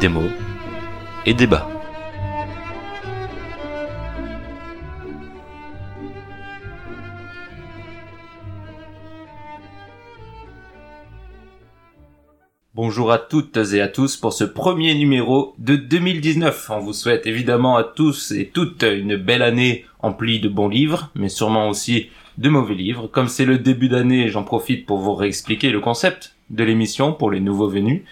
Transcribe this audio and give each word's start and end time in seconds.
Démo 0.00 0.22
et 1.26 1.34
débat. 1.34 1.77
Bonjour 12.98 13.12
à 13.12 13.18
toutes 13.18 13.56
et 13.56 13.80
à 13.80 13.86
tous 13.86 14.16
pour 14.16 14.32
ce 14.32 14.42
premier 14.42 14.92
numéro 14.96 15.54
de 15.58 15.76
2019. 15.76 16.70
On 16.70 16.80
vous 16.80 16.92
souhaite 16.92 17.28
évidemment 17.28 17.76
à 17.76 17.84
tous 17.84 18.32
et 18.32 18.50
toutes 18.52 18.82
une 18.82 19.14
belle 19.14 19.42
année 19.42 19.84
emplie 20.00 20.40
de 20.40 20.48
bons 20.48 20.66
livres, 20.66 21.08
mais 21.14 21.28
sûrement 21.28 21.68
aussi 21.68 22.08
de 22.38 22.48
mauvais 22.48 22.74
livres. 22.74 23.06
Comme 23.06 23.28
c'est 23.28 23.44
le 23.44 23.58
début 23.58 23.88
d'année, 23.88 24.30
j'en 24.30 24.42
profite 24.42 24.84
pour 24.84 24.98
vous 24.98 25.14
réexpliquer 25.14 25.70
le 25.70 25.78
concept 25.78 26.34
de 26.50 26.64
l'émission 26.64 27.12
pour 27.12 27.30
les 27.30 27.38
nouveaux 27.38 27.68
venus. 27.68 28.02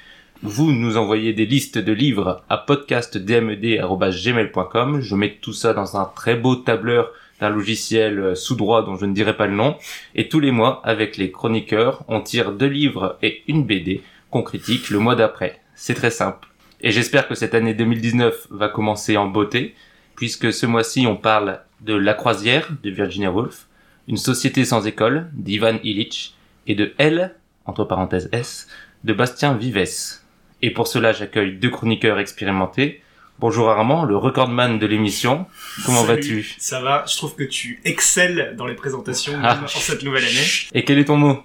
Vous 0.44 0.70
nous 0.70 0.96
envoyez 0.96 1.32
des 1.32 1.46
listes 1.46 1.78
de 1.78 1.92
livres 1.92 2.44
à 2.48 2.56
podcastdmed.gmail.com. 2.56 5.00
Je 5.00 5.16
mets 5.16 5.36
tout 5.40 5.52
ça 5.52 5.72
dans 5.72 5.96
un 5.96 6.04
très 6.14 6.36
beau 6.36 6.54
tableur 6.54 7.10
d'un 7.40 7.50
logiciel 7.50 8.36
sous 8.36 8.54
droit 8.54 8.84
dont 8.84 8.94
je 8.94 9.06
ne 9.06 9.14
dirai 9.14 9.36
pas 9.36 9.48
le 9.48 9.56
nom. 9.56 9.74
Et 10.14 10.28
tous 10.28 10.38
les 10.38 10.52
mois, 10.52 10.80
avec 10.84 11.16
les 11.16 11.32
chroniqueurs, 11.32 12.04
on 12.06 12.20
tire 12.20 12.52
deux 12.52 12.68
livres 12.68 13.18
et 13.20 13.42
une 13.48 13.64
BD 13.64 14.00
qu'on 14.30 14.42
critique 14.42 14.90
le 14.90 14.98
mois 14.98 15.14
d'après. 15.16 15.60
C'est 15.74 15.94
très 15.94 16.10
simple. 16.10 16.48
Et 16.80 16.90
j'espère 16.90 17.26
que 17.28 17.34
cette 17.34 17.54
année 17.54 17.74
2019 17.74 18.48
va 18.50 18.68
commencer 18.68 19.16
en 19.16 19.26
beauté, 19.26 19.74
puisque 20.14 20.52
ce 20.52 20.66
mois-ci 20.66 21.06
on 21.06 21.16
parle 21.16 21.60
de 21.80 21.94
La 21.94 22.14
Croisière 22.14 22.68
de 22.82 22.90
Virginia 22.90 23.30
Woolf, 23.30 23.66
Une 24.08 24.16
société 24.16 24.64
sans 24.64 24.86
école 24.86 25.28
d'Ivan 25.32 25.78
Illich, 25.82 26.34
et 26.68 26.74
de 26.74 26.94
Elle, 26.98 27.34
entre 27.64 27.84
parenthèses 27.84 28.28
S, 28.32 28.68
de 29.04 29.12
Bastien 29.12 29.54
Vives. 29.54 30.20
Et 30.62 30.70
pour 30.70 30.86
cela 30.86 31.12
j'accueille 31.12 31.56
deux 31.56 31.70
chroniqueurs 31.70 32.18
expérimentés. 32.18 33.02
Bonjour 33.38 33.68
Armand, 33.68 34.04
le 34.04 34.16
recordman 34.16 34.78
de 34.78 34.86
l'émission. 34.86 35.46
Comment 35.84 36.04
vas-tu? 36.04 36.54
Ça 36.58 36.80
va, 36.80 37.04
je 37.06 37.16
trouve 37.16 37.34
que 37.36 37.44
tu 37.44 37.80
excelles 37.84 38.54
dans 38.56 38.66
les 38.66 38.74
présentations 38.74 39.34
Ah. 39.42 39.60
en 39.62 39.66
cette 39.68 40.02
nouvelle 40.02 40.24
année. 40.24 40.46
Et 40.72 40.84
quel 40.84 40.98
est 40.98 41.04
ton 41.06 41.16
mot? 41.18 41.42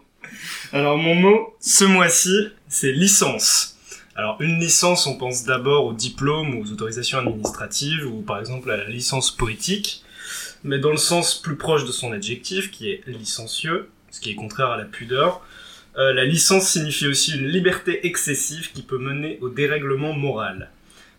Alors 0.72 0.98
mon 0.98 1.16
mot, 1.16 1.54
ce 1.60 1.84
mois-ci, 1.84 2.50
c'est 2.72 2.94
licence. 2.94 3.76
Alors 4.16 4.38
une 4.40 4.60
licence, 4.60 5.06
on 5.06 5.18
pense 5.18 5.44
d'abord 5.44 5.86
au 5.86 5.94
diplôme 5.94 6.56
ou 6.56 6.64
aux 6.64 6.72
autorisations 6.72 7.20
administratives 7.20 8.08
ou 8.08 8.22
par 8.22 8.40
exemple 8.40 8.72
à 8.72 8.78
la 8.78 8.88
licence 8.88 9.30
poétique, 9.30 10.04
mais 10.64 10.80
dans 10.80 10.92
le 10.92 10.98
sens 10.98 11.36
plus 11.40 11.58
proche 11.58 11.86
de 11.86 11.92
son 11.92 12.14
adjectif 12.14 12.72
qui 12.72 12.90
est 12.90 13.04
licencieux, 13.08 13.90
ce 14.10 14.22
qui 14.22 14.32
est 14.32 14.36
contraire 14.36 14.70
à 14.70 14.78
la 14.78 14.86
pudeur. 14.86 15.42
euh, 15.98 16.14
la 16.14 16.24
licence 16.24 16.70
signifie 16.70 17.08
aussi 17.08 17.38
une 17.38 17.48
liberté 17.48 18.08
excessive 18.08 18.72
qui 18.72 18.82
peut 18.82 18.98
mener 18.98 19.38
au 19.42 19.50
dérèglement 19.50 20.14
moral. 20.14 20.70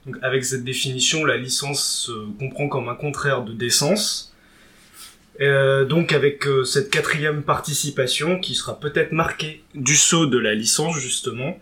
Donc 0.07 0.17
avec 0.23 0.47
cette 0.47 0.65
définition, 0.65 1.27
la 1.27 1.37
licence 1.37 2.07
se 2.07 2.13
comprend 2.39 2.69
comme 2.69 2.89
un 2.89 2.95
contraire 2.95 3.43
de 3.43 3.53
décence. 3.53 4.32
Euh, 5.41 5.85
donc 5.87 6.13
avec 6.13 6.47
euh, 6.47 6.65
cette 6.65 6.91
quatrième 6.91 7.43
participation 7.43 8.39
qui 8.39 8.55
sera 8.55 8.79
peut-être 8.79 9.13
marquée 9.13 9.65
du 9.75 9.97
saut 9.97 10.27
de 10.27 10.39
la 10.39 10.55
licence 10.55 10.99
justement. 10.99 11.59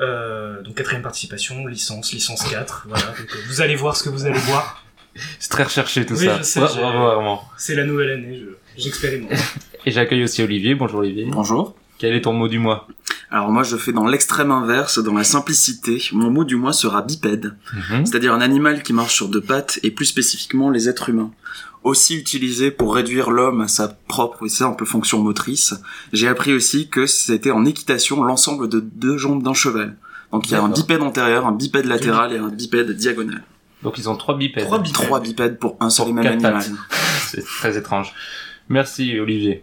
Euh, 0.00 0.60
donc 0.62 0.74
quatrième 0.74 1.02
participation, 1.02 1.66
licence, 1.66 2.12
licence 2.12 2.42
4, 2.50 2.86
voilà. 2.88 3.04
Donc, 3.06 3.30
euh, 3.32 3.38
vous 3.48 3.60
allez 3.62 3.76
voir 3.76 3.96
ce 3.96 4.02
que 4.04 4.08
vous 4.10 4.26
allez 4.26 4.38
voir. 4.40 4.84
C'est 5.38 5.48
très 5.48 5.62
recherché 5.62 6.04
tout 6.04 6.14
Oui, 6.18 6.28
ça. 6.42 6.64
Armand. 6.64 7.42
C'est 7.56 7.74
la 7.74 7.84
nouvelle 7.84 8.10
année, 8.10 8.38
je- 8.38 8.82
j'expérimente. 8.82 9.30
Et 9.86 9.90
j'accueille 9.90 10.24
aussi 10.24 10.42
Olivier. 10.42 10.74
Bonjour 10.74 11.00
Olivier. 11.00 11.26
Bonjour. 11.30 11.74
Quel 11.98 12.12
est 12.14 12.22
ton 12.22 12.34
mot 12.34 12.48
du 12.48 12.58
mois? 12.58 12.86
Alors 13.30 13.50
moi 13.50 13.62
je 13.62 13.76
fais 13.76 13.92
dans 13.92 14.06
l'extrême 14.06 14.50
inverse, 14.50 14.98
dans 14.98 15.14
la 15.14 15.24
simplicité. 15.24 16.02
Mon 16.12 16.30
mot 16.30 16.44
du 16.44 16.56
mois 16.56 16.72
sera 16.74 17.00
bipède, 17.02 17.54
Mhm. 17.72 18.04
c'est-à-dire 18.04 18.34
un 18.34 18.40
animal 18.42 18.82
qui 18.82 18.92
marche 18.92 19.14
sur 19.14 19.28
deux 19.28 19.40
pattes 19.40 19.78
et 19.82 19.90
plus 19.90 20.04
spécifiquement 20.06 20.68
les 20.70 20.88
êtres 20.90 21.08
humains. 21.08 21.30
Aussi 21.86 22.16
utilisé 22.16 22.72
pour 22.72 22.96
réduire 22.96 23.30
l'homme 23.30 23.60
à 23.60 23.68
sa 23.68 23.86
propre 23.86 24.44
et 24.44 24.48
simple 24.48 24.84
fonction 24.84 25.22
motrice, 25.22 25.72
j'ai 26.12 26.26
appris 26.26 26.52
aussi 26.52 26.88
que 26.88 27.06
c'était 27.06 27.52
en 27.52 27.64
équitation 27.64 28.24
l'ensemble 28.24 28.68
de 28.68 28.80
deux 28.80 29.16
jambes 29.18 29.40
d'un 29.40 29.54
cheval. 29.54 29.96
Donc 30.32 30.48
il 30.48 30.54
y 30.54 30.54
a 30.56 30.62
un 30.64 30.68
bipède 30.68 31.00
antérieur, 31.00 31.46
un 31.46 31.52
bipède 31.52 31.84
latéral 31.84 32.32
et 32.32 32.38
un 32.38 32.48
bipède 32.48 32.90
diagonal. 32.90 33.40
Donc 33.84 33.98
ils 33.98 34.10
ont 34.10 34.16
trois 34.16 34.36
bipèdes. 34.36 34.64
Trois 34.64 34.80
bipèdes. 34.80 34.94
Trois 34.94 35.20
bipèdes 35.20 35.58
pour 35.60 35.76
un 35.78 35.88
seul 35.88 36.08
et 36.08 36.12
même 36.12 36.26
animal. 36.26 36.64
C'est 37.28 37.44
très 37.44 37.78
étrange. 37.78 38.12
Merci 38.68 39.20
Olivier. 39.20 39.62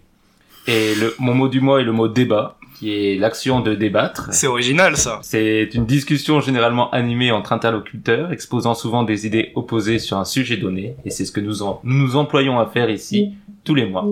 Et 0.65 0.95
le, 0.95 1.13
mon 1.19 1.33
mot 1.33 1.49
du 1.49 1.59
mois 1.59 1.81
est 1.81 1.83
le 1.83 1.91
mot 1.91 2.07
débat, 2.07 2.57
qui 2.77 2.93
est 2.93 3.15
l'action 3.17 3.59
de 3.59 3.75
débattre. 3.75 4.29
C'est 4.31 4.47
original 4.47 4.97
ça. 4.97 5.19
C'est 5.21 5.69
une 5.73 5.85
discussion 5.85 6.41
généralement 6.41 6.89
animée 6.91 7.31
entre 7.31 7.53
interlocuteurs, 7.53 8.31
exposant 8.31 8.73
souvent 8.73 9.03
des 9.03 9.25
idées 9.27 9.51
opposées 9.55 9.99
sur 9.99 10.17
un 10.17 10.25
sujet 10.25 10.57
donné, 10.57 10.95
et 11.05 11.09
c'est 11.09 11.25
ce 11.25 11.31
que 11.31 11.39
nous, 11.41 11.61
en- 11.63 11.79
nous 11.83 11.97
nous 11.97 12.15
employons 12.15 12.59
à 12.59 12.65
faire 12.67 12.89
ici 12.89 13.33
tous 13.63 13.75
les 13.75 13.85
mois. 13.85 14.05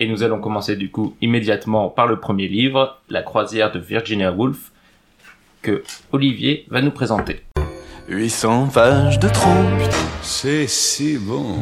Et 0.00 0.08
nous 0.08 0.22
allons 0.22 0.40
commencer 0.40 0.76
du 0.76 0.90
coup 0.90 1.14
immédiatement 1.20 1.88
par 1.88 2.06
le 2.06 2.18
premier 2.20 2.48
livre, 2.48 2.98
La 3.10 3.22
croisière 3.22 3.70
de 3.72 3.78
Virginia 3.78 4.32
Woolf, 4.32 4.72
que 5.62 5.82
Olivier 6.12 6.64
va 6.70 6.80
nous 6.82 6.90
présenter. 6.92 7.40
800 8.08 8.68
pages 8.72 9.18
de 9.18 9.28
trompe, 9.28 9.82
C'est 10.22 10.66
si 10.68 11.18
bon. 11.18 11.56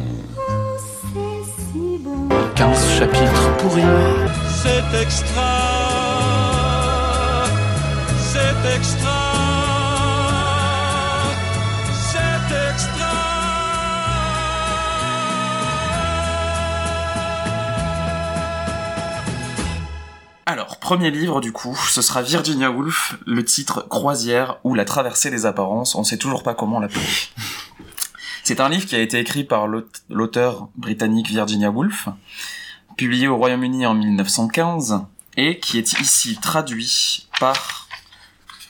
15 2.55 2.99
chapitres 2.99 3.57
pourris. 3.57 3.81
C'est 4.47 5.01
extra. 5.01 5.84
Extra. 8.73 9.21
Extra. 12.73 13.11
Alors, 20.47 20.77
premier 20.77 21.09
livre 21.09 21.41
du 21.41 21.51
coup, 21.51 21.75
ce 21.89 22.01
sera 22.01 22.21
Virginia 22.21 22.69
Woolf, 22.69 23.15
le 23.25 23.43
titre 23.43 23.85
Croisière 23.89 24.57
ou 24.63 24.75
la 24.75 24.85
traversée 24.85 25.31
des 25.31 25.45
apparences, 25.47 25.95
on 25.95 26.03
sait 26.03 26.17
toujours 26.17 26.43
pas 26.43 26.53
comment 26.53 26.79
l'appeler. 26.79 27.01
C'est 28.43 28.59
un 28.59 28.69
livre 28.69 28.85
qui 28.85 28.95
a 28.95 28.99
été 28.99 29.17
écrit 29.19 29.43
par 29.43 29.65
l'aute- 29.67 30.03
l'auteur 30.09 30.67
britannique 30.75 31.29
Virginia 31.29 31.71
Woolf, 31.71 32.09
publié 32.95 33.27
au 33.27 33.37
Royaume-Uni 33.37 33.87
en 33.87 33.95
1915, 33.95 35.01
et 35.35 35.59
qui 35.59 35.79
est 35.79 35.99
ici 35.99 36.37
traduit 36.39 37.27
par 37.39 37.84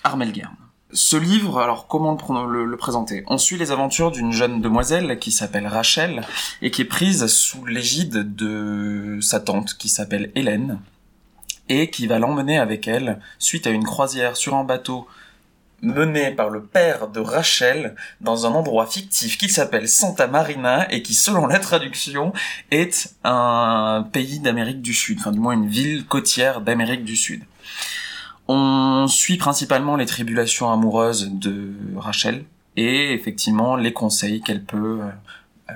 Armel 0.05 0.31
Guern. 0.31 0.55
Ce 0.93 1.17
livre, 1.17 1.59
alors 1.59 1.87
comment 1.87 2.17
le, 2.45 2.77
présenter? 2.77 3.23
On 3.27 3.37
suit 3.37 3.57
les 3.57 3.71
aventures 3.71 4.11
d'une 4.11 4.31
jeune 4.31 4.61
demoiselle 4.61 5.19
qui 5.19 5.31
s'appelle 5.31 5.67
Rachel 5.67 6.21
et 6.61 6.71
qui 6.71 6.83
est 6.83 6.85
prise 6.85 7.25
sous 7.25 7.65
l'égide 7.65 8.35
de 8.35 9.17
sa 9.19 9.39
tante 9.39 9.73
qui 9.73 9.89
s'appelle 9.89 10.31
Hélène 10.35 10.79
et 11.67 11.89
qui 11.89 12.05
va 12.05 12.19
l'emmener 12.19 12.59
avec 12.59 12.87
elle 12.87 13.19
suite 13.39 13.65
à 13.65 13.71
une 13.71 13.83
croisière 13.83 14.37
sur 14.37 14.55
un 14.55 14.63
bateau 14.63 15.07
mené 15.81 16.31
par 16.31 16.49
le 16.49 16.63
père 16.63 17.07
de 17.07 17.19
Rachel 17.19 17.95
dans 18.21 18.45
un 18.45 18.51
endroit 18.51 18.85
fictif 18.85 19.37
qui 19.37 19.49
s'appelle 19.49 19.89
Santa 19.89 20.27
Marina 20.27 20.89
et 20.91 21.01
qui, 21.01 21.15
selon 21.15 21.47
la 21.47 21.59
traduction, 21.59 22.31
est 22.71 23.15
un 23.23 24.07
pays 24.13 24.39
d'Amérique 24.39 24.81
du 24.81 24.93
Sud, 24.93 25.17
enfin 25.19 25.31
du 25.31 25.39
moins 25.39 25.53
une 25.53 25.67
ville 25.67 26.05
côtière 26.05 26.61
d'Amérique 26.61 27.03
du 27.03 27.15
Sud. 27.15 27.43
On 28.47 29.07
suit 29.07 29.37
principalement 29.37 29.95
les 29.95 30.05
tribulations 30.05 30.71
amoureuses 30.71 31.29
de 31.31 31.73
Rachel 31.95 32.45
et 32.77 33.13
effectivement 33.13 33.75
les 33.75 33.93
conseils 33.93 34.41
qu'elle 34.41 34.63
peut 34.63 35.01
euh, 35.69 35.73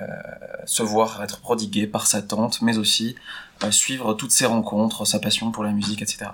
se 0.66 0.82
voir 0.82 1.22
être 1.22 1.40
prodiguée 1.40 1.86
par 1.86 2.06
sa 2.06 2.22
tante, 2.22 2.62
mais 2.62 2.78
aussi 2.78 3.16
euh, 3.64 3.70
suivre 3.70 4.14
toutes 4.14 4.30
ses 4.30 4.46
rencontres, 4.46 5.04
sa 5.04 5.18
passion 5.18 5.50
pour 5.50 5.64
la 5.64 5.72
musique, 5.72 6.02
etc. 6.02 6.26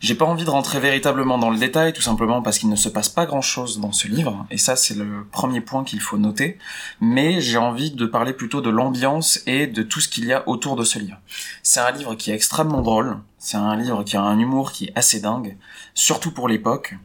J'ai 0.00 0.14
pas 0.14 0.24
envie 0.24 0.44
de 0.44 0.50
rentrer 0.50 0.78
véritablement 0.78 1.38
dans 1.38 1.50
le 1.50 1.58
détail, 1.58 1.92
tout 1.92 2.02
simplement 2.02 2.40
parce 2.40 2.58
qu'il 2.58 2.68
ne 2.68 2.76
se 2.76 2.88
passe 2.88 3.08
pas 3.08 3.26
grand 3.26 3.40
chose 3.40 3.80
dans 3.80 3.90
ce 3.90 4.06
livre, 4.06 4.46
et 4.50 4.58
ça 4.58 4.76
c'est 4.76 4.94
le 4.94 5.26
premier 5.30 5.60
point 5.60 5.82
qu'il 5.82 6.00
faut 6.00 6.18
noter, 6.18 6.58
mais 7.00 7.40
j'ai 7.40 7.58
envie 7.58 7.90
de 7.90 8.06
parler 8.06 8.32
plutôt 8.32 8.60
de 8.60 8.70
l'ambiance 8.70 9.40
et 9.46 9.66
de 9.66 9.82
tout 9.82 10.00
ce 10.00 10.08
qu'il 10.08 10.24
y 10.24 10.32
a 10.32 10.48
autour 10.48 10.76
de 10.76 10.84
ce 10.84 11.00
livre. 11.00 11.18
C'est 11.64 11.80
un 11.80 11.90
livre 11.90 12.14
qui 12.14 12.30
est 12.30 12.34
extrêmement 12.34 12.82
drôle, 12.82 13.18
c'est 13.38 13.56
un 13.56 13.74
livre 13.76 14.04
qui 14.04 14.16
a 14.16 14.22
un 14.22 14.38
humour 14.38 14.70
qui 14.70 14.86
est 14.86 14.92
assez 14.94 15.20
dingue, 15.20 15.56
surtout 15.94 16.30
pour 16.30 16.48
l'époque, 16.48 16.96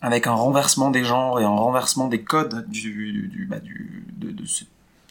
avec 0.00 0.26
un 0.26 0.34
renversement 0.34 0.90
des 0.90 1.04
genres 1.04 1.40
et 1.40 1.44
un 1.44 1.48
renversement 1.48 2.08
des 2.08 2.22
codes 2.22 2.68
du, 2.68 3.28
du, 3.32 3.46
bah, 3.46 3.60
du 3.60 4.04
de, 4.16 4.30
de 4.32 4.44
ce 4.44 4.64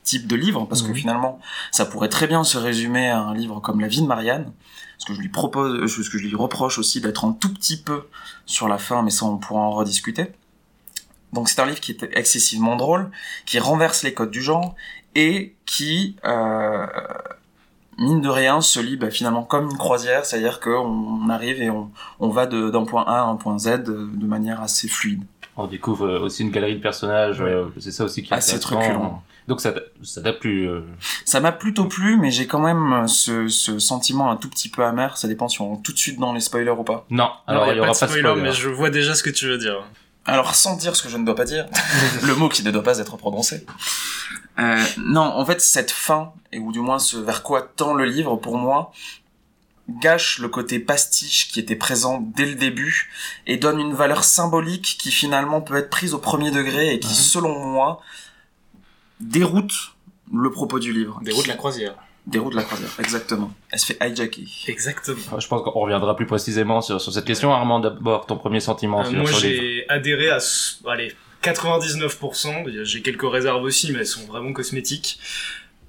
type 0.04 0.28
de 0.28 0.36
livre, 0.36 0.66
parce 0.66 0.84
que 0.84 0.94
finalement, 0.94 1.40
ça 1.72 1.86
pourrait 1.86 2.10
très 2.10 2.28
bien 2.28 2.44
se 2.44 2.58
résumer 2.58 3.10
à 3.10 3.20
un 3.20 3.34
livre 3.34 3.60
comme 3.60 3.80
La 3.80 3.88
vie 3.88 4.02
de 4.02 4.08
Marianne, 4.08 4.52
ce 4.98 5.06
que 5.06 5.14
je 5.14 5.22
lui 5.22 5.30
propose, 5.30 5.74
euh, 5.80 5.88
ce 5.88 6.10
que 6.10 6.18
je 6.18 6.28
lui 6.28 6.36
reproche 6.36 6.78
aussi 6.80 7.02
d'être 7.02 7.26
un 7.26 7.34
tout 7.34 7.54
petit 7.54 7.78
peu 7.78 8.08
sur 8.46 8.68
la 8.68 8.78
fin, 8.78 9.02
mais 9.04 9.12
ça 9.12 9.26
on 9.26 9.38
pourra 9.38 9.62
en 9.62 9.72
rediscuter. 9.72 10.28
Donc 11.34 11.50
c'est 11.50 11.60
un 11.62 11.66
livre 11.66 11.80
qui 11.82 11.92
est 11.92 12.04
excessivement 12.14 12.76
drôle, 12.76 13.12
qui 13.46 13.60
renverse 13.60 14.04
les 14.04 14.14
codes 14.14 14.32
du 14.32 14.42
genre 14.42 14.76
et 15.16 15.54
qui 15.66 16.16
euh, 16.26 16.86
mine 17.98 18.22
de 18.22 18.30
rien, 18.30 18.62
se 18.62 18.80
lit 18.80 18.98
bah, 18.98 19.10
finalement 19.12 19.44
comme 19.44 19.70
une 19.70 19.78
croisière, 19.78 20.26
c'est-à-dire 20.26 20.60
qu'on 20.60 21.30
arrive 21.30 21.62
et 21.62 21.70
on, 21.70 21.92
on 22.20 22.30
va 22.30 22.46
d'un 22.46 22.84
point 22.86 23.04
A 23.04 23.22
à 23.22 23.24
un 23.24 23.36
point 23.36 23.58
Z 23.58 23.68
euh, 23.68 24.10
de 24.14 24.26
manière 24.26 24.62
assez 24.62 24.88
fluide. 24.88 25.24
On 25.58 25.68
découvre 25.68 26.20
aussi 26.20 26.44
une 26.44 26.52
galerie 26.52 26.76
de 26.76 26.82
personnages, 26.82 27.40
Ouais. 27.40 27.50
euh, 27.50 27.66
c'est 27.80 27.92
ça 27.92 28.04
aussi 28.04 28.24
qui 28.24 28.34
est 28.34 28.36
Assez 28.38 28.60
truculent. 28.60 29.22
Donc 29.48 29.62
ça 29.62 29.72
t'a- 29.72 29.82
ça 30.04 30.22
t'a 30.22 30.34
plu 30.34 30.68
euh, 30.68 30.82
Ça 31.24 31.40
m'a 31.40 31.52
plutôt 31.52 31.86
plu, 31.86 32.18
mais 32.18 32.32
j'ai 32.32 32.48
quand 32.48 32.60
même 32.60 32.94
euh, 32.94 33.08
ce, 33.08 33.48
ce 33.48 33.78
sentiment 33.80 34.32
un 34.32 34.38
tout 34.38 34.50
petit 34.50 34.70
peu 34.70 34.84
amer. 34.84 35.18
Ça 35.18 35.28
dépend 35.28 35.48
si 35.48 35.62
on 35.62 35.70
rentre 35.70 35.84
tout 35.84 35.94
de 35.94 35.98
suite 36.00 36.20
dans 36.20 36.34
les 36.34 36.40
spoilers 36.42 36.72
ou 36.72 36.84
pas. 36.84 37.06
Non, 37.12 37.30
alors 37.46 37.66
Non, 37.68 37.72
il 37.72 37.78
y 37.78 37.80
aura 37.80 37.88
pas 37.90 37.94
de 37.94 37.96
spoiler, 38.12 38.22
spoiler. 38.22 38.42
mais 38.42 38.52
je 38.52 38.70
vois 38.70 38.90
déjà 38.90 39.14
ce 39.14 39.22
que 39.24 39.30
tu 39.30 39.48
veux 39.48 39.58
dire. 39.60 39.84
Alors, 40.26 40.56
sans 40.56 40.76
dire 40.76 40.96
ce 40.96 41.04
que 41.04 41.10
je 41.10 41.18
ne 41.18 41.26
dois 41.26 41.36
pas 41.36 41.46
dire, 41.46 41.68
le 42.24 42.34
mot 42.36 42.50
qui 42.50 42.64
ne 42.64 42.72
doit 42.72 42.82
pas 42.82 42.98
être 42.98 43.16
prononcé. 43.18 43.64
Euh, 44.58 44.84
non, 44.98 45.22
en 45.22 45.46
fait, 45.46 45.62
cette 45.62 45.92
fin, 45.92 46.34
et 46.52 46.58
ou 46.58 46.72
du 46.72 46.80
moins 46.80 46.98
ce 46.98 47.18
vers 47.18 47.44
quoi 47.44 47.62
tend 47.62 47.94
le 47.94 48.06
livre, 48.06 48.36
pour 48.38 48.58
moi, 48.58 48.92
gâche 50.02 50.40
le 50.40 50.48
côté 50.50 50.80
pastiche 50.80 51.50
qui 51.50 51.60
était 51.60 51.76
présent 51.76 52.20
dès 52.36 52.46
le 52.46 52.56
début 52.56 53.12
et 53.46 53.58
donne 53.58 53.80
une 53.80 53.94
valeur 53.94 54.24
symbolique 54.24 54.98
qui 55.00 55.12
finalement 55.12 55.62
peut 55.62 55.76
être 55.76 55.92
prise 55.92 56.16
au 56.16 56.18
premier 56.18 56.50
degré 56.50 56.96
et 56.96 57.00
qui, 57.00 57.10
Mhm. 57.10 57.14
selon 57.14 57.60
moi, 57.66 58.02
déroute 59.20 59.74
le 60.34 60.52
propos 60.52 60.80
du 60.80 60.92
livre. 60.94 61.20
Qui- 61.26 61.44
de 61.44 61.48
la 61.48 61.56
croisière. 61.56 61.96
Déroute 62.28 62.56
la 62.56 62.64
croisière, 62.64 62.90
exactement. 63.00 63.54
Elle 63.72 63.78
se 63.78 63.86
fait 63.94 63.98
hijacker. 64.02 64.48
Exactement. 64.68 65.18
Enfin, 65.28 65.40
Je 65.40 65.48
pense 65.48 65.62
qu'on 65.62 65.70
reviendra 65.80 66.16
plus 66.16 66.26
précisément 66.26 66.82
sur, 66.82 67.00
sur 67.00 67.14
cette 67.14 67.26
question. 67.26 67.54
Armand, 67.54 67.80
d'abord, 67.80 68.26
ton 68.26 68.36
premier 68.38 68.60
sentiment 68.60 69.02
Euh, 69.02 69.06
sur, 69.10 69.14
moi, 69.20 69.28
sur 69.32 69.42
le 69.42 69.48
livre. 69.48 69.62
j'ai 69.62 69.90
adhéré 69.90 70.30
à, 70.32 70.40
ce- 70.40 70.78
allez, 70.88 71.14
99%. 71.44 72.66
J'ai 72.84 73.02
quelques 73.04 73.30
réserves 73.30 73.62
aussi, 73.64 73.92
mais 73.92 74.00
elles 74.00 74.08
sont 74.08 74.26
vraiment 74.26 74.54
cosmétiques. 74.54 75.20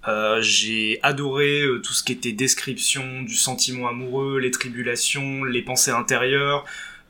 Euh, 0.08 0.40
j'ai 0.42 1.00
adoré 1.02 1.62
euh, 1.62 1.80
tout 1.80 1.92
ce 1.94 2.04
qui 2.04 2.12
était 2.12 2.32
description 2.32 3.22
du 3.22 3.34
sentiment 3.34 3.88
amoureux, 3.88 4.38
les 4.38 4.50
tribulations, 4.50 5.42
les 5.44 5.62
pensées 5.62 5.90
intérieures. 5.90 6.64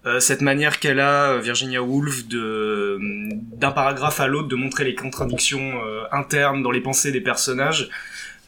Euh, 0.07 0.21
cette 0.21 0.41
manière 0.41 0.79
qu'elle 0.79 1.01
a, 1.01 1.33
euh, 1.33 1.41
Virginia 1.41 1.83
Woolf, 1.83 2.27
d'un 2.29 3.73
paragraphe 3.73 4.21
à 4.21 4.29
l'autre, 4.29 4.49
de 4.49 4.55
montrer 4.55 4.85
les 4.85 4.95
contradictions 4.95 5.83
euh, 5.85 6.05
internes 6.13 6.63
dans 6.63 6.71
les 6.71 6.81
pensées 6.81 7.11
des 7.11 7.21
personnages. 7.21 7.89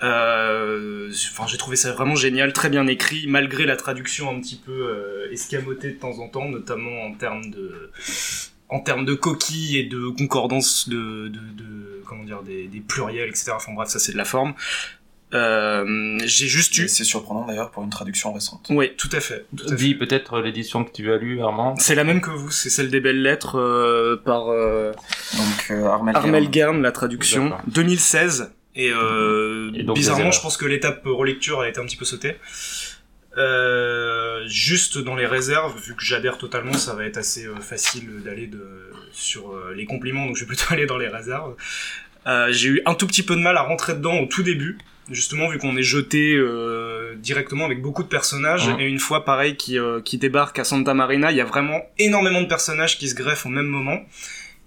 J'ai 0.00 1.58
trouvé 1.58 1.76
ça 1.76 1.93
vraiment 1.93 2.14
génial, 2.14 2.52
très 2.52 2.69
bien 2.69 2.87
écrit, 2.87 3.26
malgré 3.26 3.66
la 3.66 3.75
traduction 3.75 4.31
un 4.31 4.40
petit 4.40 4.60
peu 4.64 5.28
escamotée 5.32 5.90
de 5.90 5.99
temps 5.99 6.20
en 6.20 6.28
temps, 6.28 6.49
notamment 6.49 7.02
en 7.02 7.12
termes 7.14 7.50
de 7.50 7.90
en 8.70 8.81
termes 8.81 9.06
de 9.06 9.14
coquilles 9.14 9.78
et 9.78 9.84
de 9.84 10.08
concordance 10.11 10.88
de 10.88 11.32
comment 12.06 12.22
dire 12.22 12.43
des, 12.43 12.69
des 12.69 12.81
pluriels, 12.81 13.28
etc. 13.28 13.52
Enfin 13.56 13.72
bref, 13.72 13.88
ça 13.88 13.99
c'est 13.99 14.12
de 14.12 14.16
la 14.16 14.25
forme. 14.25 14.54
Euh, 15.34 16.19
j'ai 16.25 16.46
juste 16.46 16.76
eu. 16.78 16.88
C'est 16.88 17.04
surprenant 17.04 17.46
d'ailleurs 17.46 17.70
pour 17.70 17.82
une 17.84 17.90
traduction 17.90 18.32
récente. 18.32 18.66
Oui, 18.70 18.92
tout 18.96 19.10
à 19.12 19.20
fait. 19.20 19.44
Tout 19.56 19.66
à. 19.70 19.75
Dis 19.75 19.94
peut-être 19.94 20.40
l'édition 20.40 20.84
que 20.84 20.90
tu 20.92 21.12
as 21.12 21.19
lue, 21.19 21.42
Armand. 21.42 21.76
C'est 21.76 21.94
la 21.94 22.04
même 22.04 22.20
que 22.20 22.30
vous, 22.30 22.50
c'est 22.50 22.70
celle 22.70 22.90
des 22.90 23.00
belles 23.00 23.22
lettres 23.22 23.58
euh, 23.58 24.16
par 24.16 24.48
euh, 24.48 24.92
Donc, 25.36 25.70
euh, 25.70 25.86
Armel, 25.86 26.16
Armel. 26.16 26.48
Gern, 26.50 26.80
la 26.80 26.92
traduction, 26.92 27.44
D'accord. 27.50 27.62
2016. 27.69 28.52
Et, 28.75 28.90
euh, 28.92 29.70
Et 29.75 29.82
donc, 29.82 29.96
bizarrement, 29.96 30.30
je 30.30 30.40
pense 30.40 30.56
que 30.56 30.64
l'étape 30.64 31.02
relecture 31.04 31.60
a 31.60 31.69
été 31.69 31.80
un 31.80 31.84
petit 31.84 31.96
peu 31.96 32.04
sautée. 32.04 32.36
Euh, 33.36 34.42
juste 34.46 34.98
dans 34.98 35.14
les 35.14 35.26
réserves, 35.26 35.78
vu 35.80 35.94
que 35.94 36.04
j'adhère 36.04 36.38
totalement, 36.38 36.72
ça 36.72 36.94
va 36.94 37.04
être 37.04 37.19
assez 37.19 37.46
euh, 37.46 37.56
facile 37.60 38.22
d'aller 38.25 38.46
de, 38.46 38.90
sur 39.12 39.52
euh, 39.52 39.75
les 39.76 39.84
compliments, 39.84 40.26
donc 40.26 40.36
je 40.36 40.40
vais 40.40 40.46
plutôt 40.46 40.64
aller 40.70 40.86
dans 40.86 40.96
les 40.98 41.08
réserves. 41.08 41.54
Euh, 42.26 42.48
J'ai 42.50 42.69
eu 42.69 42.82
un 42.84 42.94
tout 42.94 43.06
petit 43.06 43.22
peu 43.22 43.36
de 43.36 43.40
mal 43.40 43.56
à 43.56 43.62
rentrer 43.62 43.94
dedans 43.94 44.19
au 44.19 44.26
tout 44.26 44.42
début, 44.42 44.78
justement 45.10 45.49
vu 45.49 45.58
qu'on 45.58 45.76
est 45.76 45.82
jeté 45.82 46.34
euh, 46.37 47.14
directement 47.16 47.64
avec 47.64 47.81
beaucoup 47.82 48.02
de 48.02 48.08
personnages, 48.08 48.69
Mhm. 48.69 48.81
et 48.81 48.84
une 48.87 48.99
fois 48.99 49.25
pareil 49.25 49.56
qui, 49.56 49.78
euh, 49.78 50.00
qui 50.00 50.19
débarque 50.19 50.58
à 50.58 50.64
Santa 50.64 50.94
Marina, 50.94 51.31
il 51.31 51.37
y 51.37 51.40
a 51.40 51.44
vraiment 51.44 51.81
énormément 51.99 52.40
de 52.43 52.46
personnages 52.46 52.99
qui 52.99 53.08
se 53.08 53.14
greffent 53.14 53.46
au 53.46 53.50
même 53.50 53.66
moment. 53.66 53.99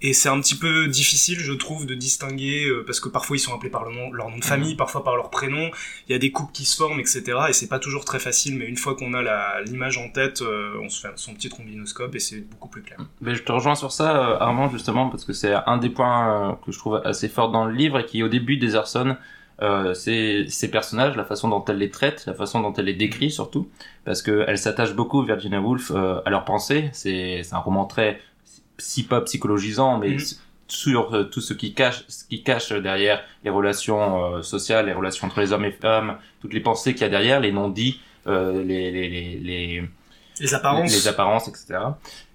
Et 0.04 0.14
c'est 0.14 0.28
un 0.28 0.40
petit 0.40 0.56
peu 0.56 0.88
difficile, 0.88 1.38
je 1.38 1.52
trouve, 1.52 1.86
de 1.86 1.94
distinguer, 1.94 2.64
euh, 2.66 2.82
parce 2.84 2.98
que 2.98 3.08
parfois 3.08 3.36
ils 3.36 3.38
sont 3.38 3.54
appelés 3.54 3.70
par 3.70 3.84
le 3.84 3.94
nom, 3.94 4.10
leur 4.12 4.30
nom 4.30 4.38
de 4.38 4.44
famille, 4.44 4.74
parfois 4.74 5.04
par 5.04 5.14
leur 5.14 5.30
prénom, 5.30 5.70
il 6.08 6.12
y 6.12 6.14
a 6.16 6.18
des 6.18 6.32
couples 6.32 6.50
qui 6.52 6.64
se 6.64 6.76
forment, 6.76 6.98
etc. 6.98 7.22
Et 7.48 7.52
c'est 7.52 7.68
pas 7.68 7.78
toujours 7.78 8.04
très 8.04 8.18
facile, 8.18 8.56
mais 8.58 8.64
une 8.66 8.76
fois 8.76 8.96
qu'on 8.96 9.14
a 9.14 9.22
la- 9.22 9.62
l'image 9.64 9.98
en 9.98 10.08
tête, 10.08 10.42
euh, 10.42 10.74
on 10.82 10.88
se 10.88 11.00
fait 11.06 11.12
son 11.14 11.34
petit 11.34 11.48
trombinoscope 11.50 12.16
et 12.16 12.18
c'est 12.18 12.40
beaucoup 12.50 12.66
plus 12.68 12.82
clair. 12.82 12.98
Mais 13.20 13.36
je 13.36 13.44
te 13.44 13.52
rejoins 13.52 13.76
sur 13.76 13.92
ça, 13.92 14.16
euh, 14.32 14.38
Armand, 14.40 14.68
justement, 14.70 15.08
parce 15.08 15.24
que 15.24 15.32
c'est 15.32 15.54
un 15.66 15.76
des 15.78 15.90
points 15.90 16.50
euh, 16.50 16.52
que 16.66 16.72
je 16.72 16.78
trouve 16.78 17.00
assez 17.04 17.28
fort 17.28 17.52
dans 17.52 17.64
le 17.66 17.72
livre 17.72 18.00
et 18.00 18.04
qui, 18.04 18.24
au 18.24 18.28
début 18.28 18.56
des 18.56 18.74
Arson, 18.74 19.16
euh, 19.60 19.92
ces 19.94 20.68
personnages, 20.70 21.16
la 21.16 21.24
façon 21.24 21.48
dont 21.48 21.64
elle 21.66 21.78
les 21.78 21.90
traite, 21.90 22.24
la 22.26 22.34
façon 22.34 22.60
dont 22.60 22.72
elle 22.72 22.86
les 22.86 22.94
décrit 22.94 23.30
surtout, 23.30 23.68
parce 24.04 24.22
que 24.22 24.44
elle 24.48 24.58
s'attache 24.58 24.94
beaucoup, 24.94 25.22
Virginia 25.22 25.60
Woolf, 25.60 25.90
euh, 25.94 26.20
à 26.24 26.30
leurs 26.30 26.44
pensées. 26.44 26.88
C'est 26.92 27.42
un 27.52 27.58
roman 27.58 27.84
très 27.84 28.20
si 28.78 29.04
pas 29.04 29.20
psychologisant, 29.20 29.98
mais 29.98 30.10
Mhm. 30.10 30.18
sur 30.68 31.14
euh, 31.14 31.24
tout 31.24 31.40
ce 31.42 31.52
qui 31.54 31.74
cache, 31.74 32.04
ce 32.08 32.24
qui 32.24 32.42
cache 32.42 32.72
derrière 32.72 33.22
les 33.44 33.50
relations 33.50 34.24
euh, 34.36 34.42
sociales, 34.42 34.86
les 34.86 34.92
relations 34.94 35.26
entre 35.26 35.40
les 35.40 35.52
hommes 35.52 35.66
et 35.66 35.72
femmes, 35.72 36.16
toutes 36.40 36.54
les 36.54 36.60
pensées 36.60 36.94
qu'il 36.94 37.02
y 37.02 37.04
a 37.04 37.10
derrière, 37.10 37.38
les 37.40 37.52
non-dits, 37.52 38.00
les, 38.26 38.90
les, 38.90 39.08
les, 39.08 39.38
les 39.38 39.82
Les 40.40 40.54
apparences. 40.54 40.92
les 40.92 41.08
apparences, 41.08 41.48
etc. 41.48 41.78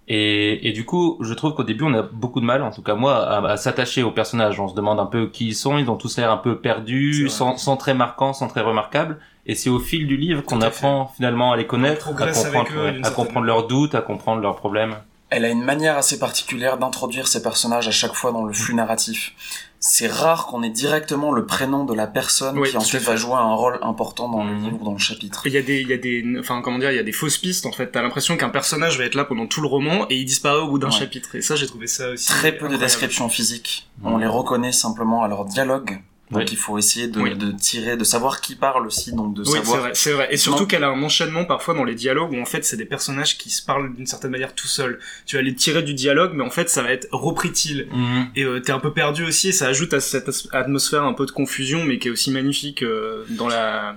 Et, 0.09 0.69
et 0.69 0.71
du 0.71 0.85
coup, 0.85 1.17
je 1.21 1.33
trouve 1.33 1.53
qu'au 1.53 1.63
début, 1.63 1.83
on 1.83 1.93
a 1.93 2.01
beaucoup 2.01 2.39
de 2.39 2.45
mal, 2.45 2.63
en 2.63 2.71
tout 2.71 2.81
cas 2.81 2.95
moi, 2.95 3.27
à, 3.27 3.45
à 3.45 3.57
s'attacher 3.57 4.03
aux 4.03 4.11
personnages. 4.11 4.59
On 4.59 4.67
se 4.67 4.75
demande 4.75 4.99
un 4.99 5.05
peu 5.05 5.27
qui 5.29 5.47
ils 5.47 5.55
sont, 5.55 5.77
ils 5.77 5.89
ont 5.89 5.97
tous 5.97 6.17
l'air 6.17 6.31
un 6.31 6.37
peu 6.37 6.59
perdus, 6.59 7.27
sans, 7.29 7.57
sans 7.57 7.75
très 7.75 7.93
marquants, 7.93 8.33
sans 8.33 8.47
très 8.47 8.61
remarquables. 8.61 9.19
Et 9.45 9.55
c'est 9.55 9.69
au 9.69 9.79
fil 9.79 10.07
du 10.07 10.17
livre 10.17 10.41
qu'on 10.43 10.61
apprend 10.61 11.11
finalement 11.15 11.51
à 11.51 11.57
les 11.57 11.65
connaître, 11.65 12.09
On 12.11 12.15
à 12.21 12.31
comprendre, 12.31 12.69
eux, 12.75 13.01
à 13.03 13.11
comprendre 13.11 13.45
leurs 13.45 13.67
doutes, 13.67 13.95
à 13.95 14.01
comprendre 14.01 14.41
leurs 14.41 14.55
problèmes. 14.55 14.95
Elle 15.29 15.43
a 15.43 15.49
une 15.49 15.63
manière 15.63 15.97
assez 15.97 16.19
particulière 16.19 16.77
d'introduire 16.77 17.27
ses 17.27 17.43
personnages 17.43 17.87
à 17.87 17.91
chaque 17.91 18.13
fois 18.13 18.31
dans 18.31 18.43
le 18.45 18.53
flux 18.53 18.73
narratif. 18.75 19.33
C'est 19.79 20.07
rare 20.07 20.47
qu'on 20.47 20.63
ait 20.63 20.69
directement 20.71 21.31
le 21.31 21.45
prénom 21.45 21.85
de 21.85 21.93
la 21.93 22.07
personne 22.07 22.57
Oui, 22.57 22.69
qui 22.71 22.77
ensuite 22.77 23.01
va 23.03 23.15
jouer 23.15 23.35
un 23.35 23.53
rôle 23.53 23.77
important 23.83 24.27
dans 24.27 24.43
le 24.43 24.53
Mhm. 24.53 24.63
livre 24.63 24.81
ou 24.81 24.85
dans 24.85 24.91
le 24.93 24.97
chapitre. 24.97 25.45
Il 25.45 25.53
y 25.53 25.57
a 25.57 25.61
des, 25.61 25.81
il 25.81 25.87
y 25.87 25.93
a 25.93 25.97
des, 25.97 26.25
enfin 26.39 26.61
comment 26.63 26.79
dire, 26.79 26.91
il 26.91 26.95
y 26.95 26.99
a 26.99 27.03
des 27.03 27.11
fausses 27.11 27.37
pistes 27.37 27.65
en 27.67 27.71
fait. 27.71 27.91
T'as 27.91 28.01
l'impression 28.01 28.37
qu'un 28.37 28.49
personnage 28.49 28.97
va 28.97 29.05
être 29.05 29.13
là 29.15 29.23
pendant 29.23 29.45
tout 29.45 29.61
le 29.61 29.67
roman 29.67 30.07
et 30.09 30.15
il 30.17 30.25
disparaît 30.25 30.59
au 30.61 30.67
bout 30.69 30.79
d'un 30.79 30.87
Ouais. 30.87 30.93
chapitre. 30.93 31.35
Et 31.35 31.41
ça, 31.41 31.55
j'ai 31.55 31.67
trouvé 31.67 31.85
ça 31.85 32.09
aussi. 32.09 32.27
Très 32.27 32.51
peu 32.57 32.67
de 32.69 32.75
descriptions 32.75 33.29
physiques. 33.29 33.87
On 34.03 34.17
les 34.17 34.27
reconnaît 34.27 34.71
simplement 34.71 35.23
à 35.23 35.27
leur 35.27 35.45
dialogue. 35.45 35.99
Donc 36.29 36.41
Oui. 36.41 36.47
il 36.51 36.57
faut 36.57 36.77
essayer 36.77 37.07
de, 37.07 37.21
Oui. 37.21 37.35
de 37.37 37.51
tirer, 37.51 37.95
de 37.95 38.03
savoir 38.03 38.41
qui 38.41 38.55
parle 38.55 38.85
aussi, 38.85 39.13
donc 39.13 39.33
de 39.33 39.43
Oui, 39.43 39.47
savoir. 39.59 39.79
vrai, 39.79 39.91
c'est 39.93 40.11
vrai. 40.11 40.27
Et 40.29 40.35
surtout 40.35 40.67
qu'elle 40.67 40.83
a 40.83 40.89
un 40.89 41.01
enchaînement 41.01 41.45
parfois 41.45 41.73
dans 41.73 41.85
les 41.85 41.95
dialogues 41.95 42.33
où 42.33 42.41
en 42.41 42.45
fait 42.45 42.65
c'est 42.65 42.75
des 42.75 42.83
personnages 42.85 43.37
qui 43.37 43.49
se 43.49 43.63
parlent 43.63 43.93
d'une 43.95 44.05
certaine 44.07 44.31
manière 44.31 44.53
tout 44.53 44.67
seuls. 44.67 44.99
Tu 45.25 45.37
vas 45.37 45.41
les 45.41 45.55
tirer 45.55 45.83
du 45.83 45.93
dialogue, 45.93 46.31
mais 46.33 46.43
en 46.43 46.49
fait 46.49 46.69
ça 46.69 46.83
va 46.83 46.91
être 46.91 47.07
repris-il. 47.11 47.87
Et 48.35 48.43
euh, 48.43 48.59
t'es 48.59 48.73
un 48.73 48.79
peu 48.79 48.91
perdu 48.91 49.23
aussi, 49.23 49.49
et 49.49 49.51
ça 49.53 49.67
ajoute 49.67 49.93
à 49.93 50.01
cette 50.01 50.29
atmosphère 50.51 51.03
un 51.03 51.13
peu 51.13 51.25
de 51.25 51.31
confusion, 51.31 51.85
mais 51.85 51.97
qui 51.97 52.09
est 52.09 52.11
aussi 52.11 52.29
magnifique 52.31 52.83
euh, 52.83 53.23
dans 53.29 53.47
la, 53.47 53.95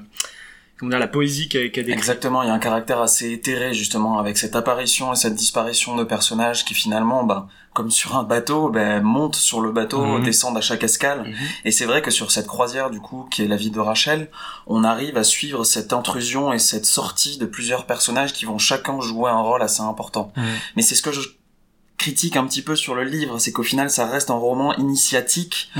comment 0.80 0.90
dire, 0.90 0.98
la 0.98 1.06
poésie 1.06 1.48
qu'a 1.48 1.68
qu'a 1.68 1.82
décrit. 1.82 1.92
Exactement, 1.92 2.42
il 2.42 2.48
y 2.48 2.50
a 2.50 2.54
un 2.54 2.58
caractère 2.58 3.00
assez 3.00 3.30
éthéré 3.30 3.74
justement 3.74 4.18
avec 4.18 4.36
cette 4.38 4.56
apparition 4.56 5.12
et 5.12 5.16
cette 5.16 5.34
disparition 5.36 5.94
de 5.94 6.02
personnages 6.04 6.64
qui 6.64 6.74
finalement, 6.74 7.22
bah, 7.22 7.46
comme 7.74 7.90
sur 7.92 8.16
un 8.16 8.24
bateau, 8.24 8.68
ben 8.70 9.00
montent 9.02 9.36
sur 9.36 9.60
le 9.60 9.70
bateau, 9.70 10.02
Mhm. 10.04 10.24
descendent 10.24 10.56
à 10.56 10.60
chaque 10.60 10.82
escale. 10.82 11.28
Mhm. 11.28 11.34
Et 11.66 11.70
c'est 11.70 11.84
vrai 11.84 12.02
que 12.02 12.10
sur 12.10 12.32
cette 12.32 12.46
croisière, 12.48 12.90
du 12.90 12.98
coup, 13.00 13.28
qui 13.30 13.42
est 13.44 13.46
la 13.48 13.56
vie 13.56 13.70
de 13.70 13.78
Rachel, 13.78 14.28
on 14.66 14.82
arrive 14.82 15.16
à 15.16 15.22
suivre 15.22 15.62
cette 15.64 15.92
intrusion 15.92 16.52
et 16.52 16.58
cette 16.58 16.86
sortie 16.86 17.38
de 17.38 17.46
plusieurs 17.46 17.86
personnages 17.86 18.32
qui 18.32 18.44
vont 18.46 18.58
chacun 18.58 19.00
jouer 19.00 19.30
un 19.30 19.40
rôle 19.40 19.62
assez 19.62 19.82
important. 19.82 20.32
Mhm. 20.36 20.44
Mais 20.76 20.82
c'est 20.82 20.94
ce 20.96 21.02
que 21.02 21.12
je 21.12 21.20
critique 21.98 22.36
un 22.36 22.46
petit 22.46 22.62
peu 22.62 22.74
sur 22.76 22.94
le 22.94 23.04
livre, 23.04 23.38
c'est 23.38 23.52
qu'au 23.52 23.62
final, 23.62 23.90
ça 23.90 24.06
reste 24.06 24.30
un 24.30 24.34
roman 24.34 24.74
initiatique. 24.78 25.70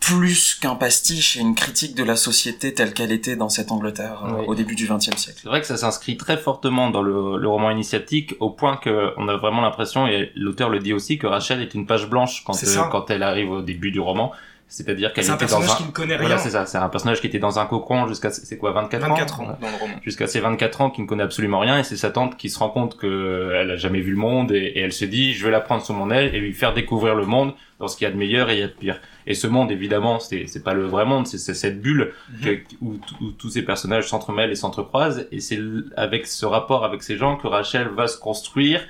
Plus 0.00 0.54
qu'un 0.60 0.74
pastiche 0.76 1.36
et 1.36 1.40
une 1.40 1.54
critique 1.54 1.94
de 1.96 2.04
la 2.04 2.16
société 2.16 2.72
telle 2.74 2.92
qu'elle 2.92 3.10
était 3.12 3.34
dans 3.34 3.48
cette 3.48 3.72
Angleterre 3.72 4.22
euh, 4.24 4.32
Oui. 4.40 4.44
au 4.46 4.54
début 4.54 4.74
du 4.76 4.86
XXe 4.86 5.16
siècle. 5.16 5.40
C'est 5.42 5.48
vrai 5.48 5.60
que 5.60 5.66
ça 5.66 5.76
s'inscrit 5.76 6.16
très 6.16 6.36
fortement 6.36 6.90
dans 6.90 7.02
le, 7.02 7.38
le 7.38 7.48
roman 7.48 7.70
initiatique, 7.70 8.34
au 8.40 8.50
point 8.50 8.76
que 8.76 9.12
on 9.16 9.26
a 9.28 9.36
vraiment 9.36 9.62
l'impression, 9.62 10.06
et 10.06 10.30
l'auteur 10.36 10.68
le 10.68 10.78
dit 10.78 10.92
aussi, 10.92 11.18
que 11.18 11.26
Rachel 11.26 11.60
est 11.60 11.74
une 11.74 11.86
page 11.86 12.08
blanche 12.08 12.44
quand, 12.44 12.54
euh, 12.62 12.82
quand 12.90 13.10
elle 13.10 13.22
arrive 13.22 13.50
au 13.50 13.62
début 13.62 13.90
du 13.90 14.00
roman. 14.00 14.32
C'est-à-dire 14.68 15.12
qu'elle 15.12 15.22
C'est 15.24 15.30
un 15.30 15.36
était 15.36 15.46
dans 15.46 15.58
personnage 15.60 15.76
un... 15.76 15.76
qui 15.76 15.84
ne 15.88 15.92
connaît 15.92 16.16
rien. 16.16 16.26
Voilà, 16.26 16.38
c'est 16.42 16.50
ça. 16.50 16.66
C'est 16.66 16.78
un 16.78 16.88
personnage 16.88 17.20
qui 17.20 17.28
était 17.28 17.38
dans 17.38 17.60
un 17.60 17.66
cocon 17.66 18.08
jusqu'à, 18.08 18.32
c'est 18.32 18.58
quoi, 18.58 18.72
24, 18.72 19.00
24 19.00 19.40
ans 19.40 19.44
ans 19.44 19.58
dans 19.60 19.68
le 19.70 19.76
roman. 19.76 19.94
Jusqu'à 20.02 20.26
ses 20.26 20.40
24 20.40 20.80
ans, 20.80 20.90
qui 20.90 21.02
ne 21.02 21.06
connaît 21.06 21.22
absolument 21.22 21.60
rien, 21.60 21.78
et 21.78 21.84
c'est 21.84 21.96
sa 21.96 22.10
tante 22.10 22.36
qui 22.36 22.50
se 22.50 22.58
rend 22.58 22.70
compte 22.70 22.96
que 22.96 23.52
elle 23.54 23.70
a 23.70 23.76
jamais 23.76 24.00
vu 24.00 24.10
le 24.10 24.16
monde, 24.16 24.50
et, 24.50 24.56
et 24.74 24.80
elle 24.80 24.92
se 24.92 25.04
dit, 25.04 25.34
je 25.34 25.44
vais 25.44 25.52
la 25.52 25.60
prendre 25.60 25.84
sous 25.84 25.92
mon 25.92 26.10
aile 26.10 26.34
et 26.34 26.40
lui 26.40 26.52
faire 26.52 26.74
découvrir 26.74 27.14
le 27.14 27.26
monde 27.26 27.54
dans 27.78 27.86
ce 27.86 27.96
qu'il 27.96 28.06
y 28.06 28.08
a 28.08 28.12
de 28.12 28.16
meilleur 28.18 28.50
et 28.50 28.54
il 28.54 28.60
y 28.60 28.64
a 28.64 28.66
de 28.68 28.72
pire. 28.72 29.00
Et 29.26 29.34
ce 29.34 29.46
monde, 29.46 29.70
évidemment, 29.72 30.18
c'est, 30.20 30.62
pas 30.62 30.74
le 30.74 30.86
vrai 30.86 31.04
monde, 31.04 31.26
c'est, 31.26 31.38
cette 31.54 31.80
bulle 31.80 32.12
que- 32.42 32.60
où, 32.80 32.94
où 33.20 33.30
tous 33.32 33.50
ces 33.50 33.62
personnages 33.62 34.08
s'entremêlent 34.08 34.52
et 34.52 34.56
s'entrecroisent, 34.56 35.26
et 35.32 35.40
c'est 35.40 35.58
avec 35.96 36.26
ce 36.26 36.46
rapport 36.46 36.84
avec 36.84 37.02
ces 37.02 37.16
gens 37.16 37.36
que 37.36 37.46
Rachel 37.48 37.88
va 37.88 38.06
se 38.06 38.18
construire, 38.18 38.80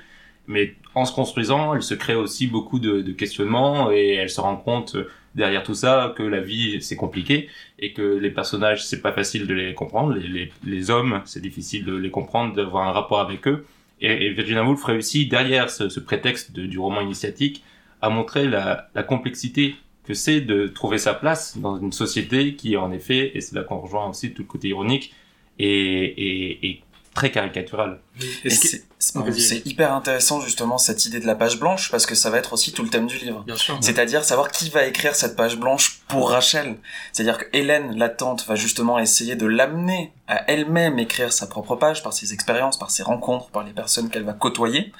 mais 0.47 0.75
en 0.95 1.05
se 1.05 1.13
construisant, 1.13 1.73
elle 1.73 1.81
se 1.81 1.93
crée 1.93 2.15
aussi 2.15 2.47
beaucoup 2.47 2.79
de, 2.79 3.01
de 3.01 3.11
questionnements, 3.11 3.91
et 3.91 4.13
elle 4.13 4.29
se 4.29 4.39
rend 4.41 4.55
compte 4.57 4.95
derrière 5.35 5.61
tout 5.63 5.75
ça, 5.75 6.13
que 6.15 6.23
la 6.23 6.39
vie 6.39 6.81
c'est 6.81 6.95
compliqué 6.95 7.49
et 7.79 7.93
que 7.93 8.01
les 8.01 8.31
personnages 8.31 8.83
c'est 8.85 9.01
pas 9.01 9.11
facile 9.11 9.45
de 9.45 9.53
les 9.53 9.73
comprendre, 9.73 10.13
les, 10.13 10.27
les, 10.27 10.51
les 10.65 10.89
hommes 10.89 11.21
c'est 11.25 11.41
difficile 11.41 11.83
de 11.85 11.95
les 11.95 12.09
comprendre, 12.09 12.55
d'avoir 12.55 12.87
un 12.87 12.91
rapport 12.91 13.19
avec 13.19 13.47
eux. 13.47 13.65
Et, 14.01 14.25
et 14.27 14.29
Virginia 14.33 14.63
Woolf 14.63 14.83
réussit 14.83 15.29
derrière 15.29 15.69
ce, 15.69 15.89
ce 15.89 15.99
prétexte 15.99 16.53
de- 16.53 16.65
du 16.65 16.79
roman 16.79 17.01
initiatique 17.01 17.63
à 18.01 18.09
montrer 18.09 18.47
la, 18.47 18.89
la 18.95 19.03
complexité 19.03 19.75
que 20.07 20.13
c'est 20.13 20.41
de 20.41 20.67
trouver 20.67 20.97
sa 20.97 21.13
place 21.13 21.57
dans 21.57 21.77
une 21.77 21.91
société 21.91 22.55
qui 22.55 22.77
en 22.77 22.91
effet, 22.91 23.31
et 23.35 23.41
c'est 23.41 23.55
là 23.55 23.63
qu'on 23.63 23.79
rejoint 23.79 24.07
aussi 24.07 24.33
tout 24.33 24.43
le 24.43 24.47
côté 24.47 24.69
ironique, 24.69 25.13
est, 25.59 25.65
est, 25.65 26.65
est 26.65 26.81
très 27.17 27.31
caricatural. 27.31 27.99
Et 28.43 28.51
c'est 28.51 29.65
hyper 29.65 29.91
intéressant 29.91 30.39
justement 30.39 30.77
cette 30.77 31.05
idée 31.07 31.19
de 31.19 31.25
la 31.25 31.33
page 31.33 31.59
blanche 31.59 31.89
parce 31.89 32.05
que 32.05 32.13
ça 32.13 32.29
va 32.29 32.37
être 32.37 32.53
aussi 32.53 32.73
tout 32.73 32.83
le 32.83 32.89
thème 32.89 33.07
du 33.07 33.17
livre. 33.17 33.43
C'est-à-dire 33.81 34.23
savoir 34.23 34.51
qui 34.51 34.69
va 34.69 34.85
écrire 34.85 35.15
cette 35.15 35.35
page 35.35 35.57
blanche 35.57 36.01
pour 36.07 36.29
Rachel. 36.29 36.77
C'est-à-dire 37.11 37.39
que 37.39 37.45
Hélène, 37.53 37.97
la 37.97 38.09
tante, 38.09 38.45
va 38.45 38.53
justement 38.53 38.99
essayer 38.99 39.35
de 39.35 39.47
l'amener 39.47 40.13
à 40.27 40.49
elle-même 40.51 40.99
écrire 40.99 41.33
sa 41.33 41.47
propre 41.47 41.75
page 41.75 42.03
par 42.03 42.13
ses 42.13 42.33
expériences, 42.33 42.77
par 42.77 42.91
ses 42.91 43.01
rencontres, 43.01 43.49
par 43.49 43.63
les 43.63 43.73
personnes 43.73 44.09
qu'elle 44.09 44.23
va 44.23 44.33
côtoyer. 44.33 44.91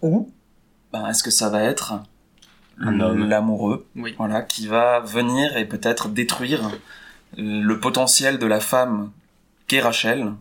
Ou, 0.00 0.32
ben, 0.90 1.06
est-ce 1.06 1.22
que 1.22 1.30
ça 1.30 1.50
va 1.50 1.62
être. 1.64 1.94
L'amoureux, 2.78 3.86
Oui. 3.96 4.14
voilà, 4.18 4.42
qui 4.42 4.66
va 4.66 5.00
venir 5.00 5.56
et 5.56 5.64
peut-être 5.64 6.08
détruire 6.08 6.70
le 7.36 7.80
potentiel 7.80 8.38
de 8.38 8.46
la 8.46 8.60
femme 8.60 9.10
qu'est 9.66 9.80
Rachel 9.80 10.32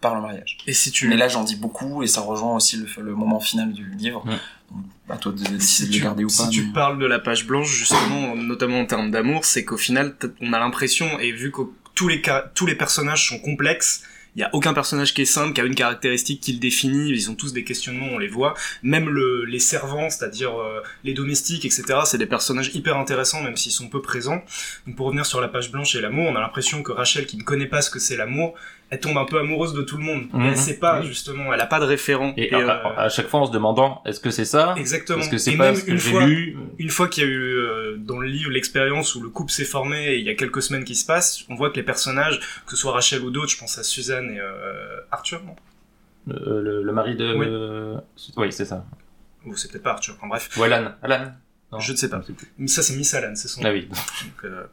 par 0.00 0.14
le 0.14 0.20
mariage. 0.20 0.58
Et 0.66 0.72
si 0.72 0.90
tu 0.90 1.08
Mais 1.08 1.16
là, 1.16 1.28
j'en 1.28 1.42
dis 1.44 1.56
beaucoup 1.56 2.02
et 2.02 2.06
ça 2.06 2.20
rejoint 2.20 2.54
aussi 2.54 2.76
le, 2.76 2.86
le 3.02 3.14
moment 3.14 3.40
final 3.40 3.72
du 3.72 3.88
livre. 3.96 4.24
Ouais. 4.26 4.36
Donc, 4.70 4.84
à 5.08 5.16
toi 5.16 5.32
de 5.32 5.38
si 5.38 5.48
décider 5.52 5.88
de 5.88 5.92
tu, 5.92 5.98
le 6.00 6.04
garder 6.04 6.24
ou 6.24 6.28
si 6.28 6.42
pas. 6.42 6.48
tu 6.48 6.62
mais- 6.66 6.72
parles 6.72 6.98
de 6.98 7.06
la 7.06 7.18
page 7.18 7.46
blanche, 7.46 7.68
justement, 7.70 8.34
notamment 8.36 8.80
en 8.80 8.86
termes 8.86 9.10
d'amour, 9.10 9.44
c'est 9.44 9.64
qu'au 9.64 9.76
final, 9.78 10.14
on 10.40 10.52
a 10.52 10.58
l'impression, 10.58 11.18
et 11.18 11.32
vu 11.32 11.50
que 11.50 11.62
tous 11.94 12.08
les, 12.08 12.20
tous 12.54 12.66
les 12.66 12.74
personnages 12.74 13.28
sont 13.28 13.38
complexes, 13.38 14.02
il 14.36 14.40
y 14.40 14.42
a 14.42 14.50
aucun 14.52 14.74
personnage 14.74 15.14
qui 15.14 15.22
est 15.22 15.26
simple, 15.26 15.54
qui 15.54 15.62
a 15.62 15.64
une 15.64 15.74
caractéristique 15.74 16.42
qui 16.42 16.52
le 16.52 16.58
définit, 16.58 17.08
ils 17.08 17.30
ont 17.30 17.34
tous 17.34 17.54
des 17.54 17.64
questionnements, 17.64 18.08
on 18.12 18.18
les 18.18 18.28
voit. 18.28 18.54
Même 18.82 19.08
le, 19.08 19.46
les 19.46 19.58
servants, 19.58 20.10
c'est-à-dire 20.10 20.60
euh, 20.60 20.82
les 21.04 21.14
domestiques, 21.14 21.64
etc., 21.64 22.00
c'est 22.04 22.18
des 22.18 22.26
personnages 22.26 22.70
hyper 22.74 22.98
intéressants, 22.98 23.42
même 23.42 23.56
s'ils 23.56 23.72
sont 23.72 23.88
peu 23.88 24.02
présents. 24.02 24.42
Donc 24.86 24.96
pour 24.96 25.06
revenir 25.06 25.24
sur 25.24 25.40
la 25.40 25.48
page 25.48 25.72
blanche 25.72 25.94
et 25.96 26.02
l'amour, 26.02 26.28
on 26.28 26.36
a 26.36 26.40
l'impression 26.40 26.82
que 26.82 26.92
Rachel, 26.92 27.24
qui 27.24 27.38
ne 27.38 27.42
connaît 27.42 27.66
pas 27.66 27.80
ce 27.80 27.88
que 27.88 27.98
c'est 27.98 28.16
l'amour, 28.16 28.54
elle 28.90 29.00
tombe 29.00 29.18
un 29.18 29.24
peu 29.24 29.38
amoureuse 29.38 29.74
de 29.74 29.82
tout 29.82 29.96
le 29.96 30.04
monde. 30.04 30.26
Mhm. 30.32 30.42
Et 30.44 30.48
elle 30.48 30.56
sait 30.56 30.78
pas, 30.78 31.00
Oui. 31.00 31.06
justement, 31.06 31.52
elle 31.52 31.60
a 31.60 31.66
pas 31.66 31.80
de 31.80 31.84
référent. 31.84 32.32
Et, 32.36 32.48
Et, 32.48 32.54
à, 32.54 32.58
euh, 32.58 32.96
à- 32.96 33.08
chaque 33.08 33.26
fois 33.28 33.40
en 33.40 33.46
se 33.46 33.52
demandant, 33.52 34.00
est-ce 34.06 34.20
que 34.20 34.30
c'est 34.30 34.44
ça? 34.44 34.74
Exactement. 34.78 35.18
Est-ce 35.18 35.30
que 35.30 35.38
c'est 35.38 35.54
Et 35.54 35.56
pas 35.56 35.64
même 35.72 35.74
ce 35.76 35.84
que 35.84 35.90
une 35.90 35.98
j'ai 35.98 36.10
fois, 36.10 36.26
lu? 36.26 36.56
une 36.78 36.90
fois 36.90 37.08
qu'il 37.08 37.24
y 37.24 37.26
a 37.26 37.30
eu 37.30 37.54
euh, 37.56 37.96
dans 37.98 38.18
le 38.18 38.28
livre 38.28 38.50
l'expérience 38.50 39.14
où 39.16 39.22
le 39.22 39.28
couple 39.28 39.50
s'est 39.50 39.64
formé 39.64 40.12
et 40.14 40.18
il 40.18 40.24
y 40.24 40.30
a 40.30 40.34
quelques 40.34 40.62
semaines 40.62 40.84
qui 40.84 40.94
se 40.94 41.04
passent, 41.06 41.44
on 41.48 41.54
voit 41.56 41.70
que 41.70 41.76
les 41.76 41.82
personnages, 41.82 42.38
que 42.64 42.70
ce 42.72 42.76
soit 42.76 42.92
Rachel 42.92 43.22
ou 43.22 43.30
d'autres, 43.30 43.50
je 43.50 43.58
pense 43.58 43.76
à 43.78 43.82
Suzanne 43.82 44.30
et 44.30 44.40
euh, 44.40 45.00
Arthur, 45.10 45.42
non? 45.44 45.56
Le, 46.28 46.82
le 46.82 46.92
mari 46.92 47.14
de... 47.16 47.34
Oui. 47.34 48.00
Oui, 48.36 48.52
c'est 48.52 48.64
ça. 48.64 48.84
Ou 49.44 49.56
c'est 49.56 49.70
peut-être 49.70 49.84
pas 49.84 49.92
Arthur, 49.92 50.14
enfin 50.18 50.26
bref. 50.26 50.48
Ou 50.58 50.62
Alan. 50.64 50.92
Alan 51.02 51.32
Non, 51.76 51.80
Je 51.80 51.92
ne 51.92 51.96
sais 51.96 52.08
pas. 52.08 52.22
ça 52.66 52.82
c'est 52.82 52.94
Miss 52.96 53.14
Alan, 53.14 53.34
c'est 53.34 53.48
son 53.48 53.62
Ah 53.64 53.70
oui. 53.72 53.86
Donc, 53.86 54.44
euh, 54.44 54.64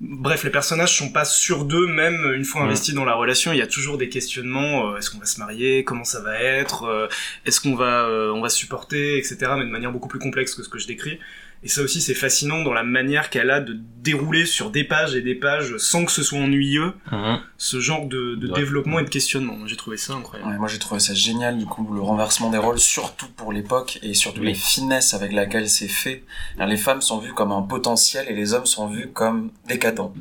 Bref, 0.00 0.42
les 0.44 0.50
personnages 0.50 0.96
sont 0.96 1.10
pas 1.12 1.24
sûrs 1.24 1.64
d'eux, 1.64 1.86
même 1.86 2.32
une 2.34 2.44
fois 2.44 2.62
investis 2.62 2.94
dans 2.94 3.04
la 3.04 3.14
relation, 3.14 3.52
il 3.52 3.58
y 3.58 3.62
a 3.62 3.66
toujours 3.66 3.96
des 3.96 4.08
questionnements. 4.08 4.92
euh, 4.92 4.96
est-ce 4.98 5.10
qu'on 5.10 5.18
va 5.18 5.24
se 5.26 5.38
marier 5.38 5.84
Comment 5.84 6.04
ça 6.04 6.20
va 6.20 6.38
être 6.38 6.84
euh, 6.84 7.06
Est-ce 7.46 7.60
qu'on 7.60 7.74
va, 7.76 8.08
on 8.34 8.40
va 8.40 8.48
se 8.48 8.56
supporter, 8.58 9.18
etc. 9.18 9.36
Mais 9.56 9.64
de 9.64 9.70
manière 9.70 9.92
beaucoup 9.92 10.08
plus 10.08 10.18
complexe 10.18 10.54
que 10.54 10.62
ce 10.62 10.68
que 10.68 10.78
je 10.78 10.86
décris. 10.86 11.18
Et 11.64 11.68
ça 11.68 11.80
aussi, 11.80 12.02
c'est 12.02 12.12
fascinant 12.14 12.62
dans 12.62 12.74
la 12.74 12.82
manière 12.82 13.30
qu'elle 13.30 13.50
a 13.50 13.58
de 13.60 13.74
dérouler 14.02 14.44
sur 14.44 14.70
des 14.70 14.84
pages 14.84 15.14
et 15.14 15.22
des 15.22 15.34
pages 15.34 15.78
sans 15.78 16.04
que 16.04 16.12
ce 16.12 16.22
soit 16.22 16.38
ennuyeux 16.38 16.92
Mhm. 17.10 17.40
ce 17.56 17.80
genre 17.80 18.06
de, 18.06 18.34
de 18.34 18.48
Ouais. 18.48 18.54
développement 18.60 18.98
et 18.98 19.04
de 19.04 19.08
questionnement. 19.08 19.56
Moi, 19.56 19.66
J'ai 19.66 19.76
trouvé 19.76 19.96
ça 19.96 20.12
incroyable. 20.12 20.50
Ouais, 20.52 20.58
moi 20.58 20.68
j'ai 20.68 20.78
trouvé 20.78 21.00
ça 21.00 21.14
génial 21.14 21.56
du 21.56 21.64
coup 21.64 21.88
le 21.94 22.02
renversement 22.02 22.50
des 22.50 22.58
rôles 22.58 22.78
surtout 22.78 23.28
pour 23.34 23.50
l'époque 23.50 23.98
et 24.02 24.12
surtout 24.12 24.40
Oui. 24.42 24.48
les 24.48 24.54
finesses 24.54 25.14
avec 25.14 25.32
laquelle 25.32 25.70
c'est 25.70 25.88
fait. 25.88 26.22
Alors, 26.56 26.68
les 26.68 26.76
femmes 26.76 27.00
sont 27.00 27.18
vues 27.18 27.32
comme 27.32 27.50
un 27.50 27.62
potentiel 27.62 28.26
et 28.28 28.34
les 28.34 28.52
hommes 28.52 28.66
sont 28.66 28.86
vus 28.88 29.08
comme 29.14 29.50
décadents. 29.66 30.12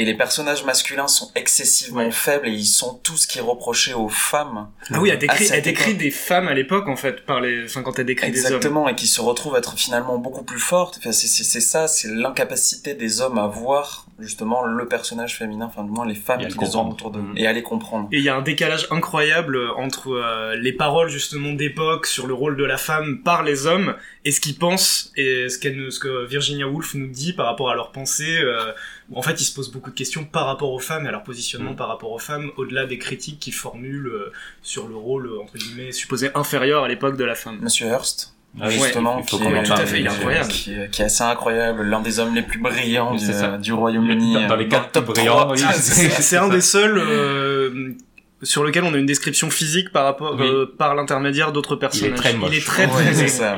Et 0.00 0.04
les 0.04 0.14
personnages 0.14 0.64
masculins 0.64 1.08
sont 1.08 1.30
excessivement 1.34 1.98
Ouais. 1.98 2.10
faibles 2.12 2.46
et 2.48 2.52
ils 2.52 2.64
sont 2.64 2.94
tous 3.02 3.16
ce 3.16 3.26
qui 3.26 3.38
est 3.38 3.42
reproché 3.42 3.94
aux 3.94 4.08
femmes. 4.08 4.68
Ah 4.92 5.00
oui, 5.00 5.08
elle 5.10 5.18
décrit, 5.18 5.44
cette 5.44 5.56
elle 5.56 5.62
décrit 5.62 5.94
des 5.94 6.12
femmes 6.12 6.46
à 6.46 6.54
l'époque, 6.54 6.86
en 6.88 6.94
fait, 6.96 7.26
par 7.26 7.40
les, 7.40 7.64
enfin, 7.64 7.82
quand 7.82 7.98
elle 7.98 8.06
décrit 8.06 8.30
des 8.30 8.38
hommes. 8.38 8.46
Exactement, 8.46 8.88
et 8.88 8.94
qui 8.94 9.08
se 9.08 9.20
retrouvent 9.20 9.56
être 9.56 9.76
finalement 9.76 10.16
beaucoup 10.18 10.44
plus 10.44 10.60
fortes. 10.60 10.98
Enfin, 10.98 11.10
c'est 11.12 11.60
ça, 11.60 11.88
c'est 11.88 12.08
l'incapacité 12.08 12.94
des 12.94 13.20
hommes 13.20 13.38
à 13.38 13.48
voir 13.48 14.06
justement 14.18 14.64
le 14.64 14.86
personnage 14.86 15.36
féminin, 15.36 15.66
enfin 15.66 15.84
du 15.84 15.90
moins 15.90 16.06
les 16.06 16.14
femmes 16.14 16.40
qui 16.40 16.58
le 16.58 16.60
les 16.60 16.76
ont 16.76 16.90
autour 16.90 17.10
d'eux, 17.10 17.20
Mhm. 17.20 17.36
et 17.36 17.46
à 17.46 17.52
les 17.52 17.62
comprendre. 17.62 18.08
Et 18.12 18.18
il 18.18 18.24
y 18.24 18.28
a 18.28 18.36
un 18.36 18.42
décalage 18.42 18.86
incroyable 18.90 19.58
entre 19.76 20.10
euh, 20.12 20.56
les 20.56 20.72
paroles 20.72 21.08
justement 21.08 21.52
d'époque 21.52 22.06
sur 22.06 22.26
le 22.26 22.34
rôle 22.34 22.56
de 22.56 22.64
la 22.64 22.76
femme 22.78 23.22
par 23.22 23.42
les 23.42 23.66
hommes 23.66 23.94
et 24.24 24.32
ce 24.32 24.40
qu'ils 24.40 24.58
pensent 24.58 25.12
et 25.16 25.48
ce, 25.48 25.58
qu'elle, 25.58 25.76
nous- 25.76 25.90
ce 25.90 26.00
que 26.00 26.26
Virginia 26.26 26.66
Woolf 26.68 26.94
nous 26.94 27.06
dit 27.06 27.32
par 27.32 27.46
rapport 27.46 27.70
à 27.70 27.74
leurs 27.74 27.92
pensées. 27.92 28.38
euh, 28.42 28.72
où 29.10 29.18
en 29.18 29.22
fait, 29.22 29.40
ils 29.40 29.44
se 29.44 29.54
posent 29.54 29.72
beaucoup 29.72 29.88
de 29.90 29.94
questions 29.94 30.24
par 30.26 30.44
rapport 30.44 30.70
aux 30.70 30.78
femmes 30.78 31.06
et 31.06 31.08
à 31.08 31.12
leur 31.12 31.22
positionnement 31.22 31.72
Mm. 31.72 31.76
par 31.76 31.88
rapport 31.88 32.12
aux 32.12 32.18
femmes, 32.18 32.50
au-delà 32.58 32.84
des 32.84 32.98
critiques 32.98 33.38
qu'ils 33.40 33.54
formulent 33.54 34.08
euh, 34.08 34.32
sur 34.62 34.86
le 34.86 34.96
rôle 34.96 35.28
euh, 35.28 35.40
entre 35.40 35.56
guillemets 35.56 35.92
supposé 35.92 36.28
inférieur 36.34 36.84
à 36.84 36.88
l'époque 36.88 37.16
de 37.16 37.24
la 37.24 37.34
femme. 37.34 37.58
Monsieur 37.62 37.86
Hearst, 37.86 38.34
Ah 38.60 38.70
justement, 38.70 39.22
qui, 39.22 39.36
est, 39.36 39.38
tout 39.38 39.72
à 39.72 39.86
fait, 39.86 40.06
incroyable. 40.06 40.48
qui, 40.48 40.72
est, 40.72 40.90
qui 40.90 41.02
est 41.02 41.04
assez 41.04 41.22
incroyable, 41.22 41.82
l'un 41.84 42.00
des 42.00 42.18
hommes 42.18 42.34
les 42.34 42.42
plus 42.42 42.58
brillants 42.58 43.14
du, 43.58 43.72
Royaume-Uni. 43.72 44.34
Dans- 44.34 44.48
dans 44.48 44.56
les 44.56 44.68
quatre 44.68 44.90
top 44.90 45.06
brillants, 45.06 45.36
3. 45.36 45.52
oui. 45.52 45.60
Ah, 45.64 45.72
c'est 45.74 46.36
un 46.38 46.48
des 46.48 46.60
seuls 46.60 46.98
euh, 46.98 47.94
sur 48.42 48.62
lequel 48.64 48.84
on 48.84 48.94
a 48.94 48.98
une 48.98 49.06
description 49.06 49.50
physique 49.50 49.90
par 49.90 50.04
rapport 50.04 50.36
Oui. 50.38 50.46
euh, 50.46 50.66
par 50.78 50.94
l'intermédiaire 50.94 51.52
d'autres 51.52 51.76
personnages. 51.76 52.16
très 52.16 52.34
moche. 52.34 52.50
Il 52.52 52.58
est 52.58 52.66
très 52.66 52.86
Ouais, 52.86 53.12
très 53.12 53.28
ça. 53.28 53.56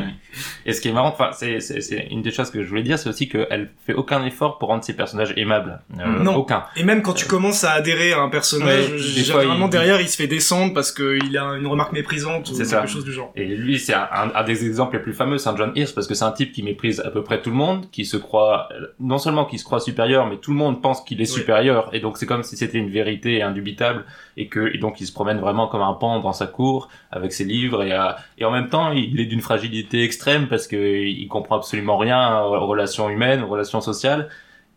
Et 0.64 0.72
ce 0.72 0.80
qui 0.80 0.88
est 0.88 0.92
marrant, 0.92 1.08
enfin, 1.08 1.30
c'est, 1.32 1.60
c'est, 1.60 1.80
c'est 1.80 2.06
une 2.10 2.22
des 2.22 2.30
choses 2.30 2.50
que 2.50 2.62
je 2.62 2.68
voulais 2.68 2.82
dire, 2.84 2.98
c'est 2.98 3.08
aussi 3.08 3.28
qu'elle 3.28 3.70
fait 3.84 3.94
aucun 3.94 4.24
effort 4.24 4.58
pour 4.58 4.68
rendre 4.68 4.84
ses 4.84 4.92
personnages 4.94 5.34
aimables. 5.36 5.80
Euh, 5.98 6.06
Non. 6.22 6.36
Aucun. 6.36 6.64
Et 6.76 6.84
même 6.84 7.02
quand 7.02 7.14
tu 7.14 7.26
commences 7.26 7.64
à 7.64 7.72
adhérer 7.72 8.12
à 8.12 8.20
un 8.20 8.28
personnage, 8.28 8.90
Ouais, 8.90 8.96
des 8.96 9.24
fois, 9.24 9.40
généralement 9.40 9.66
il- 9.66 9.70
derrière 9.70 10.00
il 10.00 10.08
se 10.08 10.16
fait 10.16 10.28
descendre 10.28 10.72
parce 10.72 10.92
qu'il 10.92 11.36
a 11.36 11.56
une 11.56 11.66
remarque 11.66 11.92
méprisante 11.92 12.48
ou 12.48 12.52
quelque 12.52 12.64
ça. 12.64 12.86
chose 12.86 13.04
du 13.04 13.12
genre. 13.12 13.32
Et 13.34 13.44
lui, 13.44 13.78
c'est 13.78 13.92
un, 13.94 14.08
un- 14.12 14.30
un 14.34 14.44
des 14.44 14.64
exemples 14.64 14.96
les 14.96 15.02
plus 15.02 15.12
fameux, 15.14 15.36
c'est 15.38 15.48
un 15.48 15.56
John 15.56 15.72
Hirsch, 15.74 15.94
parce 15.94 16.06
que 16.06 16.14
c'est 16.14 16.24
un 16.24 16.32
type 16.32 16.52
qui 16.52 16.62
méprise 16.62 17.00
à 17.00 17.10
peu 17.10 17.22
près 17.24 17.42
tout 17.42 17.50
le 17.50 17.56
monde, 17.56 17.86
qui 17.90 18.04
se 18.04 18.16
croit, 18.16 18.68
non 19.00 19.18
seulement 19.18 19.44
qui 19.44 19.58
se 19.58 19.64
croit 19.64 19.80
supérieur, 19.80 20.26
mais 20.26 20.36
tout 20.38 20.52
le 20.52 20.56
monde 20.58 20.80
pense 20.80 21.02
qu'il 21.02 21.20
est 21.20 21.24
supérieur, 21.26 21.90
et 21.92 21.98
donc 22.00 22.16
c'est 22.18 22.26
comme 22.26 22.44
si 22.44 22.56
c'était 22.56 22.78
une 22.78 22.90
vérité 22.90 23.42
indubitable, 23.42 24.04
et 24.36 24.46
que, 24.46 24.69
et 24.72 24.78
donc 24.78 25.00
il 25.00 25.06
se 25.06 25.12
promène 25.12 25.38
vraiment 25.38 25.68
comme 25.68 25.82
un 25.82 25.94
pan 25.94 26.20
dans 26.20 26.32
sa 26.32 26.46
cour, 26.46 26.88
avec 27.10 27.32
ses 27.32 27.44
livres, 27.44 27.82
et, 27.82 27.92
euh, 27.92 28.46
en 28.46 28.50
même 28.50 28.68
temps, 28.68 28.92
il 28.92 29.20
est 29.20 29.26
d'une 29.26 29.40
fragilité 29.40 30.04
extrême, 30.04 30.48
parce 30.48 30.66
que 30.66 30.76
il 30.76 31.28
comprend 31.28 31.56
absolument 31.56 31.98
rien 31.98 32.40
aux 32.42 32.66
relations 32.66 33.08
humaines, 33.08 33.42
aux 33.42 33.48
relations 33.48 33.80
sociales, 33.80 34.28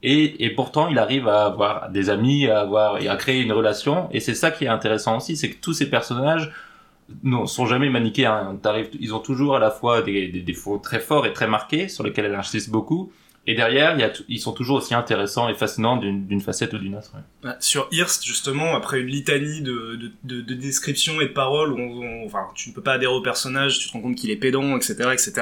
et, 0.05 0.49
pourtant, 0.49 0.89
il 0.89 0.99
arrive 0.99 1.29
à 1.29 1.45
avoir 1.45 1.89
des 1.89 2.09
amis, 2.09 2.47
à 2.47 2.59
avoir, 2.59 3.01
et 3.01 3.07
à 3.07 3.15
créer 3.15 3.41
une 3.41 3.53
relation, 3.53 4.09
et 4.11 4.19
c'est 4.19 4.35
ça 4.35 4.51
qui 4.51 4.65
est 4.65 4.67
intéressant 4.67 5.17
aussi, 5.17 5.37
c'est 5.37 5.49
que 5.49 5.61
tous 5.61 5.73
ces 5.73 5.89
personnages, 5.89 6.51
non, 7.23 7.45
sont 7.47 7.65
jamais 7.65 7.89
maniqués. 7.89 8.29
Ils 8.99 9.13
ont 9.13 9.19
toujours 9.19 9.55
à 9.55 9.59
la 9.59 9.71
fois 9.71 10.01
des, 10.01 10.27
des 10.29 10.41
défauts 10.41 10.77
très 10.77 10.99
forts 10.99 11.25
et 11.25 11.33
très 11.33 11.47
marqués 11.47 11.87
sur 11.87 12.03
lesquels 12.03 12.25
elle 12.25 12.35
insiste 12.35 12.69
beaucoup. 12.69 13.11
Et 13.45 13.55
derrière, 13.55 13.99
y 13.99 14.03
a 14.03 14.11
ils 14.29 14.39
sont 14.39 14.53
toujours 14.53 14.77
aussi 14.77 14.93
intéressants 14.95 15.49
et 15.49 15.53
fascinants 15.53 15.97
d'une 15.97 16.39
facette 16.39 16.71
ou 16.73 16.77
d'une 16.77 16.95
autre. 16.95 17.11
ouais. 17.43 17.49
Ouais, 17.49 17.55
Sur 17.59 17.89
Hearst, 17.91 18.23
justement, 18.25 18.73
après 18.73 19.01
une 19.01 19.07
litanie 19.07 19.61
de, 19.61 19.97
de, 19.97 20.11
de, 20.23 20.41
de 20.41 20.53
descriptions 20.53 21.19
et 21.19 21.27
de 21.27 21.33
paroles 21.33 21.73
où 21.73 21.77
on, 21.77 22.01
on- 22.03 22.25
enfin, 22.25 22.47
tu 22.55 22.69
ne 22.69 22.73
peux 22.73 22.81
pas 22.81 22.93
adhérer 22.93 23.11
au 23.13 23.21
personnage, 23.21 23.79
tu 23.79 23.87
te 23.89 23.93
rends 23.93 23.99
compte 24.01 24.15
qu'il 24.15 24.31
est 24.31 24.37
pédant, 24.37 24.77
etc., 24.77 24.93
etc., 25.11 25.33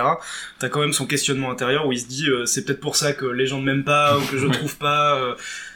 t'as 0.58 0.70
quand 0.70 0.80
même 0.80 0.94
son 0.94 1.06
questionnement 1.06 1.52
intérieur 1.52 1.86
où 1.86 1.92
il 1.92 2.00
se 2.00 2.08
dit 2.08 2.28
euh, 2.28 2.46
c'est 2.48 2.66
peut-être 2.66 2.80
pour 2.80 2.96
ça 2.96 3.14
que 3.14 3.26
les 3.28 3.46
gens 3.46 3.60
ne 3.60 3.66
m'aiment 3.66 3.84
pas 3.84 4.18
ou 4.18 4.22
que 4.26 4.38
je 4.40 4.48
trouve 4.48 4.78
pas 4.78 5.16
euh, 5.20 5.36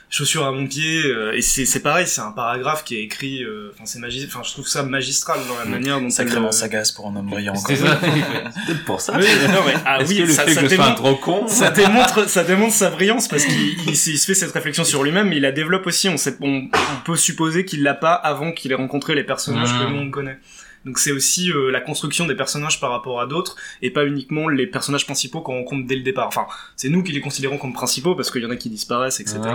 chaussures 0.09 0.45
à 0.45 0.51
mon 0.51 0.67
pied. 0.67 1.03
euh, 1.05 1.33
et 1.35 1.41
c'est 1.41 1.65
c'est 1.65 1.81
pareil, 1.81 2.07
c'est 2.07 2.21
un 2.21 2.31
paragraphe 2.31 2.83
qui 2.83 2.95
est 2.95 3.03
écrit, 3.03 3.43
euh, 3.43 3.71
enfin 3.73 3.85
c'est 3.85 3.99
magi- 3.99 4.25
enfin 4.27 4.41
je 4.45 4.51
trouve 4.51 4.67
ça 4.67 4.83
magistral 4.83 5.39
dans 5.47 5.57
la 5.57 5.65
Mm. 5.65 5.69
manière 5.69 5.99
dont 6.01 6.09
Sacrément 6.09 6.47
euh, 6.47 6.51
sagace 6.51 6.91
pour 6.91 7.07
un 7.07 7.15
homme 7.15 7.29
brillant. 7.29 7.55
C'est 7.55 7.77
quoi. 7.77 7.89
ça. 7.91 7.99
C'est 8.03 8.65
peut-être 8.67 8.85
pour 8.85 9.01
ça. 9.01 9.13
Oui, 9.17 9.25
non, 9.49 9.59
mais, 9.65 9.73
ah 9.85 9.99
Est-ce 10.01 10.09
oui, 10.11 10.17
que 10.19 10.23
le 10.23 10.29
ça, 10.33 10.43
fait 10.43 10.53
ça 10.53 10.61
que 10.61 10.69
je 10.69 10.75
sois 10.75 10.85
un 10.85 10.87
démontre- 10.89 11.01
gros 11.01 11.15
con 11.15 11.47
ça 11.47 11.71
démontre 11.71 12.29
ça 12.29 12.43
démontre 12.43 12.73
sa 12.73 12.89
brillance 12.89 13.27
parce 13.27 13.45
qu'il 13.45 13.79
il, 13.87 13.89
s- 13.93 14.07
il 14.07 14.17
se 14.17 14.25
fait 14.25 14.33
cette 14.35 14.51
réflexion 14.51 14.83
sur 14.83 15.03
lui-même 15.03 15.29
mais 15.29 15.37
il 15.37 15.41
la 15.41 15.51
développe 15.51 15.85
aussi 15.87 16.07
on 16.09 16.17
sait 16.17 16.35
on, 16.41 16.67
on 16.73 17.01
peut 17.05 17.15
supposer 17.17 17.65
qu'il 17.65 17.83
l'a 17.83 17.93
pas 17.95 18.13
avant 18.13 18.51
qu'il 18.51 18.71
ait 18.71 18.75
rencontré 18.75 19.15
les 19.15 19.23
personnages 19.23 19.73
Mhm. 19.73 19.79
que 19.79 19.91
nous 19.91 19.99
on 19.99 20.11
connaît 20.11 20.37
donc 20.85 20.99
c'est 20.99 21.11
aussi 21.11 21.51
euh, 21.51 21.71
la 21.71 21.81
construction 21.81 22.25
des 22.27 22.35
personnages 22.35 22.79
par 22.79 22.91
rapport 22.91 23.19
à 23.19 23.25
d'autres 23.25 23.55
et 23.81 23.89
pas 23.91 24.05
uniquement 24.05 24.47
les 24.47 24.67
personnages 24.67 25.05
principaux 25.05 25.41
qu'on 25.41 25.55
rencontre 25.57 25.87
dès 25.87 25.95
le 25.95 26.03
départ 26.03 26.27
enfin 26.27 26.45
c'est 26.75 26.89
nous 26.89 27.03
qui 27.03 27.11
les 27.11 27.21
considérons 27.21 27.57
comme 27.57 27.73
principaux 27.73 28.15
parce 28.15 28.31
qu'il 28.31 28.41
y 28.43 28.45
en 28.45 28.51
a 28.51 28.55
qui 28.55 28.69
disparaissent 28.69 29.19
etc 29.19 29.39
Ouais. 29.45 29.51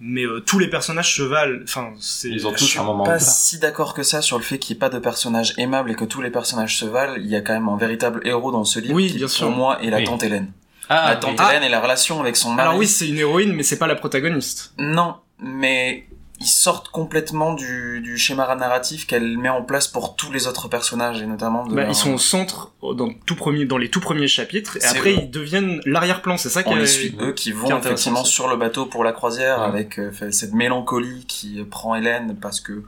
mais 0.00 0.24
euh, 0.24 0.40
tous 0.40 0.58
les 0.58 0.68
personnages 0.68 1.20
valent 1.20 1.60
enfin 1.64 1.92
c'est 2.00 2.28
Ils 2.30 2.46
ont 2.46 2.52
Je 2.52 2.56
tous 2.58 2.64
suis 2.64 2.78
un 2.78 2.84
moment 2.84 3.04
pas 3.04 3.18
si 3.18 3.58
d'accord 3.58 3.92
que 3.94 4.02
ça 4.02 4.22
sur 4.22 4.38
le 4.38 4.44
fait 4.44 4.58
qu'il 4.58 4.74
n'y 4.74 4.78
ait 4.78 4.80
pas 4.80 4.88
de 4.88 4.98
personnage 4.98 5.52
aimable 5.58 5.90
et 5.90 5.94
que 5.94 6.04
tous 6.06 6.22
les 6.22 6.30
personnages 6.30 6.76
se 6.78 6.86
valent. 6.86 7.16
Il 7.16 7.26
y 7.26 7.36
a 7.36 7.40
quand 7.42 7.52
même 7.52 7.68
un 7.68 7.76
véritable 7.76 8.20
héros 8.26 8.50
dans 8.52 8.64
ce 8.64 8.80
livre 8.80 8.94
Oui, 8.94 9.08
qui, 9.08 9.16
bien 9.18 9.26
pour 9.26 9.34
sûr. 9.36 9.50
moi, 9.50 9.82
est 9.82 9.90
la 9.90 9.98
Oui. 9.98 10.04
tante 10.04 10.22
Hélène. 10.22 10.52
Ah, 10.88 11.10
la 11.10 11.16
tante 11.16 11.38
oui. 11.38 11.44
Hélène 11.50 11.62
et 11.64 11.68
la 11.68 11.80
relation 11.80 12.18
avec 12.20 12.36
son 12.36 12.50
mari. 12.50 12.66
Alors 12.68 12.78
oui, 12.78 12.86
c'est 12.86 13.08
une 13.08 13.18
héroïne, 13.18 13.52
mais 13.52 13.62
c'est 13.62 13.78
pas 13.78 13.86
la 13.86 13.94
protagoniste. 13.94 14.72
Non, 14.78 15.16
mais 15.38 16.06
ils 16.40 16.46
sortent 16.46 16.88
complètement 16.88 17.52
du, 17.52 18.00
du 18.00 18.16
schéma 18.16 18.54
narratif 18.54 19.06
qu'elle 19.06 19.36
met 19.36 19.50
en 19.50 19.62
place 19.62 19.86
pour 19.88 20.16
tous 20.16 20.32
les 20.32 20.46
autres 20.46 20.68
personnages 20.68 21.20
et 21.20 21.26
notamment 21.26 21.66
de 21.66 21.74
Bah, 21.74 21.82
leur- 21.82 21.90
Ils 21.90 21.94
sont 21.94 22.14
au 22.14 22.18
centre 22.18 22.72
euh, 22.82 22.94
dans, 22.94 23.10
tout 23.26 23.36
premier, 23.36 23.66
dans 23.66 23.76
les 23.76 23.90
tout 23.90 24.00
premiers 24.00 24.26
chapitres, 24.28 24.78
et 24.78 24.84
après 24.84 25.14
ils 25.14 25.30
deviennent 25.30 25.80
l'arrière-plan, 25.84 26.38
c'est 26.38 26.48
ça 26.48 26.62
qui 26.62 26.72
est... 26.72 26.76
les 26.78 26.86
suit 26.86 27.14
eux 27.20 27.32
qui 27.32 27.52
vont 27.52 27.66
qui 27.66 27.72
effectivement 27.74 28.24
sur 28.24 28.48
le 28.48 28.56
bateau 28.56 28.86
pour 28.86 29.04
la 29.04 29.12
croisière 29.12 29.58
Ouais. 29.60 29.66
avec 29.66 29.98
euh, 29.98 30.10
cette 30.30 30.54
mélancolie 30.54 31.26
qui 31.28 31.62
prend 31.70 31.94
Hélène 31.94 32.36
parce 32.40 32.60
que 32.60 32.82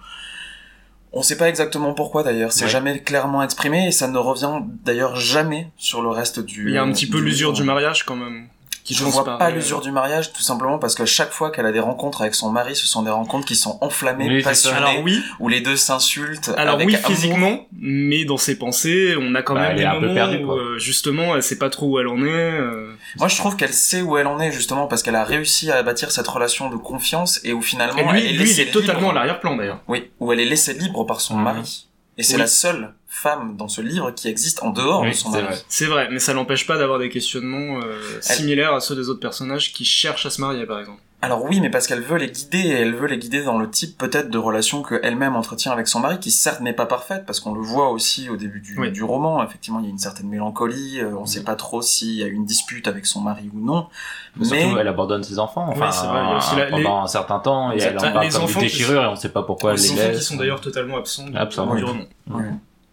on 1.13 1.21
sait 1.21 1.37
pas 1.37 1.51
exactement 1.51 1.93
pourquoi 1.93 2.23
d'ailleurs, 2.23 2.53
c'est 2.53 2.65
Ouais. 2.65 2.71
jamais 2.71 3.01
clairement 3.01 3.43
exprimé 3.43 3.87
et 3.89 3.93
ça 3.93 4.09
ne 4.09 4.17
revient 4.17 4.61
d'ailleurs 4.83 5.15
jamais 5.17 5.69
sur 5.77 6.01
le 6.01 6.09
reste 6.09 6.41
du 6.41 6.69
Il 6.71 6.75
y 6.75 6.79
a 6.79 6.83
un 6.83 6.91
petit 6.91 7.07
peu 7.07 7.19
l'usure 7.21 7.53
du 7.53 7.65
mariage 7.65 8.05
quand 8.07 8.17
même. 8.17 8.49
Qui 8.85 8.95
Je 8.95 9.03
transparaît. 9.03 9.29
vois 9.29 9.39
pas 9.39 9.51
l'usure 9.51 9.81
du 9.81 9.93
mariage 9.93 10.33
tout 10.33 10.43
simplement 10.43 10.79
parce 10.81 10.97
que 10.97 11.05
chaque 11.05 11.31
fois 11.31 11.53
qu'elle 11.53 11.67
a 11.67 11.73
des 11.73 11.79
rencontres 11.81 12.23
avec 12.23 12.35
son 12.35 12.51
mari, 12.51 12.75
ce 12.75 12.87
sont 12.87 13.03
des 13.03 13.11
rencontres 13.13 13.47
qui 13.47 13.55
sont 13.55 13.79
enflammées, 13.81 14.27
Oui, 14.29 14.43
passionnées, 14.43 14.77
Alors 14.77 14.99
oui, 15.05 15.23
où 15.39 15.49
les 15.49 15.61
deux 15.61 15.77
s'insultent. 15.77 16.51
alors 16.57 16.75
avec 16.75 16.89
oui 16.89 16.97
amour. 16.97 17.07
physiquement, 17.09 17.67
mais 17.81 18.25
dans 18.25 18.37
ses 18.39 18.59
pensées, 18.59 19.15
on 19.17 19.35
a 19.37 19.43
quand 19.43 19.55
Bah, 19.55 19.61
même 19.61 19.71
elle 19.73 19.77
des 19.77 19.83
est 19.85 19.87
un 19.87 19.93
peu 19.95 20.01
moments 20.01 20.15
perdue, 20.15 20.43
où 20.43 20.47
quoi. 20.47 20.57
euh, 20.57 20.79
justement 20.79 21.37
elle 21.37 21.43
sait 21.45 21.59
pas 21.59 21.71
trop 21.71 21.87
où 21.87 21.99
elle 22.01 22.09
en 22.09 22.19
est. 22.25 22.29
euh, 22.29 22.93
Moi, 23.19 23.29
je 23.29 23.37
trouve 23.37 23.55
qu'elle 23.57 23.73
sait 23.73 24.03
où 24.03 24.17
elle 24.19 24.27
en 24.27 24.41
est 24.41 24.51
justement 24.51 24.89
parce 24.89 25.03
qu'elle 25.05 25.15
a 25.17 25.25
réussi 25.25 25.71
à 25.71 25.81
bâtir 25.85 26.11
cette 26.11 26.27
relation 26.27 26.69
de 26.69 26.77
confiance 26.77 27.41
et 27.45 27.53
où 27.53 27.63
finalement 27.63 27.99
Et 27.99 28.03
lui, 28.03 28.11
elle 28.11 28.17
est 28.27 28.29
lui, 28.31 28.35
il 28.35 28.39
laissée 28.41 28.63
est 28.63 28.71
totalement 28.73 29.01
libre. 29.01 29.11
à 29.13 29.15
l'arrière-plan 29.15 29.57
d'ailleurs. 29.57 29.79
Oui, 29.87 30.11
où 30.19 30.33
elle 30.33 30.41
est 30.41 30.45
laissée 30.45 30.75
libre 30.75 31.05
par 31.05 31.21
son 31.21 31.37
Mhm. 31.37 31.45
mari. 31.45 31.87
Et 32.19 32.23
c'est 32.25 32.35
Oui. 32.35 32.41
la 32.41 32.47
seule 32.47 32.93
femme 33.15 33.57
dans 33.57 33.69
ce 33.69 33.83
livre 33.83 34.11
qui 34.11 34.27
existe 34.29 34.63
en 34.63 34.71
dehors 34.71 35.03
Oui, 35.03 35.11
de 35.11 35.15
son 35.15 35.29
mari. 35.31 35.45
C'est 35.69 35.85
vrai, 35.87 36.09
mais 36.11 36.19
ça 36.19 36.33
l'empêche 36.33 36.67
pas 36.67 36.79
d'avoir 36.79 36.99
des 36.99 37.11
questionnements 37.11 37.79
euh, 37.85 38.01
similaires 38.23 38.73
à 38.73 38.81
ceux 38.81 38.97
des 38.97 39.11
autres 39.11 39.21
personnages 39.21 39.73
qui 39.75 39.85
cherchent 39.85 40.25
à 40.27 40.31
se 40.31 40.41
marier 40.41 40.65
par 40.67 40.81
exemple. 40.81 41.01
Alors 41.25 41.45
oui, 41.45 41.61
mais 41.61 41.71
parce 41.71 41.87
qu'elle 41.87 42.01
veut 42.01 42.17
les 42.19 42.31
guider, 42.33 42.59
et 42.59 42.71
elle 42.71 42.97
veut 42.97 43.07
les 43.07 43.17
guider 43.19 43.45
dans 43.45 43.57
le 43.57 43.71
type 43.71 43.97
peut-être 43.97 44.29
de 44.29 44.39
relation 44.39 44.83
qu'elle-même 44.83 45.37
entretient 45.37 45.71
avec 45.71 45.87
son 45.87 46.01
mari, 46.01 46.19
qui 46.19 46.33
certes 46.33 46.61
n'est 46.63 46.73
pas 46.73 46.87
parfaite, 46.87 47.25
parce 47.27 47.39
qu'on 47.39 47.55
le 47.55 47.61
voit 47.61 47.91
aussi 47.91 48.29
au 48.29 48.37
début 48.37 48.61
du, 48.61 48.77
Oui. 48.77 48.91
du 48.91 49.05
roman, 49.05 49.41
effectivement 49.45 49.79
il 49.79 49.85
y 49.85 49.89
a 49.89 49.91
une 49.91 49.99
certaine 49.99 50.27
mélancolie, 50.29 50.99
euh, 51.01 51.15
on 51.17 51.25
sait 51.27 51.45
pas 51.45 51.55
trop 51.55 51.81
s'il 51.81 52.15
y 52.15 52.25
a 52.25 52.27
eu 52.27 52.33
une 52.33 52.45
dispute 52.45 52.89
avec 52.89 53.07
son 53.07 53.21
mari 53.21 53.49
ou 53.55 53.61
non, 53.65 53.87
Mais 54.37 54.49
mais 54.51 54.61
Surtout, 54.63 54.79
elle 54.79 54.89
abandonne 54.89 55.23
ses 55.23 55.39
enfants, 55.39 55.67
enfin, 55.69 55.87
Oui, 55.91 55.93
c'est 55.93 56.07
vrai, 56.09 56.21
il 56.25 56.29
y 56.29 56.33
a 56.33 56.37
aussi 56.39 56.57
la- 56.57 56.67
pendant 56.67 56.79
les- 56.99 57.05
un 57.05 57.07
certain 57.07 57.39
temps, 57.39 57.71
et 57.71 57.79
elle 57.79 57.91
en 57.91 57.95
Exact. 58.01 58.13
parle 58.15 58.25
Les 58.27 58.33
comme 58.33 58.43
enfants 58.43 58.61
une 58.61 58.67
qui 58.67 58.73
déchirure, 58.79 59.03
et 59.05 59.07
on 59.07 59.15
sait 59.17 59.29
pas 59.29 59.43
pourquoi 59.45 59.75
elle 59.75 59.77
les 59.79 59.83
les 59.85 59.93
enfants 59.93 60.09
laisse. 60.09 60.19
qui 60.19 60.25
sont 60.25 60.37
d'ailleurs 60.39 60.61
totalement 60.61 60.97
absents 60.97 61.29
du, 61.29 61.37
Absolument. 61.37 61.75
du 61.77 61.85
roman. 61.85 62.05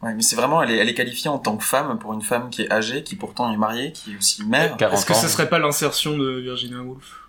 Ouais. 0.01 0.13
Mais 0.13 0.21
c'est 0.21 0.35
vraiment, 0.35 0.61
elle 0.63 0.71
est, 0.71 0.77
elle 0.77 0.87
est 0.89 0.93
qualifiée 0.93 1.29
en 1.29 1.39
tant 1.39 1.57
que 1.57 1.63
femme 1.63 1.97
pour 1.99 2.13
une 2.13 2.21
femme 2.21 2.49
qui 2.49 2.61
est 2.63 2.71
âgée, 2.71 3.03
qui 3.03 3.15
pourtant 3.15 3.51
est 3.51 3.57
mariée, 3.57 3.91
qui 3.91 4.13
est 4.13 4.17
aussi 4.17 4.45
mère. 4.45 4.77
40 4.77 4.93
Est-ce 4.93 5.05
que 5.05 5.13
ce 5.13 5.27
serait 5.27 5.49
pas 5.49 5.59
l'insertion 5.59 6.17
de 6.17 6.39
Virginia 6.39 6.77
Woolf 6.81 7.27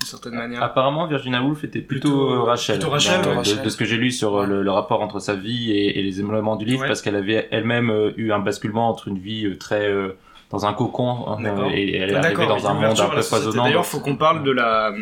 d'une 0.00 0.08
certaine 0.08 0.34
manière? 0.34 0.62
Apparemment, 0.62 1.06
Virginia 1.06 1.42
Woolf 1.42 1.64
était 1.64 1.80
plutôt, 1.80 2.08
Plutôt- 2.10 2.32
euh, 2.34 2.42
Rachel. 2.42 2.76
plutôt 2.78 2.90
Rachel, 2.90 3.22
de, 3.22 3.28
Rachel. 3.28 3.62
de 3.62 3.68
ce 3.70 3.76
que 3.76 3.84
j'ai 3.86 3.96
lu 3.96 4.10
sur 4.10 4.36
euh, 4.36 4.46
le, 4.46 4.62
le 4.62 4.70
rapport 4.70 5.00
entre 5.00 5.20
sa 5.20 5.34
vie 5.34 5.70
et, 5.72 5.98
et 5.98 6.02
les 6.02 6.20
éléments 6.20 6.56
du 6.56 6.64
livre, 6.66 6.82
Ouais. 6.82 6.86
parce 6.88 7.00
qu'elle 7.00 7.16
avait 7.16 7.48
elle-même 7.50 7.90
euh, 7.90 8.12
eu 8.18 8.30
un 8.32 8.40
basculement 8.40 8.90
entre 8.90 9.08
une 9.08 9.18
vie 9.18 9.56
très 9.58 9.88
euh, 9.88 10.18
dans 10.50 10.66
un 10.66 10.74
cocon 10.74 11.38
D'accord. 11.40 11.70
et 11.72 11.96
elle 11.96 12.10
est 12.10 12.14
arrivée 12.14 12.46
dans 12.46 12.66
un 12.66 12.74
monde 12.74 13.00
un 13.00 13.08
peu 13.08 13.22
foisonnant. 13.22 13.64
D'ailleurs, 13.64 13.86
faut 13.86 14.00
qu'on 14.00 14.16
parle 14.16 14.42
de 14.44 14.50
la, 14.50 14.92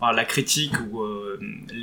enfin, 0.00 0.12
la 0.12 0.24
critique 0.24 0.72
ou 0.90 1.02
euh, 1.02 1.38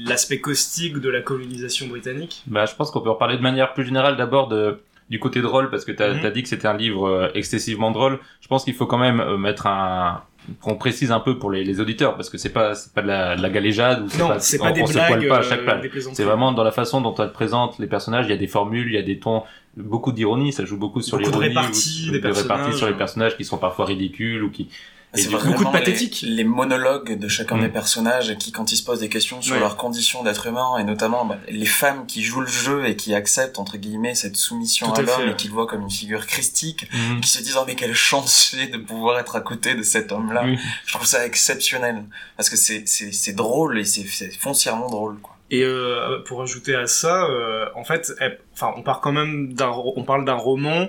l'aspect 0.06 0.40
caustique 0.40 0.98
de 0.98 1.10
la 1.10 1.22
colonisation 1.22 1.88
britannique. 1.88 2.44
Bah, 2.48 2.66
je 2.66 2.76
pense 2.76 2.92
qu'on 2.92 3.02
peut 3.02 3.10
en 3.10 3.16
parler 3.16 3.38
de 3.38 3.42
manière 3.42 3.74
plus 3.74 3.86
générale 3.86 4.18
d'abord 4.18 4.48
de 4.48 4.80
du 5.10 5.20
côté 5.20 5.42
drôle 5.42 5.70
parce 5.70 5.84
que 5.84 5.92
tu 5.92 6.02
as, 6.02 6.14
Mhm. 6.14 6.30
dit 6.32 6.42
que 6.44 6.48
c'était 6.48 6.68
un 6.70 6.78
livre 6.78 7.06
euh, 7.06 7.28
excessivement 7.34 7.92
drôle. 7.92 8.18
Je 8.40 8.48
pense 8.48 8.64
qu'il 8.64 8.74
faut 8.74 8.86
quand 8.86 8.98
même 8.98 9.20
euh, 9.20 9.38
mettre 9.38 9.68
un 9.68 10.24
qu'on 10.62 10.76
précise 10.76 11.12
un 11.12 11.20
peu 11.20 11.38
pour 11.38 11.52
les, 11.52 11.64
les 11.64 11.80
auditeurs 11.82 12.16
parce 12.16 12.30
que 12.30 12.38
c'est 12.40 12.50
pas 12.54 12.74
c'est 12.76 12.94
pas 12.94 13.02
de 13.04 13.08
la, 13.08 13.36
de 13.36 13.42
la 13.44 13.50
galéjade 13.50 14.02
ou 14.04 14.10
c'est 14.10 14.20
pas 14.20 14.40
c'est 14.40 14.60
on- 14.60 14.64
pas 14.64 14.72
des 14.72 14.82
on 14.82 14.88
se 14.88 14.94
poile 14.94 15.20
blagues, 15.20 15.28
pas 15.28 15.38
à 15.40 15.42
chaque 15.44 15.62
euh, 15.62 15.66
page. 15.66 15.90
C'est 16.14 16.24
vraiment 16.24 16.52
dans 16.54 16.64
la 16.64 16.72
façon 16.72 17.02
dont 17.02 17.14
elle 17.16 17.32
présente 17.34 17.78
les 17.78 17.86
personnages, 17.88 18.26
il 18.26 18.30
y 18.32 18.34
a 18.34 18.38
des 18.38 18.48
formules, 18.48 18.88
il 18.88 18.94
y 18.94 18.98
a 18.98 19.04
des 19.04 19.20
tons, 19.20 19.44
beaucoup 19.78 20.12
d'ironie, 20.14 20.52
ça 20.54 20.64
joue 20.66 20.78
beaucoup 20.78 21.02
sur 21.02 21.18
de 21.18 21.24
l'ironie, 21.24 21.50
réparties 21.50 22.08
ou- 22.08 22.12
des 22.14 22.20
de 22.22 22.32
réparties 22.32 22.76
sur 22.76 22.88
les 22.88 22.94
personnages 22.96 23.36
qui 23.38 23.44
sont 23.46 23.58
parfois 23.58 23.86
ridicules 23.86 24.44
ou 24.44 24.50
qui 24.50 24.70
Et 25.14 25.22
C'est 25.24 25.28
du 25.28 25.36
beaucoup 25.36 25.66
de 25.66 25.70
pathétique. 25.72 26.24
Les, 26.26 26.46
monologues 26.46 27.20
de 27.20 27.28
chacun 27.28 27.58
Mm. 27.58 27.62
des 27.64 27.68
personnages 27.70 28.38
qui, 28.38 28.54
quand 28.54 28.72
ils 28.72 28.78
se 28.78 28.84
posent 28.84 29.02
des 29.02 29.10
questions 29.10 29.42
sur 29.42 29.56
Ouais. 29.56 29.60
leurs 29.60 29.76
conditions 29.76 30.24
d'être 30.24 30.48
humain, 30.48 30.78
et 30.80 30.86
notamment 30.86 31.26
bah, 31.26 31.38
les 31.50 31.66
femmes 31.66 32.06
qui 32.06 32.24
jouent 32.24 32.40
le 32.40 32.48
jeu 32.48 32.86
et 32.86 32.96
qui 32.96 33.14
acceptent, 33.14 33.60
entre 33.60 33.76
guillemets, 33.78 34.16
cette 34.16 34.38
soumission 34.38 34.90
Tout 34.92 35.02
à 35.02 35.04
l'homme 35.04 35.30
et 35.30 35.36
qui 35.36 35.48
le 35.50 35.54
voient 35.54 35.68
comme 35.68 35.82
une 35.82 35.92
figure 35.92 36.26
christique, 36.28 36.88
Mhm. 36.94 37.20
qui 37.20 37.30
se 37.30 37.40
disent, 37.44 37.58
oh 37.60 37.66
mais 37.68 37.76
quelle 37.76 37.94
chance 37.94 38.56
j'ai 38.56 38.68
de 38.68 38.78
pouvoir 38.78 39.20
être 39.20 39.36
à 39.36 39.42
côté 39.42 39.76
de 39.76 39.84
cet 39.84 40.14
homme-là. 40.14 40.46
Je 40.86 40.94
trouve 40.94 41.06
ça 41.08 41.26
exceptionnel. 41.26 42.06
Parce 42.38 42.50
que 42.50 42.56
c'est, 42.56 42.84
c'est, 42.88 43.12
c'est 43.12 43.34
drôle 43.34 43.80
et 43.80 43.84
c'est, 43.86 44.06
c'est 44.10 44.32
foncièrement 44.32 44.90
drôle, 44.90 45.20
quoi. 45.20 45.36
Et 45.54 45.64
euh, 45.66 46.20
pour 46.24 46.42
ajouter 46.42 46.74
à 46.76 46.88
ça, 46.88 47.26
euh, 47.30 47.66
en 47.76 47.84
fait, 47.84 48.14
elle- 48.20 48.40
enfin, 48.54 48.72
on 48.78 48.82
part 48.84 49.02
quand 49.02 49.12
même 49.12 49.54
d'un, 49.54 49.70
on 49.70 50.04
parle 50.04 50.24
d'un 50.24 50.36
roman 50.36 50.88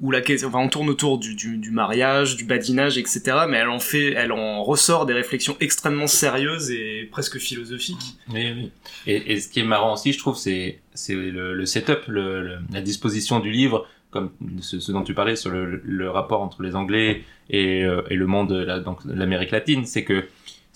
où 0.00 0.10
la 0.10 0.22
question, 0.22 0.48
enfin, 0.48 0.60
on 0.60 0.68
tourne 0.68 0.88
autour 0.88 1.18
du, 1.18 1.34
du, 1.34 1.58
du 1.58 1.70
mariage, 1.70 2.36
du 2.36 2.44
badinage, 2.44 2.96
etc. 2.96 3.20
Mais 3.48 3.58
elle 3.58 3.68
en 3.68 3.80
fait, 3.80 4.12
elle 4.14 4.32
en 4.32 4.62
ressort 4.64 5.04
des 5.04 5.12
réflexions 5.12 5.56
extrêmement 5.60 6.06
sérieuses 6.06 6.70
et 6.70 7.06
presque 7.12 7.38
philosophiques. 7.38 8.16
Oui. 8.32 8.70
Et, 9.06 9.32
et 9.32 9.40
ce 9.40 9.48
qui 9.48 9.60
est 9.60 9.64
marrant 9.64 9.92
aussi, 9.92 10.12
je 10.14 10.18
trouve, 10.18 10.36
c'est 10.36 10.78
c'est 10.94 11.14
le, 11.14 11.52
le 11.54 11.66
setup, 11.66 12.06
le, 12.08 12.42
le- 12.42 12.58
la 12.72 12.80
disposition 12.80 13.40
du 13.40 13.50
livre, 13.50 13.86
comme 14.10 14.30
ce, 14.62 14.80
ce 14.80 14.90
dont 14.90 15.02
tu 15.02 15.12
parlais 15.12 15.36
sur 15.36 15.50
le, 15.50 15.82
rapport 16.10 16.40
entre 16.40 16.62
les 16.62 16.74
Anglais 16.74 17.24
et, 17.50 17.84
euh, 17.84 18.00
et 18.08 18.14
le 18.16 18.26
monde, 18.26 18.48
de 18.54 18.64
la- 18.64 18.80
donc 18.80 19.00
l'Amérique 19.04 19.50
latine, 19.50 19.84
c'est 19.84 20.04
que 20.04 20.24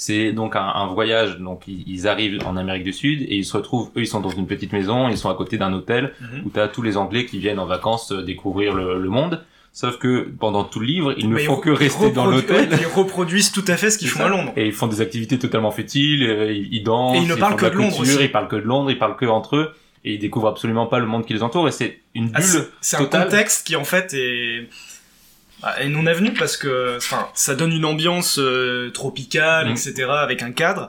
c'est 0.04 0.32
donc 0.32 0.56
un, 0.56 0.68
un 0.82 0.86
voyage. 0.86 1.38
Donc 1.38 1.62
ils, 1.68 1.84
ils 1.86 2.08
arrivent 2.08 2.40
en 2.46 2.56
Amérique 2.56 2.84
du 2.84 2.92
Sud 2.92 3.22
et 3.22 3.36
ils 3.36 3.44
se 3.44 3.56
retrouvent, 3.56 3.90
eux, 3.96 4.00
ils 4.00 4.06
sont 4.14 4.20
dans 4.20 4.30
une 4.42 4.46
petite 4.46 4.72
maison, 4.72 5.08
ils 5.08 5.16
sont 5.22 5.30
à 5.30 5.34
côté 5.34 5.58
d'un 5.58 5.72
hôtel 5.72 6.12
où 6.44 6.50
tu 6.50 6.58
as 6.60 6.68
tous 6.68 6.82
les 6.82 6.96
Anglais 6.96 7.24
qui 7.26 7.38
viennent 7.38 7.58
en 7.60 7.66
vacances 7.66 8.10
euh, 8.12 8.22
découvrir 8.22 8.74
le, 8.74 8.98
le 8.98 9.08
monde. 9.08 9.34
Sauf 9.74 9.96
que 9.98 10.28
pendant 10.38 10.64
tout 10.64 10.80
le 10.80 10.86
livre, 10.86 11.14
ils 11.16 11.28
ne 11.30 11.34
Mais 11.34 11.44
font 11.44 11.56
que 11.56 11.70
re- 11.70 11.74
rester 11.86 12.10
dans 12.10 12.26
l'hôtel. 12.26 12.68
ouais, 12.68 12.78
Ils 12.80 12.86
reproduisent 12.86 13.52
tout 13.52 13.64
à 13.68 13.76
fait 13.78 13.90
ce 13.90 13.96
qu'ils 13.96 14.08
font 14.08 14.18
ça. 14.18 14.26
à 14.26 14.28
Londres. 14.28 14.52
Et 14.56 14.66
ils 14.66 14.72
font 14.72 14.86
des 14.86 15.00
activités 15.00 15.38
totalement 15.38 15.70
fétiles, 15.70 16.24
euh, 16.28 16.52
ils, 16.52 16.68
ils 16.74 16.82
dansent, 16.82 17.16
Et 17.16 17.20
ils 17.22 17.28
ne 17.28 17.34
parlent 17.36 17.56
que 17.56 17.64
de 17.66 17.70
Londres 17.76 18.00
aussi. 18.00 18.16
Ils 18.20 18.30
parlent 18.30 18.48
que 18.48 18.56
de 18.56 18.66
Londres, 18.72 18.90
ils 18.90 18.98
parlent 18.98 19.16
que 19.16 19.24
entre 19.24 19.56
eux, 19.56 19.72
et 20.04 20.14
ils 20.14 20.18
découvrent 20.18 20.48
absolument 20.48 20.86
pas 20.86 20.98
le 20.98 21.06
monde 21.06 21.24
qui 21.24 21.32
les 21.32 21.42
entoure, 21.42 21.68
et 21.68 21.72
c'est 21.72 22.00
une 22.14 22.26
bulle 22.26 22.34
Ah, 22.36 22.42
c'est- 22.42 22.68
c'est 22.82 22.96
un 22.96 23.04
contexte 23.06 23.66
qui 23.66 23.74
en 23.76 23.84
fait 23.84 24.12
est 24.14 24.68
est 25.80 25.88
non 25.88 26.06
avenu 26.06 26.32
parce 26.32 26.56
que 26.56 26.96
enfin 26.96 27.28
ça 27.34 27.54
donne 27.54 27.72
une 27.72 27.84
ambiance 27.84 28.38
euh, 28.38 28.90
tropicale 28.90 29.68
Mm. 29.68 29.72
etc 29.72 29.94
avec 30.10 30.42
un 30.42 30.52
cadre 30.52 30.88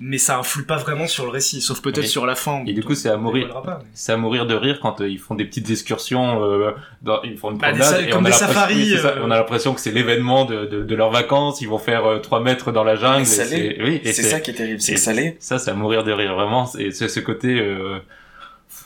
mais 0.00 0.18
ça 0.18 0.38
influe 0.38 0.64
pas 0.64 0.76
vraiment 0.76 1.06
sur 1.06 1.24
le 1.24 1.30
récit 1.30 1.60
sauf 1.60 1.80
peut-être 1.80 2.08
sur 2.08 2.26
la 2.26 2.34
fin 2.34 2.64
et 2.66 2.72
du 2.72 2.82
coup, 2.82 2.96
c'est 2.96 3.08
à 3.10 3.14
On 3.14 3.20
mourir. 3.20 3.46
dévoilera 3.46 3.62
pas, 3.62 3.78
mais- 3.80 3.90
C'est 3.94 4.10
à 4.10 4.16
mourir 4.16 4.44
de 4.44 4.54
rire 4.54 4.80
quand 4.82 5.00
euh, 5.00 5.08
ils 5.08 5.20
font 5.20 5.36
des 5.36 5.44
petites 5.44 5.70
excursions, 5.70 6.42
euh, 6.42 6.72
dans, 7.02 7.22
ils 7.22 7.38
font 7.38 7.52
une 7.52 7.58
Bah, 7.58 7.70
des 7.70 7.78
promenade, 7.78 8.00
sa- 8.00 8.06
et 8.08 8.10
comme 8.10 8.22
on 8.22 8.26
a 8.26 8.30
des 8.30 8.30
l'impression- 8.32 8.46
safaris, 8.48 8.74
oui, 8.74 8.90
c'est 8.90 9.02
ça. 9.02 9.08
euh. 9.10 9.20
on 9.22 9.30
a 9.30 9.36
l'impression 9.36 9.72
que 9.72 9.80
c'est 9.80 9.92
l'événement 9.92 10.46
de, 10.46 10.64
de, 10.66 10.82
de 10.82 10.94
leurs 10.96 11.12
vacances, 11.12 11.60
ils 11.60 11.68
vont 11.68 11.78
faire 11.78 12.06
euh, 12.06 12.18
3 12.18 12.40
mètres 12.40 12.72
dans 12.72 12.82
la 12.82 12.96
jungle. 12.96 13.24
C'est- 13.24 13.80
oui, 13.84 14.00
et 14.02 14.12
c'est 14.12 14.24
ça 14.24 14.40
qui 14.40 14.50
est 14.50 14.54
terrible, 14.54 14.80
c'est 14.80 14.92
et 14.92 14.94
que 14.96 15.00
ça 15.00 15.12
l'est. 15.12 15.36
Ça, 15.38 15.60
c'est 15.60 15.70
à 15.70 15.74
mourir 15.74 16.02
de 16.02 16.10
rire, 16.10 16.34
vraiment. 16.34 16.68
Et 16.76 16.90
c'est 16.90 17.06
ce 17.06 17.20
côté, 17.20 17.56
euh, 17.60 18.00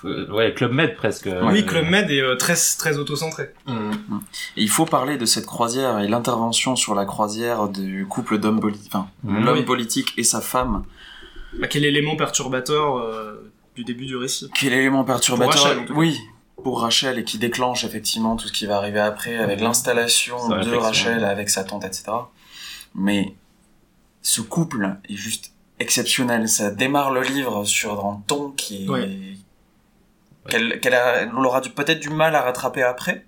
ouais, 0.05 0.55
Club 0.55 0.73
Med 0.73 0.97
presque. 0.97 1.27
oui 1.43 1.61
Euh, 1.61 1.63
Club 1.67 1.87
Med 1.89 2.11
est 2.11 2.21
euh, 2.21 2.37
très 2.37 2.55
très 2.79 2.99
auto-centré 2.99 3.53
mm. 3.67 3.91
Et 4.57 4.63
il 4.63 4.69
faut 4.71 4.85
parler 4.87 5.17
de 5.17 5.25
cette 5.27 5.47
croisière 5.47 5.99
et 5.99 6.09
l'intervention 6.09 6.77
sur 6.77 6.95
la 6.95 7.05
croisière 7.05 7.69
du 7.69 8.07
couple 8.09 8.39
d'hommes 8.39 8.61
politiques, 8.61 8.91
enfin, 8.95 9.09
Mhm. 9.25 9.45
l'homme 9.45 9.59
Oui. 9.59 9.65
politique 9.65 10.13
et 10.17 10.25
sa 10.25 10.41
femme. 10.41 10.85
bah, 11.59 11.67
quel 11.69 11.85
élément 11.85 12.17
perturbateur 12.17 12.99
euh, 12.99 13.51
du 13.75 13.85
début 13.85 14.07
du 14.07 14.17
récit? 14.17 14.51
Quel 14.59 14.73
élément 14.73 15.05
perturbateur 15.05 15.55
Pour 15.55 15.63
Rachel. 15.65 15.93
Oui, 15.95 16.19
pour 16.63 16.81
Rachel 16.83 17.19
et 17.19 17.25
qui 17.25 17.39
déclenche 17.39 17.85
effectivement 17.85 18.37
tout 18.37 18.49
ce 18.49 18.53
qui 18.53 18.67
va 18.67 18.77
arriver 18.77 19.01
après 19.01 19.37
avec 19.37 19.61
l'installation 19.61 20.49
de. 20.49 20.75
Rachel 20.77 21.25
avec 21.25 21.49
sa 21.51 21.65
tante, 21.65 21.85
etc. 21.85 22.05
Mais 22.95 23.35
ce 24.23 24.41
couple 24.41 24.97
est 25.09 25.15
juste 25.15 25.53
exceptionnel. 25.79 26.49
Ça 26.49 26.71
démarre 26.71 27.13
le 27.13 27.23
livre 27.23 27.65
sur 27.65 28.05
un 28.05 28.23
ton 28.27 28.51
qui 28.51 28.85
est 28.85 28.89
Ouais. 28.89 29.19
Qu'elle 30.49 30.81
elle 30.83 31.35
aura 31.35 31.61
peut-être 31.61 32.01
du 32.01 32.11
mal 32.11 32.35
à 32.35 32.43
rattraper 32.43 32.83
après. 32.83 33.25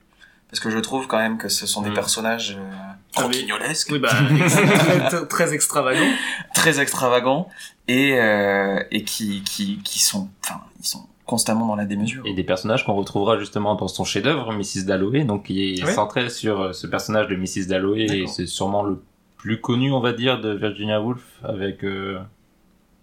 Parce 0.50 0.58
que 0.58 0.70
je 0.70 0.78
trouve 0.80 1.06
quand 1.06 1.18
même 1.18 1.38
que 1.38 1.48
ce 1.48 1.64
sont 1.64 1.80
des 1.82 1.90
Mhm. 1.90 1.94
personnages 1.94 2.56
euh, 2.58 2.70
Ah 3.16 3.26
oui. 3.28 3.46
croquignolesques, 3.46 3.88
oui 3.92 4.00
bah 4.00 4.08
très, 5.08 5.26
très 5.26 5.54
extravagant 5.54 6.08
très 6.54 6.80
extravagants 6.80 7.48
et, 7.86 8.14
euh, 8.18 8.82
et 8.90 9.04
qui, 9.04 9.42
qui, 9.44 9.78
qui 9.84 10.00
sont, 10.00 10.28
enfin, 10.44 10.60
ils 10.80 10.86
sont 10.86 11.06
constamment 11.24 11.66
dans 11.66 11.76
la 11.76 11.84
démesure. 11.84 12.22
Et 12.26 12.34
des 12.34 12.42
personnages 12.42 12.84
qu'on 12.84 12.94
retrouvera 12.94 13.38
justement 13.38 13.76
dans 13.76 13.86
son 13.86 14.02
chef-d'œuvre, 14.04 14.52
Mrs. 14.52 14.86
Dalloway, 14.86 15.22
donc 15.22 15.44
qui 15.44 15.74
est 15.78 15.84
Ouais. 15.84 15.92
centré 15.92 16.28
sur 16.28 16.60
euh, 16.60 16.72
ce 16.72 16.88
personnage 16.88 17.28
de 17.28 17.36
Mrs. 17.36 17.68
Dalloway, 17.68 18.06
et 18.22 18.26
c'est 18.26 18.46
sûrement 18.46 18.82
le 18.82 19.00
plus 19.36 19.60
connu, 19.60 19.92
on 19.92 20.00
va 20.00 20.12
dire, 20.12 20.40
de 20.40 20.50
Virginia 20.52 21.00
Woolf 21.00 21.22
avec 21.44 21.84
euh, 21.84 22.18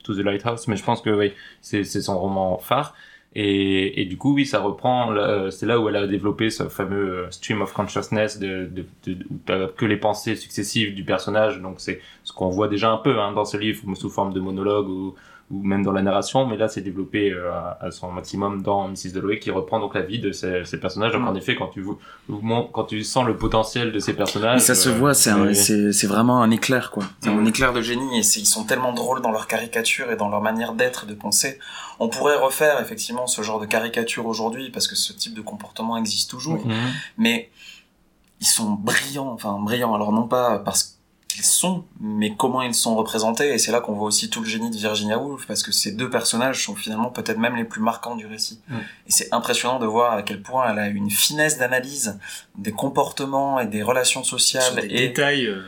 To 0.04 0.14
the 0.14 0.18
Lighthouse, 0.20 0.68
mais 0.68 0.76
je 0.76 0.84
pense 0.84 1.00
que 1.02 1.10
oui, 1.10 1.32
c'est 1.62 1.86
c'est 1.86 2.02
son 2.02 2.20
roman 2.20 2.58
phare. 2.58 2.94
Et, 3.36 4.06
du 4.06 4.18
coup, 4.18 4.34
oui, 4.34 4.46
ça 4.46 4.60
reprend. 4.62 5.12
euh, 5.14 5.52
C'est 5.52 5.66
là 5.68 5.80
où 5.80 5.88
elle 5.90 5.96
a 5.96 6.08
développé 6.08 6.50
ce 6.50 6.70
fameux 6.70 7.26
euh, 7.26 7.32
stream 7.32 7.62
of 7.62 7.72
consciousness 7.74 8.40
de, 8.40 8.66
de, 8.66 8.86
de- 9.06 9.26
où 9.30 9.38
t'as 9.46 9.68
que 9.68 9.86
les 9.86 9.98
pensées 9.98 10.36
successives 10.36 10.96
du 10.96 11.04
personnage. 11.04 11.62
Donc 11.62 11.76
c'est 11.80 12.02
ce 12.24 12.34
qu'on 12.34 12.50
voit 12.50 12.68
déjà 12.68 12.90
un 12.92 12.98
peu 12.98 13.20
hein, 13.20 13.34
dans 13.34 13.46
ce 13.46 13.58
livre 13.58 13.94
sous 13.96 14.10
forme 14.10 14.34
de 14.34 14.40
monologue 14.40 14.90
ou, 14.90 15.16
ou 15.50 15.64
même 15.64 15.82
dans 15.84 15.94
la 15.94 16.02
narration. 16.02 16.46
Mais 16.46 16.58
là, 16.58 16.68
c'est 16.68 16.82
développé 16.82 17.32
euh, 17.32 17.52
à, 17.54 17.78
à 17.86 17.92
son 17.92 18.12
maximum 18.12 18.64
dans 18.64 18.90
Mrs. 18.90 19.14
Dalloway 19.14 19.40
qui 19.40 19.50
reprend 19.50 19.80
donc 19.80 19.96
la 19.96 20.02
vie 20.02 20.20
de 20.20 20.32
ces, 20.34 20.66
ces 20.66 20.78
personnages. 20.80 21.14
Donc 21.14 21.22
Mm. 21.22 21.28
en 21.30 21.36
effet, 21.36 21.56
quand 21.56 21.68
tu 21.68 21.86
quand 22.74 22.84
tu 22.84 23.04
sens 23.04 23.26
le 23.26 23.38
potentiel 23.38 23.92
de 23.94 24.00
ces 24.00 24.14
personnages, 24.14 24.56
Mais 24.60 24.66
ça 24.66 24.76
se 24.76 24.90
euh, 24.90 24.94
voit, 24.94 25.14
c'est 25.14 26.08
vraiment 26.08 26.42
un 26.44 26.52
éclair, 26.52 26.92
quoi. 26.92 27.04
C'est 27.22 27.30
un 27.30 27.36
Mhm. 27.36 27.48
éclair 27.48 27.72
de 27.72 27.82
génie 27.82 28.18
et 28.18 28.22
ils 28.22 28.46
sont 28.46 28.66
tellement 28.66 28.92
drôles 28.92 29.22
dans 29.22 29.32
leur 29.32 29.48
caricature 29.48 30.12
et 30.12 30.18
dans 30.18 30.28
leur 30.30 30.42
manière 30.42 30.74
d'être 30.74 31.06
et 31.06 31.08
de 31.08 31.14
penser. 31.14 31.60
On 32.00 32.10
pourrait 32.10 32.36
refaire 32.38 32.82
effectivement 32.82 33.26
ce 33.26 33.42
genre 33.42 33.60
de 33.62 33.66
caricature 33.66 34.26
aujourd'hui 34.28 34.70
parce 34.70 34.88
que 34.88 34.96
ce 34.96 35.14
type 35.14 35.34
de 35.34 35.42
comportement 35.42 35.96
existe 35.98 36.30
toujours. 36.30 36.66
Mhm. 36.68 36.74
Mais 37.18 37.50
ils 38.42 38.46
sont 38.48 38.72
brillants, 38.72 39.32
enfin 39.32 39.58
brillants. 39.60 39.96
Alors 39.96 40.12
non 40.12 40.28
pas 40.28 40.60
parce 40.60 40.97
qu'ils 41.38 41.46
sont, 41.46 41.86
mais 42.00 42.36
comment 42.36 42.64
ils 42.64 42.74
sont 42.74 42.96
représentés. 42.96 43.54
Et 43.54 43.60
c'est 43.60 43.72
là 43.72 43.80
qu'on 43.80 43.94
voit 43.94 44.08
aussi 44.08 44.30
tout 44.30 44.42
le 44.42 44.48
génie 44.48 44.72
de 44.72 44.76
Virginia 44.76 45.20
Woolf 45.20 45.46
parce 45.46 45.62
que 45.62 45.72
ces 45.72 45.92
deux 45.92 46.10
personnages 46.10 46.66
sont 46.66 46.76
finalement 46.76 47.10
peut-être 47.12 47.38
même 47.38 47.56
les 47.56 47.64
plus 47.64 47.80
marquants 47.82 48.16
du 48.16 48.26
récit. 48.26 48.60
Et 48.72 49.12
c'est 49.12 49.32
impressionnant 49.32 49.78
de 49.80 49.86
voir 49.86 50.14
à 50.14 50.24
quel 50.24 50.42
point 50.42 50.68
elle 50.72 50.80
a 50.80 50.88
une 50.88 51.12
finesse 51.12 51.60
d'analyse 51.60 52.18
des 52.58 52.72
comportements 52.72 53.60
et 53.60 53.68
des 53.68 53.84
relations 53.84 54.24
Sur 54.24 54.40
sociales 54.40 54.76
des 54.82 54.88
et 54.88 55.08
détails. 55.10 55.46
euh, 55.46 55.62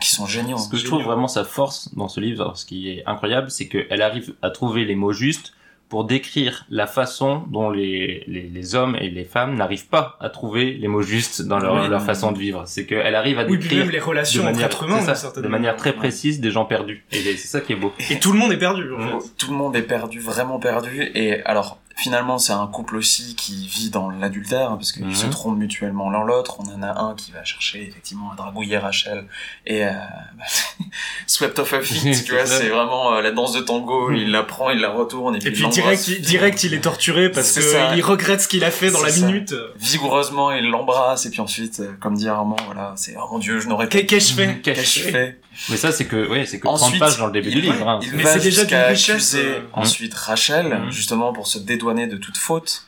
qui 0.00 0.10
sont 0.10 0.26
géniaux. 0.26 0.58
Ce 0.58 0.68
que 0.68 0.76
je 0.76 0.84
trouve 0.84 1.02
vraiment 1.02 1.28
sa 1.28 1.44
force 1.44 1.92
dans 1.94 2.08
ce 2.08 2.20
livre, 2.20 2.52
ce 2.56 2.64
qui 2.66 2.90
est 2.90 3.02
incroyable, 3.06 3.50
c'est 3.50 3.68
qu'elle 3.68 4.02
arrive 4.02 4.34
à 4.42 4.50
trouver 4.50 4.84
les 4.84 4.94
mots 4.96 5.12
justes 5.12 5.54
pour 5.90 6.04
décrire 6.04 6.64
la 6.70 6.86
façon 6.86 7.42
dont 7.50 7.68
les, 7.68 8.24
les, 8.26 8.42
les 8.42 8.74
hommes 8.74 8.96
et 9.00 9.10
les 9.10 9.24
femmes 9.24 9.56
n'arrivent 9.56 9.88
pas 9.88 10.16
à 10.20 10.30
trouver 10.30 10.72
les 10.74 10.88
mots 10.88 11.02
justes 11.02 11.42
dans 11.42 11.58
leur, 11.58 11.74
Oui. 11.82 11.88
leur 11.88 12.00
façon 12.02 12.32
de 12.32 12.38
vivre. 12.38 12.62
C'est 12.66 12.86
qu'elle 12.86 13.14
arrive 13.14 13.38
à 13.40 13.42
Oui, 13.44 13.58
puis 13.58 13.68
décrire 13.68 13.78
même 13.80 13.90
les 13.90 13.98
de 13.98 14.04
relations 14.04 14.44
manière, 14.44 14.66
entre 14.66 14.76
êtres 14.76 14.84
humains, 14.84 15.14
ça, 15.14 15.32
de 15.38 15.48
manière 15.48 15.76
très 15.76 15.92
précise 15.92 16.40
des 16.40 16.50
gens 16.52 16.64
perdus. 16.64 17.04
Et 17.12 17.16
c'est 17.36 17.48
ça 17.48 17.60
qui 17.60 17.72
est 17.72 17.76
beau. 17.76 17.92
Et 18.08 18.18
tout 18.20 18.32
le 18.32 18.38
monde 18.38 18.52
est 18.52 18.56
perdu, 18.58 18.84
en 18.94 18.98
Mm. 18.98 19.20
fait. 19.20 19.26
Tout 19.36 19.50
le 19.50 19.56
monde 19.56 19.74
est 19.76 19.82
perdu, 19.82 20.20
vraiment 20.20 20.58
perdu. 20.60 21.10
Et 21.14 21.42
alors, 21.44 21.78
finalement, 22.02 22.38
c'est 22.38 22.52
un 22.52 22.66
couple 22.66 22.96
aussi 22.96 23.34
qui 23.36 23.66
vit 23.66 23.90
dans 23.90 24.10
l'adultère, 24.10 24.70
hein, 24.72 24.76
parce 24.76 24.92
qu'ils 24.92 25.04
Mhm. 25.06 25.14
se 25.14 25.26
trompent 25.26 25.58
mutuellement 25.58 26.10
l'un 26.10 26.24
l'autre. 26.24 26.58
On 26.60 26.64
en 26.74 26.82
a 26.82 26.98
un 27.00 27.14
qui 27.14 27.32
va 27.32 27.44
chercher, 27.44 27.86
effectivement, 27.88 28.32
à 28.32 28.36
dragouiller 28.36 28.78
Rachel. 28.78 29.26
Et 29.66 29.84
euh, 29.84 29.90
swept 31.26 31.58
off 31.58 31.72
a 31.72 31.80
feet, 31.82 32.14
C'est 32.14 32.24
tu 32.24 32.32
vois, 32.32 32.46
c'est 32.46 32.68
vraiment 32.68 33.14
euh, 33.14 33.22
la 33.22 33.30
danse 33.32 33.52
de 33.52 33.60
tango. 33.60 34.10
Il 34.12 34.30
la 34.30 34.42
prend, 34.42 34.70
il 34.70 34.80
la 34.80 34.90
retourne, 34.90 35.36
et 35.36 35.38
puis, 35.38 35.48
Et 35.48 35.52
puis 35.52 35.68
direct, 35.68 36.08
il, 36.08 36.20
direct, 36.22 36.64
il 36.64 36.74
est 36.74 36.80
torturé 36.80 37.30
parce 37.30 37.48
C'est 37.48 37.60
que 37.60 37.66
ça. 37.66 37.94
il 37.94 38.02
regrette 38.02 38.40
ce 38.40 38.48
qu'il 38.48 38.64
a 38.64 38.70
fait 38.70 38.90
dans 38.90 39.02
la 39.02 39.10
ça. 39.10 39.26
minute. 39.26 39.54
Vigoureusement, 39.76 40.52
il 40.52 40.68
l'embrasse, 40.68 41.26
et 41.26 41.30
puis 41.30 41.40
ensuite, 41.40 41.80
euh, 41.80 41.92
comme 42.00 42.14
dit 42.14 42.28
Armand, 42.28 42.56
voilà, 42.66 42.92
c'est, 42.96 43.14
oh 43.18 43.28
mon 43.32 43.38
dieu, 43.38 43.60
je 43.60 43.68
n'aurais 43.68 43.88
pas... 43.88 44.02
Qu'ai-je 44.02 44.32
fait 44.34 44.60
Qu'ai-je 44.62 45.00
fait 45.00 45.40
Mais 45.68 45.76
ça, 45.76 45.92
c'est 45.92 46.06
que, 46.06 46.28
ouais, 46.28 46.46
c'est 46.46 46.58
que 46.58 46.64
30 46.66 46.80
Ensuite, 46.82 47.00
pages 47.00 47.18
dans 47.18 47.26
le 47.26 47.32
début 47.32 47.50
du 47.50 47.60
livre. 47.60 47.86
Hein. 47.88 48.00
Il 48.02 48.14
Mais 48.16 48.22
va 48.22 48.32
c'est 48.34 48.38
déjà 48.40 48.60
jusqu'à 48.62 48.82
d'une 48.84 48.90
richesse, 48.92 49.34
accuser 49.34 49.50
euh. 49.56 49.60
ensuite 49.72 50.14
Rachel, 50.14 50.66
Mhm. 50.84 50.90
justement 50.90 51.32
pour 51.32 51.46
se 51.46 51.58
dédouaner 51.58 52.06
de 52.06 52.16
toute 52.16 52.36
faute. 52.38 52.84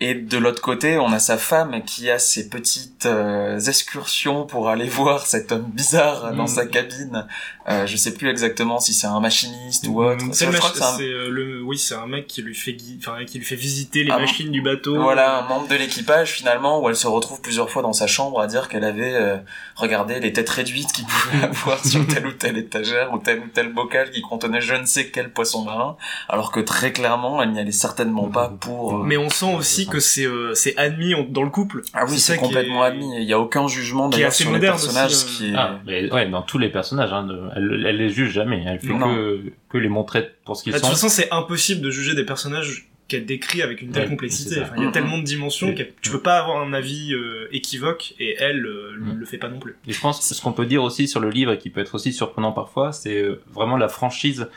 Et 0.00 0.14
de 0.14 0.36
l'autre 0.38 0.60
côté, 0.60 0.98
on 0.98 1.12
a 1.12 1.18
sa 1.18 1.38
femme 1.38 1.82
qui 1.84 2.10
a 2.10 2.18
ses 2.18 2.48
petites 2.48 3.06
euh, 3.06 3.58
excursions 3.60 4.44
pour 4.44 4.68
aller 4.68 4.86
voir 4.88 5.26
cet 5.26 5.52
homme 5.52 5.66
bizarre 5.72 6.32
dans 6.32 6.42
Mhm. 6.42 6.48
sa 6.48 6.66
cabine. 6.66 7.26
Euh, 7.68 7.84
je 7.84 7.96
sais 7.96 8.14
plus 8.14 8.28
exactement 8.28 8.78
si 8.78 8.94
c'est 8.94 9.08
un 9.08 9.18
machiniste 9.18 9.88
ou 9.88 10.00
autre. 10.00 10.24
Mhm. 10.24 10.32
C'est 10.32 10.46
un- 10.46 11.00
euh, 11.00 11.28
le, 11.30 11.62
oui, 11.64 11.76
c'est 11.78 11.96
un 11.96 12.06
mec 12.06 12.28
qui 12.28 12.40
lui 12.42 12.54
fait, 12.54 12.74
gui- 12.74 12.96
enfin, 13.00 13.24
qui 13.24 13.38
lui 13.38 13.44
fait 13.44 13.56
visiter 13.56 14.04
les 14.04 14.12
Ah, 14.12 14.20
machines 14.20 14.52
du 14.52 14.62
bateau. 14.62 15.00
Voilà, 15.02 15.38
un 15.44 15.48
membre 15.48 15.66
de 15.66 15.74
l'équipage 15.74 16.30
finalement, 16.30 16.80
où 16.80 16.88
elle 16.88 16.94
se 16.94 17.08
retrouve 17.08 17.40
plusieurs 17.40 17.68
fois 17.68 17.82
dans 17.82 17.92
sa 17.92 18.06
chambre 18.06 18.40
à 18.40 18.46
dire 18.46 18.68
qu'elle 18.68 18.84
avait 18.84 19.14
euh, 19.14 19.36
regardé 19.74 20.20
les 20.20 20.32
têtes 20.32 20.48
réduites 20.50 20.92
qu'il 20.92 21.06
pouvait 21.06 21.42
avoir 21.50 21.84
sur 21.84 22.06
telle 22.06 22.26
ou 22.28 22.32
telle 22.32 22.56
étagère 22.56 23.12
ou 23.12 23.18
tel 23.18 23.40
ou 23.40 23.48
tel 23.52 23.72
bocal 23.72 24.10
qui 24.12 24.20
contenait 24.22 24.60
je 24.60 24.74
ne 24.74 24.86
sais 24.86 25.08
quel 25.10 25.32
poisson 25.32 25.64
marin, 25.64 25.96
alors 26.28 26.52
que 26.52 26.60
très 26.60 26.92
clairement, 26.92 27.42
elle 27.42 27.50
n'y 27.50 27.58
allait 27.58 27.72
certainement 27.72 28.28
pas 28.28 28.48
pour... 28.60 28.98
euh, 28.98 29.02
Mais 29.04 29.16
on 29.16 29.28
sent 29.28 29.54
aussi 29.56 29.86
que 29.88 29.98
c'est 29.98 30.24
euh, 30.26 30.54
c'est 30.54 30.76
admis 30.76 31.14
dans 31.30 31.42
le 31.42 31.50
couple. 31.50 31.82
Ah 31.94 32.04
oui, 32.08 32.18
c'est 32.20 32.36
complètement 32.36 32.84
est- 32.84 32.88
admis. 32.90 33.10
Il 33.16 33.24
y 33.24 33.32
a 33.32 33.40
aucun 33.40 33.66
jugement 33.66 34.08
qui 34.08 34.14
est 34.14 34.18
d'ailleurs 34.18 34.28
assez 34.28 34.42
sur 34.44 34.52
les 34.52 34.58
moderne 34.58 34.76
personnages 34.76 35.10
aussi, 35.10 35.36
qui 35.38 35.50
est... 35.50 35.56
Ah, 35.56 35.80
mais 35.84 36.12
ouais, 36.12 36.28
dans 36.28 36.42
tous 36.42 36.58
les 36.58 36.68
personnages, 36.68 37.12
hein, 37.12 37.24
de- 37.24 37.55
elle, 37.56 37.84
elle 37.86 37.96
les 37.96 38.10
juge 38.10 38.30
jamais. 38.32 38.62
Elle 38.66 38.78
fait 38.80 38.88
que, 38.94 39.42
que 39.68 39.78
les 39.78 39.88
montrer 39.88 40.30
pour 40.44 40.56
ce 40.56 40.62
qu'ils 40.62 40.72
Bah, 40.72 40.78
de 40.78 40.82
toute 40.84 40.94
sont. 40.94 41.06
façon, 41.06 41.08
c'est 41.08 41.30
impossible 41.32 41.80
de 41.80 41.90
juger 41.90 42.14
des 42.14 42.24
personnages 42.24 42.88
qu'elle 43.08 43.24
décrit 43.24 43.62
avec 43.62 43.82
une 43.82 43.92
telle 43.92 44.02
Ouais, 44.04 44.08
complexité. 44.10 44.60
Enfin, 44.62 44.74
il 44.78 44.82
y 44.82 44.86
a 44.86 44.90
tellement 44.90 45.18
de 45.18 45.22
dimensions 45.22 45.72
que 45.74 45.82
tu 46.02 46.10
peux 46.10 46.20
pas 46.22 46.38
avoir 46.40 46.60
un 46.60 46.72
avis 46.72 47.14
euh, 47.14 47.46
équivoque 47.52 48.14
et 48.18 48.34
elle 48.40 48.66
euh, 48.66 48.92
le 48.96 49.24
fait 49.24 49.38
pas 49.38 49.48
non 49.48 49.60
plus. 49.60 49.76
Et 49.86 49.92
je 49.92 50.00
pense 50.00 50.18
que 50.18 50.34
ce 50.34 50.42
qu'on 50.42 50.52
peut 50.52 50.66
dire 50.66 50.82
aussi 50.82 51.06
sur 51.06 51.20
le 51.20 51.30
livre 51.30 51.52
et 51.52 51.58
qui 51.58 51.70
peut 51.70 51.80
être 51.80 51.94
aussi 51.94 52.12
surprenant 52.12 52.50
parfois, 52.52 52.90
c'est 52.92 53.20
euh, 53.22 53.40
vraiment 53.52 53.76
la 53.76 53.88
franchise 53.88 54.48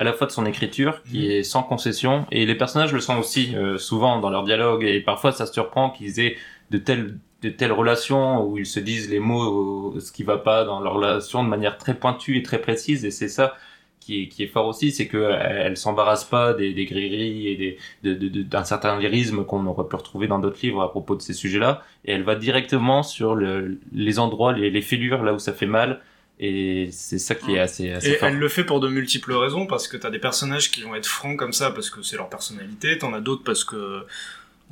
à 0.00 0.04
la 0.04 0.12
fois 0.12 0.26
de 0.26 0.32
son 0.32 0.46
écriture 0.46 1.00
qui 1.10 1.18
Mhm. 1.26 1.30
est 1.30 1.42
sans 1.44 1.62
concession 1.62 2.26
et 2.32 2.44
les 2.46 2.54
personnages 2.56 2.92
le 2.92 3.00
sont 3.00 3.18
aussi 3.18 3.54
euh, 3.56 3.78
souvent 3.78 4.18
dans 4.20 4.30
leur 4.30 4.42
dialogue 4.44 4.84
et 4.84 5.00
parfois 5.00 5.30
ça 5.32 5.46
se 5.46 5.52
surprend 5.52 5.90
qu'ils 5.90 6.18
aient 6.20 6.36
de 6.70 6.78
telles 6.78 7.18
de 7.42 7.48
telles 7.50 7.72
relations 7.72 8.44
où 8.46 8.58
ils 8.58 8.66
se 8.66 8.80
disent 8.80 9.10
les 9.10 9.18
mots 9.20 9.94
euh, 9.96 10.00
ce 10.00 10.12
qui 10.12 10.22
va 10.22 10.38
pas 10.38 10.64
dans 10.64 10.80
leur 10.80 10.94
relation 10.94 11.42
de 11.44 11.48
manière 11.48 11.76
très 11.78 11.94
pointue 11.94 12.36
et 12.38 12.42
très 12.42 12.60
précise 12.60 13.04
et 13.04 13.10
c'est 13.10 13.28
ça 13.28 13.56
qui 14.00 14.22
est, 14.24 14.28
qui 14.28 14.42
est 14.42 14.48
fort 14.48 14.66
aussi, 14.66 14.90
c'est 14.90 15.06
qu'elle 15.06 15.30
elle 15.40 15.76
s'embarrasse 15.76 16.24
pas 16.24 16.54
des, 16.54 16.72
des 16.74 16.86
grilleries 16.86 17.46
et 17.48 17.56
des, 17.56 17.78
de, 18.02 18.14
de- 18.14 18.28
de- 18.28 18.42
d'un 18.42 18.64
certain 18.64 18.98
lyrisme 18.98 19.44
qu'on 19.44 19.64
aurait 19.66 19.86
pu 19.86 19.94
retrouver 19.94 20.26
dans 20.26 20.40
d'autres 20.40 20.58
livres 20.60 20.82
à 20.82 20.90
propos 20.90 21.14
de 21.14 21.22
ces 21.22 21.32
sujets-là. 21.34 21.84
Et 22.04 22.10
elle 22.12 22.24
va 22.24 22.34
directement 22.34 23.04
sur 23.04 23.36
le, 23.36 23.78
les 23.92 24.18
endroits, 24.18 24.52
les, 24.54 24.70
les 24.70 24.82
fêlures, 24.82 25.22
là 25.22 25.32
où 25.34 25.38
ça 25.38 25.52
fait 25.52 25.66
mal. 25.66 26.00
Et 26.40 26.88
c'est 26.90 27.20
ça 27.20 27.36
qui 27.36 27.54
est 27.54 27.60
assez, 27.60 27.92
assez 27.92 28.10
Et 28.10 28.14
fort. 28.14 28.28
elle 28.30 28.38
le 28.38 28.48
fait 28.48 28.64
pour 28.64 28.80
de 28.80 28.88
multiples 28.88 29.32
raisons, 29.34 29.66
parce 29.68 29.86
que 29.86 29.96
t'as 29.96 30.10
des 30.10 30.18
personnages 30.18 30.72
qui 30.72 30.82
vont 30.82 30.96
être 30.96 31.06
francs 31.06 31.38
comme 31.38 31.52
ça 31.52 31.70
parce 31.70 31.88
que 31.88 32.02
c'est 32.02 32.16
leur 32.16 32.28
personnalité, 32.28 32.98
t'en 32.98 33.12
as 33.12 33.20
d'autres 33.20 33.44
parce 33.44 33.62
que, 33.62 34.04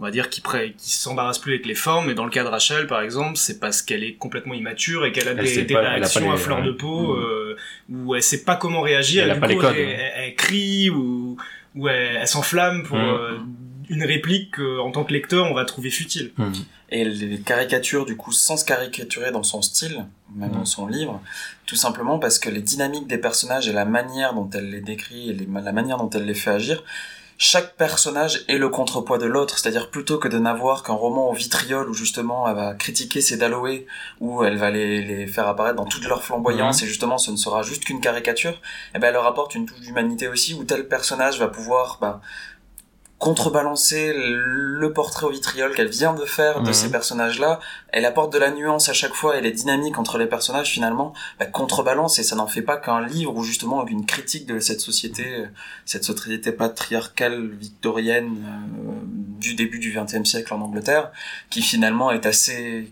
on 0.01 0.03
va 0.03 0.11
dire, 0.11 0.31
qui, 0.31 0.41
pré- 0.41 0.75
qui 0.79 0.93
s'embarrassent 0.93 1.39
plus 1.39 1.53
avec 1.53 1.67
les 1.67 1.75
formes, 1.75 2.09
et 2.09 2.15
dans 2.15 2.25
le 2.25 2.31
cas 2.31 2.43
de 2.43 2.49
Rachel, 2.49 2.87
par 2.87 3.03
exemple, 3.03 3.37
c'est 3.37 3.61
parce 3.61 3.83
qu'elle 3.83 4.03
est 4.03 4.15
complètement 4.15 4.55
immature 4.55 5.05
et 5.05 5.13
qu'elle 5.13 5.29
a 5.29 5.33
Elle 5.33 5.45
des, 5.67 5.75
pas- 5.75 5.81
réactions 5.81 6.23
les- 6.29 6.35
à 6.35 6.37
fleur 6.39 6.63
de 6.63 6.71
peau, 6.73 7.13
euh, 7.15 7.57
où 7.91 8.15
elle 8.15 8.23
sait 8.23 8.43
pas 8.45 8.57
comment 8.57 8.81
réagir, 8.81 9.25
Elle 9.25 9.31
a 9.33 9.47
les 9.47 9.57
codes. 9.57 9.77
crie, 10.37 10.89
ou, 10.91 11.37
ou 11.75 11.89
elle, 11.89 12.17
elle 12.23 12.27
s'enflamme 12.29 12.83
pour 12.85 12.97
Mhm. 12.97 13.05
euh, 13.09 13.39
une 13.91 14.05
réplique 14.05 14.57
qu'en 14.57 14.91
tant 14.93 15.05
que 15.05 15.13
lecteur, 15.13 15.51
on 15.51 15.55
va 15.55 15.65
trouver 15.65 15.91
futile. 15.91 16.31
Mhm. 16.39 16.53
Et 16.93 17.05
les 17.05 17.39
caricatures, 17.41 18.05
du 18.07 18.17
coup, 18.17 18.33
sans 18.33 18.57
se 18.57 18.65
caricaturer 18.65 19.31
dans 19.33 19.43
son 19.45 19.63
style, 19.63 20.07
même 20.35 20.51
dans 20.53 20.65
son 20.65 20.87
livre, 20.87 21.21
tout 21.67 21.77
simplement 21.77 22.19
parce 22.19 22.39
que 22.39 22.49
les 22.51 22.63
dynamiques 22.63 23.07
des 23.07 23.19
personnages 23.19 23.69
et 23.69 23.73
la 23.73 23.85
manière 23.85 24.35
dont 24.35 24.49
elle 24.55 24.71
les 24.71 24.81
décrit 24.81 25.31
et 25.31 25.33
les- 25.35 25.47
la 25.63 25.73
manière 25.73 25.99
dont 25.99 26.11
elle 26.11 26.25
les 26.25 26.35
fait 26.35 26.51
agir, 26.51 26.83
chaque 27.43 27.75
personnage 27.77 28.45
est 28.49 28.59
le 28.59 28.69
contrepoids 28.69 29.17
de 29.17 29.25
l'autre. 29.25 29.59
C'est-à-dire 29.59 29.91
plutôt 29.91 30.19
que 30.19 30.29
de 30.29 30.39
n'avoir 30.39 30.83
qu'un 30.83 30.93
roman 30.93 31.31
au 31.31 31.33
vitriol 31.33 31.89
où 31.89 31.95
justement 31.95 32.47
elle 32.47 32.55
va 32.55 32.75
critiquer 32.75 33.23
ses 33.23 33.39
Dalloway, 33.39 33.87
où 34.21 34.45
elle 34.45 34.59
va 34.59 34.71
les, 34.71 35.01
les 35.03 35.27
faire 35.27 35.49
apparaître 35.49 35.77
dans 35.77 35.87
toute 35.87 36.05
leur 36.05 36.23
flamboyance 36.23 36.83
et 36.83 36.87
justement 36.87 37.17
ce 37.17 37.31
ne 37.31 37.37
sera 37.37 37.63
juste 37.63 37.87
qu'une 37.87 38.03
caricature, 38.03 38.61
et 38.95 38.99
ben 38.99 39.09
elle 39.09 39.15
leur 39.15 39.27
apporte 39.27 39.55
une 39.55 39.65
touche 39.65 39.81
d'humanité 39.81 40.29
aussi 40.29 40.53
où 40.53 40.65
tel 40.65 40.87
personnage 40.87 41.39
va 41.39 41.49
pouvoir 41.49 41.97
bah, 41.99 42.21
contrebalancer 43.21 44.13
le 44.17 44.93
portrait 44.93 45.27
au 45.27 45.31
vitriol 45.31 45.73
qu'elle 45.75 45.91
vient 45.91 46.15
de 46.15 46.25
faire 46.25 46.63
de 46.63 46.69
Mhm. 46.69 46.73
ces 46.73 46.91
personnages-là. 46.91 47.61
Elle 47.91 48.07
apporte 48.07 48.33
de 48.33 48.39
la 48.39 48.51
nuance 48.51 48.89
à 48.89 48.93
chaque 48.95 49.13
fois 49.15 49.37
et 49.37 49.43
les 49.43 49.53
dynamiques 49.53 49.99
entre 49.99 50.17
les 50.19 50.27
personnages 50.27 50.71
finalement 50.71 51.13
bah, 51.39 51.45
contrebalance 51.47 52.19
et 52.19 52.23
ça 52.25 52.35
n'en 52.35 52.47
fait 52.49 52.63
pas 52.63 52.79
qu'un 52.79 53.07
livre 53.07 53.37
ou 53.37 53.45
justement 53.45 53.87
une 53.87 54.07
critique 54.07 54.47
de 54.47 54.59
cette 54.59 54.81
société, 54.81 55.25
euh, 55.35 55.47
cette 55.85 56.03
société 56.05 56.51
patriarcale 56.51 57.47
victorienne 57.51 58.39
euh, 58.43 58.91
du 59.39 59.55
début 59.55 59.79
du 59.79 59.93
XXe 59.97 60.29
siècle 60.29 60.53
en 60.55 60.61
Angleterre, 60.63 61.13
qui 61.51 61.61
finalement 61.63 62.11
est 62.11 62.25
assez 62.25 62.91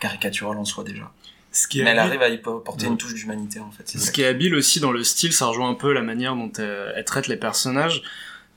caricaturale 0.00 0.56
en 0.58 0.64
soi 0.64 0.84
déjà. 0.84 1.10
Ce 1.50 1.66
qui 1.66 1.80
est 1.80 1.84
Mais 1.84 1.90
elle 1.90 1.98
arrive 1.98 2.22
à 2.22 2.28
y 2.28 2.38
porter 2.38 2.86
Mhm. 2.86 2.92
une 2.92 2.98
touche 2.98 3.14
d'humanité 3.14 3.58
en 3.60 3.70
fait. 3.70 3.88
Ce 3.88 3.98
ça. 3.98 4.12
qui 4.12 4.22
est 4.22 4.26
habile 4.26 4.54
aussi 4.54 4.80
dans 4.80 4.92
le 4.92 5.02
style, 5.02 5.32
ça 5.32 5.46
rejoint 5.46 5.70
un 5.70 5.74
peu 5.74 5.92
la 5.92 6.02
manière 6.02 6.36
dont 6.36 6.52
elle, 6.58 6.92
elle 6.96 7.04
traite 7.04 7.26
les 7.28 7.36
personnages. 7.36 8.02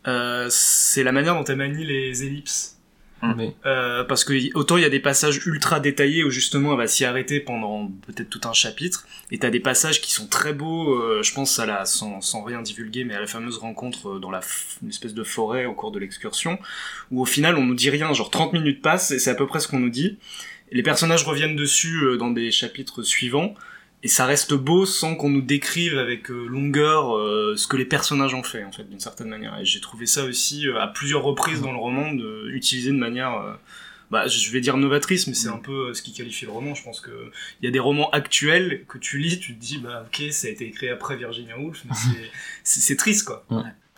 Euh, 0.08 0.48
c'est 0.50 1.04
la 1.04 1.12
manière 1.12 1.36
dont 1.36 1.44
elle 1.44 1.58
manie 1.58 1.86
les 1.86 2.24
ellipses. 2.24 2.78
Mais- 3.38 3.54
Euh, 3.68 4.04
parce 4.04 4.24
que 4.24 4.34
autant 4.58 4.78
il 4.78 4.82
y 4.82 4.86
a 4.86 4.90
des 4.90 5.00
passages 5.00 5.46
ultra 5.46 5.80
détaillés 5.80 6.24
où 6.24 6.32
justement 6.32 6.72
elle 6.72 6.80
va 6.80 6.88
s'y 6.88 7.06
arrêter 7.06 7.40
pendant 7.40 7.88
peut-être 8.08 8.32
tout 8.32 8.42
un 8.46 8.54
chapitre, 8.54 9.06
et 9.30 9.38
t'as 9.38 9.52
des 9.52 9.60
passages 9.60 10.02
qui 10.02 10.12
sont 10.12 10.26
très 10.28 10.54
beaux. 10.54 10.96
euh, 11.00 11.22
je 11.22 11.32
pense 11.32 11.60
à 11.60 11.68
la 11.68 11.86
sans, 11.86 12.20
sans 12.22 12.42
rien 12.44 12.64
divulguer, 12.64 13.04
mais 13.04 13.14
à 13.14 13.20
la 13.20 13.28
fameuse 13.28 13.58
rencontre 13.60 14.16
euh, 14.16 14.20
dans 14.20 14.32
la 14.32 14.42
une 14.82 14.90
espèce 14.90 15.14
de 15.14 15.24
forêt 15.24 15.66
au 15.68 15.76
cours 15.76 15.92
de 15.92 16.00
l'excursion, 16.00 16.58
où 17.12 17.22
au 17.22 17.26
final 17.26 17.58
on 17.58 17.64
nous 17.64 17.76
dit 17.76 17.92
rien, 17.92 18.12
genre 18.12 18.32
30 18.32 18.54
minutes 18.54 18.82
passent 18.82 19.12
et 19.12 19.20
c'est 19.20 19.30
à 19.30 19.36
peu 19.36 19.46
près 19.46 19.60
ce 19.60 19.68
qu'on 19.68 19.80
nous 19.80 19.92
dit. 19.92 20.18
Les 20.72 20.82
personnages 20.82 21.24
reviennent 21.24 21.56
dessus 21.56 22.02
euh, 22.04 22.18
dans 22.18 22.32
des 22.32 22.50
chapitres 22.50 23.04
suivants. 23.04 23.54
Et 24.04 24.08
ça 24.08 24.26
reste 24.26 24.54
beau 24.54 24.86
sans 24.86 25.16
qu'on 25.16 25.30
nous 25.30 25.42
décrive 25.42 25.98
avec 25.98 26.32
euh, 26.32 26.46
longueur 26.48 27.16
euh, 27.16 27.56
ce 27.56 27.68
que 27.68 27.78
les 27.78 27.86
personnages 27.86 28.34
ont 28.34 28.44
fait 28.44 28.64
en 28.64 28.72
fait 28.72 28.84
d'une 28.90 29.00
certaine 29.00 29.30
manière. 29.30 29.58
Et 29.60 29.66
j'ai 29.66 29.80
trouvé 29.80 30.06
ça 30.06 30.24
aussi 30.26 30.68
euh, 30.68 30.80
à 30.80 30.88
plusieurs 30.88 31.24
reprises 31.24 31.62
dans 31.62 31.72
le 31.72 31.78
roman 31.78 32.12
de 32.14 32.50
utiliser 32.52 32.90
de 32.92 32.98
manière 32.98 33.34
euh, 33.36 33.54
bah, 34.10 34.28
je 34.28 34.52
vais 34.52 34.60
dire 34.60 34.76
novatrice 34.78 35.28
mais 35.28 35.34
c'est 35.34 35.48
un 35.50 35.58
peu 35.60 35.90
euh, 35.90 35.94
ce 35.94 36.02
qui 36.02 36.14
qualifie 36.14 36.46
le 36.46 36.52
roman. 36.52 36.74
Je 36.76 36.84
pense 36.84 37.00
que 37.00 37.12
il 37.62 37.66
y 37.66 37.68
a 37.68 37.72
des 37.72 37.80
romans 37.80 38.10
actuels 38.10 38.84
que 38.88 38.98
tu 38.98 39.18
lis 39.20 39.40
tu 39.40 39.56
te 39.56 39.60
dis 39.62 39.78
bah 39.78 40.06
ok 40.08 40.32
ça 40.32 40.48
a 40.48 40.50
été 40.50 40.66
écrit 40.68 40.90
après 40.90 41.16
Virginia 41.16 41.58
Woolf 41.60 41.84
mais 41.86 41.96
c'est- 42.64 42.96
triste 42.98 43.26
quoi 43.26 43.46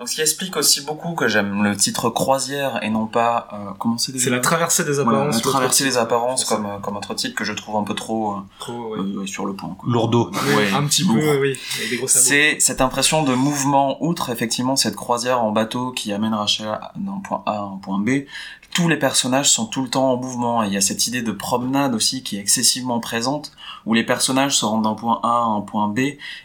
Donc, 0.04 0.10
ce 0.10 0.16
qui 0.16 0.22
explique 0.22 0.58
aussi 0.58 0.82
beaucoup 0.82 1.13
que 1.16 1.30
j'aime 1.30 1.63
le 1.63 1.78
titre 1.78 2.10
Croisière 2.10 2.84
et 2.84 2.89
non 2.89 3.06
pas, 3.06 3.48
euh, 3.54 3.72
comment 3.80 3.98
c'est 3.98 4.12
déjà 4.12 4.26
c'est 4.26 4.30
la 4.32 4.39
traversée 4.42 4.84
des 4.84 5.00
apparences 5.00 5.42
traverser 5.42 5.86
les 5.86 5.92
titre. 5.92 6.02
apparences 6.02 6.44
comme, 6.44 6.66
euh, 6.66 6.78
comme 6.80 6.98
autre 6.98 7.13
titre 7.13 7.36
que 7.36 7.46
je 7.46 7.54
trouve 7.54 7.78
un 7.78 7.84
peu 7.86 7.94
trop, 7.94 8.34
euh, 8.34 8.36
Trop, 8.60 8.98
ouais. 8.98 9.00
euh, 9.00 9.26
sur 9.26 9.46
le 9.46 9.54
point. 9.54 9.74
quoi. 9.80 9.89
Lourdeau. 9.89 10.30
Ouais, 10.58 10.70
un 10.74 10.84
petit 10.88 11.04
lourd. 11.06 11.16
peu 11.16 11.39
oui 11.39 11.58
des 11.89 12.06
C'est 12.08 12.58
cette 12.60 12.82
impression 12.82 13.24
de 13.24 13.34
mouvement, 13.34 14.04
outre 14.04 14.30
effectivement 14.30 14.76
cette 14.76 14.98
croisière 14.98 15.42
en 15.42 15.52
bateau 15.54 15.92
qui 15.94 16.12
amène 16.12 16.34
Rachel 16.34 16.68
d'un 16.98 17.22
point 17.24 17.42
A 17.46 17.54
à 17.54 17.62
un 17.62 17.78
point 17.82 18.00
B. 18.00 18.26
Tous 18.73 18.88
les 18.88 18.97
personnages 18.97 19.51
sont 19.51 19.65
tout 19.67 19.83
le 19.83 19.89
temps 19.89 20.13
en 20.13 20.17
mouvement 20.17 20.63
et 20.63 20.67
il 20.67 20.73
y 20.73 20.77
a 20.77 20.81
cette 20.81 21.07
idée 21.07 21.21
de 21.21 21.31
promenade 21.31 21.93
aussi 21.93 22.23
qui 22.23 22.38
est 22.38 22.39
excessivement 22.39 22.99
présente 22.99 23.51
où 23.86 23.93
les 23.93 24.03
personnages 24.03 24.57
se 24.57 24.65
rendent 24.65 24.83
d'un 24.83 24.93
point 24.95 25.19
A 25.23 25.27
à 25.27 25.43
un 25.43 25.62
point 25.62 25.88
B 25.88 25.99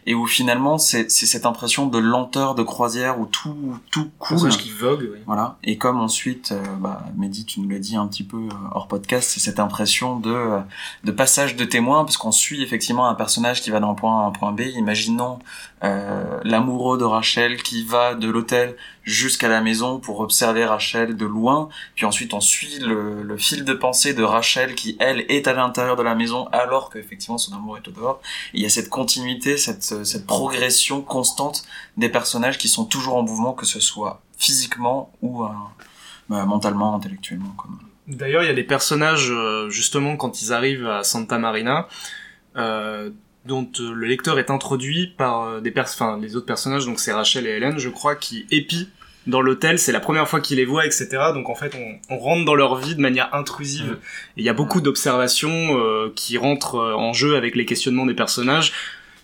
et 0.06 0.14
où 0.14 0.26
finalement 0.26 0.78
c'est 0.78 1.08
cette 1.10 1.46
impression 1.46 1.86
de 1.86 1.98
lenteur 1.98 2.54
de 2.54 2.62
croisière 2.62 3.18
où 3.20 3.26
tout 3.26 3.78
tout 3.90 4.10
coule. 4.18 4.48
qui 4.50 4.70
vogue 4.70 5.08
oui. 5.12 5.18
Voilà. 5.26 5.56
Et 5.64 5.78
comme 5.78 6.00
ensuite, 6.00 6.52
euh, 6.52 6.62
bah, 6.78 7.04
Mehdi, 7.16 7.44
tu 7.44 7.60
nous 7.60 7.68
l'as 7.68 7.78
dit 7.78 7.96
un 7.96 8.06
petit 8.06 8.24
peu 8.24 8.36
euh, 8.36 8.50
hors 8.72 8.88
podcast, 8.88 9.30
c'est 9.30 9.40
cette 9.40 9.60
impression 9.60 10.18
de, 10.18 10.30
euh, 10.30 10.60
de 11.04 11.12
passage 11.12 11.56
de 11.56 11.64
témoin, 11.64 12.04
parce 12.04 12.16
qu'on 12.16 12.32
suit 12.32 12.62
effectivement 12.62 13.08
un 13.08 13.14
personnage 13.14 13.62
qui 13.62 13.70
va 13.70 13.80
d'un 13.80 13.94
point 13.94 14.20
A 14.20 14.24
à 14.24 14.26
un 14.26 14.30
point 14.30 14.52
B. 14.52 14.62
Imaginons 14.76 15.38
euh, 15.84 16.40
l'amoureux 16.42 16.98
de 16.98 17.04
Rachel 17.04 17.62
qui 17.62 17.84
va 17.84 18.14
de 18.14 18.28
l'hôtel 18.28 18.76
jusqu'à 19.08 19.48
la 19.48 19.60
maison 19.60 19.98
pour 19.98 20.20
observer 20.20 20.64
Rachel 20.64 21.16
de 21.16 21.24
loin. 21.24 21.68
Puis 21.94 22.04
ensuite, 22.04 22.34
on 22.34 22.40
suit 22.40 22.78
le, 22.78 23.36
fil 23.38 23.64
de 23.64 23.72
pensée 23.72 24.14
de 24.14 24.22
Rachel 24.22 24.74
qui, 24.74 24.96
elle, 25.00 25.24
est 25.28 25.48
à 25.48 25.54
l'intérieur 25.54 25.96
de 25.96 26.02
la 26.02 26.14
maison 26.14 26.46
alors 26.52 26.90
qu'effectivement 26.90 27.38
son 27.38 27.54
amour 27.54 27.78
est 27.78 27.88
au 27.88 27.90
dehors. 27.90 28.20
Il 28.52 28.60
y 28.60 28.66
a 28.66 28.68
cette 28.68 28.90
continuité, 28.90 29.56
cette, 29.56 29.82
cette 29.82 30.26
progression 30.26 31.00
constante 31.00 31.64
des 31.96 32.08
personnages 32.08 32.58
qui 32.58 32.68
sont 32.68 32.84
toujours 32.84 33.16
en 33.16 33.22
mouvement, 33.22 33.52
que 33.52 33.66
ce 33.66 33.80
soit 33.80 34.20
physiquement 34.36 35.10
ou 35.22 35.44
euh, 35.44 35.48
bah, 36.28 36.44
mentalement, 36.44 36.94
intellectuellement. 36.94 37.54
D'ailleurs, 38.06 38.42
il 38.42 38.46
y 38.46 38.50
a 38.50 38.54
des 38.54 38.64
personnages, 38.64 39.30
euh, 39.30 39.68
justement, 39.70 40.16
quand 40.16 40.42
ils 40.42 40.52
arrivent 40.52 40.86
à 40.86 41.02
Santa 41.02 41.38
Marina, 41.38 41.88
euh, 42.56 43.10
dont 43.48 43.68
euh, 43.80 43.92
le 43.92 44.06
lecteur 44.06 44.38
est 44.38 44.50
introduit 44.50 45.08
par 45.08 45.42
euh, 45.42 45.60
des 45.60 45.72
enfin, 45.76 46.18
les 46.20 46.36
autres 46.36 46.46
personnages, 46.46 46.86
donc 46.86 47.00
c'est 47.00 47.12
Rachel 47.12 47.46
et 47.46 47.50
Hélène, 47.50 47.78
je 47.78 47.88
crois, 47.88 48.14
qui 48.14 48.46
épient 48.50 48.88
dans 49.28 49.42
l'hôtel, 49.42 49.78
c'est 49.78 49.92
la 49.92 50.00
première 50.00 50.26
fois 50.26 50.40
qu'ils 50.40 50.56
les 50.56 50.64
voient, 50.64 50.86
etc. 50.86 51.08
Donc 51.34 51.48
en 51.50 51.54
fait, 51.54 51.74
on, 51.76 52.14
on 52.14 52.18
rentre 52.18 52.44
dans 52.44 52.54
leur 52.54 52.76
vie 52.76 52.94
de 52.94 53.00
manière 53.00 53.32
intrusive. 53.34 53.98
Et 54.36 54.40
il 54.40 54.44
y 54.44 54.48
a 54.48 54.54
beaucoup 54.54 54.80
d'observations 54.80 55.78
euh, 55.78 56.10
qui 56.16 56.38
rentrent 56.38 56.76
euh, 56.76 56.94
en 56.94 57.12
jeu 57.12 57.36
avec 57.36 57.54
les 57.54 57.66
questionnements 57.66 58.06
des 58.06 58.14
personnages, 58.14 58.72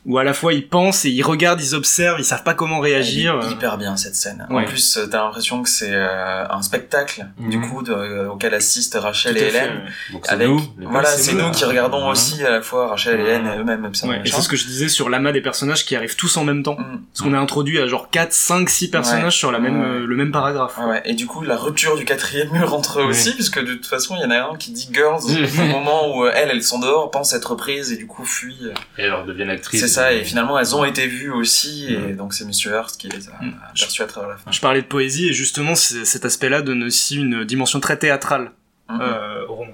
où 0.06 0.18
à 0.18 0.24
la 0.24 0.34
fois 0.34 0.52
ils 0.52 0.68
pensent 0.68 1.04
et 1.04 1.10
ils 1.10 1.22
regardent, 1.22 1.60
ils 1.62 1.74
observent, 1.74 2.18
ils 2.20 2.24
savent 2.24 2.42
pas 2.42 2.54
comment 2.54 2.78
réagir. 2.80 3.38
Elle 3.42 3.48
est 3.48 3.52
hyper 3.52 3.78
bien 3.78 3.96
cette 3.96 4.14
scène. 4.16 4.46
En 4.50 4.56
Ouais. 4.56 4.64
plus, 4.66 4.96
euh, 4.98 5.06
t'as 5.06 5.24
l'impression 5.24 5.62
que 5.62 5.68
c'est 5.68 5.92
euh, 5.92 6.46
un 6.48 6.62
spectacle, 6.62 7.26
du 7.38 7.56
Mhm. 7.58 7.68
coup, 7.70 7.82
de- 7.82 7.92
euh, 7.92 8.28
auquel 8.30 8.52
assistent 8.54 8.98
Rachel 9.00 9.32
Tout 9.34 9.38
et 9.38 9.48
fait, 9.50 9.58
Hélène. 9.58 9.76
ouais. 9.84 10.12
Donc 10.12 10.26
c'est 10.26 10.32
Avec, 10.32 10.48
nous. 10.48 10.60
voilà, 10.90 11.08
c'est 11.08 11.32
nous, 11.32 11.50
qui 11.52 11.64
regardons 11.64 12.04
Ouais. 12.04 12.10
aussi 12.12 12.44
à 12.44 12.50
la 12.50 12.60
fois 12.60 12.88
Rachel 12.88 13.18
et 13.18 13.22
Ouais. 13.22 13.28
Hélène 13.30 13.48
eux-mêmes. 13.60 13.84
observent 13.84 14.10
Ouais, 14.12 14.18
le 14.20 14.26
et 14.26 14.30
c'est 14.30 14.40
ce 14.42 14.48
que 14.48 14.56
je 14.56 14.66
disais 14.66 14.88
sur 14.88 15.08
l'amas 15.08 15.32
des 15.32 15.40
personnages 15.40 15.84
qui 15.84 15.96
arrivent 15.96 16.16
tous 16.16 16.36
en 16.36 16.44
même 16.44 16.62
temps. 16.62 16.76
Mm. 16.78 17.00
Parce 17.12 17.22
qu'on 17.22 17.34
est 17.34 17.38
introduit 17.38 17.80
à 17.80 17.86
genre 17.86 18.10
4, 18.10 18.32
5, 18.32 18.68
6 18.70 18.88
personnages 18.90 19.24
Ouais. 19.24 19.30
sur 19.30 19.52
la 19.52 19.58
même, 19.58 19.82
euh, 19.82 20.06
le 20.06 20.16
même 20.16 20.32
paragraphe. 20.32 20.78
Et 21.04 21.14
du 21.14 21.26
coup, 21.26 21.42
la 21.42 21.56
rupture 21.56 21.96
du 21.96 22.04
quatrième 22.04 22.50
mur 22.50 22.74
entre 22.74 23.00
eux 23.00 23.04
aussi, 23.04 23.32
puisque 23.34 23.58
de 23.60 23.74
toute 23.74 23.86
façon, 23.86 24.16
il 24.16 24.22
y 24.22 24.24
en 24.24 24.30
a 24.30 24.50
un 24.52 24.56
qui 24.56 24.70
dit 24.72 24.88
girls 24.92 25.22
au 25.24 25.64
moment 25.66 26.14
où 26.16 26.24
euh, 26.24 26.32
elles, 26.34 26.50
elles 26.50 26.62
sont 26.62 26.78
dehors, 26.78 27.10
pensent 27.10 27.32
être 27.32 27.54
prises 27.54 27.92
et 27.92 27.96
du 27.96 28.06
coup 28.06 28.24
fuient. 28.24 28.56
euh, 28.66 28.74
Et 28.98 29.04
alors 29.04 29.24
deviennent 29.24 29.50
actrices. 29.50 29.93
Ça, 29.94 30.12
et 30.12 30.24
finalement, 30.24 30.58
elles 30.58 30.74
ont 30.74 30.84
été 30.84 31.06
vues 31.06 31.30
aussi, 31.32 31.86
et 31.92 32.12
Mm. 32.12 32.16
donc 32.16 32.34
c'est 32.34 32.44
Monsieur 32.44 32.72
Hurst 32.72 33.00
qui 33.00 33.08
les 33.08 33.28
a 33.28 33.32
Mm. 33.42 33.54
aperçues 33.70 34.02
à 34.02 34.06
travers 34.06 34.30
la 34.30 34.36
fin. 34.36 34.50
Je 34.50 34.60
parlais 34.60 34.82
de 34.82 34.86
poésie 34.86 35.28
et 35.28 35.32
justement 35.32 35.74
cet 35.74 36.24
aspect-là 36.24 36.62
donne 36.62 36.82
aussi 36.84 37.16
une 37.16 37.44
dimension 37.44 37.80
très 37.80 37.96
théâtrale 37.98 38.50
Mhm. 38.90 38.98
euh, 39.00 39.46
au 39.48 39.54
roman. 39.54 39.72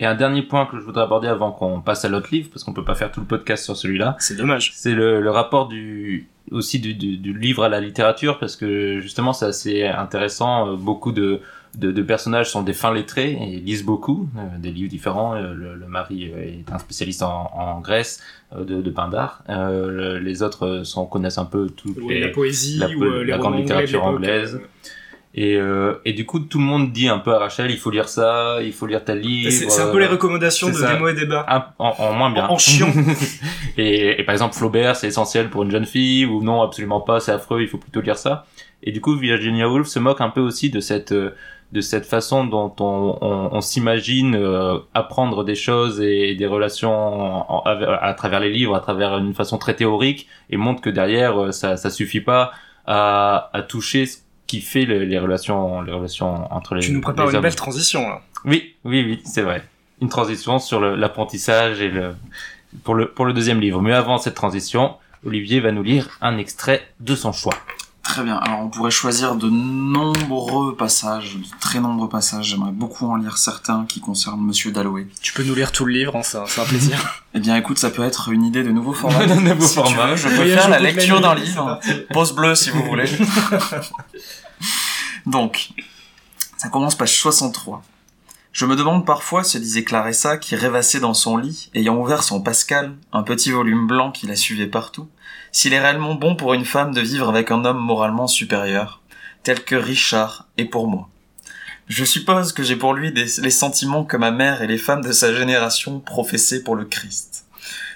Et 0.00 0.06
un 0.06 0.14
dernier 0.14 0.42
point 0.42 0.64
que 0.64 0.78
je 0.78 0.82
voudrais 0.82 1.02
aborder 1.02 1.28
avant 1.28 1.52
qu'on 1.52 1.82
passe 1.82 2.06
à 2.06 2.08
l'autre 2.08 2.28
livre, 2.32 2.48
parce 2.50 2.64
qu'on 2.64 2.72
peut 2.72 2.84
pas 2.84 2.94
faire 2.94 3.12
tout 3.12 3.20
le 3.20 3.26
podcast 3.26 3.64
sur 3.64 3.76
celui-là, 3.76 4.16
C'est 4.18 4.34
dommage. 4.36 4.72
c'est 4.74 4.92
le, 4.94 5.20
le 5.20 5.30
rapport 5.30 5.68
du 5.68 6.26
aussi 6.50 6.80
du, 6.80 6.94
du, 6.94 7.16
du 7.18 7.32
livre 7.38 7.62
à 7.64 7.68
la 7.68 7.80
littérature, 7.80 8.38
parce 8.40 8.56
que 8.56 8.98
justement 9.00 9.32
c'est 9.34 9.44
assez 9.46 9.84
intéressant. 9.86 10.72
euh, 10.72 10.76
Beaucoup 10.76 11.12
de, 11.12 11.40
de, 11.76 11.92
de 11.92 12.02
personnages 12.02 12.50
sont 12.50 12.62
des 12.62 12.72
fins 12.72 12.92
lettrés 12.92 13.32
et 13.32 13.56
lisent 13.58 13.84
beaucoup, 13.84 14.28
euh, 14.36 14.58
des 14.58 14.70
livres 14.72 14.90
différents. 14.90 15.34
Euh, 15.34 15.54
Le, 15.54 15.74
le 15.76 15.86
mari 15.86 16.30
euh, 16.34 16.42
est 16.42 16.72
un 16.72 16.78
spécialiste 16.78 17.22
en, 17.22 17.50
en 17.54 17.80
Grèce 17.80 18.22
euh, 18.54 18.64
de, 18.64 18.82
de 18.82 18.90
Pindar. 18.90 19.42
Euh, 19.48 19.90
le- 19.90 20.18
les 20.18 20.42
autres 20.42 20.82
sont, 20.84 21.06
connaissent 21.06 21.38
un 21.38 21.44
peu 21.44 21.68
toutes 21.70 21.96
les, 22.08 22.20
la 22.20 22.28
poésie 22.28 22.78
la 22.78 22.88
ou 22.88 23.02
les 23.22 23.24
la 23.26 23.38
grande 23.38 23.56
littérature 23.56 24.04
anglaise. 24.04 24.60
Et, 25.32 25.54
euh, 25.54 25.94
et 26.04 26.12
du 26.12 26.26
coup, 26.26 26.40
tout 26.40 26.58
le 26.58 26.64
monde 26.64 26.90
dit 26.90 27.06
un 27.08 27.20
peu 27.20 27.32
à 27.32 27.38
Rachel, 27.38 27.70
il 27.70 27.78
faut 27.78 27.90
lire 27.92 28.08
ça, 28.08 28.58
il 28.62 28.72
faut 28.72 28.86
lire 28.86 29.04
tel 29.04 29.20
livre. 29.20 29.52
C'est 29.52 29.80
un 29.80 29.92
peu 29.92 30.00
les 30.00 30.06
recommandations 30.08 30.68
de 30.70 30.72
ça. 30.74 30.92
Démo 30.94 31.06
et 31.06 31.14
Débat. 31.14 31.46
un- 31.48 31.66
en, 31.78 31.94
en 31.98 32.12
moins 32.14 32.32
bien. 32.32 32.48
En- 32.48 32.54
en 32.54 32.58
chiant. 32.58 32.92
et, 33.78 34.20
et 34.20 34.24
par 34.24 34.32
exemple, 34.32 34.56
Flaubert, 34.56 34.96
c'est 34.96 35.06
essentiel 35.06 35.48
pour 35.48 35.62
une 35.62 35.70
jeune 35.70 35.86
fille, 35.86 36.26
ou 36.26 36.42
non, 36.42 36.62
absolument 36.62 37.00
pas, 37.00 37.20
c'est 37.20 37.30
affreux, 37.32 37.62
il 37.62 37.68
faut 37.68 37.78
plutôt 37.78 38.00
lire 38.00 38.18
ça. 38.18 38.44
Et 38.82 38.90
du 38.92 39.00
coup, 39.00 39.14
Virginia 39.16 39.68
Woolf 39.68 39.86
se 39.86 39.98
moque 40.00 40.20
un 40.20 40.30
peu 40.30 40.40
aussi 40.40 40.70
de 40.70 40.80
cette, 40.80 41.12
euh, 41.12 41.30
de 41.72 41.80
cette 41.80 42.04
façon 42.06 42.44
dont 42.44 42.74
on, 42.80 43.18
on, 43.20 43.48
on 43.52 43.60
s'imagine 43.60 44.34
euh, 44.34 44.78
apprendre 44.94 45.44
des 45.44 45.54
choses 45.54 46.00
et 46.00 46.34
des 46.34 46.46
relations 46.46 46.92
en- 46.92 47.46
en- 47.48 47.62
à, 47.64 48.14
travers 48.14 48.40
les 48.40 48.50
livres, 48.50 48.74
à 48.74 48.80
travers 48.80 49.18
une 49.18 49.34
façon 49.34 49.56
très 49.58 49.74
théorique, 49.74 50.26
et 50.50 50.56
montre 50.56 50.80
que 50.82 50.90
derrière, 50.90 51.40
euh, 51.40 51.52
ça, 51.52 51.76
ça 51.76 51.90
suffit 51.90 52.20
pas 52.20 52.50
à, 52.86 53.50
à 53.52 53.62
toucher 53.62 54.06
ce 54.06 54.18
qui 54.48 54.60
fait 54.60 54.84
les, 54.84 55.06
les 55.06 55.18
relations, 55.20 55.80
les 55.82 55.92
relations 55.92 56.52
entre 56.52 56.74
les 56.74 56.80
Tu 56.82 56.92
nous 56.92 57.00
prépares 57.00 57.30
une 57.30 57.36
hommes. 57.36 57.42
belle 57.42 57.54
transition 57.54 58.08
là. 58.08 58.20
Oui, 58.44 58.74
oui, 58.84 59.04
oui, 59.06 59.20
c'est 59.24 59.42
vrai. 59.42 59.62
Une 60.02 60.08
transition 60.08 60.58
sur 60.58 60.80
l'apprentissage 60.80 61.80
et 61.80 61.88
le 61.90 62.14
pour 62.84 62.94
le 62.94 63.10
pour 63.12 63.26
le 63.26 63.32
deuxième 63.32 63.60
livre. 63.60 63.80
Mais 63.82 63.92
avant 63.92 64.16
cette 64.18 64.34
transition, 64.34 64.94
Olivier 65.26 65.60
va 65.60 65.70
nous 65.72 65.82
lire 65.82 66.08
un 66.22 66.38
extrait 66.38 66.82
de 67.00 67.14
son 67.14 67.32
choix. 67.32 67.52
Très 68.02 68.24
bien. 68.24 68.36
Alors, 68.38 68.60
on 68.60 68.68
pourrait 68.68 68.90
choisir 68.90 69.36
de 69.36 69.48
nombreux 69.48 70.74
passages, 70.74 71.36
de 71.36 71.44
très 71.60 71.78
nombreux 71.80 72.08
passages. 72.08 72.46
J'aimerais 72.46 72.72
beaucoup 72.72 73.06
en 73.06 73.14
lire 73.16 73.38
certains 73.38 73.84
qui 73.86 74.00
concernent 74.00 74.40
Monsieur 74.40 74.72
Dalloway. 74.72 75.06
Tu 75.22 75.32
peux 75.32 75.44
nous 75.44 75.54
lire 75.54 75.70
tout 75.70 75.84
le 75.84 75.92
livre, 75.92 76.16
hein, 76.16 76.22
c'est 76.24 76.38
un 76.38 76.64
plaisir. 76.64 77.22
Eh 77.32 77.38
bien, 77.38 77.54
écoute, 77.56 77.78
ça 77.78 77.90
peut 77.90 78.02
être 78.02 78.30
une 78.30 78.44
idée 78.44 78.64
de 78.64 78.72
nouveau 78.72 78.92
format. 78.92 79.24
De 79.26 79.34
nouveau 79.34 79.62
Si 79.64 79.68
tu 79.68 79.74
format. 79.74 80.06
veux, 80.08 80.16
je 80.16 80.28
peux 80.28 80.46
faire 80.48 80.68
la 80.68 80.80
lecture 80.80 81.20
d'un 81.20 81.36
livre. 81.36 81.78
Pause 82.12 82.34
bleue, 82.34 82.56
si 82.56 82.70
vous 82.70 82.82
voulez. 82.82 83.04
Donc, 85.26 85.68
ça 86.56 86.68
commence 86.70 86.96
page 86.96 87.16
63. 87.16 87.82
Je 88.52 88.66
me 88.66 88.74
demande 88.74 89.06
parfois, 89.06 89.44
se 89.44 89.58
disait 89.58 89.84
Clarissa, 89.84 90.36
qui 90.36 90.56
rêvassait 90.56 90.98
dans 90.98 91.14
son 91.14 91.36
lit, 91.36 91.70
ayant 91.74 91.96
ouvert 91.96 92.24
son 92.24 92.42
Pascal, 92.42 92.96
un 93.12 93.22
petit 93.22 93.52
volume 93.52 93.86
blanc 93.86 94.10
qui 94.10 94.26
la 94.26 94.34
suivait 94.34 94.66
partout, 94.66 95.08
s'il 95.52 95.72
est 95.72 95.80
réellement 95.80 96.16
bon 96.16 96.34
pour 96.34 96.54
une 96.54 96.64
femme 96.64 96.92
de 96.92 97.00
vivre 97.00 97.28
avec 97.28 97.52
un 97.52 97.64
homme 97.64 97.78
moralement 97.78 98.26
supérieur, 98.26 99.02
tel 99.44 99.62
que 99.62 99.76
Richard 99.76 100.48
est 100.56 100.64
pour 100.64 100.88
moi. 100.88 101.08
Je 101.86 102.04
suppose 102.04 102.52
que 102.52 102.62
j'ai 102.62 102.76
pour 102.76 102.94
lui 102.94 103.12
les 103.12 103.50
sentiments 103.50 104.04
que 104.04 104.16
ma 104.16 104.30
mère 104.30 104.62
et 104.62 104.66
les 104.66 104.78
femmes 104.78 105.02
de 105.02 105.12
sa 105.12 105.34
génération 105.34 106.00
professaient 106.00 106.62
pour 106.62 106.76
le 106.76 106.84
Christ. 106.84 107.46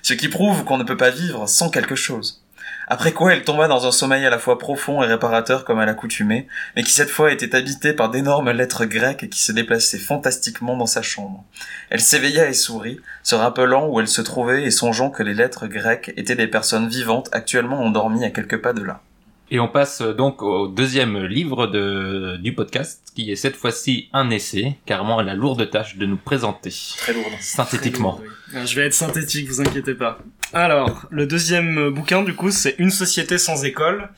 Ce 0.03 0.14
qui 0.14 0.29
prouve 0.29 0.64
qu'on 0.64 0.79
ne 0.79 0.85
peut 0.85 0.97
pas 0.97 1.11
vivre 1.11 1.49
sans 1.49 1.69
quelque 1.69 1.95
chose. 1.95 2.43
Après 2.87 3.12
quoi, 3.12 3.33
elle 3.33 3.44
tomba 3.44 3.66
dans 3.66 3.87
un 3.87 3.92
sommeil 3.92 4.27
à 4.27 4.31
la 4.31 4.38
fois 4.38 4.59
profond 4.59 5.03
et 5.03 5.07
réparateur 5.07 5.64
comme 5.64 5.79
à 5.79 5.87
l'accoutumée, 5.87 6.49
mais 6.77 6.83
qui 6.83 6.92
cette 6.92 7.09
fois 7.09 7.33
était 7.33 7.57
habité 7.57 7.92
par 7.92 8.11
d'énormes 8.11 8.51
lettres 8.51 8.85
grecques 8.85 9.31
qui 9.31 9.40
se 9.40 9.53
déplaçaient 9.53 9.99
fantastiquement 9.99 10.77
dans 10.77 10.87
sa 10.87 11.03
chambre. 11.03 11.44
Elle 11.88 12.01
s'éveilla 12.01 12.49
et 12.49 12.53
sourit, 12.53 13.01
se 13.23 13.35
rappelant 13.35 13.88
où 13.88 14.01
elle 14.01 14.09
se 14.09 14.20
trouvait 14.20 14.64
et 14.64 14.70
songeant 14.70 15.11
que 15.11 15.23
les 15.23 15.35
lettres 15.35 15.66
grecques 15.66 16.12
étaient 16.16 16.37
des 16.37 16.47
personnes 16.47 16.88
vivantes 16.88 17.31
actuellement 17.33 17.83
endormies 17.83 18.25
à 18.25 18.31
quelques 18.31 18.61
pas 18.61 18.73
de 18.73 18.83
là. 18.83 19.01
Et 19.50 19.61
on 19.61 19.68
passe 19.68 20.00
euh, 20.00 20.12
donc 20.14 20.42
au 20.42 20.68
deuxième 20.68 21.24
livre 21.24 21.66
de, 21.66 22.37
du 22.38 22.54
podcast, 22.54 23.12
qui 23.14 23.30
est 23.30 23.37
cette 23.37 23.57
fois-ci 23.57 24.09
un 24.12 24.30
essai, 24.30 24.76
carrément 24.87 25.20
la 25.20 25.35
lourde 25.35 25.68
tâche 25.70 25.96
de 25.96 26.07
nous 26.07 26.16
présenter 26.16 26.72
Très 26.96 27.12
lourde. 27.12 27.33
synthétiquement. 27.40 28.20
Je 28.52 28.74
vais 28.74 28.87
être 28.87 28.94
synthétique, 28.94 29.48
vous 29.48 29.61
inquiétez 29.61 29.94
pas. 29.94 30.18
Alors, 30.52 31.07
le 31.11 31.26
deuxième 31.26 31.90
bouquin, 31.90 32.22
du 32.22 32.35
coup, 32.35 32.50
c'est 32.50 32.74
Une 32.78 32.90
société 32.90 33.38
sans 33.38 33.64
école, 33.64 34.09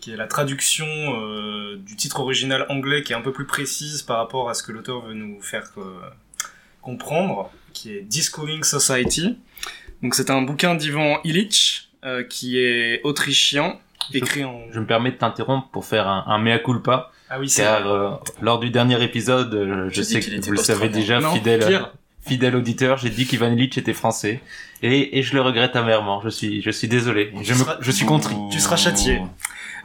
qui 0.00 0.12
est 0.12 0.16
la 0.16 0.26
traduction 0.26 0.86
euh, 0.86 1.76
du 1.76 1.96
titre 1.96 2.20
original 2.20 2.66
anglais, 2.68 3.02
qui 3.02 3.12
est 3.12 3.16
un 3.16 3.22
peu 3.22 3.32
plus 3.32 3.46
précise 3.46 4.02
par 4.02 4.18
rapport 4.18 4.50
à 4.50 4.54
ce 4.54 4.62
que 4.62 4.70
l'auteur 4.72 5.00
veut 5.00 5.14
nous 5.14 5.40
faire 5.40 5.70
euh, 5.78 5.82
comprendre, 6.82 7.50
qui 7.72 7.92
est 7.92 8.02
Discoving 8.02 8.62
Society. 8.64 9.38
Donc 10.02 10.14
c'est 10.14 10.30
un 10.30 10.42
bouquin 10.42 10.74
d'Ivan 10.74 11.20
Illich, 11.24 11.88
euh, 12.04 12.22
qui 12.22 12.58
est 12.58 13.00
autrichien, 13.04 13.78
écrit 14.12 14.44
en... 14.44 14.60
Je 14.72 14.80
me 14.80 14.86
permets 14.86 15.10
de 15.12 15.16
t'interrompre 15.16 15.68
pour 15.68 15.84
faire 15.84 16.06
un, 16.08 16.24
un 16.26 16.38
mea 16.38 16.58
culpa, 16.58 17.10
Ah 17.30 17.38
oui, 17.40 17.48
c'est 17.48 17.62
car 17.62 17.86
euh, 17.86 18.10
lors 18.42 18.58
du 18.58 18.70
dernier 18.70 19.02
épisode, 19.02 19.54
euh, 19.54 19.88
je 19.90 20.02
sais 20.02 20.20
que 20.20 20.40
vous 20.44 20.52
le 20.52 20.58
savez 20.58 20.88
déjà, 20.88 21.20
Non, 21.20 21.32
fidèle, 21.32 21.64
pire. 21.66 21.90
fidèle 22.26 22.56
auditeur, 22.56 22.98
j'ai 22.98 23.10
dit 23.10 23.26
qu'Ivan 23.26 23.52
Illich 23.52 23.76
était 23.78 23.92
français, 23.94 24.40
et, 24.82 25.18
et 25.18 25.22
je 25.22 25.34
le 25.34 25.40
regrette 25.40 25.76
amèrement. 25.76 26.20
Je 26.22 26.28
suis, 26.28 26.60
je 26.62 26.70
suis 26.70 26.88
désolé. 26.88 27.32
Je, 27.42 27.54
me- 27.54 27.64
je 27.80 27.90
suis 27.90 28.04
contrit. 28.06 28.34
Tu 28.52 28.60
seras 28.60 28.76
châtié. 28.76 29.22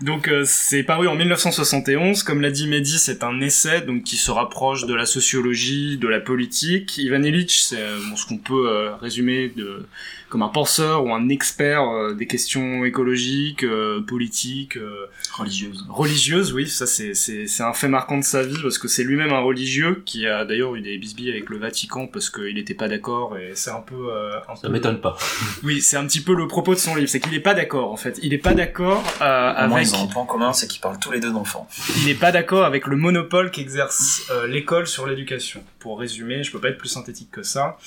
Donc 0.02 0.28
euh, 0.30 0.44
c'est 0.46 0.84
paru 0.84 1.08
en 1.08 1.16
1971, 1.16 2.24
comme 2.24 2.42
l'a 2.42 2.52
dit 2.52 2.68
Mehdi, 2.68 2.98
c'est 3.00 3.24
un 3.24 3.42
essai 3.42 3.82
donc 3.82 4.04
qui 4.04 4.16
se 4.16 4.32
rapproche 4.32 4.86
de 4.86 4.94
la 4.96 5.06
sociologie, 5.06 5.98
de 5.98 6.08
la 6.08 6.20
politique. 6.22 6.98
Ivan 6.98 7.22
Illich, 7.22 7.62
c'est 7.64 7.82
euh, 7.82 7.98
bon, 8.10 8.16
ce 8.16 8.26
qu'on 8.26 8.38
peut 8.38 8.70
euh, 8.70 8.96
résumer 8.96 9.50
de, 9.56 9.86
comme 10.30 10.42
un 10.42 10.48
penseur 10.48 11.04
ou 11.04 11.14
un 11.14 11.28
expert 11.28 11.82
euh, 11.84 12.14
des 12.14 12.28
questions 12.28 12.86
écologiques, 12.86 13.64
euh, 13.64 14.00
politiques, 14.02 14.78
euh, 14.78 15.08
Religieuse. 15.34 15.86
religieuses. 15.90 16.54
Oui, 16.54 16.68
ça 16.70 16.86
c'est 16.88 17.14
c'est 17.14 17.48
c'est 17.48 17.64
un 17.64 17.74
fait 17.74 17.88
marquant 17.90 18.18
de 18.18 18.24
sa 18.24 18.44
vie 18.44 18.58
parce 18.62 18.78
que 18.78 18.88
c'est 18.88 19.04
lui-même 19.04 19.32
un 19.34 19.40
religieux 19.40 20.02
qui 20.06 20.26
a 20.28 20.46
d'ailleurs 20.46 20.76
eu 20.76 20.82
des 20.82 20.98
bisbilles 20.98 21.30
avec 21.32 21.50
le 21.50 21.58
Vatican 21.58 22.08
parce 22.08 22.30
qu'il 22.30 22.56
n'était 22.56 22.74
pas 22.74 22.88
d'accord 22.88 23.38
et 23.38 23.52
c'est 23.54 23.72
un 23.72 23.82
peu 23.82 23.96
euh, 24.14 24.38
un 24.48 24.56
Ça 24.56 24.62
peu- 24.68 24.70
m'étonne 24.74 25.02
pas. 25.02 25.18
oui, 25.64 25.82
c'est 25.82 25.98
un 25.98 26.06
petit 26.06 26.22
peu 26.22 26.34
le 26.36 26.48
propos 26.48 26.74
de 26.74 26.80
son 26.80 26.96
livre, 26.96 27.10
c'est 27.10 27.20
qu'il 27.20 27.32
n'est 27.34 27.40
pas 27.40 27.54
d'accord 27.54 27.92
en 27.92 27.98
fait. 27.98 28.18
Il 28.24 28.30
n'est 28.30 28.38
pas 28.38 28.54
d'accord 28.54 29.04
euh, 29.22 29.54
avec, 29.56 29.89
ils 29.90 29.96
ont 29.96 30.04
un 30.04 30.08
point 30.08 30.26
commun, 30.26 30.54
c'est 30.54 30.68
qu'ils 30.68 30.82
parlent 30.82 31.00
tous 31.00 31.12
les 31.12 31.20
deux 31.20 31.32
d'enfants. 31.32 31.68
il 31.98 32.06
n'est 32.06 32.14
pas 32.16 32.32
d'accord 32.32 32.66
avec 32.66 32.88
le 32.88 32.96
monopole 32.96 33.52
qu'exerce 33.52 34.24
euh, 34.32 34.48
l'école 34.48 34.88
sur 34.88 35.06
l'éducation. 35.08 35.64
Pour 35.80 36.00
résumer, 36.00 36.44
je 36.44 36.52
peux 36.52 36.60
pas 36.60 36.70
être 36.70 36.78
plus 36.78 36.90
synthétique 36.90 37.32
que 37.32 37.44
ça. 37.44 37.78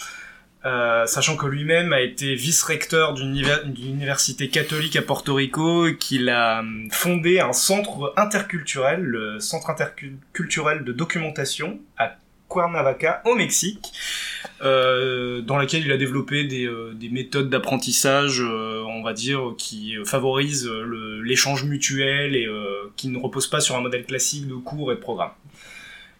Euh, 0.65 1.07
sachant 1.07 1.37
que 1.37 1.47
lui-même 1.47 1.93
a 1.93 2.01
été 2.01 2.37
vice-recteur 2.37 3.15
d'une 3.15 3.35
univer- 3.35 3.65
d'une 3.65 3.95
université 3.95 4.49
catholique 4.49 4.95
à 4.95 5.03
Porto 5.03 5.35
Rico 5.35 5.88
et 5.88 5.97
qu'il 5.97 6.29
a 6.29 6.61
hum, 6.61 6.88
fondé 6.93 7.41
un 7.41 7.53
centre 7.53 8.12
interculturel, 8.17 9.01
le 9.03 9.41
centre 9.41 9.71
interculturel 9.71 10.85
de 10.85 10.93
documentation 10.93 11.81
à 11.99 12.15
Cuernavaca 12.49 13.23
au 13.25 13.35
Mexique, 13.35 13.93
euh, 14.41 14.41
dans 14.62 15.57
laquelle 15.57 15.85
il 15.85 15.92
a 15.92 15.96
développé 15.96 16.44
des, 16.44 16.66
euh, 16.66 16.92
des 16.94 17.09
méthodes 17.09 17.51
d'apprentissage, 17.51 18.40
euh, 18.40 18.83
on 18.87 19.03
va 19.03 19.12
dire, 19.12 19.55
qui 19.59 19.96
favorisent 20.05 20.68
euh, 20.68 21.20
l'échange 21.25 21.64
mutuel 21.64 22.37
et 22.37 22.46
euh, 22.46 22.92
qui 22.96 23.09
ne 23.09 23.18
reposent 23.18 23.48
pas 23.48 23.61
sur 23.61 23.77
un 23.77 23.81
modèle 23.81 24.05
classique 24.05 24.46
de 24.46 24.55
cours 24.55 24.92
et 24.92 24.94
de 24.94 25.01
programme. 25.01 25.33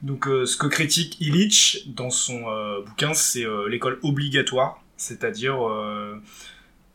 Donc 0.03 0.27
euh, 0.27 0.47
ce 0.47 0.57
que 0.57 0.67
critique 0.67 1.21
Illich 1.21 1.85
dans 1.87 2.11
son 2.11 2.49
euh, 2.49 2.81
bouquin, 2.83 3.15
c'est 3.15 3.47
euh, 3.47 3.69
l'école 3.69 4.01
obligatoire, 4.03 4.83
c'est-à-dire 4.97 5.65
euh, 5.65 6.17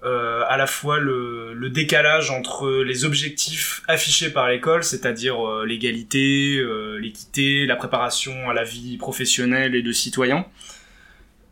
euh, 0.04 0.44
à 0.50 0.58
la 0.58 0.68
fois 0.68 1.00
le, 1.00 1.54
le 1.54 1.70
décalage 1.70 2.30
entre 2.30 2.84
les 2.84 3.06
objectifs 3.06 3.82
affichés 3.88 4.30
par 4.30 4.50
l'école, 4.50 4.84
c'est-à-dire 4.84 5.48
euh, 5.48 5.66
l'égalité, 5.66 6.58
euh, 6.58 6.98
l'équité, 6.98 7.66
la 7.66 7.78
préparation 7.78 8.50
à 8.50 8.54
la 8.54 8.66
vie 8.66 8.98
professionnelle 8.98 9.74
et 9.74 9.82
de 9.82 9.92
citoyen, 9.94 10.46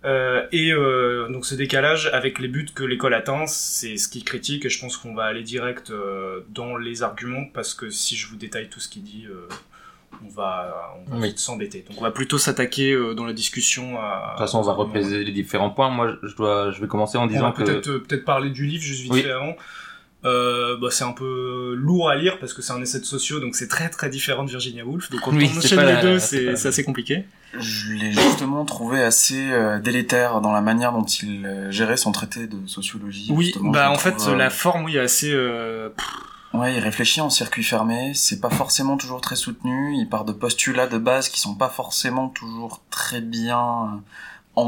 euh, 0.05 0.45
et 0.51 0.71
euh, 0.71 1.27
donc 1.29 1.45
ce 1.45 1.55
décalage 1.55 2.09
avec 2.13 2.39
les 2.39 2.47
buts 2.47 2.67
que 2.73 2.83
l'école 2.83 3.13
atteint, 3.13 3.45
c'est 3.47 3.97
ce 3.97 4.07
qu'il 4.07 4.23
critique, 4.23 4.65
et 4.65 4.69
je 4.69 4.79
pense 4.79 4.97
qu'on 4.97 5.13
va 5.15 5.23
aller 5.23 5.43
direct 5.43 5.89
euh, 5.91 6.41
dans 6.49 6.77
les 6.77 7.03
arguments, 7.03 7.45
parce 7.53 7.73
que 7.73 7.89
si 7.89 8.15
je 8.15 8.27
vous 8.27 8.35
détaille 8.35 8.69
tout 8.69 8.79
ce 8.79 8.87
qu'il 8.89 9.03
dit, 9.03 9.25
euh, 9.29 9.47
on 10.25 10.29
va, 10.29 10.95
on 11.07 11.11
va 11.11 11.17
Oui. 11.17 11.27
vite 11.29 11.39
s'embêter. 11.39 11.83
Donc 11.89 11.99
on 11.99 12.03
va 12.03 12.11
plutôt 12.11 12.37
s'attaquer 12.37 12.93
euh, 12.93 13.13
dans 13.13 13.25
la 13.25 13.33
discussion 13.33 13.99
à... 13.99 14.27
De 14.27 14.29
toute 14.31 14.39
façon, 14.39 14.59
on 14.59 14.63
va 14.63 14.71
repéser 14.73 15.23
les 15.23 15.31
différents 15.33 15.69
points. 15.71 15.89
Moi, 15.89 16.15
je 16.23 16.35
dois, 16.35 16.71
je 16.71 16.79
vais 16.79 16.87
commencer 16.87 17.17
en 17.17 17.23
On 17.23 17.27
va 17.27 17.33
disant 17.33 17.51
que 17.51 17.63
peut-être 17.63 17.87
euh, 17.89 17.99
peut-être 17.99 18.23
parler 18.25 18.49
du 18.49 18.65
livre 18.65 18.83
juste 18.83 19.01
vite 19.01 19.11
Oui. 19.13 19.23
fait 19.23 19.31
avant. 19.31 19.55
Euh, 20.25 20.75
bah, 20.81 20.87
c'est 20.91 21.03
un 21.03 21.11
peu 21.11 21.75
lourd 21.77 22.09
à 22.09 22.15
lire 22.15 22.39
parce 22.39 22.53
que 22.53 22.61
c'est 22.61 22.73
un 22.73 22.81
essai 22.81 22.99
de 22.99 23.05
sociaux, 23.05 23.39
donc 23.39 23.55
c'est 23.55 23.67
très 23.67 23.89
très 23.89 24.09
différent 24.09 24.43
de 24.43 24.49
Virginia 24.49 24.83
Woolf. 24.83 25.09
Donc 25.11 25.21
quand 25.21 25.31
Oui, 25.31 25.51
on 25.53 25.57
enchaîne 25.59 25.77
pas 25.77 25.85
les 25.85 25.93
la- 25.93 26.01
deux, 26.01 26.19
c'est 26.19 26.55
c'est 26.55 26.67
assez 26.69 26.83
compliqué. 26.83 27.25
Je 27.59 27.93
l'ai 27.93 28.11
justement 28.11 28.65
trouvé 28.65 29.01
assez 29.03 29.51
euh, 29.51 29.79
délétère 29.79 30.41
dans 30.41 30.51
la 30.51 30.61
manière 30.61 30.91
dont 30.91 31.05
il 31.05 31.45
euh, 31.45 31.71
gérait 31.71 31.95
son 31.97 32.11
traité 32.11 32.47
de 32.47 32.65
sociologie. 32.67 33.27
Oui, 33.31 33.45
justement, 33.45 33.71
bah 33.71 33.91
en 33.91 33.95
fait 33.95 34.11
trouve, 34.13 34.33
euh, 34.33 34.35
la 34.35 34.49
forme 34.49 34.85
oui 34.85 34.97
est 34.97 34.99
assez 34.99 35.31
euh, 35.31 35.89
Ouais, 36.53 36.73
il 36.75 36.79
réfléchit 36.79 37.19
en 37.21 37.29
circuit 37.29 37.63
fermé, 37.63 38.13
c'est 38.13 38.39
pas 38.39 38.49
forcément 38.49 38.95
toujours 38.97 39.19
très 39.21 39.35
soutenu, 39.35 39.93
il 39.97 40.07
part 40.09 40.23
de 40.25 40.31
postulats 40.31 40.87
de 40.87 40.97
base 40.97 41.27
qui 41.29 41.39
sont 41.39 41.55
pas 41.55 41.67
forcément 41.69 42.29
toujours 42.29 42.81
très 42.89 43.19
bien 43.21 43.59
euh. 43.59 43.97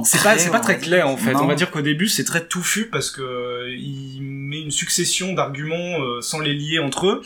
C'est 0.03 0.21
pas, 0.21 0.37
c'est 0.37 0.51
pas 0.51 0.59
très 0.59 0.79
clair 0.79 1.07
en 1.07 1.15
fait. 1.15 1.33
Non. 1.33 1.43
On 1.43 1.47
va 1.47 1.55
dire 1.55 1.71
qu'au 1.71 1.81
début 1.81 2.07
c'est 2.07 2.25
très 2.25 2.45
touffu 2.45 2.87
parce 2.87 3.09
que 3.09 3.21
euh, 3.21 3.75
il 3.75 4.21
met 4.21 4.61
une 4.61 4.71
succession 4.71 5.33
d'arguments 5.33 6.01
euh, 6.01 6.21
sans 6.21 6.39
les 6.39 6.53
lier 6.53 6.79
entre 6.79 7.07
eux. 7.07 7.21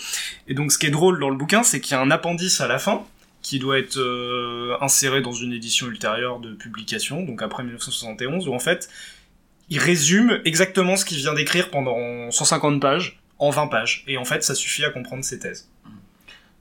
Et 0.47 0.54
donc 0.54 0.71
ce 0.71 0.78
qui 0.78 0.86
est 0.86 0.91
drôle 0.91 1.19
dans 1.19 1.30
le 1.30 1.36
bouquin, 1.36 1.63
c'est 1.63 1.80
qu'il 1.80 1.93
y 1.93 1.95
a 1.95 2.02
un 2.02 2.12
appendice 2.12 2.62
à 2.62 2.67
la 2.67 2.78
fin 2.78 3.04
qui 3.41 3.58
doit 3.58 3.80
être 3.80 3.97
euh, 3.97 4.78
inséré 4.82 5.21
dans 5.21 5.32
une 5.32 5.54
édition 5.54 5.88
ultérieure 5.88 6.39
de 6.39 6.54
publication, 6.54 7.24
donc 7.24 7.41
après 7.41 7.63
1971, 7.63 8.47
où 8.47 8.54
en 8.54 8.60
fait 8.60 8.89
il 9.69 9.80
résume 9.80 10.39
exactement 10.45 10.95
ce 10.97 11.06
qu'il 11.06 11.17
vient 11.17 11.34
d'écrire 11.34 11.71
pendant 11.71 12.30
150 12.30 12.80
pages 12.80 13.19
en 13.39 13.50
20 13.50 13.67
pages. 13.67 14.04
Et 14.08 14.17
en 14.17 14.26
fait 14.26 14.43
ça 14.43 14.54
suffit 14.54 14.86
à 14.86 14.91
comprendre 14.91 15.24
ses 15.24 15.39
thèses. 15.39 15.70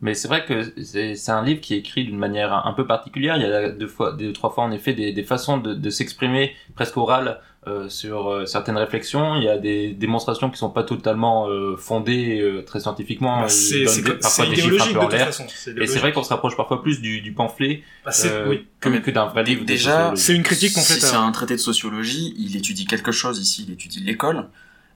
Mais 0.03 0.15
c'est 0.15 0.29
vrai 0.29 0.45
que 0.47 0.73
c'est 0.83 1.15
c'est 1.15 1.31
un 1.33 1.45
livre 1.45 1.61
qui 1.61 1.75
est 1.75 1.79
écrit 1.79 2.05
d'une 2.05 2.17
manière 2.19 2.53
un 2.67 2.73
peu 2.73 2.87
particulière. 2.87 3.37
Il 3.37 3.43
y 3.43 3.45
a 3.47 3.69
deux 3.71 3.87
fois, 3.87 4.13
deux 4.13 4.33
trois 4.33 4.51
fois 4.51 4.65
en 4.65 4.73
effet 4.73 4.95
des, 4.95 5.13
des 5.13 5.23
façons 5.25 5.59
de, 5.59 5.75
de 5.75 5.91
s'exprimer 5.91 6.55
presque 6.75 6.97
orales 6.97 7.39
euh, 7.67 7.91
sur 7.91 8.31
euh, 8.31 8.47
certaines 8.47 8.79
réflexions. 8.79 9.37
Il 9.37 9.45
y 9.45 9.49
a 9.51 9.59
des 9.59 9.91
démonstrations 9.93 10.49
qui 10.51 10.57
sont 10.57 10.71
pas 10.71 10.85
totalement 10.85 11.49
euh, 11.51 11.77
fondées 11.77 12.41
euh, 12.41 12.63
très 12.63 12.81
scientifiquement. 12.81 13.43
Bah, 13.43 13.49
c'est 13.51 13.85
parfois 14.19 14.47
c'est 14.47 14.51
des 14.51 14.57
chiffres 14.57 14.83
un 14.83 14.87
peu 14.87 14.93
de 14.95 14.99
en 14.99 15.03
toute 15.03 15.13
l'air. 15.13 15.27
façon. 15.27 15.45
Et 15.79 15.87
c'est 15.87 15.99
vrai 15.99 16.13
qu'on 16.13 16.23
se 16.23 16.31
rapproche 16.31 16.57
parfois 16.57 16.83
plus 16.83 17.03
du, 17.03 17.21
du 17.21 17.33
pamphlet 17.33 17.83
Bah, 18.07 18.13
euh, 18.25 18.47
oui. 18.49 18.67
que, 18.81 18.89
que 18.89 19.11
d'un 19.11 19.27
vrai 19.27 19.45
livre. 19.45 19.67
Déjà. 19.67 20.13
C'est 20.17 20.35
une 20.35 20.43
critique 20.45 20.73
qu'on 20.73 20.81
fait 20.81 20.95
Si 20.95 21.01
c'est 21.03 21.17
un 21.17 21.31
traité 21.33 21.55
de 21.57 21.61
sociologie, 21.61 22.35
il 22.39 22.57
étudie 22.57 22.87
quelque 22.87 23.13
chose 23.13 23.39
ici, 23.39 23.67
il 23.69 23.75
étudie 23.75 24.01
l'école. 24.03 24.49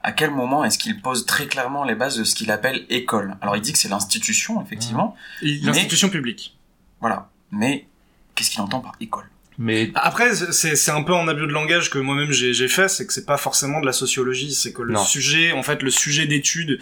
À 0.05 0.13
quel 0.13 0.31
moment 0.31 0.65
est-ce 0.65 0.79
qu'il 0.79 1.01
pose 1.01 1.25
très 1.27 1.47
clairement 1.47 1.83
les 1.85 1.95
bases 1.95 2.19
de 2.19 2.25
ce 2.25 2.35
qu'il 2.35 2.51
appelle 2.51 2.85
école? 2.91 3.37
Alors 3.41 3.57
il 3.57 3.63
dit 3.63 3.73
que 3.73 3.79
c'est 3.79 3.89
l'institution, 3.89 4.63
effectivement, 4.63 5.17
L'institution 5.43 6.09
publique. 6.11 6.57
voilà. 7.01 7.31
Mais 7.51 7.87
qu'est-ce 8.35 8.51
qu'il 8.51 8.61
entend 8.61 8.81
par 8.81 8.93
école? 9.01 9.25
Mais 9.57 9.91
Après, 9.95 10.35
c'est 10.35 10.91
un 10.91 11.03
peu 11.05 11.15
un 11.15 11.27
abus 11.29 11.47
de 11.47 11.53
langage 11.53 11.89
que 11.89 11.99
moi-même 11.99 12.33
j'ai 12.33 12.53
j'ai 12.53 12.67
fait, 12.69 12.89
c'est 12.89 13.07
que 13.07 13.13
c'est 13.13 13.25
pas 13.25 13.37
forcément 13.37 13.81
de 13.81 13.87
la 13.87 13.93
sociologie, 13.93 14.53
c'est 14.53 14.73
que 14.73 14.83
le 14.83 14.95
Non. 14.95 15.05
sujet, 15.05 15.53
en 15.53 15.63
fait, 15.63 15.83
le 15.83 15.91
sujet 15.91 16.27
d'étude 16.27 16.81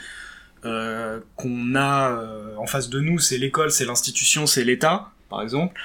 euh, 0.64 1.20
qu'on 1.36 1.74
a 1.74 2.10
euh, 2.10 2.56
en 2.56 2.66
face 2.66 2.88
de 2.88 3.00
nous, 3.00 3.18
c'est 3.18 3.36
l'école, 3.36 3.70
c'est 3.70 3.84
l'institution, 3.84 4.46
c'est 4.46 4.64
l'État, 4.64 5.10
par 5.28 5.42
exemple. 5.42 5.78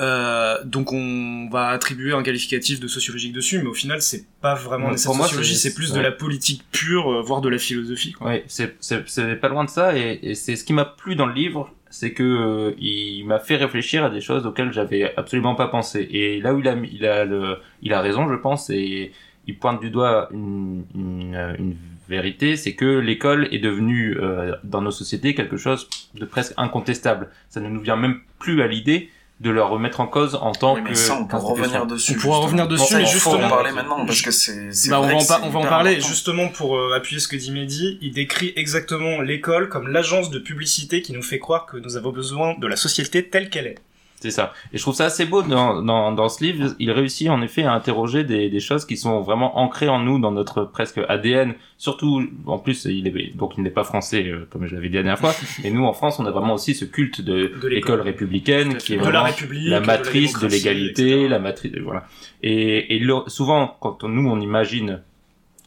Euh, 0.00 0.56
donc 0.64 0.92
on 0.92 1.48
va 1.50 1.68
attribuer 1.68 2.12
un 2.12 2.22
qualificatif 2.22 2.80
de 2.80 2.88
sociologique 2.88 3.32
dessus, 3.34 3.58
mais 3.62 3.68
au 3.68 3.74
final 3.74 4.00
c'est 4.00 4.24
pas 4.40 4.54
vraiment 4.54 4.90
de 4.92 4.96
pour 5.02 5.12
la 5.12 5.18
moi, 5.18 5.26
sociologie, 5.26 5.56
c'est- 5.56 5.74
plus 5.74 5.92
de 5.92 6.00
la 6.00 6.10
politique 6.10 6.62
pure, 6.72 7.12
euh, 7.12 7.20
voire 7.22 7.40
de 7.42 7.48
la 7.50 7.58
philosophie. 7.58 8.12
Quoi. 8.12 8.30
Oui, 8.30 8.42
c'est 8.48 9.40
pas 9.40 9.48
loin 9.48 9.64
de 9.64 9.70
ça 9.70 9.96
et, 9.96 10.18
et 10.22 10.34
c'est 10.34 10.56
ce 10.56 10.64
qui 10.64 10.72
m'a 10.72 10.84
plu 10.86 11.16
dans 11.16 11.26
le 11.26 11.34
livre, 11.34 11.70
c'est 11.90 12.12
que 12.12 12.22
euh, 12.22 12.72
il 12.80 13.24
m'a 13.26 13.38
fait 13.40 13.56
réfléchir 13.56 14.04
à 14.04 14.10
des 14.10 14.20
choses 14.20 14.46
auxquelles 14.46 14.72
j'avais 14.72 15.12
absolument 15.16 15.54
pas 15.54 15.68
pensé. 15.68 16.06
Et 16.10 16.40
là 16.40 16.54
où 16.54 16.60
il 16.60 16.68
a 16.68 16.74
mis- 16.76 16.90
il 16.92 17.04
a 17.04 17.24
le 17.24 17.58
il 17.82 17.92
a 17.92 18.00
raison, 18.00 18.28
je 18.28 18.36
pense, 18.36 18.70
et 18.70 19.12
il 19.46 19.58
pointe 19.58 19.80
du 19.80 19.90
doigt 19.90 20.28
une 20.32 20.84
une, 20.94 21.54
une 21.58 21.76
vérité, 22.08 22.56
c'est 22.56 22.74
que 22.74 22.98
l'école 22.98 23.48
est 23.52 23.58
devenue 23.58 24.16
euh, 24.18 24.54
dans 24.64 24.80
nos 24.82 24.90
sociétés 24.90 25.34
quelque 25.34 25.56
chose 25.56 25.88
de 26.14 26.24
presque 26.24 26.54
incontestable. 26.56 27.28
Ça 27.50 27.60
ne 27.60 27.68
nous 27.68 27.80
vient 27.80 27.96
même 27.96 28.20
plus 28.38 28.62
à 28.62 28.66
l'idée 28.66 29.10
de 29.40 29.48
le 29.50 29.62
remettre 29.62 30.00
en 30.00 30.06
cause 30.06 30.34
en 30.34 30.52
tant 30.52 30.74
Oui, 30.74 30.82
mais 30.84 30.90
que 30.90 30.96
ça, 30.96 31.14
on 31.14 31.22
institution. 31.22 31.48
revenir 31.48 31.86
dessus. 31.86 32.12
On 32.12 32.14
pourra 32.20 32.24
justement. 32.34 32.40
revenir 32.44 32.68
dessus, 32.68 32.94
mais 32.94 33.00
il 33.00 33.06
faut 33.06 33.12
justement- 33.30 33.46
en 33.46 33.48
parler 33.48 33.72
maintenant 33.72 34.04
parce 34.04 34.20
que 34.20 34.30
c'est. 34.30 34.72
c'est 34.72 34.90
Bah, 34.90 35.00
on 35.00 35.06
va 35.06 35.14
en, 35.14 35.42
on 35.44 35.48
va 35.50 35.58
en 35.60 35.62
parler 35.66 35.92
important. 35.92 36.08
justement 36.08 36.48
pour 36.48 36.76
euh, 36.76 36.94
appuyer 36.94 37.20
ce 37.20 37.26
que 37.28 37.36
dit 37.36 37.50
Mehdi. 37.50 37.98
Il 38.02 38.12
décrit 38.12 38.52
exactement 38.56 39.22
l'école 39.22 39.68
comme 39.70 39.88
l'agence 39.88 40.28
de 40.30 40.38
publicité 40.38 41.00
qui 41.00 41.12
nous 41.14 41.22
fait 41.22 41.38
croire 41.38 41.64
que 41.64 41.78
nous 41.78 41.96
avons 41.96 42.10
besoin 42.12 42.54
de 42.58 42.66
la 42.66 42.76
société 42.76 43.26
telle 43.28 43.48
qu'elle 43.48 43.66
est. 43.66 43.78
C'est 44.22 44.30
ça. 44.30 44.52
Et 44.72 44.76
je 44.76 44.82
trouve 44.82 44.94
ça 44.94 45.06
assez 45.06 45.24
beau 45.24 45.42
dans, 45.42 45.82
dans, 45.82 46.12
dans 46.12 46.28
ce 46.28 46.44
livre. 46.44 46.74
Il 46.78 46.90
réussit 46.90 47.30
en 47.30 47.40
effet 47.40 47.62
à 47.64 47.72
interroger 47.72 48.22
des, 48.22 48.50
des 48.50 48.60
choses 48.60 48.84
qui 48.84 48.98
sont 48.98 49.22
vraiment 49.22 49.58
ancrées 49.58 49.88
en 49.88 49.98
nous, 49.98 50.18
dans 50.18 50.30
notre 50.30 50.64
presque 50.64 51.00
ADN. 51.08 51.54
Surtout, 51.78 52.22
en 52.46 52.58
plus, 52.58 52.84
il 52.84 53.06
est, 53.08 53.34
donc 53.34 53.54
il 53.56 53.62
n'est 53.64 53.70
pas 53.70 53.82
français, 53.82 54.26
euh, 54.28 54.46
comme 54.50 54.66
je 54.66 54.74
l'avais 54.74 54.90
dit 54.90 54.96
la 54.96 55.02
dernière 55.04 55.18
fois. 55.18 55.32
Et 55.64 55.70
nous, 55.70 55.86
en 55.86 55.94
France, 55.94 56.20
on 56.20 56.26
a 56.26 56.30
vraiment 56.30 56.52
aussi 56.52 56.74
ce 56.74 56.84
culte 56.84 57.22
de, 57.22 57.50
De 57.62 57.68
l'école. 57.68 58.02
républicaine, 58.02 58.76
qui 58.76 58.92
est 58.92 58.96
de 58.98 59.02
vraiment 59.02 59.24
la 59.70 59.80
matrice 59.80 60.38
de, 60.38 60.46
l'égalité, 60.48 61.26
la 61.26 61.38
matrice, 61.38 61.72
voilà. 61.82 62.06
Et, 62.42 62.96
et 62.96 62.98
le- 62.98 63.22
souvent, 63.26 63.74
quand 63.80 64.04
on- 64.04 64.08
nous, 64.08 64.28
on 64.30 64.38
imagine 64.38 65.00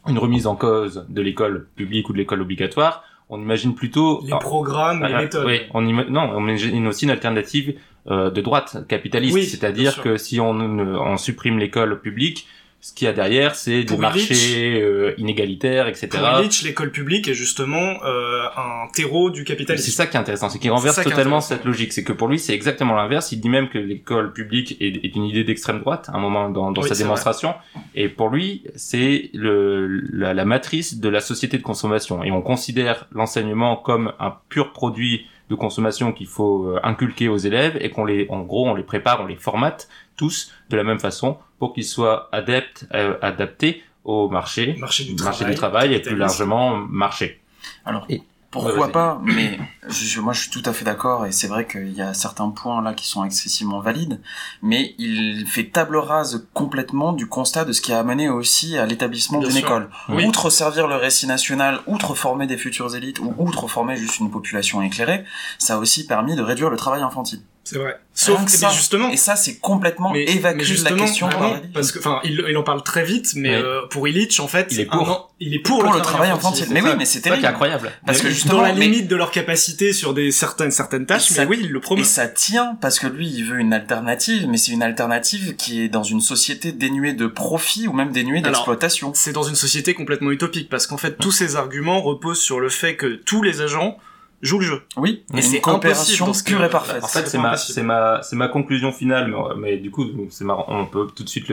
une 0.06 0.18
remise 0.18 0.46
en 0.46 0.54
cause 0.54 1.04
de 1.08 1.20
l'école 1.22 1.66
publique 1.74 2.08
ou 2.08 2.12
de 2.12 2.18
l'école 2.18 2.40
obligatoire, 2.42 3.02
on 3.34 3.40
imagine 3.40 3.74
plutôt 3.74 4.22
Les 4.24 4.38
programmes, 4.38 5.04
les 5.04 5.12
ah, 5.12 5.22
méthodes. 5.22 5.46
Oui, 5.46 5.60
on 5.72 5.86
ima- 5.86 6.08
non, 6.08 6.30
on 6.34 6.40
imagine 6.40 6.86
aussi 6.86 7.04
une 7.04 7.10
alternative 7.10 7.74
euh, 8.10 8.30
de 8.30 8.40
droite 8.40 8.86
capitaliste, 8.88 9.34
Oui, 9.34 9.44
c'est-à-dire 9.44 10.02
que 10.02 10.16
si 10.16 10.40
on 10.40 11.16
supprime 11.16 11.58
l'école 11.58 12.00
publique, 12.00 12.46
ce 12.84 12.92
qu'il 12.92 13.06
y 13.06 13.08
a 13.08 13.14
derrière, 13.14 13.54
c'est 13.54 13.80
des 13.80 13.84
Pour 13.86 13.98
marchés 13.98 14.78
euh, 14.78 15.14
inégalitaires, 15.16 15.88
etc. 15.88 16.08
Pour 16.10 16.40
Illich, 16.40 16.60
l'école 16.64 16.90
publique 16.90 17.26
est 17.28 17.32
justement 17.34 17.94
euh, 18.04 18.42
un 18.58 18.88
terreau 18.92 19.30
du 19.30 19.40
C'est 19.40 19.46
capitalisme. 19.46 19.90
ça 19.90 20.06
qui 20.06 20.18
est 20.18 20.20
intéressant, 20.20 20.50
c'est 20.50 20.58
qu'il 20.58 20.70
renverse 20.70 20.96
C'est 20.96 21.04
totalement 21.04 21.40
cette 21.40 21.64
logique. 21.64 21.94
C'est 21.94 22.04
que 22.04 22.12
pour 22.12 22.28
lui, 22.28 22.38
c'est 22.38 22.52
exactement 22.52 22.94
l'inverse. 22.94 23.32
Il 23.32 23.40
dit 23.40 23.48
même 23.48 23.70
que 23.70 23.78
l'école 23.78 24.34
publique 24.34 24.76
est, 24.82 25.02
est 25.02 25.16
une 25.16 25.24
idée 25.24 25.44
d'extrême 25.44 25.80
droite, 25.80 26.10
à 26.12 26.18
un 26.18 26.20
moment 26.20 26.50
dans, 26.50 26.72
dans 26.72 26.82
Oui, 26.82 26.88
sa 26.90 26.94
c'est 26.94 27.04
démonstration. 27.04 27.54
Et 27.94 28.10
pour 28.10 28.28
lui, 28.28 28.64
c'est 28.76 29.30
la, 29.32 30.34
la 30.34 30.44
matrice 30.44 31.00
de 31.00 31.08
la 31.08 31.20
société 31.20 31.56
de 31.56 31.62
consommation. 31.62 32.22
Et 32.22 32.32
on 32.32 32.42
considère 32.42 33.06
l'enseignement 33.12 33.76
comme 33.76 34.12
un 34.20 34.34
pur 34.50 34.74
produit 34.74 35.24
de 35.48 35.54
consommation 35.54 36.12
qu'il 36.12 36.26
faut 36.26 36.66
euh, 36.66 36.80
inculquer 36.82 37.28
aux 37.28 37.36
élèves 37.36 37.78
et 37.80 37.90
qu'on 37.90 38.04
les, 38.04 38.26
en 38.30 38.42
gros, 38.42 38.68
on 38.68 38.74
les 38.74 38.82
prépare, 38.82 39.22
on 39.22 39.26
les 39.26 39.36
formate 39.36 39.88
tous 40.16 40.52
de 40.70 40.76
la 40.76 40.84
même 40.84 41.00
façon 41.00 41.38
pour 41.72 41.84
soient 41.84 42.28
adeptes, 42.32 42.86
euh, 42.94 43.16
adaptés 43.22 43.82
au 44.04 44.28
marché, 44.28 44.76
Marché 44.78 45.04
du 45.04 45.14
marché 45.14 45.38
travail, 45.38 45.54
du 45.54 45.58
travail 45.58 45.94
et 45.94 46.00
plus 46.00 46.16
largement 46.16 46.76
marché. 46.76 47.40
Alors, 47.86 48.04
Et- 48.08 48.22
pourquoi 48.50 48.92
pas, 48.92 49.20
mais 49.24 49.58
je, 49.88 50.20
moi 50.20 50.32
je 50.32 50.42
suis 50.42 50.50
tout 50.50 50.62
à 50.64 50.72
fait 50.72 50.84
d'accord 50.84 51.26
et 51.26 51.32
c'est 51.32 51.48
vrai 51.48 51.66
qu'il 51.66 51.92
y 51.92 52.00
a 52.00 52.14
certains 52.14 52.50
points 52.50 52.80
là 52.82 52.94
qui 52.94 53.04
sont 53.04 53.24
excessivement 53.24 53.80
valides, 53.80 54.20
mais 54.62 54.94
il 54.98 55.44
fait 55.48 55.64
table 55.64 55.96
rase 55.96 56.46
complètement 56.54 57.12
du 57.12 57.26
constat 57.26 57.64
de 57.64 57.72
ce 57.72 57.80
qui 57.82 57.92
a 57.92 57.98
amené 57.98 58.28
aussi 58.28 58.78
à 58.78 58.86
l'établissement 58.86 59.40
d'une 59.40 59.56
école. 59.56 59.90
Oui. 60.08 60.24
Outre 60.24 60.50
servir 60.50 60.86
le 60.86 60.94
récit 60.94 61.26
national, 61.26 61.80
outre 61.88 62.14
former 62.14 62.46
des 62.46 62.56
futures 62.56 62.94
élites 62.94 63.18
ou 63.18 63.34
outre 63.38 63.66
former 63.66 63.96
juste 63.96 64.20
une 64.20 64.30
population 64.30 64.82
éclairée, 64.82 65.24
ça 65.58 65.74
a 65.74 65.78
aussi 65.78 66.06
permis 66.06 66.36
de 66.36 66.42
réduire 66.42 66.70
le 66.70 66.76
travail 66.76 67.02
infantile. 67.02 67.40
C'est 67.66 67.78
vrai. 67.78 67.98
Sauf 68.12 68.40
que 68.40 68.44
que 68.44 68.50
ça. 68.52 68.68
justement, 68.68 69.10
Et 69.10 69.16
ça 69.16 69.34
c'est 69.36 69.56
complètement 69.58 70.12
mais, 70.12 70.24
évacué 70.24 70.64
mais 70.70 70.78
de 70.78 70.84
la 70.84 70.92
question 70.92 71.28
ah 71.32 71.40
non, 71.40 71.62
parce 71.72 71.90
que, 71.90 71.98
enfin, 71.98 72.20
il, 72.22 72.44
il 72.48 72.56
en 72.56 72.62
parle 72.62 72.82
très 72.84 73.04
vite, 73.04 73.32
mais 73.34 73.56
Oui. 73.56 73.62
euh, 73.64 73.80
pour 73.88 74.06
Illich, 74.06 74.38
en 74.38 74.46
fait, 74.46 74.68
Il 74.70 74.80
est 74.80 74.84
pour. 74.84 75.10
an- 75.10 75.30
il 75.40 75.54
est 75.54 75.58
pour, 75.58 75.80
pour 75.82 75.92
le 75.92 76.00
travail 76.00 76.30
infantile. 76.30 76.66
Mais 76.70 76.80
oui, 76.82 76.90
mais 76.96 77.06
c'est 77.06 77.20
qui 77.22 77.28
est 77.28 77.30
terrible. 77.32 77.46
incroyable. 77.46 77.90
Parce 78.06 78.20
que 78.20 78.26
Mais- 78.28 78.32
justement, 78.34 78.56
dans 78.58 78.62
la 78.62 78.74
mais- 78.74 78.86
limite 78.86 79.08
de 79.08 79.16
leur 79.16 79.30
capacité 79.30 79.92
sur 79.94 80.14
des 80.14 80.30
certaines 80.30 80.70
certaines 80.70 81.06
tâches, 81.06 81.30
mais 81.30 81.36
ça- 81.38 81.44
oui, 81.46 81.58
il 81.62 81.70
le 81.72 81.80
promeut. 81.80 82.02
Et 82.02 82.04
ça 82.04 82.28
tient 82.28 82.76
parce 82.80 82.98
que 83.00 83.06
lui, 83.08 83.28
il 83.28 83.44
veut 83.44 83.58
une 83.58 83.72
alternative, 83.72 84.46
mais 84.48 84.58
c'est 84.58 84.72
une 84.72 84.82
alternative 84.82 85.56
qui 85.56 85.80
est 85.82 85.88
dans 85.88 86.04
une 86.04 86.20
société 86.20 86.70
dénuée 86.72 87.14
de 87.14 87.26
profit 87.26 87.88
ou 87.88 87.92
même 87.94 88.12
dénuée 88.12 88.42
d'exploitation. 88.42 89.12
C'est 89.14 89.32
dans 89.32 89.42
une 89.42 89.54
société 89.56 89.94
complètement 89.94 90.30
utopique 90.30 90.68
parce 90.68 90.86
qu'en 90.86 90.98
fait, 90.98 91.16
tous 91.18 91.32
ces 91.32 91.56
arguments 91.56 92.00
reposent 92.02 92.40
sur 92.42 92.60
le 92.60 92.68
fait 92.68 92.94
que 92.96 93.06
tous 93.16 93.42
les 93.42 93.62
agents 93.62 93.96
jouent 94.44 94.60
le 94.60 94.66
jeu. 94.66 94.82
Oui, 94.96 95.24
Mais 95.32 95.42
c'est 95.42 95.66
impossible 95.66 96.26
dans 96.26 96.32
ce 96.32 96.44
pure 96.44 96.62
et 96.64 96.70
parfaite. 96.70 97.02
En 97.02 97.08
fait, 97.08 97.26
c'est 97.26 97.38
ma, 97.38 97.56
c'est 97.56 97.82
ma, 97.82 98.22
c'est 98.22 98.36
ma 98.36 98.48
conclusion 98.48 98.92
finale, 98.92 99.28
mais, 99.28 99.54
mais 99.56 99.76
du 99.78 99.90
coup, 99.90 100.04
c'est 100.30 100.44
marrant, 100.44 100.66
on 100.68 100.86
peut 100.86 101.08
tout 101.14 101.24
de 101.24 101.28
suite 101.28 101.50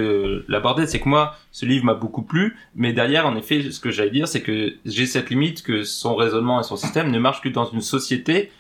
l'aborder. 0.48 0.86
C'est 0.88 1.00
que 1.00 1.10
moi, 1.10 1.36
ce 1.52 1.66
livre 1.66 1.86
m'a 1.86 1.94
beaucoup 1.94 2.22
plu, 2.22 2.58
mais 2.76 2.94
derrière, 2.94 3.26
en 3.26 3.36
effet, 3.36 3.72
ce 3.72 3.80
que 3.80 3.92
j'allais 3.92 4.12
dire, 4.12 4.28
c'est 4.28 4.42
que 4.42 4.74
j'ai 4.86 5.06
cette 5.06 5.30
limite 5.30 5.64
que 5.64 5.84
son 5.84 6.16
raisonnement 6.16 6.60
et 6.60 6.64
son 6.64 6.76
système 6.76 7.12
ne 7.12 7.20
marchent 7.20 7.42
que 7.42 7.50
dans 7.50 7.66
une 7.66 7.82
société 7.82 8.52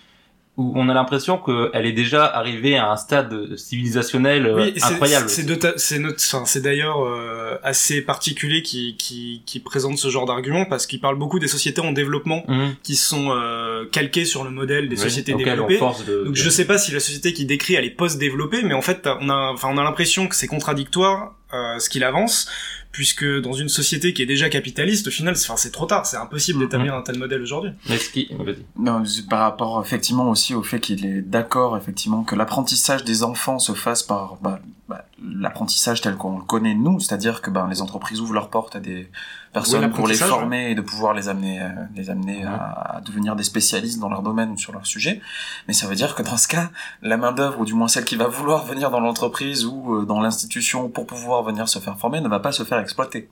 où 0.57 0.73
on 0.75 0.89
a 0.89 0.93
l'impression 0.93 1.37
qu'elle 1.37 1.85
est 1.85 1.93
déjà 1.93 2.25
arrivée 2.25 2.75
à 2.77 2.91
un 2.91 2.97
stade 2.97 3.55
civilisationnel 3.55 4.45
euh, 4.47 4.55
Oui, 4.57 4.73
c'est- 4.75 4.83
incroyable. 4.85 5.29
C'est 5.29 6.61
d'ailleurs 6.61 7.03
euh, 7.05 7.57
assez 7.63 8.01
particulier 8.01 8.61
qui, 8.61 8.95
qui, 8.97 9.43
qui 9.45 9.59
présente 9.59 9.97
ce 9.97 10.09
genre 10.09 10.25
d'argument 10.25 10.65
parce 10.65 10.87
qu'il 10.87 10.99
parle 10.99 11.15
beaucoup 11.17 11.39
des 11.39 11.47
sociétés 11.47 11.81
en 11.81 11.93
développement 11.93 12.43
Mhm. 12.47 12.75
qui 12.83 12.95
sont 12.95 13.29
euh, 13.31 13.85
calquées 13.91 14.25
sur 14.25 14.43
le 14.43 14.49
modèle 14.51 14.89
des 14.89 14.97
Oui, 14.97 15.01
sociétés 15.01 15.33
développées. 15.33 15.79
de- 15.79 16.23
Donc 16.25 16.33
de- 16.33 16.35
je 16.35 16.49
sais 16.49 16.65
pas 16.65 16.77
si 16.77 16.91
la 16.91 16.99
société 16.99 17.33
qu'il 17.33 17.47
décrit 17.47 17.75
elle 17.75 17.85
est 17.85 17.89
post-développée, 17.89 18.61
mais 18.63 18.73
en 18.73 18.81
fait 18.81 19.07
on 19.21 19.29
a, 19.29 19.51
enfin 19.53 19.69
on 19.71 19.77
a 19.77 19.83
l'impression 19.83 20.27
que 20.27 20.35
c'est 20.35 20.47
contradictoire 20.47 21.33
euh, 21.53 21.79
ce 21.79 21.89
qu'il 21.89 22.03
avance, 22.03 22.47
puisque 22.91 23.25
dans 23.41 23.53
une 23.53 23.69
société 23.69 24.13
qui 24.13 24.21
est 24.21 24.25
déjà 24.25 24.49
capitaliste, 24.49 25.07
au 25.07 25.11
final, 25.11 25.35
c'est, 25.35 25.49
enfin 25.49 25.57
c'est 25.57 25.71
trop 25.71 25.85
tard, 25.85 26.05
c'est 26.05 26.17
impossible 26.17 26.59
d'établir 26.59 26.93
un 26.93 27.01
tel 27.01 27.17
modèle 27.17 27.41
aujourd'hui. 27.41 27.71
Mais 27.89 27.97
ce 27.97 28.09
qui. 28.09 28.29
Non, 28.77 29.03
par 29.29 29.39
rapport 29.39 29.81
effectivement 29.83 30.29
aussi 30.29 30.53
au 30.53 30.63
fait 30.63 30.79
qu'il 30.79 31.05
est 31.05 31.21
d'accord 31.21 31.77
effectivement 31.77 32.23
que 32.23 32.35
l'apprentissage 32.35 33.03
des 33.03 33.23
enfants 33.23 33.59
se 33.59 33.73
fasse 33.73 34.03
par 34.03 34.37
bah, 34.41 34.59
bah, 34.91 35.05
l'apprentissage 35.23 36.01
tel 36.01 36.15
qu'on 36.15 36.37
le 36.37 36.43
connaît 36.43 36.75
nous, 36.75 36.99
c'est-à-dire 36.99 37.41
que 37.41 37.49
ben 37.49 37.67
les 37.69 37.81
entreprises 37.81 38.19
ouvrent 38.19 38.33
leurs 38.33 38.49
portes 38.49 38.75
à 38.75 38.81
des 38.81 39.09
personnes 39.53 39.89
pour 39.91 40.05
les 40.05 40.15
former 40.15 40.71
et 40.71 40.75
de 40.75 40.81
pouvoir 40.81 41.13
les 41.13 41.29
amener, 41.29 41.61
euh, 41.61 41.69
les 41.95 42.09
amener 42.09 42.43
à, 42.43 42.97
à 42.97 43.01
devenir 43.01 43.37
des 43.37 43.43
spécialistes 43.43 43.99
dans 43.99 44.09
leur 44.09 44.21
domaine 44.21 44.51
ou 44.51 44.57
sur 44.57 44.73
leur 44.73 44.85
sujet. 44.85 45.21
Mais 45.67 45.73
ça 45.73 45.87
veut 45.87 45.95
dire 45.95 46.13
que 46.13 46.23
dans 46.23 46.35
ce 46.35 46.49
cas, 46.49 46.71
la 47.01 47.15
main 47.15 47.31
d'œuvre 47.31 47.61
ou 47.61 47.65
du 47.65 47.73
moins 47.73 47.87
celle 47.87 48.03
qui 48.03 48.17
va 48.17 48.27
vouloir 48.27 48.65
venir 48.65 48.91
dans 48.91 48.99
l'entreprise 48.99 49.65
ou 49.65 49.95
euh, 49.95 50.05
dans 50.05 50.19
l'institution 50.19 50.89
pour 50.89 51.07
pouvoir 51.07 51.43
venir 51.43 51.69
se 51.69 51.79
faire 51.79 51.97
former 51.97 52.19
ne 52.19 52.27
va 52.27 52.39
pas 52.39 52.51
se 52.51 52.63
faire 52.63 52.79
exploiter. 52.79 53.29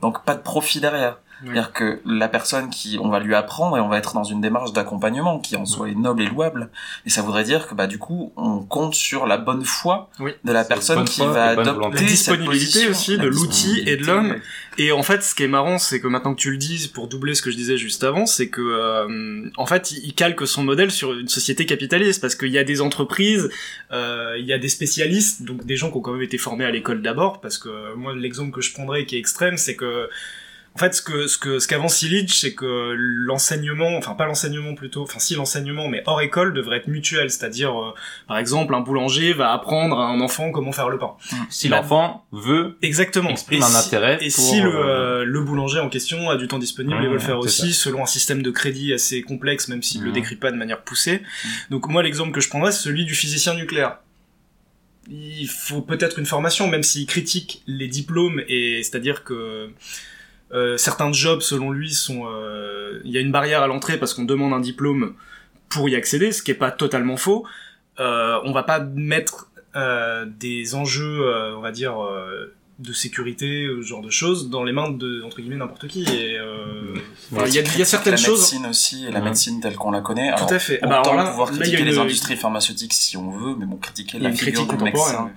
Donc 0.00 0.24
pas 0.24 0.34
de 0.34 0.40
profit 0.40 0.80
derrière. 0.80 1.18
C'est-à-dire 1.44 1.72
que 1.72 2.00
la 2.06 2.28
personne 2.28 2.70
qui, 2.70 2.98
on 3.00 3.08
va 3.08 3.18
lui 3.18 3.34
apprendre 3.34 3.76
et 3.76 3.80
on 3.80 3.88
va 3.88 3.98
être 3.98 4.14
dans 4.14 4.22
une 4.22 4.40
démarche 4.40 4.72
d'accompagnement 4.72 5.40
qui 5.40 5.56
en 5.56 5.64
soi 5.66 5.88
est 5.88 5.94
noble 5.94 6.22
et 6.22 6.26
louable. 6.26 6.70
Et 7.04 7.10
ça 7.10 7.22
voudrait 7.22 7.42
dire 7.44 7.66
que 7.66 7.74
bah 7.74 7.86
du 7.88 7.98
coup, 7.98 8.32
on 8.36 8.60
compte 8.60 8.94
sur 8.94 9.26
la 9.26 9.38
bonne 9.38 9.64
foi 9.64 10.10
Oui. 10.20 10.32
de 10.44 10.52
la 10.52 10.64
personne 10.64 11.04
qui 11.04 11.20
foi 11.22 11.32
va 11.32 11.44
adopter. 11.46 11.90
La 11.90 11.96
cette 11.98 12.06
disponibilité 12.06 12.86
position. 12.86 12.90
aussi 12.90 13.18
de 13.18 13.26
l'outil 13.26 13.82
et 13.86 13.96
de 13.96 14.04
l'homme. 14.06 14.30
ouais. 14.30 14.40
Et 14.78 14.92
en 14.92 15.02
fait, 15.02 15.22
ce 15.22 15.34
qui 15.34 15.42
est 15.42 15.48
marrant, 15.48 15.78
c'est 15.78 16.00
que 16.00 16.06
maintenant 16.06 16.34
que 16.34 16.40
tu 16.40 16.50
le 16.50 16.56
dises, 16.56 16.86
pour 16.86 17.06
doubler 17.08 17.34
ce 17.34 17.42
que 17.42 17.50
je 17.50 17.56
disais 17.56 17.76
juste 17.76 18.04
avant, 18.04 18.24
c'est 18.24 18.48
que 18.48 18.60
euh, 18.62 19.50
en 19.56 19.66
fait, 19.66 19.90
il 19.90 20.12
il 20.12 20.14
calque 20.14 20.46
son 20.46 20.62
modèle 20.62 20.90
sur 20.90 21.12
une 21.14 21.28
société 21.28 21.64
capitaliste 21.66 22.20
parce 22.20 22.34
qu'il 22.34 22.48
y 22.50 22.58
a 22.58 22.64
des 22.64 22.80
entreprises, 22.82 23.50
euh, 23.92 24.36
il 24.38 24.44
y 24.46 24.52
a 24.52 24.58
des 24.58 24.68
spécialistes, 24.68 25.42
donc 25.42 25.64
des 25.64 25.76
gens 25.76 25.90
qui 25.90 25.96
ont 25.96 26.00
quand 26.00 26.12
même 26.12 26.22
été 26.22 26.38
formés 26.38 26.64
à 26.64 26.70
l'école 26.70 27.02
d'abord, 27.02 27.40
parce 27.40 27.56
que 27.58 27.68
euh, 27.68 27.94
moi, 27.96 28.14
l'exemple 28.14 28.50
que 28.52 28.60
je 28.60 28.72
prendrais 28.72 29.04
qui 29.06 29.16
est 29.16 29.18
extrême, 29.18 29.56
c'est 29.56 29.74
que 29.76 30.08
en 30.74 30.78
fait, 30.78 30.94
ce 30.94 31.02
que 31.02 31.26
ce 31.26 31.36
que 31.36 31.58
ce 31.58 31.68
qu'avance 31.68 32.00
Illich, 32.02 32.32
c'est 32.40 32.54
que 32.54 32.94
l'enseignement, 32.96 33.96
enfin 33.98 34.14
pas 34.14 34.24
l'enseignement 34.26 34.74
plutôt, 34.74 35.02
enfin 35.02 35.18
si 35.18 35.34
l'enseignement, 35.34 35.88
mais 35.88 36.02
hors 36.06 36.20
école 36.22 36.54
devrait 36.54 36.78
être 36.78 36.86
mutuel, 36.88 37.30
c'est-à-dire, 37.30 37.78
euh, 37.78 37.92
par 38.26 38.38
exemple, 38.38 38.74
un 38.74 38.80
boulanger 38.80 39.32
va 39.34 39.52
apprendre 39.52 39.98
à 40.00 40.06
un 40.08 40.20
enfant 40.20 40.50
comment 40.50 40.72
faire 40.72 40.88
le 40.88 40.98
pain. 40.98 41.12
Si 41.50 41.68
Bah, 41.68 41.76
l'enfant 41.82 42.24
veut, 42.32 42.78
Exactement. 42.82 43.28
exprime 43.30 43.60
Et 43.60 43.64
un 43.64 43.68
si- 43.68 43.86
intérêt 43.86 44.14
Et 44.22 44.30
pour, 44.30 44.44
si 44.44 44.60
le, 44.60 44.74
euh, 44.74 44.84
euh, 45.20 45.24
le 45.24 45.40
boulanger 45.42 45.78
en 45.80 45.88
question 45.90 46.30
a 46.30 46.36
du 46.36 46.48
temps 46.48 46.58
disponible 46.58 46.98
Mmh, 47.00 47.02
et 47.04 47.06
veut 47.08 47.12
le 47.14 47.18
faire 47.18 47.38
aussi, 47.38 47.72
selon 47.74 48.02
un 48.02 48.06
système 48.06 48.42
de 48.42 48.50
crédit 48.50 48.92
assez 48.94 49.22
complexe, 49.22 49.68
même 49.68 49.82
s'il 49.82 50.02
le 50.02 50.10
Mmh. 50.10 50.14
décrit 50.14 50.36
pas 50.36 50.50
de 50.50 50.56
manière 50.56 50.82
poussée. 50.82 51.22
Donc 51.70 51.86
moi, 51.88 52.02
l'exemple 52.02 52.32
que 52.32 52.40
je 52.40 52.48
prendrais, 52.48 52.72
c'est 52.72 52.82
celui 52.82 53.04
du 53.04 53.14
physicien 53.14 53.54
nucléaire. 53.54 53.98
Il 55.10 55.48
faut 55.48 55.82
peut-être 55.82 56.18
une 56.18 56.26
formation, 56.26 56.68
même 56.68 56.84
s'il 56.84 57.06
critique 57.06 57.62
les 57.66 57.88
diplômes, 57.88 58.40
et 58.48 58.82
c'est-à-dire 58.84 59.24
que 59.24 59.68
euh, 60.54 60.76
certains 60.76 61.12
jobs, 61.12 61.40
selon 61.40 61.70
lui, 61.70 61.92
sont... 61.92 62.22
euh, 62.26 63.00
Il 63.04 63.10
y 63.10 63.18
a 63.18 63.20
une 63.20 63.32
barrière 63.32 63.62
à 63.62 63.66
l'entrée 63.66 63.98
parce 63.98 64.14
qu'on 64.14 64.24
demande 64.24 64.52
un 64.52 64.60
diplôme 64.60 65.14
pour 65.68 65.88
y 65.88 65.96
accéder, 65.96 66.32
ce 66.32 66.42
qui 66.42 66.50
est 66.50 66.54
pas 66.54 66.70
totalement 66.70 67.16
faux. 67.16 67.44
Euh, 68.00 68.38
on 68.44 68.52
va 68.52 68.62
pas 68.62 68.80
mettre 68.80 69.48
euh, 69.76 70.26
des 70.38 70.74
enjeux, 70.74 71.20
euh, 71.26 71.56
on 71.56 71.60
va 71.60 71.70
dire, 71.72 72.02
euh, 72.02 72.54
de 72.78 72.92
sécurité, 72.92 73.66
ce 73.68 73.82
genre 73.86 74.02
de 74.02 74.10
choses, 74.10 74.50
dans 74.50 74.64
les 74.64 74.72
mains 74.72 74.90
de, 74.90 75.22
entre 75.22 75.40
guillemets, 75.40 75.56
n'importe 75.56 75.86
qui. 75.88 76.02
Et, 76.02 76.36
euh, 76.38 76.94
il 77.30 77.54
y 77.54 77.58
a, 77.58 77.62
il 77.62 77.78
y 77.78 77.82
a 77.82 77.84
certaines 77.84 78.12
la 78.12 78.16
choses... 78.18 78.40
médecine 78.40 78.66
aussi, 78.66 79.06
et 79.06 79.10
la 79.10 79.20
Ouais. 79.20 79.26
médecine 79.26 79.60
telle 79.60 79.76
qu'on 79.76 79.90
la 79.92 80.00
connaît. 80.00 80.30
Tout 80.32 80.36
Alors, 80.44 80.52
à 80.52 80.58
fait. 80.58 80.78
Ah 80.82 80.86
Autant 80.86 81.02
bah, 81.02 81.10
alors 81.12 81.16
là, 81.24 81.30
pouvoir 81.30 81.50
là, 81.52 81.54
il 81.54 81.58
y 81.58 81.60
a 81.60 81.64
critiquer 81.64 81.84
les 81.90 81.94
une- 81.96 82.02
industries 82.02 82.36
pharmaceutiques 82.36 82.92
si 82.92 83.16
on 83.16 83.30
veut, 83.30 83.54
mais 83.58 83.66
bon, 83.66 83.76
critiquer 83.76 84.18
la 84.18 84.30
figure 84.32 84.52
critique 84.66 84.76
du 84.78 84.84
médecin 84.84 85.00
contemporaine. 85.04 85.34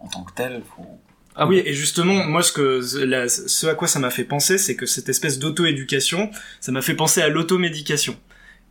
en 0.00 0.08
tant 0.08 0.22
que 0.22 0.32
tel, 0.34 0.62
faut... 0.74 0.98
ah 1.36 1.46
oui, 1.46 1.62
et 1.64 1.72
justement, 1.74 2.24
moi, 2.24 2.42
ce 2.42 2.52
que 2.52 2.80
la- 3.04 3.28
ce 3.28 3.66
à 3.66 3.74
quoi 3.74 3.88
ça 3.88 3.98
m'a 3.98 4.10
fait 4.10 4.24
penser, 4.24 4.58
c'est 4.58 4.74
que 4.76 4.86
cette 4.86 5.08
espèce 5.08 5.38
d'auto-éducation, 5.38 6.30
ça 6.60 6.72
m'a 6.72 6.82
fait 6.82 6.94
penser 6.94 7.20
à 7.22 7.28
l'automédication. 7.28 8.16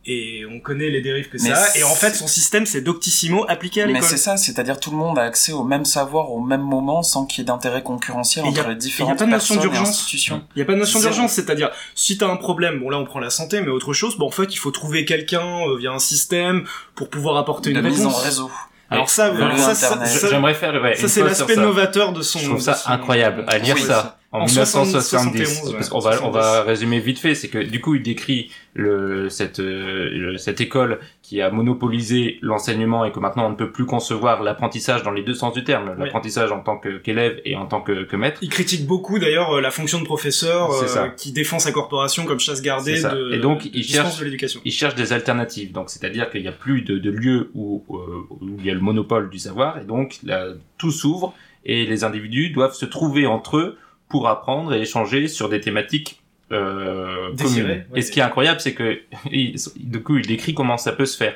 Et 0.08 0.44
on 0.48 0.60
connaît 0.60 0.88
les 0.88 1.00
dérives 1.00 1.28
que 1.28 1.36
Mais 1.42 1.48
ça. 1.50 1.56
a. 1.64 1.76
Et 1.78 1.82
en 1.82 1.94
fait, 1.96 2.14
son 2.14 2.28
système, 2.28 2.64
c'est 2.64 2.80
Doctissimo 2.80 3.44
appliqué 3.48 3.82
à 3.82 3.86
Mais 3.86 3.94
l'école. 3.94 4.08
c'est 4.08 4.16
ça, 4.18 4.36
c'est-à-dire 4.36 4.78
tout 4.78 4.92
le 4.92 4.96
monde 4.96 5.18
a 5.18 5.22
accès 5.22 5.50
au 5.52 5.64
même 5.64 5.84
savoir 5.84 6.30
au 6.30 6.40
même 6.40 6.60
moment 6.62 7.02
sans 7.02 7.26
qu'il 7.26 7.38
y 7.38 7.42
ait 7.42 7.44
d'intérêt 7.46 7.82
concurrentiel 7.82 8.44
Et 8.46 8.50
y 8.50 8.56
a- 8.56 8.60
entre 8.60 8.68
les 8.68 8.74
et 8.74 8.74
y 8.74 8.76
a 8.76 8.78
différentes 8.78 9.18
pas 9.18 9.24
de 9.26 9.30
notion 9.32 9.56
personnes 9.56 9.74
et 9.74 9.78
institutions. 9.78 10.42
Il 10.54 10.60
y 10.60 10.62
a 10.62 10.64
pas 10.64 10.74
de 10.74 10.78
notion 10.78 11.00
d'urgence, 11.00 11.32
c'est-à-dire 11.32 11.70
si 11.96 12.18
t'as 12.18 12.28
un 12.30 12.36
problème, 12.36 12.78
bon 12.78 12.88
là 12.90 12.98
on 13.00 13.04
prend 13.04 13.18
la 13.18 13.30
santé, 13.30 13.60
mais 13.62 13.68
autre 13.70 13.92
chose, 13.94 14.16
bon 14.16 14.26
en 14.26 14.30
fait 14.30 14.44
il 14.54 14.58
faut 14.58 14.70
trouver 14.70 15.04
quelqu'un 15.04 15.44
euh, 15.68 15.76
via 15.76 15.90
un 15.90 15.98
système 15.98 16.64
pour 16.94 17.10
pouvoir 17.10 17.36
apporter 17.36 17.72
De 17.72 17.80
une 17.80 17.88
mise 17.88 18.06
en 18.06 18.10
réponse. 18.10 18.22
réseau. 18.22 18.50
Alors 18.90 19.10
ça, 19.10 19.30
voilà, 19.30 19.56
ça, 19.58 19.74
ça, 19.74 20.04
ça- 20.06 20.28
J'aimerais 20.28 20.54
faire 20.54 20.80
ouais, 20.80 20.94
ça, 20.94 21.08
c'est 21.08 21.22
l'aspect 21.22 21.56
novateur 21.56 22.12
de 22.12 22.22
son. 22.22 22.38
Je 22.38 22.44
trouve 22.46 22.60
ça 22.60 22.74
son- 22.74 22.90
incroyable. 22.90 23.44
À 23.48 23.58
lire 23.58 23.74
Oui, 23.74 23.82
ça 23.82 24.18
en, 24.32 24.40
En 24.40 24.44
1970 24.46 25.02
71, 25.08 25.68
ouais, 25.68 25.72
parce 25.74 25.88
qu'on 25.88 25.98
va 26.00 26.10
on 26.24 26.30
va 26.30 26.42
70. 26.42 26.66
résumer 26.68 27.00
vite 27.00 27.18
fait 27.20 27.34
c'est 27.34 27.48
que 27.48 27.58
du 27.58 27.80
coup 27.80 27.94
il 27.94 28.02
décrit 28.02 28.50
le 28.74 29.28
cette 29.30 29.60
euh, 29.60 30.10
le- 30.10 30.36
cette 30.36 30.60
école 30.60 30.98
qui 31.22 31.40
a 31.40 31.50
monopolisé 31.50 32.38
l'enseignement 32.42 33.04
et 33.04 33.12
que 33.12 33.20
maintenant 33.20 33.46
on 33.46 33.50
ne 33.50 33.54
peut 33.54 33.70
plus 33.70 33.86
concevoir 33.86 34.42
l'apprentissage 34.42 35.02
dans 35.04 35.10
les 35.12 35.22
deux 35.22 35.34
sens 35.34 35.54
du 35.54 35.62
terme 35.64 35.90
Oui. 35.96 36.04
l'apprentissage 36.04 36.50
en 36.52 36.60
tant 36.60 36.76
qu'élève 36.78 37.40
et 37.44 37.56
en 37.56 37.66
tant 37.66 37.80
que, 37.80 38.02
que 38.04 38.16
maître 38.16 38.38
Il 38.42 38.48
critique 38.48 38.86
beaucoup 38.86 39.18
d'ailleurs 39.18 39.56
euh, 39.56 39.60
la 39.60 39.70
fonction 39.70 40.00
de 40.00 40.04
professeur 40.04 40.70
euh, 40.72 41.08
qui 41.16 41.32
défend 41.32 41.58
sa 41.58 41.70
corporation 41.72 42.24
comme 42.24 42.40
chasse 42.40 42.62
gardée 42.62 43.00
de, 43.02 43.32
Et 43.34 43.38
donc, 43.38 43.62
de 43.64 43.70
il 43.74 43.84
cherche- 43.84 44.18
de 44.18 44.24
l'éducation. 44.24 44.60
il 44.64 44.72
cherche 44.72 44.94
des 44.96 45.12
alternatives 45.12 45.72
donc 45.72 45.88
c'est-à-dire 45.90 46.30
qu'il 46.30 46.42
n'y 46.42 46.48
a 46.48 46.52
plus 46.52 46.82
de, 46.82 46.98
de 46.98 47.10
lieux 47.10 47.50
où, 47.54 47.84
euh, 47.90 47.96
où 48.40 48.56
il 48.58 48.66
y 48.66 48.70
a 48.70 48.74
le 48.74 48.80
monopole 48.80 49.30
du 49.30 49.38
savoir 49.38 49.78
et 49.78 49.84
donc 49.84 50.18
là, 50.24 50.46
tout 50.78 50.90
s'ouvre 50.90 51.32
et 51.64 51.86
les 51.86 52.04
individus 52.04 52.50
doivent 52.50 52.74
se 52.74 52.84
trouver 52.86 53.26
entre 53.26 53.56
eux 53.56 53.78
pour 54.08 54.28
apprendre 54.28 54.72
et 54.74 54.80
échanger 54.80 55.28
sur 55.28 55.48
des 55.48 55.60
thématiques 55.60 56.20
euh, 56.52 57.34
communes. 57.36 57.66
ouais. 57.66 57.86
Et 57.96 58.02
ce 58.02 58.10
qui 58.12 58.20
est 58.20 58.22
incroyable, 58.22 58.60
c'est 58.60 58.74
que 58.74 59.00
il, 59.32 59.56
du 59.76 60.02
coup, 60.02 60.16
il 60.18 60.26
décrit 60.26 60.54
comment 60.54 60.76
ça 60.78 60.92
peut 60.92 61.06
se 61.06 61.16
faire. 61.16 61.34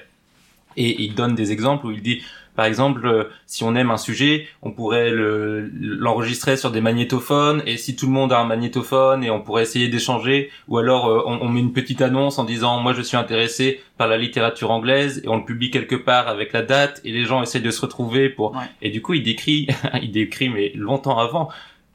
Et 0.76 1.02
il 1.02 1.14
donne 1.14 1.34
des 1.34 1.50
exemples 1.50 1.86
où 1.86 1.90
il 1.90 2.00
dit, 2.00 2.22
par 2.54 2.64
exemple, 2.66 3.04
euh, 3.06 3.24
si 3.46 3.64
on 3.64 3.74
aime 3.74 3.90
un 3.90 3.96
sujet, 3.96 4.46
on 4.62 4.70
pourrait 4.70 5.10
le- 5.10 5.68
l'enregistrer 5.74 6.56
sur 6.56 6.70
des 6.70 6.80
magnétophones, 6.80 7.62
et 7.66 7.76
si 7.76 7.96
tout 7.96 8.06
le 8.06 8.12
monde 8.12 8.32
a 8.32 8.38
un 8.40 8.44
magnétophone, 8.44 9.24
et 9.24 9.30
on 9.30 9.40
pourrait 9.40 9.62
essayer 9.62 9.88
d'échanger, 9.88 10.50
ou 10.68 10.78
alors 10.78 11.06
euh, 11.08 11.22
on, 11.26 11.38
on 11.40 11.48
met 11.48 11.58
une 11.60 11.72
petite 11.72 12.02
annonce 12.02 12.38
en 12.38 12.44
disant, 12.44 12.78
moi 12.80 12.92
je 12.92 13.02
suis 13.02 13.16
intéressé 13.16 13.80
par 13.98 14.06
la 14.06 14.16
littérature 14.16 14.70
anglaise, 14.70 15.20
et 15.24 15.28
on 15.28 15.38
le 15.38 15.44
publie 15.44 15.70
quelque 15.70 15.96
part 15.96 16.28
avec 16.28 16.52
la 16.52 16.62
date, 16.62 17.00
et 17.04 17.10
les 17.10 17.24
gens 17.24 17.42
essaient 17.42 17.60
de 17.60 17.70
se 17.72 17.80
retrouver 17.80 18.28
pour... 18.28 18.52
Ouais. 18.52 18.58
Et 18.82 18.90
du 18.90 19.02
coup, 19.02 19.14
il 19.14 19.24
décrit, 19.24 19.66
il 20.02 20.12
décrit, 20.12 20.50
mais 20.50 20.70
longtemps 20.76 21.18
avant, 21.18 21.48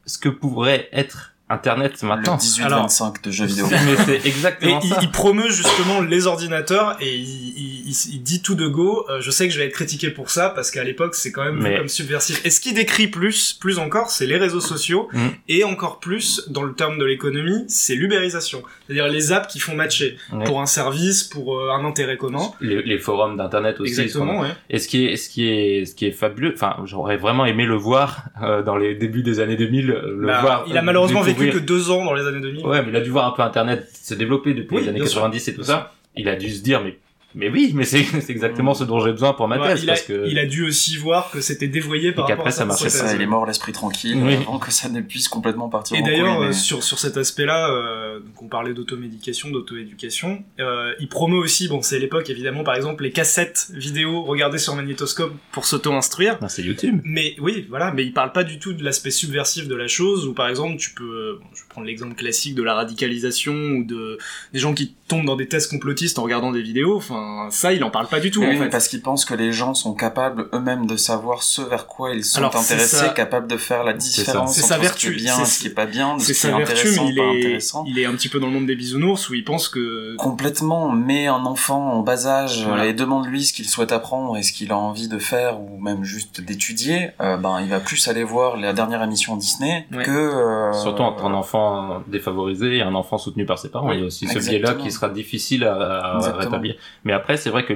ce 0.05 0.17
que 0.17 0.29
pourrait 0.29 0.89
être 0.91 1.34
Internet 1.49 2.01
maintenant. 2.01 2.37
Le 2.57 2.65
Alors- 2.65 2.87
18-25 2.87 3.23
de 3.23 3.31
jeux 3.31 3.45
vidéo. 3.45 3.67
mais 3.71 3.95
c'est 4.05 4.15
Et 4.25 4.27
exactement 4.27 4.79
il, 4.83 4.89
ça. 4.89 4.99
il 5.01 5.11
promeut 5.11 5.49
justement 5.51 6.01
les 6.01 6.25
ordinateurs 6.25 6.97
et 6.99 7.15
il, 7.15 7.23
il- 7.55 7.89
il- 7.89 8.13
il 8.15 8.23
dit 8.23 8.41
tout 8.41 8.55
de 8.55 8.67
go. 8.67 9.05
euh, 9.09 9.21
je 9.21 9.29
sais 9.29 9.47
que 9.47 9.53
je 9.53 9.59
vais 9.59 9.65
être 9.65 9.73
critiqué 9.73 10.09
pour 10.09 10.31
ça 10.31 10.49
parce 10.49 10.71
qu'à 10.71 10.83
l'époque 10.83 11.13
c'est 11.13 11.31
quand 11.31 11.43
même 11.45 11.61
Mais- 11.61 11.77
comme 11.77 11.87
subversif. 11.87 12.43
Et 12.45 12.49
ce 12.49 12.59
qui 12.59 12.73
décrit 12.73 13.07
plus, 13.07 13.53
plus 13.53 13.77
encore, 13.77 14.09
c'est 14.09 14.25
les 14.25 14.37
réseaux 14.37 14.59
sociaux 14.59 15.07
Mm. 15.13 15.27
et 15.49 15.63
encore 15.63 15.99
plus 15.99 16.43
dans 16.49 16.63
le 16.63 16.73
terme 16.73 16.97
de 16.97 17.05
l'économie, 17.05 17.63
c'est 17.67 17.93
l'ubérisation. 17.95 18.63
C'est-à-dire 18.87 19.07
les 19.07 19.31
apps 19.31 19.51
qui 19.51 19.59
font 19.59 19.75
matcher 19.75 20.17
pour 20.45 20.61
un 20.61 20.65
service, 20.65 21.23
pour 21.23 21.59
euh, 21.59 21.69
un 21.71 21.85
intérêt 21.85 22.17
commun. 22.17 22.51
Les, 22.59 22.81
les 22.81 22.97
forums 22.97 23.37
d'internet 23.37 23.79
aussi. 23.79 23.91
Exactement. 24.01 24.37
sont- 24.37 24.41
Ouais. 24.41 24.49
Et 24.71 24.79
ce 24.79 24.87
qui 24.87 25.05
est, 25.05 25.15
ce 25.15 25.29
qui 25.29 25.47
est, 25.47 25.85
ce 25.85 25.93
qui 25.95 26.05
est 26.07 26.11
fabuleux, 26.11 26.53
enfin, 26.55 26.77
j'aurais 26.85 27.17
vraiment 27.17 27.45
aimé 27.45 27.65
le 27.65 27.75
voir 27.75 28.23
euh, 28.41 28.63
dans 28.63 28.75
les 28.77 28.95
débuts 28.95 29.21
des 29.23 29.39
années 29.39 29.55
2000, 29.57 29.91
euh, 29.91 30.15
le 30.19 30.25
Bah, 30.27 30.41
voir. 30.41 30.65
il 30.67 30.75
a 30.75 30.79
euh, 30.79 30.83
malheureusement 30.83 31.21
vécu 31.35 31.59
que 31.59 31.63
deux 31.63 31.89
ans 31.91 32.03
dans 32.05 32.13
les 32.13 32.25
années 32.25 32.41
2000. 32.41 32.65
Ouais, 32.65 32.81
mais 32.81 32.89
il 32.89 32.95
a 32.95 33.01
dû 33.01 33.09
voir 33.09 33.27
un 33.27 33.31
peu 33.31 33.41
Internet 33.43 33.89
se 33.93 34.13
développer 34.13 34.53
depuis 34.53 34.75
Oui, 34.77 34.81
les 34.83 34.89
années 34.89 34.99
bien 34.99 35.07
sûr. 35.07 35.21
90 35.21 35.47
et 35.47 35.53
tout 35.55 35.63
ça. 35.63 35.93
Il 36.15 36.29
a 36.29 36.35
dû 36.35 36.49
se 36.49 36.61
dire, 36.63 36.81
mais, 36.81 36.97
mais 37.35 37.49
oui, 37.49 37.71
mais 37.75 37.83
c'est, 37.83 38.03
c'est 38.03 38.29
exactement 38.31 38.73
ce 38.73 38.83
dont 38.83 38.99
j'ai 38.99 39.11
besoin 39.11 39.33
pour 39.33 39.47
ma 39.47 39.59
Ouais, 39.59 39.69
thèse, 39.69 39.83
il, 39.83 39.89
a, 39.89 39.93
parce 39.93 40.03
que. 40.03 40.27
il 40.27 40.39
a 40.39 40.43
marché 40.45 40.63
aussi 40.63 40.97
voir 40.97 41.29
que 41.31 41.41
c'était 41.41 41.67
dévoyé 41.67 42.11
par 42.11 42.27
Et 42.29 42.33
rapport 42.33 42.45
qu'après, 42.45 42.49
à 42.49 42.57
ça 42.57 42.65
marchait 42.65 42.89
ça, 42.89 43.13
il 43.13 43.21
est 43.21 43.25
mort 43.25 43.45
l'esprit 43.45 43.71
tranquille 43.73 44.17
Oui. 44.23 44.35
avant 44.35 44.59
que 44.59 44.71
ça 44.71 44.89
ne 44.89 45.01
puisse 45.01 45.27
complètement 45.27 45.69
partir 45.69 45.97
Et 45.97 46.01
d'ailleurs, 46.01 46.41
euh, 46.41 46.47
mais- 46.47 46.53
sur, 46.53 46.83
sur 46.83 46.97
cet 46.99 47.17
aspect-là, 47.17 47.69
euh, 47.71 48.19
donc 48.19 48.41
on 48.41 48.47
parlait 48.47 48.73
d'automédication, 48.73 49.49
d'auto-éducation, 49.49 50.43
euh, 50.59 50.93
il 50.99 51.07
promeut 51.07 51.37
aussi, 51.37 51.67
bon 51.67 51.81
c'est 51.81 51.99
l'époque 51.99 52.29
évidemment, 52.29 52.63
par 52.63 52.75
exemple 52.75 53.03
les 53.03 53.11
cassettes 53.11 53.67
vidéo 53.73 54.23
regardées 54.23 54.57
sur 54.57 54.75
magnétoscope 54.75 55.33
pour 55.51 55.65
s'auto-instruire. 55.65 56.37
Ah, 56.41 56.49
c'est 56.49 56.63
YouTube. 56.63 56.99
Mais 57.03 57.35
oui, 57.39 57.65
voilà, 57.69 57.91
mais 57.91 58.03
il 58.05 58.13
parle 58.13 58.31
pas 58.31 58.43
du 58.43 58.59
tout 58.59 58.73
de 58.73 58.83
l'aspect 58.83 59.11
subversif 59.11 59.67
de 59.67 59.75
la 59.75 59.87
chose, 59.87 60.25
où 60.27 60.33
par 60.33 60.47
exemple 60.47 60.77
tu 60.77 60.91
peux, 60.91 61.03
euh, 61.03 61.39
bon, 61.39 61.45
je 61.53 61.61
vais 61.61 61.67
prendre 61.69 61.87
l'exemple 61.87 62.15
classique 62.15 62.55
de 62.55 62.63
la 62.63 62.73
radicalisation 62.75 63.53
ou 63.53 63.83
de 63.83 64.17
des 64.53 64.59
gens 64.59 64.73
qui 64.73 64.95
tombent 65.07 65.25
dans 65.25 65.35
des 65.35 65.47
thèses 65.47 65.67
complotistes 65.67 66.17
en 66.19 66.23
regardant 66.23 66.51
des 66.51 66.61
vidéos. 66.61 66.95
Enfin, 66.95 67.24
ça, 67.49 67.73
il 67.73 67.83
en 67.83 67.89
parle 67.89 68.07
pas 68.07 68.19
du 68.19 68.31
tout 68.31 68.41
Mais 68.41 68.47
en 68.47 68.49
oui, 68.51 68.57
fait. 68.57 68.69
parce 68.69 68.87
qu'ils 68.87 69.01
pensent 69.01 69.25
que 69.25 69.33
les 69.33 69.51
gens 69.51 69.73
sont 69.73 69.93
capables 69.93 70.47
eux-mêmes 70.53 70.85
de 70.87 70.95
savoir 70.97 71.43
ce 71.43 71.61
vers 71.61 71.87
quoi 71.87 72.13
ils 72.13 72.23
sont 72.25 72.39
Alors, 72.39 72.55
intéressés, 72.55 72.95
ça. 72.97 73.09
capables 73.09 73.47
de 73.47 73.57
faire 73.57 73.83
la 73.83 73.93
différence 73.93 74.53
C'est 74.53 74.61
entre 74.61 74.67
sa 74.69 74.75
ce 74.75 74.81
vertu, 74.81 75.07
qui 75.07 75.19
est 75.19 75.23
bien 75.23 75.39
et 75.41 75.45
ce 75.45 75.59
qui 75.59 75.67
est 75.67 75.71
pas 75.71 75.85
bien, 75.85 76.15
de 76.15 76.21
C'est 76.21 76.33
ce 76.33 76.47
qui 76.47 76.47
sa 76.47 76.49
est 76.49 76.57
vertu, 76.63 76.71
intéressant, 76.73 77.03
mais 77.03 77.09
il 77.11 77.15
pas 77.17 77.23
est, 77.23 77.37
intéressant. 77.39 77.83
il 77.87 77.99
est 77.99 78.05
un 78.05 78.11
petit 78.13 78.29
peu 78.29 78.39
dans 78.39 78.47
le 78.47 78.53
monde 78.53 78.65
des 78.65 78.75
bisounours 78.75 79.29
où 79.29 79.33
il 79.33 79.43
pense 79.43 79.69
que 79.69 80.15
Complètement, 80.17 80.89
mais 80.91 81.27
un 81.27 81.45
enfant 81.45 81.93
en 81.93 82.01
bas 82.01 82.25
âge 82.27 82.65
Voilà. 82.65 82.85
et 82.87 82.93
demande-lui 82.93 83.45
ce 83.45 83.53
qu'il 83.53 83.67
souhaite 83.67 83.91
apprendre 83.91 84.37
et 84.37 84.43
ce 84.43 84.51
qu'il 84.53 84.71
a 84.71 84.77
envie 84.77 85.07
de 85.07 85.19
faire 85.19 85.59
ou 85.61 85.79
même 85.79 86.03
juste 86.03 86.41
d'étudier, 86.41 87.11
euh, 87.21 87.37
ben 87.37 87.59
il 87.61 87.69
va 87.69 87.79
plus 87.79 88.07
aller 88.07 88.23
voir 88.23 88.57
la 88.57 88.73
dernière 88.73 89.01
émission 89.03 89.35
Disney 89.35 89.85
Ouais. 89.93 90.03
que 90.03 90.11
euh, 90.11 90.73
Surtout 90.73 91.03
entre 91.03 91.25
un 91.25 91.33
enfant 91.33 92.01
défavorisé 92.07 92.77
et 92.77 92.81
un 92.81 92.95
enfant 92.95 93.17
soutenu 93.17 93.45
par 93.45 93.59
ses 93.59 93.69
parents. 93.69 93.89
Oui, 93.89 93.95
il 93.97 93.99
y 93.99 94.03
a 94.03 94.07
aussi 94.07 94.27
ce 94.27 94.39
biais-là 94.39 94.73
qui 94.75 94.91
sera 94.91 95.09
difficile 95.09 95.63
à, 95.63 96.17
rétablir. 96.37 96.75
Mais 97.05 97.13
après, 97.13 97.37
c'est 97.37 97.49
vrai 97.49 97.63
que 97.65 97.73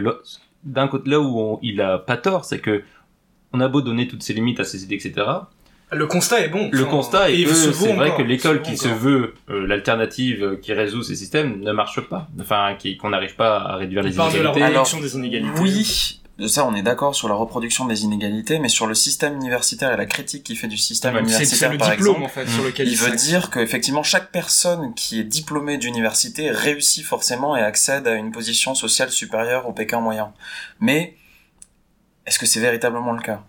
d'un 0.63 0.88
côté, 0.89 1.09
là 1.11 1.19
où 1.21 1.39
on- 1.39 1.59
il 1.61 1.80
a 1.82 1.97
pas 1.97 2.17
tort, 2.17 2.43
c'est 2.45 2.59
que 2.59 2.84
on 3.53 3.61
a 3.61 3.67
beau 3.67 3.82
donner 3.82 4.07
toutes 4.07 4.21
ses 4.23 4.34
limites 4.34 4.59
à 4.59 4.63
ses 4.63 4.84
idées, 4.84 4.95
etc. 4.95 5.25
le 5.91 6.05
constat 6.05 6.41
est 6.41 6.49
bon. 6.49 6.69
Le 6.71 6.82
Enfin, 6.82 6.89
constat 6.91 7.32
est 7.32 7.43
que 7.45 7.49
c'est 7.53 7.93
vrai 7.93 8.15
que 8.15 8.21
l'école 8.21 8.61
qui 8.61 8.77
se 8.77 8.88
veut 8.89 9.34
euh, 9.49 9.65
l'alternative 9.65 10.43
euh, 10.43 10.55
qui 10.55 10.71
résout 10.73 11.01
ces 11.01 11.15
systèmes 11.15 11.61
ne 11.61 11.71
marche 11.71 11.99
pas. 12.01 12.27
Enfin, 12.39 12.75
qu'on 12.99 13.09
n'arrive 13.09 13.36
pas 13.36 13.57
à 13.57 13.75
réduire 13.77 14.03
Il 14.03 14.11
les 14.11 14.15
parle 14.15 14.34
de 14.34 14.38
la 14.38 14.43
inégalités. 14.51 14.65
reproduction 14.80 14.99
des 14.99 15.15
inégalités. 15.15 15.59
Oui, 15.61 16.21
ça 16.47 16.65
on 16.65 16.73
est 16.75 16.81
d'accord 16.81 17.15
sur 17.15 17.27
la 17.29 17.35
reproduction 17.35 17.85
des 17.85 18.03
inégalités, 18.03 18.59
mais 18.59 18.69
sur 18.69 18.87
le 18.87 18.93
système 18.95 19.35
universitaire 19.35 19.91
et 19.93 19.97
la 19.97 20.05
critique 20.05 20.43
qu'il 20.43 20.57
fait 20.57 20.67
du 20.67 20.77
système 20.77 21.13
C'est- 21.15 21.19
C'est 21.19 21.29
universitaire 21.33 21.71
le 21.73 21.77
par 21.77 21.89
diplôme 21.91 22.15
exemple, 22.23 22.25
en 22.25 22.45
fait 22.45 22.47
sur 22.49 22.63
lequel 22.63 22.87
il 22.87 22.95
veut 22.97 23.15
dire 23.15 23.49
qu'effectivement 23.49 24.03
chaque 24.03 24.31
personne 24.31 24.93
qui 24.93 25.19
est 25.19 25.23
diplômée 25.23 25.77
d'université 25.77 26.51
réussit 26.51 27.05
forcément 27.05 27.55
et 27.57 27.61
accède 27.61 28.07
à 28.07 28.15
une 28.15 28.31
position 28.31 28.75
sociale 28.75 29.09
supérieure 29.11 29.67
au 29.67 29.73
Pékin 29.73 29.99
moyen. 29.99 30.33
Mais 30.79 31.15
est-ce 32.25 32.39
que 32.39 32.45
c'est 32.45 32.59
véritablement 32.61 33.11
le 33.13 33.21
cas? 33.21 33.43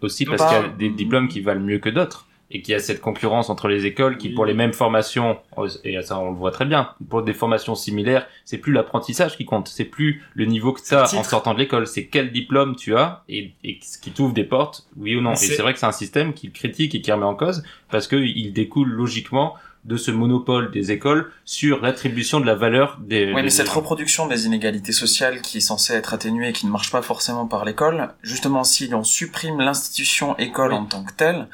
Aussi 0.00 0.24
parce 0.24 0.38
Pas- 0.38 0.48
qu'il 0.48 0.62
y 0.62 0.64
a 0.64 0.68
des 0.76 0.90
diplômes 0.90 1.28
qui 1.28 1.40
valent 1.40 1.60
mieux 1.60 1.78
que 1.78 1.88
d'autres 1.88 2.26
et 2.54 2.60
qu'il 2.62 2.72
y 2.72 2.74
a 2.74 2.78
cette 2.78 3.00
concurrence 3.00 3.48
entre 3.50 3.66
les 3.66 3.86
écoles 3.86 4.18
qui 4.18 4.28
Oui. 4.28 4.34
pour 4.34 4.44
les 4.44 4.54
mêmes 4.54 4.72
formations 4.74 5.38
et 5.84 6.00
ça 6.02 6.18
on 6.18 6.30
le 6.30 6.36
voit 6.36 6.50
très 6.50 6.66
bien 6.66 6.90
pour 7.08 7.22
des 7.22 7.32
formations 7.32 7.74
similaires 7.74 8.26
c'est 8.44 8.58
plus 8.58 8.72
l'apprentissage 8.72 9.36
qui 9.36 9.44
compte 9.44 9.68
c'est 9.68 9.84
plus 9.86 10.22
le 10.34 10.44
niveau 10.44 10.72
que 10.72 10.82
tu 10.82 10.94
as 10.94 11.12
en 11.14 11.24
sortant 11.24 11.54
de 11.54 11.58
l'école 11.58 11.86
c'est 11.86 12.06
quel 12.06 12.30
diplôme 12.30 12.76
tu 12.76 12.94
as 12.96 13.22
et, 13.28 13.52
et 13.64 13.78
ce 13.82 13.96
qui 13.98 14.10
t'ouvre 14.10 14.34
des 14.34 14.44
portes 14.44 14.86
oui 14.98 15.16
ou 15.16 15.20
non 15.22 15.32
et 15.32 15.36
c'est- 15.36 15.60
vrai 15.62 15.72
que 15.72 15.78
c'est 15.80 15.86
un 15.86 15.92
système 15.92 16.34
qu'il 16.34 16.52
critique 16.52 16.94
et 16.94 17.00
qui 17.00 17.10
remet 17.10 17.24
en 17.24 17.34
cause 17.34 17.62
parce 17.90 18.06
que 18.06 18.16
il 18.16 18.52
découle 18.52 18.90
logiquement 18.90 19.54
de 19.84 19.96
ce 19.96 20.12
monopole 20.12 20.70
des 20.70 20.92
écoles 20.92 21.32
sur 21.44 21.80
l'attribution 21.82 22.38
de 22.38 22.46
la 22.46 22.54
valeur 22.54 22.98
des 23.00 23.32
Oui, 23.32 23.42
mais 23.42 23.50
cette 23.50 23.68
reproduction 23.68 24.28
des 24.28 24.46
inégalités 24.46 24.92
sociales 24.92 25.40
qui 25.42 25.58
est 25.58 25.60
censée 25.60 25.94
être 25.94 26.14
atténuée 26.14 26.50
et 26.50 26.52
qui 26.52 26.66
ne 26.66 26.70
marche 26.70 26.92
pas 26.92 27.02
forcément 27.02 27.48
par 27.48 27.64
l'école, 27.64 28.10
justement, 28.22 28.62
si 28.62 28.88
on 28.94 29.02
supprime 29.02 29.58
l'institution 29.58 30.38
école 30.38 30.70
Oui. 30.70 30.78
en 30.78 30.84
tant 30.84 31.02
que 31.02 31.12
telle, 31.12 31.48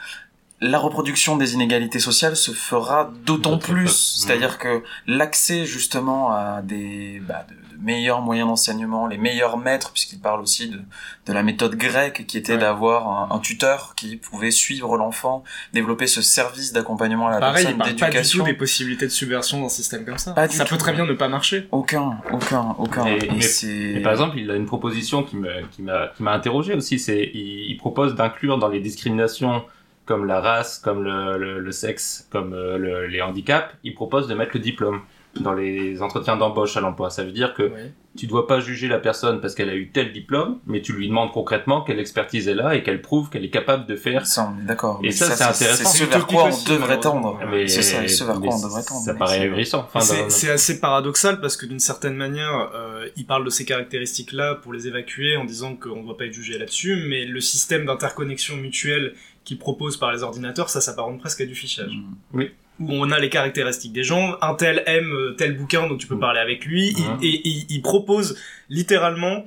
la 0.61 0.79
reproduction 0.79 1.37
des 1.37 1.55
inégalités 1.55 2.01
sociales 2.01 2.37
se 2.37 2.51
fera 2.51 3.11
d'autant 3.25 3.59
plus. 3.59 4.17
C'est-à-dire 4.19 4.59
que 4.59 4.83
l'accès 5.07 5.65
justement 5.67 6.33
à 6.33 6.63
des 6.63 7.23
bah, 7.27 7.47
de, 7.49 7.55
de 7.55 7.81
meilleurs 7.85 8.23
moyens 8.23 8.49
d'enseignement, 8.49 9.07
les 9.07 9.19
meilleurs 9.19 9.57
maîtres, 9.57 9.93
puisqu'il 9.93 10.19
parle 10.19 10.41
aussi 10.41 10.69
de, 10.69 10.81
de 11.27 11.33
la 11.33 11.45
méthode 11.45 11.77
grecque 11.77 12.25
qui 12.27 12.37
était 12.37 12.55
Ouais. 12.55 12.59
d'avoir 12.59 13.07
un, 13.31 13.37
un 13.37 13.39
tuteur 13.39 13.95
qui 13.95 14.17
pouvait 14.17 14.51
suivre 14.51 14.97
l'enfant, 14.97 15.45
développer 15.75 16.09
ce 16.09 16.23
service 16.23 16.73
d'accompagnement 16.73 17.29
à 17.29 17.33
la 17.35 17.39
Pareil, 17.39 17.67
il 17.71 17.77
personne, 17.77 17.79
parle 17.79 17.91
pas 17.91 17.95
du 17.95 18.01
d'éducation. 18.11 18.39
tout 18.41 18.45
des 18.51 18.55
possibilités 18.55 19.05
de 19.07 19.13
subversion 19.13 19.63
d'un 19.63 19.69
système 19.69 20.05
comme 20.05 20.19
ça. 20.19 20.33
Pas 20.33 20.49
ça 20.49 20.65
tout. 20.65 20.75
peut 20.75 20.79
très 20.79 20.93
bien 20.93 21.07
ne 21.07 21.13
pas 21.13 21.29
marcher. 21.29 21.69
Aucun, 21.71 22.19
aucun, 22.33 22.75
aucun. 22.79 23.07
Et- 23.07 23.27
Et 23.27 23.31
mais- 23.31 23.41
c'est... 23.43 23.69
Et 23.69 24.01
par 24.03 24.11
exemple, 24.11 24.37
il 24.39 24.51
a 24.51 24.57
une 24.57 24.67
proposition 24.67 25.23
qui 25.23 25.37
me, 25.37 25.49
qui 25.71 25.83
m'a, 25.83 26.09
qui 26.17 26.23
m'a 26.25 26.33
interrogé 26.33 26.75
aussi. 26.75 26.99
C'est, 26.99 27.31
il, 27.33 27.71
il 27.71 27.77
propose 27.77 28.17
d'inclure 28.17 28.59
dans 28.59 28.69
les 28.69 28.81
discriminations 28.81 29.63
comme 30.09 30.25
la 30.27 30.41
race, 30.41 30.79
comme 30.79 31.05
le, 31.05 31.39
le, 31.39 31.61
le 31.61 31.73
sexe, 31.73 32.27
comme 32.33 32.53
euh, 32.55 32.79
le- 32.79 33.07
les 33.07 33.23
handicaps, 33.23 33.73
il 33.85 33.95
propose 33.95 34.27
de 34.27 34.35
mettre 34.35 34.53
le 34.55 34.61
diplôme 34.61 35.01
dans 35.41 35.53
les 35.53 36.03
entretiens 36.03 36.37
d'embauche 36.37 36.77
à 36.77 36.81
l'emploi. 36.81 37.11
Ça 37.11 37.23
veut 37.23 37.31
dire 37.33 37.53
que 37.55 37.63
Ouais. 37.65 37.93
tu 38.17 38.27
dois 38.27 38.47
pas 38.49 38.59
juger 38.61 38.89
la 38.89 38.99
personne 38.99 39.41
parce 39.43 39.55
qu'elle 39.55 39.69
a 39.69 39.75
eu 39.77 39.91
tel 39.91 40.13
diplôme, 40.13 40.59
mais 40.67 40.81
tu 40.81 40.95
lui 40.95 41.07
demandes 41.09 41.31
concrètement 41.33 41.83
quelle 41.83 42.01
expertise 42.01 42.49
elle 42.49 42.61
a 42.61 42.75
et 42.75 42.83
qu'elle 42.83 43.03
prouve 43.03 43.29
qu'elle 43.29 43.45
est 43.45 43.51
capable 43.51 43.87
de 43.87 43.95
faire. 43.95 44.27
Ça, 44.27 44.53
d'accord. 44.67 44.99
Et 45.03 45.09
Mais 45.09 45.11
ça, 45.13 45.27
c'est 45.27 45.45
intéressant. 45.45 45.89
C'est 45.91 45.99
ce 45.99 46.11
vers 46.11 46.27
quoi 46.27 46.45
on 46.51 46.73
devrait 46.73 46.99
tendre. 46.99 47.39
C'est 47.67 47.83
ça, 47.83 48.09
ce 48.09 48.25
vers 48.25 48.41
quoi 48.41 48.55
on 48.55 48.63
devrait 48.67 48.83
tendre. 48.83 49.03
Ça 49.05 49.15
paraît 49.15 49.41
ahurissant. 49.41 49.87
Enfin, 49.95 50.01
c'est 50.29 50.51
assez 50.51 50.81
paradoxal 50.81 51.41
parce 51.41 51.57
que 51.59 51.67
d'une 51.67 51.79
certaine 51.79 52.15
manière, 52.17 52.71
euh, 52.75 53.07
il 53.17 53.27
parle 53.27 53.45
de 53.45 53.51
ces 53.51 53.65
caractéristiques-là 53.67 54.57
pour 54.57 54.73
les 54.73 54.89
évacuer 54.89 55.37
en 55.37 55.45
disant 55.45 55.77
qu'on 55.77 56.01
ne 56.01 56.05
doit 56.07 56.17
pas 56.17 56.25
être 56.25 56.33
jugé 56.33 56.59
là-dessus, 56.59 57.05
mais 57.09 57.27
le 57.27 57.41
système 57.41 57.85
d'interconnexion 57.85 58.57
mutuelle 58.57 59.13
qu'il 59.49 59.59
propose 59.59 59.97
par 59.97 60.13
les 60.13 60.23
ordinateurs, 60.23 60.69
ça 60.69 60.81
s'apparente 60.81 61.19
presque 61.21 61.41
à 61.41 61.47
du 61.47 61.55
fichage. 61.55 61.93
Mm. 62.33 62.43
Où 62.81 62.87
on 62.93 63.11
a 63.11 63.19
les 63.19 63.31
caractéristiques 63.31 63.93
des 63.93 64.05
gens, 64.05 64.37
un 64.43 64.55
tel 64.55 64.83
aime 64.87 65.11
euh, 65.13 65.35
tel 65.37 65.57
bouquin, 65.57 65.89
donc 65.89 65.99
tu 65.99 66.07
peux 66.07 66.15
Mm. 66.17 66.21
parler 66.21 66.41
avec 66.41 66.65
lui, 66.67 66.95
il- 66.97 67.27
et 67.27 67.41
il, 67.49 67.67
il 67.71 67.83
propose 67.83 68.37
littéralement 68.69 69.45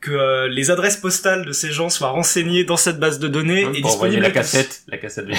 que 0.00 0.10
euh, 0.10 0.48
les 0.48 0.70
adresses 0.70 0.96
postales 0.96 1.44
de 1.44 1.52
ces 1.52 1.70
gens 1.70 1.88
soient 1.88 2.08
renseignées 2.10 2.64
dans 2.64 2.76
cette 2.76 2.98
base 2.98 3.18
de 3.20 3.28
données 3.28 3.66
et 3.74 3.82
disponibles 3.82 4.22
la 4.22 4.28
à 4.28 4.30
tous. 4.30 4.34
cassette, 4.34 4.82
la 4.88 4.96
cassette 4.98 5.26
vient. 5.26 5.38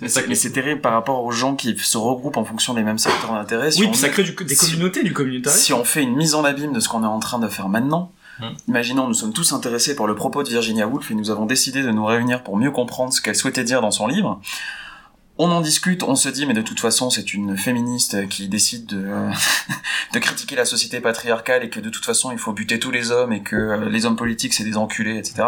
Mais 0.00 0.08
c'est- 0.08 0.26
mais 0.28 0.34
c'est 0.34 0.50
terrible 0.50 0.80
par 0.80 0.92
rapport 0.92 1.22
aux 1.24 1.30
gens 1.30 1.54
qui 1.54 1.76
se 1.78 1.96
regroupent 1.96 2.36
en 2.36 2.44
fonction 2.44 2.74
des 2.74 2.82
mêmes 2.82 2.98
secteurs 2.98 3.32
d'intérêt. 3.32 3.70
Si 3.70 3.80
Oui, 3.80 3.88
puis 3.88 3.96
ça 3.98 4.08
crée 4.10 4.24
du- 4.24 4.32
des 4.34 4.54
si- 4.54 4.72
communautés, 4.72 5.02
du 5.04 5.12
communautarisme. 5.12 5.62
Si 5.64 5.72
on 5.72 5.84
fait 5.84 6.02
une 6.02 6.16
mise 6.16 6.34
en 6.34 6.44
abîme 6.44 6.72
de 6.72 6.80
ce 6.80 6.88
qu'on 6.88 7.02
est 7.02 7.06
en 7.06 7.20
train 7.20 7.38
de 7.38 7.48
faire 7.48 7.68
maintenant, 7.68 8.12
Hmm. 8.40 8.54
imaginons 8.66 9.06
nous 9.06 9.14
sommes 9.14 9.32
tous 9.32 9.52
intéressés 9.52 9.94
par 9.94 10.06
le 10.06 10.14
propos 10.14 10.42
de 10.42 10.48
Virginia 10.48 10.88
Woolf 10.88 11.10
et 11.10 11.14
nous 11.14 11.30
avons 11.30 11.46
décidé 11.46 11.82
de 11.82 11.90
nous 11.90 12.04
réunir 12.04 12.42
pour 12.42 12.56
mieux 12.56 12.70
comprendre 12.70 13.12
ce 13.12 13.20
qu'elle 13.20 13.36
souhaitait 13.36 13.64
dire 13.64 13.80
dans 13.80 13.92
son 13.92 14.06
livre. 14.08 14.40
On 15.36 15.50
en 15.50 15.60
discute, 15.60 16.04
on 16.04 16.14
se 16.14 16.28
dit, 16.28 16.46
mais 16.46 16.54
de 16.54 16.62
toute 16.62 16.78
façon, 16.78 17.10
c'est 17.10 17.34
une 17.34 17.56
féministe 17.56 18.28
qui 18.28 18.46
décide 18.46 18.86
de, 18.86 19.04
de 20.14 20.18
critiquer 20.20 20.54
la 20.54 20.64
société 20.64 21.00
patriarcale 21.00 21.64
et 21.64 21.70
que 21.70 21.80
de 21.80 21.90
toute 21.90 22.04
façon, 22.04 22.30
il 22.30 22.38
faut 22.38 22.52
buter 22.52 22.78
tous 22.78 22.92
les 22.92 23.10
hommes 23.10 23.32
et 23.32 23.42
que 23.42 23.56
euh, 23.56 23.88
les 23.88 24.06
hommes 24.06 24.14
politiques, 24.14 24.54
c'est 24.54 24.62
des 24.62 24.76
enculés, 24.76 25.18
etc. 25.18 25.42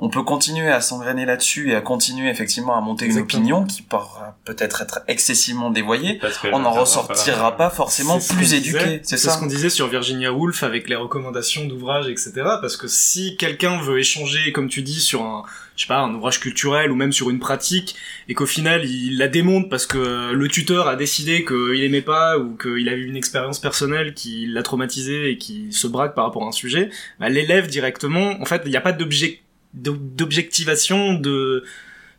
On 0.00 0.08
peut 0.08 0.24
continuer 0.24 0.72
à 0.72 0.80
s'engrainer 0.80 1.26
là-dessus 1.26 1.70
et 1.70 1.76
à 1.76 1.80
continuer 1.80 2.28
effectivement 2.28 2.76
à 2.76 2.80
monter 2.80 3.06
une 3.06 3.18
opinion 3.18 3.64
qui 3.64 3.82
pourra 3.82 4.36
peut-être 4.44 4.82
être 4.82 5.00
excessivement 5.06 5.70
dévoyée. 5.70 6.14
Parce 6.14 6.40
On 6.52 6.58
n'en 6.58 6.72
ressortira 6.72 7.56
pas 7.56 7.70
forcément 7.70 8.18
C'est 8.18 8.32
ce 8.32 8.34
plus 8.34 8.54
éduqué, 8.54 9.00
C'est 9.04 9.16
ça 9.16 9.30
ce 9.34 9.38
qu'on 9.38 9.46
disait 9.46 9.70
sur 9.70 9.86
Virginia 9.86 10.32
Woolf 10.32 10.64
avec 10.64 10.88
les 10.88 10.96
recommandations 10.96 11.66
d'ouvrages, 11.66 12.08
etc. 12.08 12.32
Parce 12.60 12.76
que 12.76 12.88
si 12.88 13.36
quelqu'un 13.36 13.80
veut 13.80 14.00
échanger, 14.00 14.50
comme 14.50 14.68
tu 14.68 14.82
dis, 14.82 15.00
sur 15.00 15.22
un, 15.22 15.44
je 15.80 15.86
sais 15.86 15.88
pas, 15.88 16.00
un 16.00 16.12
ouvrage 16.14 16.40
culturel 16.40 16.92
ou 16.92 16.94
même 16.94 17.10
sur 17.10 17.30
une 17.30 17.38
pratique, 17.38 17.94
et 18.28 18.34
qu'au 18.34 18.44
final 18.44 18.84
il 18.84 19.16
la 19.16 19.28
démonte 19.28 19.70
parce 19.70 19.86
que 19.86 20.30
le 20.30 20.48
tuteur 20.48 20.88
a 20.88 20.94
décidé 20.94 21.42
qu'il 21.42 21.82
aimait 21.82 22.02
pas 22.02 22.38
ou 22.38 22.54
qu'il 22.54 22.86
a 22.90 22.92
eu 22.92 23.06
une 23.06 23.16
expérience 23.16 23.58
personnelle 23.58 24.12
qui 24.12 24.46
l'a 24.46 24.62
traumatisé 24.62 25.30
et 25.30 25.38
qui 25.38 25.72
se 25.72 25.86
braque 25.86 26.14
par 26.14 26.26
rapport 26.26 26.44
à 26.44 26.48
un 26.48 26.52
sujet, 26.52 26.90
bah, 27.18 27.30
l'élève 27.30 27.66
directement, 27.66 28.38
en 28.42 28.44
fait, 28.44 28.60
il 28.66 28.70
n'y 28.70 28.76
a 28.76 28.82
pas 28.82 28.92
d'objec- 28.92 29.40
d'objectivation 29.72 31.14
de 31.14 31.64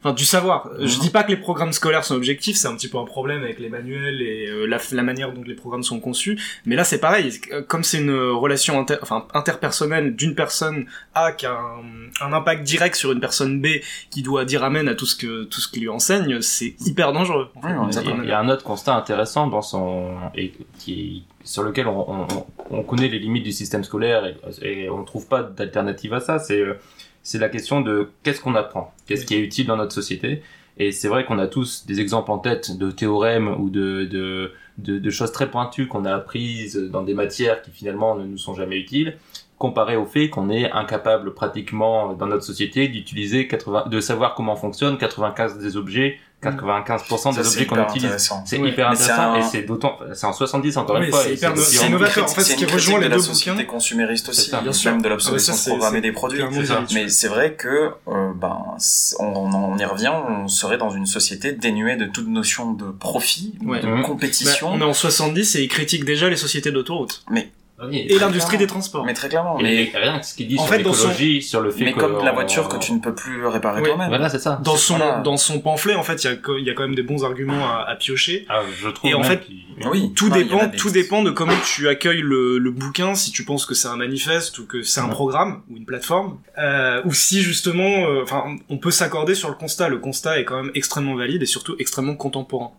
enfin 0.04 0.14
du 0.14 0.26
savoir. 0.26 0.70
Je 0.80 0.99
dis 0.99 1.10
pas 1.10 1.24
que 1.24 1.30
les 1.30 1.38
programmes 1.38 1.74
scolaires 1.74 2.04
sont 2.04 2.16
objectifs, 2.16 2.56
c'est 2.58 2.68
un 2.68 2.76
petit 2.76 2.88
peu 2.89 2.97
un 2.97 3.06
problème 3.06 3.43
avec 3.43 3.60
les 3.60 3.70
manuels 3.70 4.22
et 4.22 4.47
euh, 4.47 4.66
la, 4.66 4.78
la 4.91 5.04
manière 5.04 5.32
dont 5.32 5.43
les 5.45 5.54
programmes 5.56 5.84
sont 5.84 5.99
conçus. 5.99 6.39
Mais 6.66 6.76
là, 6.76 6.84
c'est 6.84 6.99
pareil. 6.99 7.32
Euh, 7.52 7.62
Comme 7.62 7.84
c'est 7.84 7.99
une 7.99 8.12
relation 8.12 8.80
inter, 8.80 8.95
enfin 9.02 9.26
interpersonnelle 9.34 10.16
d'une 10.16 10.36
personne 10.36 10.86
A 11.14 11.32
qui 11.32 11.45
a 11.45 11.54
un, 11.54 12.26
un 12.26 12.34
impact 12.34 12.64
direct 12.64 12.95
sur 12.95 13.12
une 13.12 13.20
personne 13.20 13.62
B 13.62 13.68
qui 14.10 14.22
doit 14.24 14.45
dire 14.45 14.64
amen 14.64 14.88
à 14.88 14.95
tout 14.95 15.06
ce 15.06 15.16
que 15.16 15.43
tout 15.43 15.62
ce 15.62 15.68
qu'il 15.68 15.82
lui 15.84 15.89
enseigne, 15.89 16.41
c'est 16.41 16.76
hyper 16.86 17.14
dangereux. 17.14 17.49
en 17.56 17.62
fait. 17.62 17.68
Il 17.70 17.74
y 17.74 17.99
a- 17.99 18.02
d'accord. 18.04 18.20
il 18.24 18.30
y 18.30 18.32
a 18.34 18.39
un 18.39 18.49
autre 18.49 18.64
constat 18.64 18.95
intéressant 18.95 19.47
dans 19.47 19.62
son 19.62 20.16
et 20.36 20.54
qui 20.80 21.24
sur 21.43 21.64
lequel 21.64 21.88
on, 21.88 22.06
on, 22.12 22.28
on 22.70 22.84
connaît 22.84 23.08
les 23.08 23.18
limites 23.18 23.43
du 23.43 23.52
système 23.52 23.84
scolaire 23.84 24.24
et, 24.62 24.84
et 24.84 24.89
on 24.91 24.99
ne 24.99 25.06
trouve 25.06 25.28
pas 25.28 25.41
d'alternative 25.41 26.14
à 26.14 26.20
ça. 26.20 26.38
C'est 26.38 26.60
euh, 26.62 26.76
c'est 27.24 27.40
la 27.40 27.50
question 27.50 27.82
de 27.82 28.10
qu'est-ce 28.24 28.42
qu'on 28.42 28.56
apprend, 28.56 28.94
qu'est-ce 29.06 29.26
qui 29.26 29.36
est 29.36 29.40
utile 29.40 29.68
dans 29.68 29.78
notre 29.78 29.94
société. 29.94 30.42
Et 30.78 30.92
c'est 30.92 31.08
vrai 31.08 31.26
qu'on 31.26 31.38
a 31.38 31.48
tous 31.48 31.86
des 31.86 32.00
exemples 32.00 32.32
en 32.32 32.40
tête 32.40 32.78
de 32.78 32.92
théorèmes 32.92 33.50
ou 33.60 33.70
de, 33.70 34.06
de, 34.06 34.52
de, 34.78 35.10
choses 35.10 35.32
très 35.32 35.52
pointues 35.52 35.88
qu'on 35.88 36.06
a 36.06 36.16
apprises 36.16 36.76
dans 36.76 37.04
des 37.04 37.14
matières 37.14 37.62
qui 37.62 37.72
finalement 37.72 38.16
ne 38.16 38.26
nous 38.26 38.38
sont 38.38 38.56
jamais 38.56 38.78
utiles, 38.78 39.18
comparé 39.58 39.96
au 39.96 40.06
fait 40.06 40.30
qu'on 40.30 40.50
est 40.50 40.72
incapable 40.72 41.34
pratiquement 41.34 42.14
dans 42.14 42.26
notre 42.26 42.44
société 42.44 42.88
d'utiliser 42.88 43.48
80, 43.48 43.88
de 43.90 44.00
savoir 44.00 44.34
comment 44.34 44.56
fonctionnent 44.56 44.98
95 44.98 45.60
des 45.60 45.78
objets, 45.78 46.18
95% 46.42 47.34
Ça, 47.34 47.42
des 47.42 47.48
objets 47.48 47.66
qu'on 47.68 47.84
utilise. 47.84 48.32
C'est 48.46 48.58
Ouais. 48.58 48.70
hyper 48.70 48.89
intéressant 48.89 49.34
un- 49.34 49.39
et 49.39 49.44
c'est 49.44 49.62
d'autant, 49.62 50.00
c'est 50.14 50.26
en 50.26 50.34
70 50.34 50.76
encore 50.78 50.96
Ouais, 50.98 51.06
une 51.06 51.12
fois. 51.12 51.22
c'est 51.24 51.34
hyper- 51.36 51.56
c'est- 51.58 51.86
innovateur. 51.88 52.24
En 52.26 52.28
fait, 52.28 52.42
ce 52.42 52.56
qui 52.56 52.66
rejoint 52.66 53.00
les 53.00 53.06
de 53.06 53.10
la 53.12 53.16
deux 53.18 53.22
société 53.22 53.52
bouquins. 53.52 53.66
consumériste 53.66 54.30
aussi, 54.30 54.50
ça. 54.50 54.62
Bien 54.62 54.72
sûr. 54.74 54.92
même 54.92 55.02
de 55.02 55.06
Ah 55.06 55.10
ouais, 55.10 55.14
l'obsolescence 55.16 55.60
c'est- 55.62 55.70
programmée 55.70 56.02
des 56.02 56.12
produits. 56.12 56.42
Mais 56.94 57.10
c'est 57.10 57.28
vrai 57.28 57.54
que, 57.54 57.68
euh, 58.08 58.32
ben, 58.36 58.58
on, 59.20 59.26
on, 59.26 59.54
on 59.54 59.78
y 59.78 59.86
revient, 59.86 60.12
on 60.28 60.48
serait 60.48 60.78
dans 60.78 60.89
une 60.89 61.06
société 61.06 61.52
dénuée 61.52 61.96
de 61.96 62.06
toute 62.06 62.28
notion 62.28 62.72
de 62.74 62.86
profit, 62.86 63.54
Ouais. 63.64 63.80
de 63.80 63.88
Mhm. 63.88 64.02
Bah, 64.02 64.08
compétition, 64.08 64.70
on 64.74 64.82
est 64.82 64.84
en 64.84 64.94
70 64.94 65.56
et 65.56 65.64
ils 65.64 65.68
critiquent 65.70 66.06
déjà 66.06 66.30
les 66.30 66.36
sociétés 66.38 66.72
d'autoroutes 66.72 67.24
Oui, 67.90 68.06
et 68.10 68.20
l'industrie 68.20 68.58
des 68.58 68.68
transports. 68.68 69.06
mais 69.06 69.14
très 69.14 69.30
clairement. 69.30 69.60
Et 69.60 69.64
Mais, 69.64 69.92
rien 70.00 70.20
que 70.20 70.26
ce 70.26 70.34
qu'il 70.36 70.48
dit 70.48 70.58
En 70.60 70.66
sur 70.66 70.74
fait, 70.76 70.84
dans 70.84 70.94
son- 70.94 71.08
l'écologie, 71.10 71.42
sur 71.42 71.62
le 71.62 71.72
fait 71.72 71.84
mais 71.86 71.94
que 71.94 72.00
comme 72.00 72.24
la 72.24 72.32
on- 72.32 72.34
voiture 72.36 72.68
que 72.70 72.78
tu 72.78 72.94
ne 72.94 73.00
peux 73.00 73.14
plus 73.16 73.46
réparer 73.48 73.82
Oui. 73.82 73.88
toi-même. 73.88 74.10
Voilà, 74.10 74.30
c'est 74.30 74.40
ça. 74.40 74.60
Dans 74.64 74.76
son 74.78 74.98
Voilà. 74.98 75.20
dans 75.22 75.38
son 75.38 75.60
pamphlet, 75.60 75.96
en 75.96 76.04
fait, 76.04 76.24
il 76.24 76.28
y 76.28 76.30
a 76.30 76.36
co- 76.36 76.58
il 76.58 76.64
y 76.66 76.70
a 76.70 76.74
quand 76.74 76.84
même 76.84 76.96
des 76.96 77.04
bons 77.04 77.24
arguments 77.24 77.66
à, 77.68 77.86
à 77.90 77.96
piocher. 77.96 78.46
Ah, 78.50 78.62
je 78.80 78.90
trouve 78.90 79.10
Et 79.10 79.14
en 79.14 79.24
fait, 79.24 79.42
qu'il- 79.42 79.62
Oui. 79.90 80.14
Tout 80.16 80.30
Non, 80.30 80.36
dépend, 80.36 80.68
des- 80.68 80.78
tout 80.78 80.92
dépend 80.92 81.24
de 81.24 81.32
comment 81.32 81.54
tu 81.66 81.88
accueilles 81.90 82.22
le, 82.22 82.60
le 82.60 82.72
bouquin, 82.72 83.16
si 83.16 83.32
tu 83.32 83.44
penses 83.46 83.66
que 83.66 83.74
c'est 83.74 83.88
un 83.88 83.96
manifeste 83.96 84.60
ou 84.60 84.68
que 84.68 84.84
c'est 84.84 85.00
un 85.00 85.06
Ouais. 85.06 85.10
programme 85.10 85.62
ou 85.72 85.78
une 85.78 85.86
plateforme, 85.86 86.38
euh, 86.60 87.02
ou 87.06 87.14
si 87.16 87.42
justement, 87.42 88.06
euh, 88.06 88.22
enfin, 88.22 88.58
on 88.70 88.78
peut 88.78 88.92
s'accorder 88.92 89.34
sur 89.34 89.50
le 89.50 89.56
constat. 89.56 89.90
Le 89.90 89.98
constat 89.98 90.40
est 90.40 90.46
quand 90.46 90.62
même 90.62 90.72
extrêmement 90.76 91.16
valide 91.16 91.42
et 91.42 91.48
surtout 91.48 91.76
extrêmement 91.80 92.16
contemporain. 92.16 92.72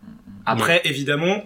Après, 0.45 0.81
évidemment, 0.85 1.43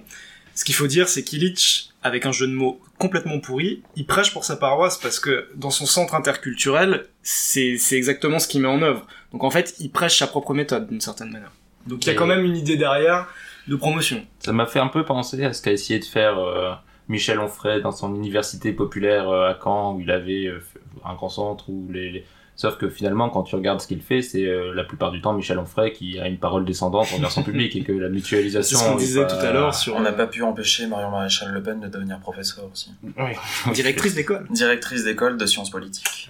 ce 0.58 0.66
qu'il 0.66 0.74
faut 0.74 0.88
dire, 0.88 1.08
c'est 1.08 1.24
qu'Illich, 1.24 1.92
avec 2.02 2.26
un 2.26 2.32
jeu 2.32 2.48
de 2.48 2.52
mots 2.54 2.82
complètement 2.98 3.40
pourri, 3.40 3.84
il 3.96 4.08
prêche 4.08 4.34
pour 4.34 4.44
sa 4.44 4.56
paroisse 4.56 4.98
parce 4.98 5.20
que 5.20 5.48
dans 5.56 5.70
son 5.70 5.86
centre 5.86 6.16
interculturel, 6.16 7.06
c'est 7.22 7.78
exactement 7.92 8.40
ce 8.40 8.48
qu'il 8.48 8.62
met 8.62 8.68
en 8.68 8.82
œuvre. 8.82 9.06
Donc 9.32 9.44
en 9.44 9.52
fait, 9.52 9.76
il 9.80 9.92
prêche 9.92 10.18
sa 10.18 10.26
propre 10.26 10.56
méthode 10.56 10.88
d'une 10.90 11.00
certaine 11.02 11.30
manière. 11.30 11.52
Donc 11.86 12.04
il 12.06 12.08
y 12.08 12.12
a 12.12 12.16
quand 12.16 12.26
même 12.26 12.44
une 12.44 12.58
idée 12.58 12.76
derrière 12.76 13.28
de 13.68 13.76
promotion. 13.76 14.26
Ça 14.40 14.52
m'a 14.52 14.66
fait 14.66 14.80
un 14.80 14.88
peu 14.88 15.06
penser 15.06 15.44
à 15.44 15.54
ce 15.54 15.62
qu'a 15.62 15.72
essayé 15.72 16.00
de 16.00 16.06
faire 16.06 16.40
euh, 16.40 16.72
Michel 17.08 17.40
Onfray 17.40 17.82
dans 17.82 17.92
son 17.92 18.16
université 18.16 18.72
populaire 18.74 19.30
euh, 19.30 19.50
à 19.52 19.60
Caen, 19.64 19.94
où 19.96 20.02
il 20.02 20.10
avait 20.10 20.48
euh, 20.48 20.60
un 21.06 21.14
grand 21.14 21.30
centre, 21.30 21.70
où 21.70 21.88
les, 21.92 22.10
les- 22.10 22.26
Sauf 22.60 22.78
que 22.78 22.90
finalement, 22.90 23.30
quand 23.30 23.44
tu 23.44 23.56
regardes 23.56 23.80
ce 23.80 23.88
qu'il 23.88 24.02
fait, 24.02 24.22
c'est 24.24 24.46
euh, 24.46 24.74
la 24.74 24.84
plupart 24.84 25.12
du 25.12 25.22
temps 25.22 25.32
Michel 25.34 25.60
Onfray 25.60 25.94
qui 25.94 26.20
a 26.20 26.28
une 26.28 26.40
parole 26.40 26.66
descendante 26.66 27.08
envers 27.16 27.32
son 27.32 27.44
public 27.44 27.76
et 27.76 27.84
que 27.84 27.92
la 27.92 28.08
C'est 28.08 28.14
mutualisation. 28.14 28.78
ce 28.80 28.84
qu'on 28.84 28.96
disait 28.96 29.22
pas- 29.22 29.28
tout 29.28 29.46
à 29.46 29.52
l'heure 29.54 29.76
sur 29.76 29.96
On 29.96 30.00
n'a 30.02 30.12
pas 30.12 30.26
pu 30.28 30.42
empêcher 30.42 30.88
Marion 30.88 31.12
Maréchal 31.12 31.52
Le 31.54 31.62
Pen 31.62 31.80
de 31.80 31.88
devenir 31.88 32.20
professeur 32.20 32.66
aussi. 32.74 32.90
Oui. 33.04 33.74
directrice 33.74 34.16
d'école. 34.16 34.48
Directrice 34.50 35.04
d'école 35.04 35.38
de 35.38 35.46
sciences 35.46 35.70
politiques. 35.70 36.30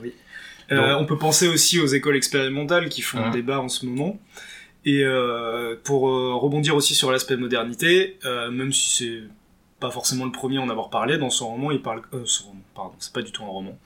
Euh, 0.73 0.95
on 0.99 1.05
peut 1.05 1.17
penser 1.17 1.47
aussi 1.47 1.79
aux 1.79 1.85
écoles 1.87 2.17
expérimentales 2.17 2.89
qui 2.89 3.01
font 3.01 3.25
Mhm. 3.27 3.31
débat 3.31 3.61
en 3.61 3.69
ce 3.69 3.85
moment. 3.85 4.19
Et 4.83 5.03
euh, 5.05 5.75
pour 5.85 6.09
euh, 6.09 6.35
rebondir 6.35 6.75
aussi 6.75 6.93
sur 6.93 7.09
l'aspect 7.11 7.37
modernité, 7.37 8.17
euh, 8.25 8.51
même 8.51 8.73
si 8.73 8.89
c'est 8.97 9.21
pas 9.79 9.91
forcément 9.91 10.25
le 10.25 10.31
premier 10.31 10.57
à 10.57 10.61
en 10.61 10.69
avoir 10.69 10.89
parlé, 10.89 11.17
dans 11.17 11.29
son 11.29 11.47
roman, 11.51 11.71
il 11.71 11.81
parle... 11.81 12.01
Euh, 12.13 12.21
son 12.25 12.47
roman, 12.49 12.61
pardon, 12.75 12.93
c'est 12.99 13.13
pas 13.13 13.21
du 13.21 13.31
tout 13.31 13.43
un 13.43 13.47
roman. 13.47 13.77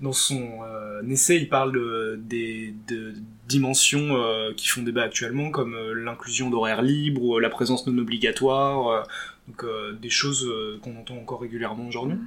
Dans 0.00 0.12
son 0.12 0.60
euh, 0.64 1.02
essai, 1.08 1.36
il 1.36 1.48
parle 1.48 1.72
de, 1.72 2.20
des 2.22 2.74
de 2.88 3.14
dimensions 3.48 4.16
euh, 4.16 4.52
qui 4.56 4.68
font 4.68 4.82
débat 4.82 5.02
actuellement, 5.02 5.50
comme 5.50 5.74
euh, 5.74 5.92
l'inclusion 5.94 6.50
d'horaires 6.50 6.82
libres 6.82 7.22
ou 7.22 7.36
euh, 7.36 7.40
la 7.40 7.50
présence 7.50 7.86
non 7.86 7.96
obligatoire, 7.98 8.88
euh, 8.88 9.02
donc 9.48 9.64
euh, 9.64 9.92
des 9.92 10.10
choses 10.10 10.46
euh, 10.46 10.78
qu'on 10.82 10.96
entend 10.98 11.16
encore 11.16 11.40
régulièrement 11.40 11.86
aujourd'hui. 11.86 12.18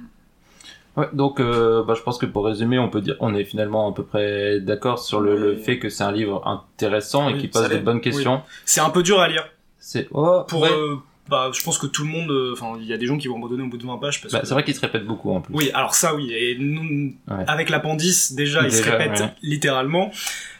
Ouais, 0.96 1.08
donc 1.12 1.40
euh, 1.40 1.82
bah, 1.82 1.94
je 1.94 2.02
pense 2.02 2.16
que 2.16 2.24
pour 2.24 2.46
résumer, 2.46 2.78
on 2.78 2.88
peut 2.88 3.02
dire 3.02 3.16
on 3.20 3.34
est 3.34 3.44
finalement 3.44 3.90
à 3.90 3.94
peu 3.94 4.02
près 4.02 4.60
d'accord 4.60 4.98
sur 4.98 5.20
le, 5.20 5.56
fait 5.56 5.78
que 5.78 5.90
c'est 5.90 6.04
un 6.04 6.12
livre 6.12 6.46
intéressant 6.46 7.28
et 7.28 7.36
qui 7.38 7.48
pose 7.48 7.68
des 7.68 7.78
bonnes 7.78 8.00
questions. 8.00 8.42
C'est 8.64 8.80
un 8.80 8.90
peu 8.90 9.02
dur 9.02 9.20
à 9.20 9.28
lire. 9.28 9.46
C'est 9.78 10.08
oh, 10.12 10.42
pour 10.48 10.62
ouais. 10.62 10.70
euh, 10.72 10.96
bah 11.28 11.50
je 11.52 11.62
pense 11.62 11.78
que 11.78 11.86
tout 11.86 12.04
le 12.04 12.08
monde 12.10 12.30
euh, 12.30 12.52
enfin 12.52 12.74
il 12.80 12.86
y 12.86 12.92
a 12.92 12.96
des 12.96 13.06
gens 13.06 13.18
qui 13.18 13.26
vont 13.28 13.36
abandonner 13.36 13.62
au 13.62 13.68
bout 13.68 13.78
de 13.78 13.84
20 13.86 13.98
pages 13.98 14.20
parce 14.20 14.32
Bah, 14.32 14.40
que 14.40 14.46
c'est 14.46 14.54
vrai 14.54 14.62
qu'il 14.64 14.74
se 14.74 14.80
répète 14.80 15.04
beaucoup 15.04 15.32
en 15.32 15.40
plus. 15.40 15.52
oui 15.54 15.70
alors 15.74 15.94
ça 15.94 16.14
oui 16.14 16.32
et 16.32 16.56
nous, 16.58 17.14
Ouais. 17.28 17.44
avec 17.48 17.68
l'appendice 17.68 18.32
déjà, 18.32 18.62
il 18.62 18.70
se 18.70 18.82
Déjà, 18.82 18.96
répète 18.96 19.20
ouais. 19.20 19.32
littéralement 19.42 20.10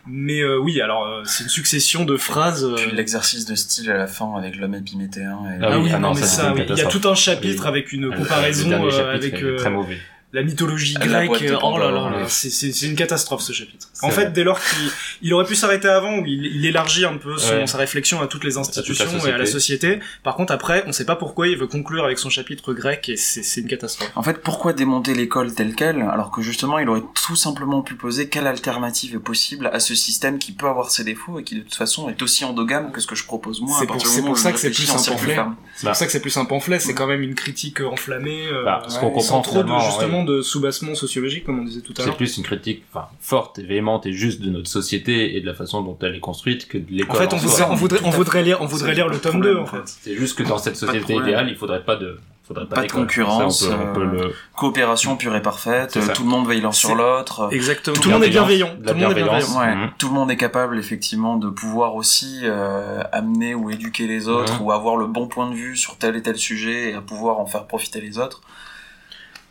mais 0.08 0.40
euh, 0.40 0.58
oui 0.58 0.80
alors 0.80 1.04
euh, 1.06 1.22
c'est 1.24 1.44
une 1.44 1.50
succession 1.50 2.04
de 2.04 2.16
phrases 2.16 2.64
euh, 2.64 2.74
Puis 2.76 2.96
l'exercice 2.96 3.44
de 3.44 3.54
style 3.54 3.90
à 3.90 3.96
la 3.96 4.06
fin 4.06 4.34
avec 4.36 4.56
l'homme 4.56 4.74
épiméthéen. 4.74 5.38
Et... 5.46 5.58
Ah 5.62 5.68
ah 5.70 5.78
oui, 5.78 5.84
oui, 5.86 5.90
ah 5.94 5.98
non, 5.98 6.08
non, 6.08 6.14
mais 6.14 6.22
ça, 6.22 6.52
oui. 6.54 6.62
il 6.68 6.76
y 6.78 6.80
a 6.80 6.86
tout 6.86 7.08
un 7.08 7.14
chapitre 7.14 7.62
Oui. 7.64 7.68
avec 7.68 7.92
une 7.92 8.02
Le- 8.02 8.16
comparaison 8.16 8.70
euh, 8.88 9.14
avec 9.14 9.42
euh, 9.42 9.56
très 9.56 9.70
mauvais. 9.70 9.98
La 10.32 10.42
mythologie 10.42 10.94
grecque 10.94 11.30
de 11.44 11.56
oh 11.62 11.78
là 11.78 11.90
là 11.90 12.12
c'est 12.28 12.82
une 12.82 12.96
catastrophe 12.96 13.40
ce 13.42 13.52
chapitre 13.52 13.88
en 14.02 14.08
vrai. 14.08 14.24
fait 14.26 14.32
dès 14.32 14.44
lors 14.44 14.58
qu'il 14.60 14.90
il 15.22 15.32
aurait 15.32 15.46
pu 15.46 15.54
s'arrêter 15.54 15.88
avant 15.88 16.18
où 16.18 16.26
il, 16.26 16.44
il 16.46 16.66
élargit 16.66 17.04
un 17.04 17.16
peu 17.16 17.38
son, 17.38 17.54
Ouais. 17.54 17.66
sa 17.66 17.78
réflexion 17.78 18.20
à 18.20 18.26
toutes 18.26 18.44
les 18.44 18.58
institutions 18.58 19.06
et 19.26 19.30
à 19.30 19.38
la 19.38 19.46
société 19.46 20.00
par 20.24 20.34
contre 20.34 20.52
après 20.52 20.84
on 20.86 20.92
sait 20.92 21.06
pas 21.06 21.16
pourquoi 21.16 21.48
il 21.48 21.56
veut 21.56 21.68
conclure 21.68 22.04
avec 22.04 22.18
son 22.18 22.28
chapitre 22.28 22.74
grec 22.74 23.08
et 23.08 23.16
c'est 23.16 23.60
une 23.60 23.68
catastrophe 23.68 24.10
En 24.16 24.22
fait, 24.22 24.42
pourquoi 24.42 24.72
démonter 24.72 25.14
l'école 25.14 25.54
telle 25.54 25.74
quelle, 25.74 26.02
alors 26.02 26.30
que 26.30 26.42
justement, 26.42 26.78
il 26.78 26.88
aurait 26.88 27.02
tout 27.26 27.36
simplement 27.36 27.82
pu 27.82 27.94
poser 27.94 28.28
quelle 28.28 28.46
alternative 28.46 29.14
est 29.14 29.18
possible 29.20 29.70
à 29.72 29.80
ce 29.80 29.94
système 29.94 30.38
qui 30.38 30.52
peut 30.52 30.66
avoir 30.68 30.90
ses 30.90 31.04
défauts 31.04 31.38
et 31.38 31.44
qui 31.44 31.54
de 31.56 31.60
toute 31.60 31.74
façon 31.74 32.08
est 32.10 32.20
aussi 32.22 32.44
endogame 32.44 32.92
que 32.92 33.00
ce 33.00 33.06
que 33.06 33.14
je 33.14 33.24
propose 33.24 33.60
moi. 33.60 33.76
C'est 33.78 33.86
pour- 33.86 33.96
où 33.96 34.36
ça 34.36 34.52
que 34.52 34.58
c'est 34.58 34.70
plus 34.70 34.90
un 34.90 34.94
pamphlet. 34.94 35.36
C'est 35.76 35.84
Bah. 35.84 35.90
pour 35.90 35.96
ça 35.96 36.06
que 36.06 36.12
c'est 36.12 36.20
plus 36.20 36.36
un 36.36 36.44
pamphlet, 36.44 36.80
c'est 36.80 36.94
quand 36.94 37.06
même 37.06 37.22
une 37.22 37.34
critique 37.34 37.80
euh, 37.80 37.86
enflammée, 37.88 38.46
euh, 38.50 38.64
Bah, 38.64 38.82
ce 38.88 38.98
qu'on 38.98 39.06
ouais, 39.06 39.12
comprend 39.12 39.20
sans 39.22 39.42
trop 39.42 39.62
de, 39.62 39.68
finalement, 39.68 39.80
de 40.24 40.42
soubassement 40.42 40.94
sociologique, 40.94 41.44
comme 41.44 41.60
on 41.60 41.64
disait 41.64 41.80
tout 41.80 41.92
à 41.96 42.00
C'est 42.00 42.06
l'heure. 42.06 42.16
plus 42.16 42.36
une 42.38 42.44
critique 42.44 42.84
enfin, 42.92 43.06
forte 43.20 43.58
et 43.58 43.62
véhémente 43.62 44.06
et 44.06 44.12
juste 44.12 44.40
de 44.40 44.50
notre 44.50 44.68
société 44.68 45.36
et 45.36 45.40
de 45.40 45.46
la 45.46 45.54
façon 45.54 45.82
dont 45.82 45.96
elle 46.02 46.14
est 46.14 46.20
construite 46.20 46.68
que 46.68 46.78
de 46.78 46.84
En 46.84 46.96
l'école. 46.96 47.16
fait, 47.20 47.32
on 47.32 47.36
voudrait, 47.36 47.64
on 47.70 47.74
voudrait, 47.74 47.98
on 47.98 48.02
Tout 48.02 48.08
à 48.08 48.16
voudrait 48.16 48.42
lire, 48.42 48.58
on 48.60 48.66
voudrait 48.66 48.88
C'est 48.90 48.94
lire 48.96 49.08
le 49.08 49.18
tome 49.18 49.32
problème, 49.32 49.54
2, 49.54 49.58
en 49.58 49.62
en 49.62 49.66
fait. 49.66 49.82
C'est 50.02 50.14
juste 50.16 50.36
que 50.38 50.42
dans 50.42 50.58
cette 50.58 50.76
société 50.76 51.14
idéale, 51.14 51.48
il 51.48 51.56
faudrait 51.56 51.84
pas 51.84 51.96
de, 51.96 52.18
faudrait 52.44 52.66
pas, 52.66 52.76
Pas 52.76 52.82
de 52.86 52.92
concurrence, 52.92 53.64
Ça, 53.66 53.74
on 53.74 53.92
peut, 53.94 54.00
on 54.06 54.10
peut 54.10 54.18
euh, 54.18 54.28
le... 54.28 54.34
Coopération 54.54 55.16
pure 55.16 55.34
et 55.36 55.42
parfaite, 55.42 55.90
C'est 56.00 56.12
tout 56.12 56.22
le 56.22 56.28
monde 56.28 56.46
veille 56.48 56.60
l'un 56.60 56.72
sur 56.72 56.90
C'est- 56.90 56.94
l'autre. 56.94 57.48
Exactement. 57.52 57.94
Tout 57.96 58.02
Tout 58.02 58.08
le 58.08 58.14
monde 58.14 58.24
est 58.24 58.30
bienveillant. 58.30 58.68
Tout 58.68 58.72
le 58.74 58.78
monde 58.80 58.88
est 58.88 59.14
bienveillance. 59.14 59.50
bienveillant. 59.50 59.80
Ouais, 59.82 59.88
tout 59.98 60.08
le 60.08 60.14
monde 60.14 60.30
est 60.30 60.36
capable 60.36 60.78
effectivement 60.78 61.36
de 61.36 61.48
pouvoir 61.48 61.94
aussi 61.96 62.40
euh, 62.44 63.02
amener 63.12 63.54
ou 63.54 63.70
éduquer 63.70 64.06
les 64.06 64.28
autres 64.28 64.62
ou 64.62 64.70
avoir 64.72 64.96
le 64.96 65.06
bon 65.06 65.26
point 65.26 65.50
de 65.50 65.54
vue 65.54 65.76
sur 65.76 65.96
tel 65.98 66.14
et 66.16 66.22
tel 66.22 66.36
sujet 66.36 66.90
et 66.90 66.94
à 66.94 67.00
pouvoir 67.00 67.38
en 67.40 67.46
faire 67.46 67.66
profiter 67.66 68.00
les 68.00 68.18
autres. 68.18 68.40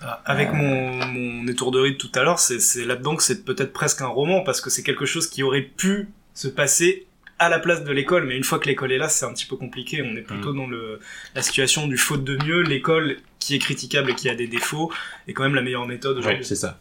Ah, 0.02 0.22
Avec 0.26 0.52
mon, 0.54 1.06
mon 1.06 1.48
étourderie 1.48 1.94
de 1.94 1.98
tout 1.98 2.12
à 2.16 2.24
l'heure, 2.24 2.40
c'est 2.40 2.86
là-dedans 2.86 3.16
que 3.16 3.24
c'est 3.24 3.44
peut-être 3.46 3.74
presque 3.74 4.02
un 4.02 4.08
roman, 4.08 4.42
parce 4.44 4.62
que 4.62 4.70
c'est 4.70 4.84
quelque 4.84 5.06
chose 5.06 5.28
qui 5.28 5.42
aurait 5.44 5.62
pu 5.62 6.10
se 6.34 6.48
passer 6.48 7.08
à 7.40 7.50
la 7.50 7.60
place 7.60 7.84
de 7.84 7.92
l'école, 7.92 8.26
mais 8.26 8.38
une 8.38 8.44
fois 8.44 8.60
que 8.60 8.68
l'école 8.68 8.92
est 8.94 8.98
là, 8.98 9.10
c'est 9.10 9.26
un 9.26 9.34
petit 9.34 9.46
peu 9.46 9.56
compliqué. 9.58 10.02
On 10.02 10.16
est 10.16 10.22
plutôt 10.22 10.54
Mm. 10.54 10.58
dans 10.58 10.68
le, 10.68 11.00
la 11.34 11.42
situation 11.42 11.88
du 11.88 11.98
faute 11.98 12.24
de 12.24 12.38
mieux. 12.46 12.62
L'école, 12.62 13.18
qui 13.40 13.56
est 13.56 13.60
critiquable 13.60 14.12
et 14.12 14.16
qui 14.16 14.30
a 14.30 14.36
des 14.36 14.48
défauts, 14.48 14.92
est 15.28 15.34
quand 15.34 15.44
même 15.44 15.56
la 15.56 15.62
meilleure 15.62 15.86
méthode 15.88 16.18
aujourd'hui. 16.18 16.46
c'est 16.46 16.56
ça. 16.56 16.80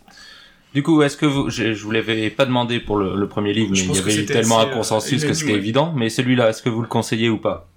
Du 0.72 0.82
coup, 0.82 1.02
est-ce 1.02 1.16
que 1.16 1.26
vous, 1.26 1.50
je, 1.50 1.72
je 1.72 1.82
vous 1.84 1.90
l'avais 1.92 2.30
pas 2.30 2.46
demandé 2.46 2.80
pour 2.80 2.96
le, 2.96 3.16
le 3.16 3.28
premier 3.28 3.52
livre, 3.52 3.70
mais 3.72 3.78
il 3.78 3.94
y 3.94 3.98
avait 3.98 4.16
eu 4.16 4.26
tellement 4.26 4.58
assez, 4.58 4.68
un 4.68 4.70
euh, 4.72 4.74
consensus 4.74 5.24
que 5.24 5.32
c'était 5.32 5.52
ouais. 5.52 5.58
évident. 5.58 5.92
Mais 5.96 6.08
celui-là, 6.08 6.50
est-ce 6.50 6.62
que 6.62 6.68
vous 6.68 6.82
le 6.82 6.88
conseillez 6.88 7.28
ou 7.28 7.38
pas? 7.38 7.68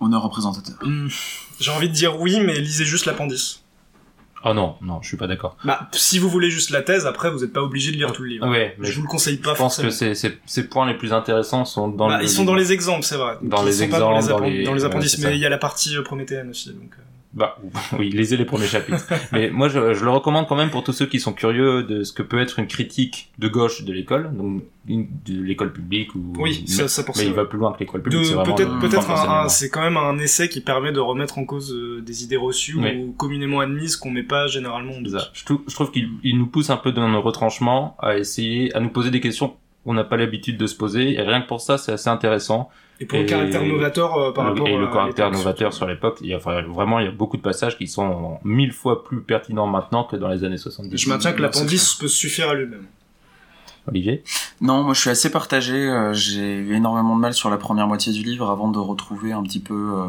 Honneur 0.00 0.22
représentateur. 0.22 0.76
Hmm. 0.82 1.08
J'ai 1.62 1.70
envie 1.70 1.88
de 1.88 1.94
dire 1.94 2.20
oui, 2.20 2.40
mais 2.40 2.58
lisez 2.60 2.84
juste 2.84 3.06
l'appendice. 3.06 3.60
Oh 4.44 4.54
non, 4.54 4.74
non, 4.82 5.00
je 5.02 5.06
suis 5.06 5.16
pas 5.16 5.28
d'accord. 5.28 5.56
Bah, 5.64 5.88
si 5.92 6.18
vous 6.18 6.28
voulez 6.28 6.50
juste 6.50 6.70
la 6.70 6.82
thèse, 6.82 7.06
après, 7.06 7.30
vous 7.30 7.40
n'êtes 7.42 7.52
pas 7.52 7.62
obligé 7.62 7.92
de 7.92 7.96
lire 7.96 8.10
tout 8.12 8.22
le 8.22 8.28
livre. 8.28 8.48
Ouais, 8.48 8.74
mais 8.78 8.88
je 8.90 8.96
vous 8.96 9.02
le 9.02 9.08
conseille 9.08 9.36
pas 9.36 9.52
je 9.54 9.58
pense 9.58 9.76
forcément. 9.76 9.88
que 9.90 9.94
ces, 9.94 10.14
ces, 10.16 10.36
ces 10.46 10.64
points 10.68 10.84
les 10.88 10.94
plus 10.98 11.12
intéressants 11.12 11.64
sont 11.64 11.86
dans 11.86 12.08
Bah, 12.08 12.18
le 12.18 12.24
ils 12.24 12.28
sont 12.28 12.44
dans 12.44 12.56
les 12.56 12.72
exemples, 12.72 13.04
c'est 13.04 13.14
vrai. 13.16 13.36
Dans 13.40 13.62
Ils 13.62 13.66
les 13.66 13.82
exemples, 13.84 14.00
dans 14.28 14.38
les- 14.40 14.64
dans 14.64 14.74
les 14.74 14.84
appendices, 14.84 15.18
mais 15.18 15.36
il 15.36 15.38
y 15.40 15.46
a 15.46 15.48
la 15.48 15.58
partie 15.58 15.96
euh, 15.96 16.02
prométhéenne 16.02 16.50
aussi. 16.50 16.70
Donc, 16.70 16.90
euh. 16.98 17.02
Bah 17.34 17.56
oui, 17.98 18.10
lisez 18.10 18.36
les 18.36 18.44
premiers 18.44 18.66
chapitres. 18.66 19.06
Mais 19.32 19.48
moi, 19.50 19.68
je, 19.68 19.94
je 19.94 20.04
le 20.04 20.10
recommande 20.10 20.46
quand 20.46 20.54
même 20.56 20.68
pour 20.70 20.84
tous 20.84 20.92
ceux 20.92 21.06
qui 21.06 21.18
sont 21.18 21.32
curieux 21.32 21.82
de 21.82 22.02
ce 22.04 22.12
que 22.12 22.22
peut 22.22 22.38
être 22.38 22.58
une 22.58 22.66
critique 22.66 23.30
de 23.38 23.48
gauche 23.48 23.84
de 23.84 23.92
l'école, 23.92 24.36
donc 24.36 24.62
une- 24.86 25.08
de 25.24 25.40
l'école 25.42 25.72
publique 25.72 26.14
ou. 26.14 26.34
Oui, 26.38 26.64
ça, 26.66 26.88
ça 26.88 27.04
pour 27.04 27.16
mais 27.16 27.22
ça. 27.22 27.28
il 27.28 27.34
va 27.34 27.46
plus 27.46 27.58
loin 27.58 27.72
que 27.72 27.78
l'école 27.80 28.02
publique. 28.02 28.26
c'est 28.26 28.34
peut-être 28.34 28.78
peut-être 28.80 29.50
c'est 29.50 29.70
quand 29.70 29.80
même 29.80 29.96
un 29.96 30.18
essai 30.18 30.50
qui 30.50 30.60
permet 30.60 30.92
de 30.92 31.00
remettre 31.00 31.38
en 31.38 31.44
cause 31.46 31.72
euh, 31.72 32.02
des 32.02 32.22
idées 32.22 32.36
reçues 32.36 32.76
Oui. 32.78 32.96
ou 32.98 33.12
communément 33.12 33.60
admises 33.60 33.96
qu'on 33.96 34.10
met 34.10 34.22
pas 34.24 34.46
généralement 34.46 34.92
en 34.92 35.08
ça. 35.08 35.30
Je 35.32 35.44
trouve, 35.46 35.60
je 35.66 35.74
trouve 35.74 35.90
qu'il 35.90 36.10
il 36.22 36.36
nous 36.38 36.46
pousse 36.46 36.68
un 36.68 36.76
peu 36.76 36.92
dans 36.92 37.08
nos 37.08 37.22
retranchements 37.22 37.96
à 37.98 38.18
essayer, 38.18 38.74
à 38.76 38.80
nous 38.80 38.90
poser 38.90 39.10
des 39.10 39.20
questions 39.20 39.54
qu'on 39.84 39.94
n'a 39.94 40.04
pas 40.04 40.16
l'habitude 40.18 40.58
de 40.58 40.66
se 40.66 40.76
poser. 40.76 41.14
Et 41.14 41.22
rien 41.22 41.40
que 41.40 41.48
pour 41.48 41.60
ça, 41.62 41.78
c'est 41.78 41.92
assez 41.92 42.08
intéressant. 42.10 42.68
Et 43.00 43.06
pour 43.06 43.18
le 43.18 43.24
caractère 43.24 43.64
novateur 43.64 44.16
euh, 44.16 44.32
par 44.32 44.44
rapport 44.44 44.68
et 44.68 44.76
le 44.76 44.86
à 44.86 44.92
caractère 44.92 45.30
novateur 45.30 45.72
sur 45.72 45.86
l'époque, 45.86 46.18
il 46.20 46.28
y 46.28 46.34
a 46.34 46.36
enfin, 46.36 46.62
vraiment, 46.62 47.00
il 47.00 47.06
y 47.06 47.08
a 47.08 47.12
beaucoup 47.12 47.36
de 47.36 47.42
passages 47.42 47.76
qui 47.76 47.88
sont 47.88 48.38
mille 48.44 48.72
fois 48.72 49.02
plus 49.04 49.22
pertinents 49.22 49.66
maintenant 49.66 50.04
que 50.04 50.14
dans 50.16 50.28
les 50.28 50.44
années 50.44 50.58
70. 50.58 50.96
Je 50.96 51.08
maintiens 51.08 51.32
que 51.32 51.38
c'est 51.38 51.42
l'appendice 51.42 51.94
peut 51.94 52.06
suffire 52.08 52.50
à 52.50 52.54
lui-même. 52.54 52.86
Olivier? 53.88 54.22
Non, 54.60 54.84
moi 54.84 54.94
je 54.94 55.00
suis 55.00 55.10
assez 55.10 55.30
partagé. 55.30 55.74
euh, 55.74 56.12
J'ai 56.12 56.58
eu 56.58 56.74
énormément 56.74 57.16
de 57.16 57.20
mal 57.20 57.34
sur 57.34 57.50
la 57.50 57.56
première 57.56 57.88
moitié 57.88 58.12
du 58.12 58.22
livre 58.22 58.48
avant 58.48 58.68
de 58.70 58.78
retrouver 58.78 59.32
un 59.32 59.42
petit 59.42 59.58
peu 59.58 59.74
euh, 59.96 60.04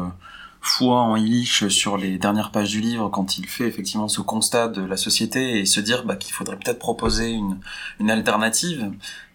foi 0.60 1.00
en 1.00 1.16
Illich 1.16 1.68
sur 1.70 1.96
les 1.96 2.16
dernières 2.16 2.52
pages 2.52 2.70
du 2.70 2.80
livre 2.80 3.08
quand 3.08 3.38
il 3.38 3.46
fait 3.48 3.66
effectivement 3.66 4.06
ce 4.06 4.20
constat 4.20 4.68
de 4.68 4.82
la 4.84 4.96
société 4.96 5.58
et 5.58 5.64
se 5.66 5.80
dire 5.80 6.04
bah, 6.04 6.14
qu'il 6.14 6.32
faudrait 6.32 6.56
peut-être 6.56 6.78
proposer 6.78 7.30
une, 7.32 7.58
une 7.98 8.10
alternative. 8.12 8.92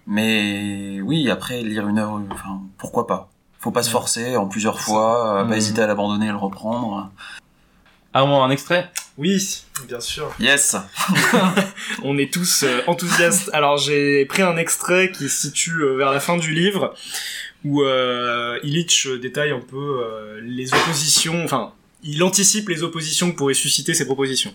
Mais 0.08 1.02
oui, 1.02 1.30
après 1.30 1.62
lire 1.62 1.88
une 1.90 2.00
œuvre, 2.00 2.22
enfin 2.32 2.62
pourquoi 2.78 3.06
pas? 3.08 3.30
Faut 3.60 3.72
pas 3.72 3.84
se 3.84 3.90
forcer 3.90 4.36
en 4.38 4.48
plusieurs 4.48 4.80
fois, 4.80 5.40
euh, 5.40 5.44
Mhm. 5.44 5.50
pas 5.50 5.58
hésiter 5.58 5.82
à 5.82 5.88
l'abandonner 5.88 6.28
et 6.28 6.32
le 6.32 6.38
reprendre. 6.38 7.12
Armand, 8.14 8.44
un 8.44 8.50
extrait? 8.50 8.90
Oui, 9.18 9.64
bien 9.88 10.00
sûr. 10.00 10.34
Yes. 10.40 10.76
On 12.04 12.18
est 12.18 12.32
tous 12.34 12.64
euh, 12.64 12.82
enthousiastes. 12.88 13.50
Alors 13.54 13.78
j'ai 13.78 14.26
pris 14.26 14.42
un 14.42 14.56
extrait 14.58 15.12
qui 15.12 15.28
se 15.30 15.48
situe 15.50 15.82
euh, 15.84 15.96
vers 15.98 16.12
la 16.12 16.20
fin 16.20 16.38
du 16.38 16.54
livre 16.54 16.94
où 17.66 17.84
euh, 17.84 18.58
Illich 18.64 19.08
détaille 19.22 19.52
un 19.52 19.60
peu 19.60 20.02
euh, 20.04 20.40
les 20.42 20.74
oppositions, 20.74 21.44
enfin, 21.44 21.74
il 22.04 22.24
anticipe 22.24 22.70
les 22.70 22.84
oppositions 22.84 23.30
que 23.32 23.36
pourraient 23.36 23.54
susciter 23.54 23.94
ses 23.94 24.06
propositions. 24.06 24.54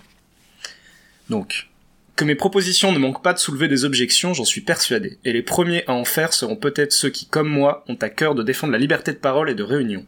Donc, 1.29 1.69
que 2.17 2.25
mes 2.25 2.37
propositions 2.37 2.93
ne 2.93 2.99
manquent 2.99 3.23
pas 3.23 3.33
de 3.33 3.39
soulever 3.39 3.67
des 3.67 3.85
objections, 3.85 4.35
j'en 4.35 4.45
suis 4.45 4.61
persuadé, 4.61 5.19
et 5.25 5.33
les 5.33 5.43
premiers 5.43 5.85
à 5.87 5.95
en 5.95 6.05
faire 6.05 6.33
seront 6.33 6.57
peut-être 6.57 6.93
ceux 6.93 7.11
qui, 7.11 7.27
comme 7.27 7.49
moi, 7.49 7.85
ont 7.89 7.99
à 8.01 8.09
cœur 8.09 8.35
de 8.35 8.43
défendre 8.43 8.73
la 8.73 8.79
liberté 8.79 9.13
de 9.13 9.19
parole 9.19 9.51
et 9.51 9.55
de 9.55 9.65
réunion. 9.65 10.07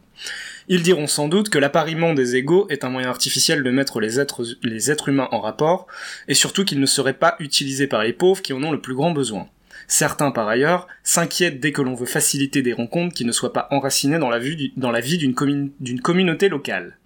Ils 0.69 0.83
diront 0.83 1.07
sans 1.07 1.27
doute 1.27 1.49
que 1.49 1.57
l'appariement 1.57 2.13
des 2.13 2.35
égaux 2.35 2.67
est 2.69 2.83
un 2.83 2.89
moyen 2.89 3.09
artificiel 3.09 3.63
de 3.63 3.71
mettre 3.71 3.99
les 3.99 4.19
êtres, 4.19 5.09
humains 5.09 5.29
en 5.31 5.41
rapport, 5.41 5.87
et 6.27 6.33
surtout 6.33 6.63
qu'il 6.63 6.79
ne 6.79 6.85
serait 6.85 7.13
pas 7.13 7.35
utilisé 7.39 7.87
par 7.87 8.03
les 8.03 8.13
pauvres 8.13 8.41
qui 8.41 8.53
en 8.53 8.63
ont 8.63 8.71
le 8.71 8.81
plus 8.81 8.95
grand 8.95 9.11
besoin. 9.11 9.47
Certains, 9.87 10.31
par 10.31 10.47
ailleurs, 10.47 10.87
s'inquiètent 11.03 11.59
dès 11.59 11.71
que 11.71 11.81
l'on 11.81 11.93
veut 11.93 12.05
faciliter 12.05 12.61
des 12.61 12.73
rencontres 12.73 13.15
qui 13.15 13.25
ne 13.25 13.31
soient 13.31 13.53
pas 13.53 13.67
enracinées 13.71 14.19
dans 14.19 14.29
la, 14.29 14.39
vie 14.39 15.17
d'une 15.17 16.01
communauté 16.01 16.49
locale. 16.49 16.97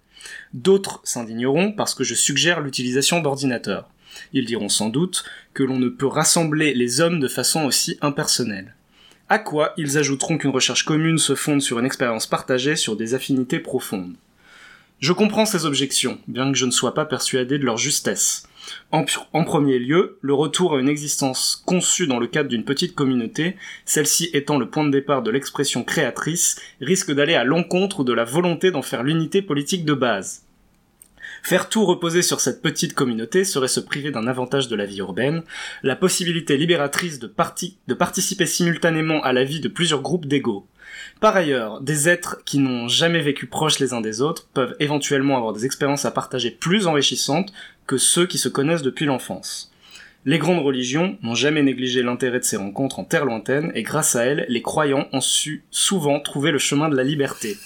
D'autres 0.54 1.00
s'indigneront 1.04 1.72
parce 1.72 1.94
que 1.94 2.04
je 2.04 2.14
suggère 2.14 2.60
l'utilisation 2.60 3.20
d'ordinateurs. 3.20 3.88
Ils 4.32 4.46
diront 4.46 4.68
sans 4.68 4.88
doute 4.88 5.24
que 5.54 5.62
l'on 5.62 5.78
ne 5.78 5.88
peut 5.88 6.06
rassembler 6.06 6.74
les 6.74 7.00
hommes 7.00 7.20
de 7.20 7.28
façon 7.28 7.64
aussi 7.64 7.98
impersonnelle. 8.00 8.74
À 9.28 9.38
quoi 9.38 9.72
ils 9.76 9.96
ajouteront 9.98 10.38
qu'une 10.38 10.50
recherche 10.50 10.84
commune 10.84 11.18
se 11.18 11.34
fonde 11.34 11.62
sur 11.62 11.78
une 11.78 11.86
expérience 11.86 12.26
partagée 12.26 12.76
sur 12.76 12.96
des 12.96 13.14
affinités 13.14 13.60
profondes. 13.60 14.14
Je 15.00 15.12
comprends 15.12 15.46
ces 15.46 15.66
objections, 15.66 16.18
bien 16.28 16.52
que 16.52 16.58
je 16.58 16.66
ne 16.66 16.70
sois 16.70 16.94
pas 16.94 17.04
persuadé 17.04 17.58
de 17.58 17.64
leur 17.64 17.76
justesse. 17.76 18.44
En, 18.92 19.04
en 19.32 19.44
premier 19.44 19.78
lieu, 19.78 20.18
le 20.20 20.34
retour 20.34 20.74
à 20.76 20.80
une 20.80 20.88
existence 20.88 21.60
conçue 21.66 22.06
dans 22.06 22.20
le 22.20 22.28
cadre 22.28 22.48
d'une 22.48 22.64
petite 22.64 22.94
communauté, 22.94 23.56
celle-ci 23.84 24.30
étant 24.32 24.58
le 24.58 24.70
point 24.70 24.84
de 24.84 24.90
départ 24.90 25.22
de 25.22 25.30
l'expression 25.30 25.82
créatrice, 25.82 26.60
risque 26.80 27.12
d'aller 27.12 27.34
à 27.34 27.42
l'encontre 27.42 28.04
de 28.04 28.12
la 28.12 28.24
volonté 28.24 28.70
d'en 28.70 28.82
faire 28.82 29.02
l'unité 29.02 29.42
politique 29.42 29.84
de 29.84 29.94
base. 29.94 30.41
Faire 31.42 31.68
tout 31.68 31.84
reposer 31.84 32.22
sur 32.22 32.40
cette 32.40 32.62
petite 32.62 32.94
communauté 32.94 33.44
serait 33.44 33.66
se 33.68 33.80
priver 33.80 34.12
d'un 34.12 34.28
avantage 34.28 34.68
de 34.68 34.76
la 34.76 34.86
vie 34.86 34.98
urbaine, 34.98 35.42
la 35.82 35.96
possibilité 35.96 36.56
libératrice 36.56 37.18
de, 37.18 37.26
parti- 37.26 37.78
de 37.88 37.94
participer 37.94 38.46
simultanément 38.46 39.20
à 39.22 39.32
la 39.32 39.42
vie 39.42 39.60
de 39.60 39.68
plusieurs 39.68 40.02
groupes 40.02 40.26
d'égaux. 40.26 40.66
Par 41.20 41.34
ailleurs, 41.34 41.80
des 41.80 42.08
êtres 42.08 42.42
qui 42.44 42.58
n'ont 42.58 42.86
jamais 42.86 43.20
vécu 43.20 43.46
proches 43.46 43.80
les 43.80 43.92
uns 43.92 44.00
des 44.00 44.20
autres 44.20 44.48
peuvent 44.54 44.76
éventuellement 44.78 45.36
avoir 45.36 45.52
des 45.52 45.66
expériences 45.66 46.04
à 46.04 46.12
partager 46.12 46.50
plus 46.52 46.86
enrichissantes 46.86 47.52
que 47.86 47.96
ceux 47.96 48.26
qui 48.26 48.38
se 48.38 48.48
connaissent 48.48 48.82
depuis 48.82 49.06
l'enfance. 49.06 49.72
Les 50.24 50.38
grandes 50.38 50.64
religions 50.64 51.18
n'ont 51.22 51.34
jamais 51.34 51.64
négligé 51.64 52.02
l'intérêt 52.04 52.38
de 52.38 52.44
ces 52.44 52.56
rencontres 52.56 53.00
en 53.00 53.04
terre 53.04 53.24
lointaine 53.24 53.72
et 53.74 53.82
grâce 53.82 54.14
à 54.14 54.24
elles, 54.24 54.46
les 54.48 54.62
croyants 54.62 55.08
ont 55.12 55.20
su 55.20 55.64
souvent 55.72 56.20
trouver 56.20 56.52
le 56.52 56.58
chemin 56.58 56.88
de 56.88 56.96
la 56.96 57.02
liberté. 57.02 57.56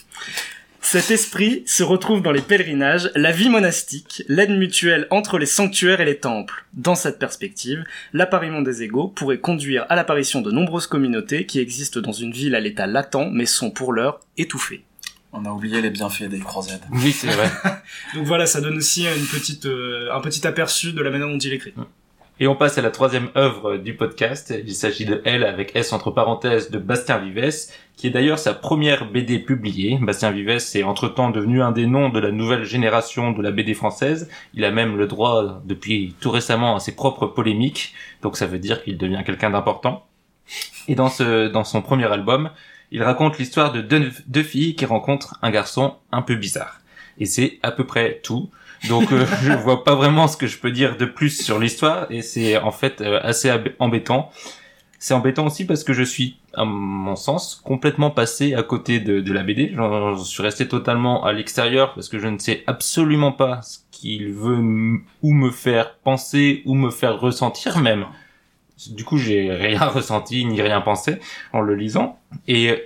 Cet 0.88 1.10
esprit 1.10 1.64
se 1.66 1.82
retrouve 1.82 2.22
dans 2.22 2.30
les 2.30 2.40
pèlerinages, 2.40 3.10
la 3.16 3.32
vie 3.32 3.48
monastique, 3.48 4.22
l'aide 4.28 4.56
mutuelle 4.56 5.08
entre 5.10 5.36
les 5.36 5.44
sanctuaires 5.44 6.00
et 6.00 6.04
les 6.04 6.18
temples. 6.18 6.64
Dans 6.74 6.94
cette 6.94 7.18
perspective, 7.18 7.82
l'appariement 8.12 8.62
des 8.62 8.84
égaux 8.84 9.08
pourrait 9.08 9.40
conduire 9.40 9.84
à 9.88 9.96
l'apparition 9.96 10.42
de 10.42 10.52
nombreuses 10.52 10.86
communautés 10.86 11.44
qui 11.44 11.58
existent 11.58 11.98
dans 11.98 12.12
une 12.12 12.30
ville 12.30 12.54
à 12.54 12.60
l'état 12.60 12.86
latent 12.86 13.32
mais 13.32 13.46
sont 13.46 13.72
pour 13.72 13.92
l'heure 13.92 14.20
étouffées. 14.38 14.84
On 15.32 15.44
a 15.44 15.50
oublié 15.50 15.80
les 15.80 15.90
bienfaits 15.90 16.28
des 16.28 16.38
croisades. 16.38 16.84
Oui, 16.92 17.10
c'est 17.10 17.32
vrai. 17.32 17.50
Donc 18.14 18.24
voilà, 18.24 18.46
ça 18.46 18.60
donne 18.60 18.76
aussi 18.76 19.08
une 19.08 19.26
petite, 19.26 19.66
euh, 19.66 20.14
un 20.14 20.20
petit 20.20 20.46
aperçu 20.46 20.92
de 20.92 21.02
la 21.02 21.10
manière 21.10 21.26
dont 21.26 21.36
il 21.36 21.52
écrit. 21.52 21.74
Et 22.38 22.46
on 22.48 22.54
passe 22.54 22.76
à 22.76 22.82
la 22.82 22.90
troisième 22.90 23.30
œuvre 23.34 23.78
du 23.78 23.94
podcast. 23.94 24.52
Il 24.66 24.74
s'agit 24.74 25.06
de 25.06 25.22
Elle 25.24 25.42
avec 25.42 25.74
S 25.74 25.94
entre 25.94 26.10
parenthèses 26.10 26.70
de 26.70 26.76
Bastien 26.76 27.16
Vives, 27.16 27.70
qui 27.96 28.08
est 28.08 28.10
d'ailleurs 28.10 28.38
sa 28.38 28.52
première 28.52 29.10
BD 29.10 29.38
publiée. 29.38 29.98
Bastien 30.02 30.32
Vives 30.32 30.50
est 30.50 30.82
entre-temps 30.82 31.30
devenu 31.30 31.62
un 31.62 31.72
des 31.72 31.86
noms 31.86 32.10
de 32.10 32.20
la 32.20 32.32
nouvelle 32.32 32.64
génération 32.64 33.32
de 33.32 33.40
la 33.40 33.52
BD 33.52 33.72
française. 33.72 34.28
Il 34.52 34.66
a 34.66 34.70
même 34.70 34.98
le 34.98 35.06
droit, 35.06 35.62
depuis 35.64 36.14
tout 36.20 36.30
récemment, 36.30 36.76
à 36.76 36.80
ses 36.80 36.94
propres 36.94 37.26
polémiques. 37.26 37.94
Donc 38.20 38.36
ça 38.36 38.46
veut 38.46 38.58
dire 38.58 38.84
qu'il 38.84 38.98
devient 38.98 39.22
quelqu'un 39.24 39.48
d'important. 39.48 40.06
Et 40.88 40.94
dans 40.94 41.08
ce, 41.08 41.48
dans 41.48 41.64
son 41.64 41.80
premier 41.80 42.04
album, 42.04 42.50
il 42.90 43.02
raconte 43.02 43.38
l'histoire 43.38 43.72
de 43.72 43.80
deux 43.80 44.42
filles 44.42 44.76
qui 44.76 44.84
rencontrent 44.84 45.38
un 45.40 45.50
garçon 45.50 45.94
un 46.12 46.20
peu 46.20 46.34
bizarre. 46.34 46.80
Et 47.18 47.24
c'est 47.24 47.58
à 47.62 47.72
peu 47.72 47.84
près 47.84 48.20
tout. 48.22 48.50
Donc 48.88 49.12
euh, 49.12 49.26
je 49.42 49.52
vois 49.52 49.84
pas 49.84 49.94
vraiment 49.94 50.28
ce 50.28 50.36
que 50.36 50.46
je 50.46 50.58
peux 50.58 50.70
dire 50.70 50.96
de 50.96 51.04
plus 51.04 51.42
sur 51.42 51.58
l'histoire 51.58 52.06
et 52.10 52.22
c'est 52.22 52.58
en 52.58 52.72
fait 52.72 53.00
euh, 53.00 53.20
assez 53.22 53.52
embêtant. 53.78 54.30
C'est 54.98 55.14
embêtant 55.14 55.46
aussi 55.46 55.66
parce 55.66 55.84
que 55.84 55.92
je 55.92 56.02
suis, 56.02 56.38
à 56.54 56.64
mon 56.64 57.16
sens, 57.16 57.60
complètement 57.62 58.10
passé 58.10 58.54
à 58.54 58.62
côté 58.62 58.98
de, 58.98 59.20
de 59.20 59.32
la 59.32 59.42
BD. 59.42 59.72
J'en 59.74 60.16
suis 60.16 60.42
resté 60.42 60.66
totalement 60.66 61.22
à 61.24 61.32
l'extérieur 61.32 61.92
parce 61.94 62.08
que 62.08 62.18
je 62.18 62.28
ne 62.28 62.38
sais 62.38 62.64
absolument 62.66 63.30
pas 63.30 63.60
ce 63.60 63.78
qu'il 63.90 64.32
veut 64.32 64.56
ou 65.22 65.32
me 65.32 65.50
faire 65.50 65.96
penser 65.96 66.62
ou 66.64 66.74
me 66.74 66.90
faire 66.90 67.20
ressentir 67.20 67.78
même. 67.78 68.06
Du 68.88 69.04
coup, 69.04 69.18
j'ai 69.18 69.52
rien 69.52 69.84
ressenti 69.86 70.44
ni 70.46 70.62
rien 70.62 70.80
pensé 70.80 71.18
en 71.52 71.60
le 71.60 71.74
lisant. 71.74 72.18
Et 72.48 72.70
euh, 72.70 72.76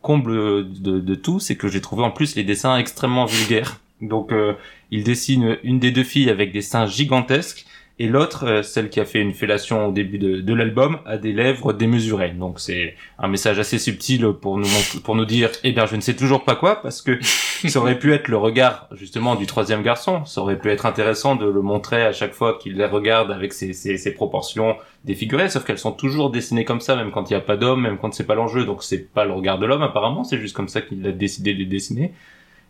comble 0.00 0.32
de, 0.72 1.00
de 1.00 1.14
tout, 1.14 1.38
c'est 1.38 1.56
que 1.56 1.68
j'ai 1.68 1.80
trouvé 1.82 2.02
en 2.02 2.10
plus 2.10 2.34
les 2.34 2.44
dessins 2.44 2.76
extrêmement 2.76 3.26
vulgaires. 3.26 3.78
Donc, 4.02 4.32
euh, 4.32 4.54
il 4.90 5.04
dessine 5.04 5.58
une 5.62 5.78
des 5.78 5.92
deux 5.92 6.04
filles 6.04 6.28
avec 6.28 6.52
des 6.52 6.60
seins 6.60 6.86
gigantesques 6.86 7.64
Et 7.98 8.08
l'autre, 8.08 8.44
euh, 8.46 8.62
celle 8.62 8.90
qui 8.90 8.98
a 9.00 9.04
fait 9.04 9.20
une 9.20 9.32
fellation 9.32 9.86
au 9.88 9.92
début 9.92 10.18
de, 10.18 10.40
de 10.40 10.54
l'album, 10.54 10.98
a 11.06 11.18
des 11.18 11.32
lèvres 11.32 11.72
démesurées. 11.72 12.30
Donc 12.32 12.58
c'est 12.58 12.96
un 13.18 13.28
message 13.28 13.58
assez 13.60 13.78
subtil 13.78 14.26
pour 14.40 14.58
nous 14.58 14.66
pour 15.04 15.14
nous 15.14 15.24
dire, 15.24 15.50
eh 15.62 15.72
bien, 15.72 15.86
je 15.86 15.94
ne 15.94 16.00
sais 16.00 16.16
toujours 16.16 16.44
pas 16.44 16.56
quoi, 16.56 16.82
parce 16.82 17.00
que 17.00 17.18
ça 17.68 17.78
aurait 17.78 17.98
pu 17.98 18.12
être 18.12 18.28
le 18.28 18.38
regard 18.38 18.88
justement 18.92 19.36
du 19.36 19.46
troisième 19.46 19.82
garçon. 19.82 20.24
Ça 20.24 20.40
aurait 20.40 20.58
pu 20.58 20.70
être 20.70 20.84
intéressant 20.86 21.36
de 21.36 21.46
le 21.46 21.62
montrer 21.62 22.02
à 22.02 22.12
chaque 22.12 22.32
fois 22.32 22.58
qu'il 22.58 22.74
les 22.76 22.86
regarde 22.86 23.30
avec 23.30 23.52
ses, 23.52 23.72
ses, 23.72 23.96
ses 23.98 24.12
proportions 24.12 24.76
défigurées, 25.04 25.48
sauf 25.48 25.64
qu'elles 25.64 25.78
sont 25.78 25.92
toujours 25.92 26.30
dessinées 26.30 26.64
comme 26.64 26.80
ça, 26.80 26.96
même 26.96 27.12
quand 27.12 27.30
il 27.30 27.34
n'y 27.34 27.38
a 27.38 27.40
pas 27.40 27.56
d'homme, 27.56 27.82
même 27.82 27.98
quand 27.98 28.12
c'est 28.14 28.26
pas 28.26 28.34
l'enjeu. 28.34 28.64
Donc 28.64 28.82
c'est 28.82 29.12
pas 29.12 29.24
le 29.24 29.32
regard 29.32 29.58
de 29.58 29.66
l'homme 29.66 29.82
apparemment, 29.82 30.24
c'est 30.24 30.38
juste 30.38 30.56
comme 30.56 30.68
ça 30.68 30.80
qu'il 30.80 31.06
a 31.06 31.12
décidé 31.12 31.54
de 31.54 31.58
les 31.58 31.66
dessiner. 31.66 32.12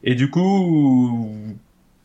Et 0.05 0.15
du 0.15 0.31
coup, 0.31 1.31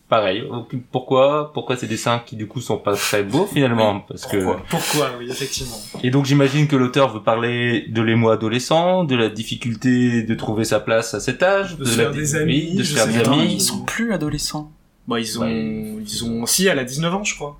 pareil. 0.09 0.43
Pourquoi, 0.91 1.51
pourquoi 1.53 1.75
ces 1.77 1.87
dessins 1.87 2.19
qui 2.25 2.35
du 2.35 2.47
coup 2.47 2.61
sont 2.61 2.77
pas 2.77 2.95
très 2.95 3.23
beaux 3.23 3.45
finalement? 3.45 4.01
Parce 4.01 4.25
que 4.25 4.37
Pourquoi? 4.37 4.63
Pourquoi? 4.69 5.11
Oui, 5.19 5.27
effectivement. 5.29 5.77
et 6.03 6.09
donc 6.11 6.25
j'imagine 6.25 6.67
que 6.67 6.75
l'auteur 6.75 7.11
veut 7.13 7.23
parler 7.23 7.85
de 7.89 8.01
l'émoi 8.01 8.33
adolescent, 8.33 9.03
de 9.03 9.15
la 9.15 9.29
difficulté 9.29 10.23
de 10.23 10.35
trouver 10.35 10.63
sa 10.63 10.79
place 10.79 11.13
à 11.13 11.19
cet 11.19 11.41
âge, 11.43 11.75
De 11.77 11.83
de, 11.83 11.89
se 11.89 11.97
la 11.97 12.03
faire 12.05 12.13
des 12.13 12.35
amis, 12.35 12.75
de 12.75 12.83
se 12.83 12.93
faire 12.95 13.07
des 13.07 13.19
amis. 13.19 13.53
ils 13.55 13.61
sont 13.61 13.81
plus 13.83 14.13
adolescents. 14.13 14.71
Bah, 15.07 15.19
ils 15.19 15.39
ont, 15.39 15.43
Ouais. 15.43 15.95
ils 16.05 16.23
ont, 16.25 16.45
si, 16.45 16.67
elle 16.67 16.79
a 16.79 16.83
19 16.83 17.13
ans, 17.15 17.23
je 17.23 17.33
crois. 17.35 17.57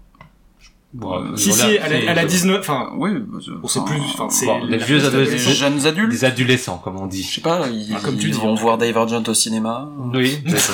Bon, 0.94 1.36
Si, 1.36 1.50
voilà, 1.50 1.64
si, 1.66 1.76
elle 1.76 1.82
a, 1.84 1.88
c'est- 1.90 2.06
elle 2.06 2.20
a 2.20 2.26
19, 2.26 2.60
enfin, 2.62 2.90
Oui, 2.96 3.12
on 3.62 3.68
sait 3.68 3.82
plus, 3.86 4.00
enfin, 4.14 4.30
c'est 4.30 4.46
Bon, 4.46 4.64
les 4.64 4.78
vieux 4.78 4.86
plus 4.98 5.02
des 5.02 5.06
adolescents. 5.08 5.52
jeunes 5.52 5.86
adultes. 5.86 6.10
Des 6.10 6.26
adolescents, 6.26 6.78
comme 6.84 6.96
on 6.98 7.06
Je 7.06 7.10
dit. 7.10 7.24
sais 7.24 7.42
pas, 7.42 7.68
ils, 7.72 7.94
Ah, 7.96 8.00
comme 8.02 8.18
tu 8.18 8.28
ils 8.28 8.32
dis. 8.34 8.40
vont 8.40 8.56
voir 8.56 8.78
Divergent 8.78 9.22
au 9.28 9.34
cinéma. 9.34 9.90
Oui, 10.14 10.40
c'est 10.48 10.58
ça. 10.58 10.74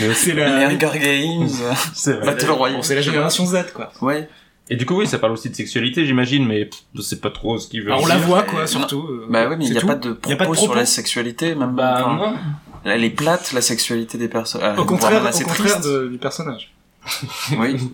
Mais 0.00 0.08
aussi- 0.08 0.24
C'est 0.30 0.32
Les 0.34 0.40
la, 0.40 0.66
Hunger 0.68 0.98
Games. 0.98 1.48
c'est 1.94 2.14
vrai. 2.14 2.26
Battle 2.26 2.50
Royale. 2.50 2.78
bon, 2.78 2.82
c'est 2.82 2.94
la 2.94 3.02
génération 3.02 3.44
Z, 3.46 3.66
quoi. 3.74 3.92
Ouais. 4.00 4.28
Et 4.70 4.76
du 4.76 4.86
coup, 4.86 4.96
oui, 4.98 5.06
ça 5.06 5.18
parle 5.18 5.32
aussi 5.34 5.50
de 5.50 5.54
sexualité, 5.54 6.06
j'imagine, 6.06 6.46
mais 6.46 6.70
je 6.94 7.02
sais 7.02 7.16
pas 7.20 7.30
trop 7.30 7.58
ce 7.58 7.68
qu'il 7.68 7.82
veut 7.82 7.88
Alors, 7.92 8.02
on 8.02 8.06
la 8.06 8.16
voit, 8.16 8.38
euh, 8.40 8.42
quoi, 8.44 8.66
surtout. 8.66 9.02
euh, 9.10 9.26
Bah 9.28 9.46
oui, 9.50 9.56
mais 9.58 9.64
il 9.66 9.68
c'est 9.68 9.74
n'y 9.74 9.78
a 9.80 9.86
pas 9.86 9.94
de 9.94 10.18
Y 10.26 10.32
a 10.32 10.36
pas 10.36 10.46
de 10.46 10.50
propos 10.52 10.54
sur 10.54 10.74
la 10.74 10.86
sexualité, 10.86 11.54
même. 11.54 11.74
Bah 11.74 12.00
non. 12.18 12.34
Elle 12.86 13.04
est 13.04 13.10
plate, 13.10 13.52
la 13.52 13.60
sexualité 13.60 14.16
des 14.16 14.28
personnes. 14.28 14.62
Euh, 14.62 14.76
Au 14.76 14.86
contraire, 14.86 15.22
au 15.22 15.44
contraire 15.44 15.80
du 16.10 16.16
personnage. 16.18 16.72
Oui. 17.58 17.76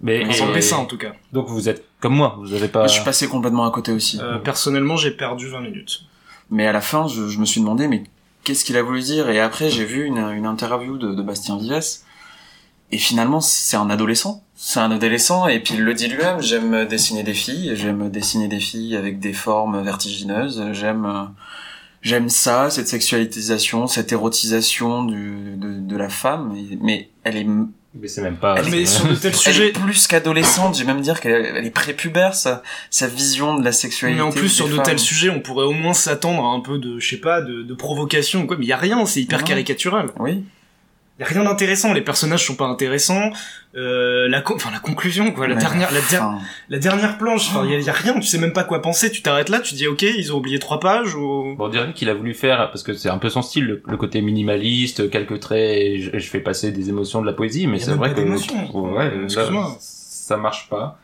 Mais 0.00 0.20
et- 0.20 0.24
le 0.24 0.52
dessin, 0.52 0.76
en 0.76 0.84
tout 0.84 0.98
cas. 0.98 1.12
Donc 1.32 1.48
vous 1.48 1.68
êtes 1.68 1.84
comme 2.00 2.14
moi, 2.14 2.36
vous 2.38 2.52
avez 2.52 2.68
pas. 2.68 2.86
Je 2.86 2.92
suis 2.94 3.04
passé 3.04 3.28
complètement 3.28 3.64
à 3.66 3.70
côté 3.70 3.92
aussi. 3.92 4.18
Euh, 4.20 4.38
personnellement, 4.38 4.96
j'ai 4.96 5.10
perdu 5.10 5.48
20 5.48 5.60
minutes. 5.60 6.02
Mais 6.50 6.66
à 6.66 6.72
la 6.72 6.80
fin, 6.80 7.08
je, 7.08 7.28
je 7.28 7.38
me 7.38 7.44
suis 7.46 7.60
demandé, 7.60 7.88
mais 7.88 8.04
qu'est-ce 8.44 8.64
qu'il 8.64 8.76
a 8.76 8.82
voulu 8.82 9.00
dire? 9.00 9.30
Et 9.30 9.40
après, 9.40 9.70
j'ai 9.70 9.84
vu 9.84 10.04
une, 10.04 10.18
une 10.18 10.46
interview 10.46 10.98
de, 10.98 11.14
de 11.14 11.22
Bastien 11.22 11.56
Vives. 11.58 11.82
Et 12.92 12.98
finalement, 12.98 13.40
c'est 13.40 13.76
un 13.76 13.90
adolescent. 13.90 14.44
C'est 14.54 14.78
un 14.80 14.90
adolescent, 14.90 15.48
et 15.48 15.60
puis 15.60 15.74
il 15.74 15.82
le 15.82 15.92
dit 15.92 16.06
lui-même, 16.08 16.40
j'aime 16.40 16.86
dessiner 16.86 17.22
des 17.24 17.34
filles, 17.34 17.72
j'aime 17.74 18.08
dessiner 18.10 18.48
des 18.48 18.60
filles 18.60 18.96
avec 18.96 19.18
des 19.18 19.32
formes 19.34 19.82
vertigineuses, 19.82 20.62
j'aime... 20.72 21.30
J'aime 22.02 22.28
ça, 22.28 22.70
cette 22.70 22.86
sexualisation, 22.86 23.88
cette 23.88 24.12
érotisation 24.12 25.02
du, 25.04 25.56
de, 25.56 25.80
de 25.80 25.96
la 25.96 26.08
femme, 26.08 26.54
mais 26.80 27.10
elle 27.24 27.36
est 27.36 27.46
Mais 28.00 28.08
c'est 28.08 28.20
même 28.22 28.36
pas. 28.36 28.56
Elle- 28.58 28.70
Mais 28.70 28.84
sur 28.86 29.06
de 29.06 29.14
tels 29.14 29.30
Elle 29.32 29.36
sujets, 29.36 29.68
est 29.68 29.72
plus 29.72 30.06
qu'adolescente, 30.06 30.76
j'ai 30.76 30.84
même 30.84 31.00
dire 31.00 31.20
qu'elle 31.20 31.64
est- 31.64 31.70
prépubère, 31.70 32.34
sa, 32.34 32.62
sa 32.90 33.06
vision 33.06 33.58
de 33.58 33.64
la 33.64 33.72
sexualité. 33.72 34.16
mais 34.20 34.26
en 34.26 34.32
plus, 34.32 34.48
sur 34.48 34.68
de 34.68 34.74
femmes. 34.74 34.84
tels 34.84 34.98
sujets, 34.98 35.30
on 35.30 35.40
pourrait 35.40 35.64
au 35.66 35.72
moins 35.72 35.94
s'attendre 35.94 36.44
à 36.44 36.48
un 36.48 36.60
peu 36.60 36.78
de, 36.78 36.98
je 36.98 37.08
sais 37.08 37.16
pas, 37.20 37.40
de, 37.40 37.62
de 37.62 37.74
provocation, 37.74 38.42
ou 38.42 38.46
quoi. 38.46 38.56
Mais 38.58 38.66
y 38.66 38.72
a 38.72 38.76
rien, 38.76 39.04
c'est 39.06 39.20
hyper 39.22 39.40
Non. 39.40 39.44
caricatural. 39.46 40.10
Oui. 40.18 40.44
Y 41.18 41.22
a 41.22 41.26
rien 41.26 41.44
d'intéressant, 41.44 41.94
les 41.94 42.02
personnages 42.02 42.44
sont 42.44 42.56
pas 42.56 42.66
intéressants. 42.66 43.30
Euh, 43.74 44.28
la, 44.28 44.42
enfin, 44.54 44.70
la 44.70 44.80
conclusion, 44.80 45.32
quoi, 45.32 45.46
la 45.48 45.54
Mais 45.54 45.60
dernière, 45.62 45.90
la, 45.92 46.00
der- 46.10 46.22
enfin, 46.22 46.38
la 46.68 46.78
dernière 46.78 47.16
planche, 47.16 47.48
enfin, 47.48 47.66
y 47.66 47.74
a, 47.74 47.78
y 47.78 47.88
a 47.88 47.92
rien, 47.92 48.14
tu 48.14 48.22
sais 48.26 48.36
même 48.38 48.52
pas 48.52 48.64
quoi 48.64 48.82
penser, 48.82 49.10
tu 49.10 49.22
t'arrêtes 49.22 49.48
là, 49.48 49.60
tu 49.60 49.74
dis, 49.74 49.86
ok, 49.86 50.02
ils 50.02 50.32
ont 50.34 50.36
oublié 50.36 50.58
trois 50.58 50.78
pages, 50.78 51.14
ou... 51.14 51.54
Bon, 51.56 51.66
on 51.66 51.68
dirait 51.68 51.92
qu'il 51.94 52.08
a 52.10 52.14
voulu 52.14 52.34
faire, 52.34 52.70
parce 52.70 52.82
que 52.82 52.92
c'est 52.92 53.08
un 53.08 53.16
peu 53.18 53.30
son 53.30 53.40
style, 53.42 53.64
le, 53.64 53.82
le 53.86 53.96
côté 53.96 54.20
minimaliste, 54.20 55.08
quelques 55.10 55.40
traits, 55.40 55.78
et 55.78 56.00
je, 56.00 56.18
je 56.18 56.28
fais 56.28 56.40
passer 56.40 56.70
des 56.70 56.90
émotions 56.90 57.22
de 57.22 57.26
la 57.26 57.32
poésie, 57.32 57.66
mais 57.66 57.78
c'est 57.78 57.92
vrai 57.92 58.08
pas 58.10 58.14
que 58.14 58.20
d'émotions. 58.20 58.70
ouais, 58.92 59.10
là, 59.10 59.28
ça 59.80 60.36
marche 60.36 60.68
pas. 60.68 60.98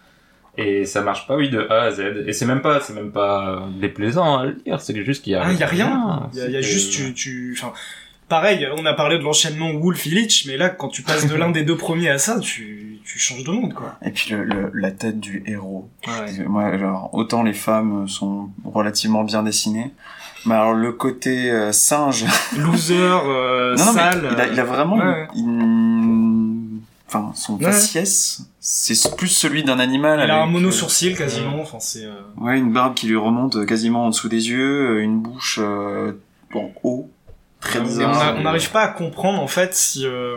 Et 0.58 0.84
ça 0.84 1.00
marche 1.00 1.26
pas, 1.26 1.36
oui, 1.36 1.48
de 1.48 1.66
A 1.70 1.84
à 1.84 1.90
Z. 1.92 2.24
Et 2.26 2.34
c'est 2.34 2.44
même 2.44 2.60
pas, 2.60 2.80
c'est 2.80 2.92
même 2.92 3.10
pas 3.12 3.66
déplaisant 3.80 4.36
à 4.40 4.46
lire, 4.66 4.82
c'est 4.82 5.02
juste 5.02 5.24
qu'il 5.24 5.32
y 5.32 5.36
a, 5.36 5.44
Ah, 5.46 5.52
y 5.54 5.62
a 5.62 5.66
rien. 5.66 6.28
Y 6.34 6.40
a, 6.42 6.48
y 6.50 6.56
a 6.56 6.60
juste, 6.60 6.92
tu, 6.92 7.14
tu, 7.14 7.56
enfin, 7.58 7.72
pareil, 8.32 8.66
on 8.78 8.86
a 8.86 8.94
parlé 8.94 9.18
de 9.18 9.22
l'enchaînement 9.22 9.70
Wolf 9.74 10.06
Illich, 10.06 10.46
mais 10.48 10.56
là, 10.56 10.70
quand 10.70 10.88
tu 10.88 11.02
passes 11.02 11.26
de 11.26 11.34
l'un 11.40 11.50
des 11.50 11.64
deux 11.64 11.76
premiers 11.76 12.08
à 12.08 12.16
ça, 12.16 12.40
tu, 12.40 12.98
tu 13.04 13.18
changes 13.18 13.44
de 13.44 13.50
monde, 13.50 13.74
quoi. 13.74 13.96
Et 14.02 14.10
puis 14.10 14.30
le, 14.30 14.44
le- 14.44 14.70
la 14.72 14.90
tête 14.90 15.20
du 15.20 15.42
héros. 15.46 15.90
Ouais. 16.06 16.44
Moi, 16.46 16.78
genre, 16.78 17.10
autant 17.12 17.42
les 17.42 17.52
femmes 17.52 18.08
sont 18.08 18.48
relativement 18.64 19.22
bien 19.24 19.42
dessinées, 19.42 19.90
mais 20.46 20.54
alors 20.54 20.72
le 20.72 20.92
côté 20.92 21.50
euh, 21.50 21.72
singe, 21.72 22.24
Loser, 22.56 22.94
euh, 22.96 23.76
non, 23.76 23.84
non, 23.84 23.92
sale. 23.92 24.28
il 24.32 24.40
a, 24.40 24.46
il 24.48 24.58
a 24.60 24.64
vraiment, 24.64 24.96
ouais. 24.96 25.28
une- 25.36 26.80
enfin, 27.06 27.32
son 27.34 27.58
Ouais. 27.58 27.64
faciès, 27.66 28.40
c'est 28.60 29.14
plus 29.16 29.28
celui 29.28 29.62
d'un 29.62 29.78
animal. 29.78 30.20
Elle 30.20 30.30
a 30.30 30.40
un 30.42 30.46
mono 30.46 30.68
euh, 30.68 30.72
sourcil 30.72 31.14
quasiment, 31.14 31.60
enfin, 31.60 31.80
c'est, 31.80 32.06
euh, 32.06 32.14
Ouais, 32.38 32.58
une 32.58 32.72
barbe 32.72 32.94
qui 32.94 33.06
lui 33.08 33.16
remonte 33.16 33.66
quasiment 33.66 34.06
en 34.06 34.08
dessous 34.08 34.30
des 34.30 34.48
yeux, 34.48 34.96
euh, 34.96 35.02
une 35.02 35.20
bouche 35.20 35.58
en 36.54 36.70
haut, 36.82 37.10
très 37.62 37.80
bizarre. 37.80 38.36
on 38.38 38.42
n'arrive 38.42 38.70
pas 38.70 38.82
à 38.82 38.88
comprendre 38.88 39.40
en 39.40 39.46
fait 39.46 39.74
si 39.74 40.04
euh, 40.06 40.36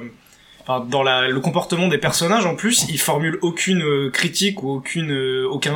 enfin, 0.61 0.85
dans 0.89 1.03
la, 1.03 1.27
le 1.27 1.39
comportement 1.41 1.87
des 1.89 1.97
personnages 1.97 2.45
en 2.45 2.55
plus 2.55 2.85
ils 2.89 2.99
formulent 2.99 3.39
aucune 3.41 3.81
euh, 3.83 4.09
critique 4.09 4.63
ou 4.63 4.69
aucune 4.69 5.11
euh, 5.11 5.45
aucun 5.49 5.75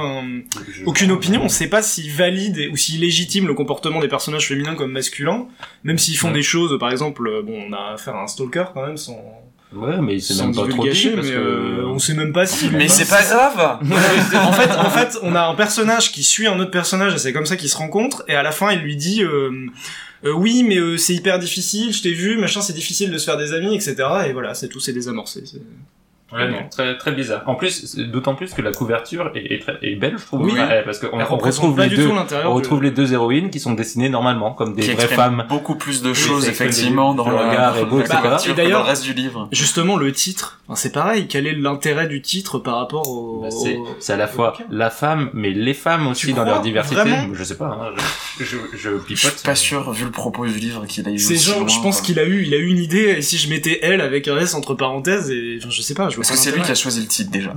Je- 0.71 0.85
aucune 0.85 1.11
opinion 1.11 1.41
on 1.43 1.49
sait 1.49 1.67
pas 1.67 1.81
s'ils 1.81 2.11
valident 2.11 2.57
et- 2.59 2.69
ou 2.69 2.77
s'ils 2.77 3.01
légitiment 3.01 3.47
le 3.47 3.53
comportement 3.55 3.99
des 3.99 4.07
personnages 4.07 4.47
féminins 4.47 4.75
comme 4.75 4.91
masculins 4.91 5.47
même 5.83 5.97
s'ils 5.97 6.17
font 6.17 6.27
Ouais. 6.29 6.33
des 6.35 6.43
choses 6.43 6.77
par 6.79 6.91
exemple 6.91 7.29
bon 7.43 7.65
on 7.69 7.73
a 7.73 7.93
affaire 7.95 8.15
à 8.15 8.23
un 8.23 8.27
stalker 8.27 8.65
quand 8.73 8.85
même 8.85 8.97
sans 8.97 9.19
Ouais, 9.71 10.01
mais 10.01 10.19
c'est 10.19 10.33
même 10.43 10.55
pas 10.55 10.65
trop 10.67 10.81
dit, 10.87 11.09
parce 11.09 11.27
mais 11.27 11.31
que... 11.31 11.37
euh, 11.37 11.85
on 11.85 11.99
sait 11.99 12.15
même 12.15 12.33
pas 12.33 12.47
si 12.47 12.71
Mais 12.71 12.87
c'est 12.87 13.07
pas 13.07 13.21
grave! 13.21 13.77
en 14.33 14.51
fait, 14.51 14.75
en 14.75 14.89
fait, 14.89 15.17
on 15.21 15.35
a 15.35 15.43
un 15.43 15.53
personnage 15.53 16.11
qui 16.11 16.23
suit 16.23 16.47
un 16.47 16.59
autre 16.59 16.71
personnage 16.71 17.13
et 17.13 17.17
c'est 17.19 17.33
comme 17.33 17.45
ça 17.45 17.55
qu'ils 17.55 17.69
se 17.69 17.77
rencontrent. 17.77 18.23
Et 18.27 18.33
à 18.33 18.41
la 18.41 18.49
fin, 18.51 18.71
il 18.71 18.79
lui 18.79 18.95
dit 18.95 19.21
euh, 20.25 20.33
oui, 20.33 20.63
mais 20.63 20.77
euh, 20.77 20.97
c'est 20.97 21.13
hyper 21.13 21.39
difficile. 21.39 21.93
Je 21.93 22.01
t'ai 22.01 22.13
vu, 22.13 22.37
machin, 22.37 22.61
c'est 22.61 22.73
difficile 22.73 23.11
de 23.11 23.17
se 23.17 23.25
faire 23.25 23.37
des 23.37 23.53
amis, 23.53 23.75
etc. 23.75 23.95
Et 24.27 24.33
voilà, 24.33 24.53
c'est 24.53 24.67
tout, 24.67 24.79
c'est 24.79 24.93
désamorcé. 24.93 25.43
Ouais, 26.31 26.47
non, 26.49 26.57
très, 26.69 26.97
très 26.97 27.11
bizarre. 27.11 27.41
En 27.47 27.55
plus, 27.55 27.95
d'autant 27.97 28.35
plus 28.35 28.53
que 28.53 28.61
la 28.61 28.71
couverture 28.71 29.31
est, 29.33 29.53
est, 29.55 29.59
très, 29.59 29.77
est 29.81 29.95
belle, 29.95 30.17
je 30.17 30.25
trouve. 30.25 30.41
Oui. 30.43 30.53
Ouais, 30.53 30.83
parce 30.83 30.99
qu'on 30.99 31.19
on 31.19 31.37
retrouve 31.37 31.79
les 31.79 31.89
deux, 31.89 32.07
on 32.45 32.53
retrouve 32.53 32.83
les 32.83 32.91
deux 32.91 33.13
héroïnes 33.13 33.49
qui 33.49 33.59
sont 33.59 33.73
dessinées 33.73 34.09
normalement, 34.09 34.51
comme 34.53 34.75
des 34.75 34.83
qui 34.83 34.91
vraies 34.91 35.07
femmes. 35.07 35.45
beaucoup 35.49 35.75
plus 35.75 36.01
de 36.03 36.09
Oui, 36.09 36.15
choses 36.15 36.47
exprime 36.47 36.67
effectivement 36.69 37.13
dans 37.15 37.27
le 37.29 37.35
regard 37.35 37.75
Et 37.77 37.85
d'ailleurs- 38.53 38.81
que 38.81 38.85
le 38.85 38.89
reste 38.89 39.03
du 39.03 39.13
livre. 39.13 39.47
Justement, 39.51 39.97
le 39.97 40.11
titre, 40.11 40.59
c'est 40.75 40.91
pareil. 40.91 41.27
Quel 41.27 41.47
est 41.47 41.55
l'intérêt 41.55 42.07
du 42.07 42.21
titre 42.21 42.59
par 42.59 42.77
rapport 42.77 43.09
au... 43.09 43.41
Bah, 43.41 43.49
c'est, 43.99 44.13
à 44.13 44.17
la 44.17 44.27
fois 44.27 44.53
la 44.69 44.89
femme, 44.89 45.29
mais 45.33 45.51
les 45.51 45.73
femmes 45.73 46.07
aussi 46.07 46.27
Tu 46.27 46.33
dans 46.33 46.43
leur 46.43 46.61
diversité. 46.61 46.95
Vraiment 47.01 47.33
je 47.33 47.43
sais 47.43 47.57
pas, 47.57 47.65
hein, 47.81 48.01
je, 48.39 48.43
je, 48.45 48.57
je 48.73 48.77
Je 48.77 48.89
pipote. 48.97 49.17
suis 49.37 49.43
pas 49.45 49.55
sûr, 49.55 49.91
vu 49.91 50.05
le 50.05 50.11
propos 50.11 50.45
du 50.45 50.53
livre, 50.59 50.85
qu'il 50.85 51.07
a 51.07 51.11
eu 51.11 51.17
C'est 51.19 51.35
genre, 51.37 51.67
je 51.67 51.81
pense 51.81 52.01
qu'il 52.01 52.19
a 52.19 52.23
eu, 52.25 52.43
il 52.45 52.53
a 52.53 52.57
eu 52.57 52.67
une 52.67 52.77
idée. 52.77 53.15
Et 53.17 53.21
si 53.21 53.37
je 53.37 53.49
mettais 53.49 53.79
elle 53.81 54.01
avec 54.01 54.27
un 54.27 54.37
S 54.37 54.53
entre 54.53 54.73
parenthèses, 54.75 55.29
et 55.31 55.59
je 55.59 55.81
sais 55.81 55.93
pas, 55.93 56.09
je 56.09 56.18
Est-ce 56.21 56.31
que 56.31 56.37
c'est 56.37 56.51
lui 56.51 56.61
qui 56.61 56.71
a 56.71 56.75
choisi 56.75 57.01
le 57.01 57.07
titre 57.07 57.31
déjà 57.31 57.53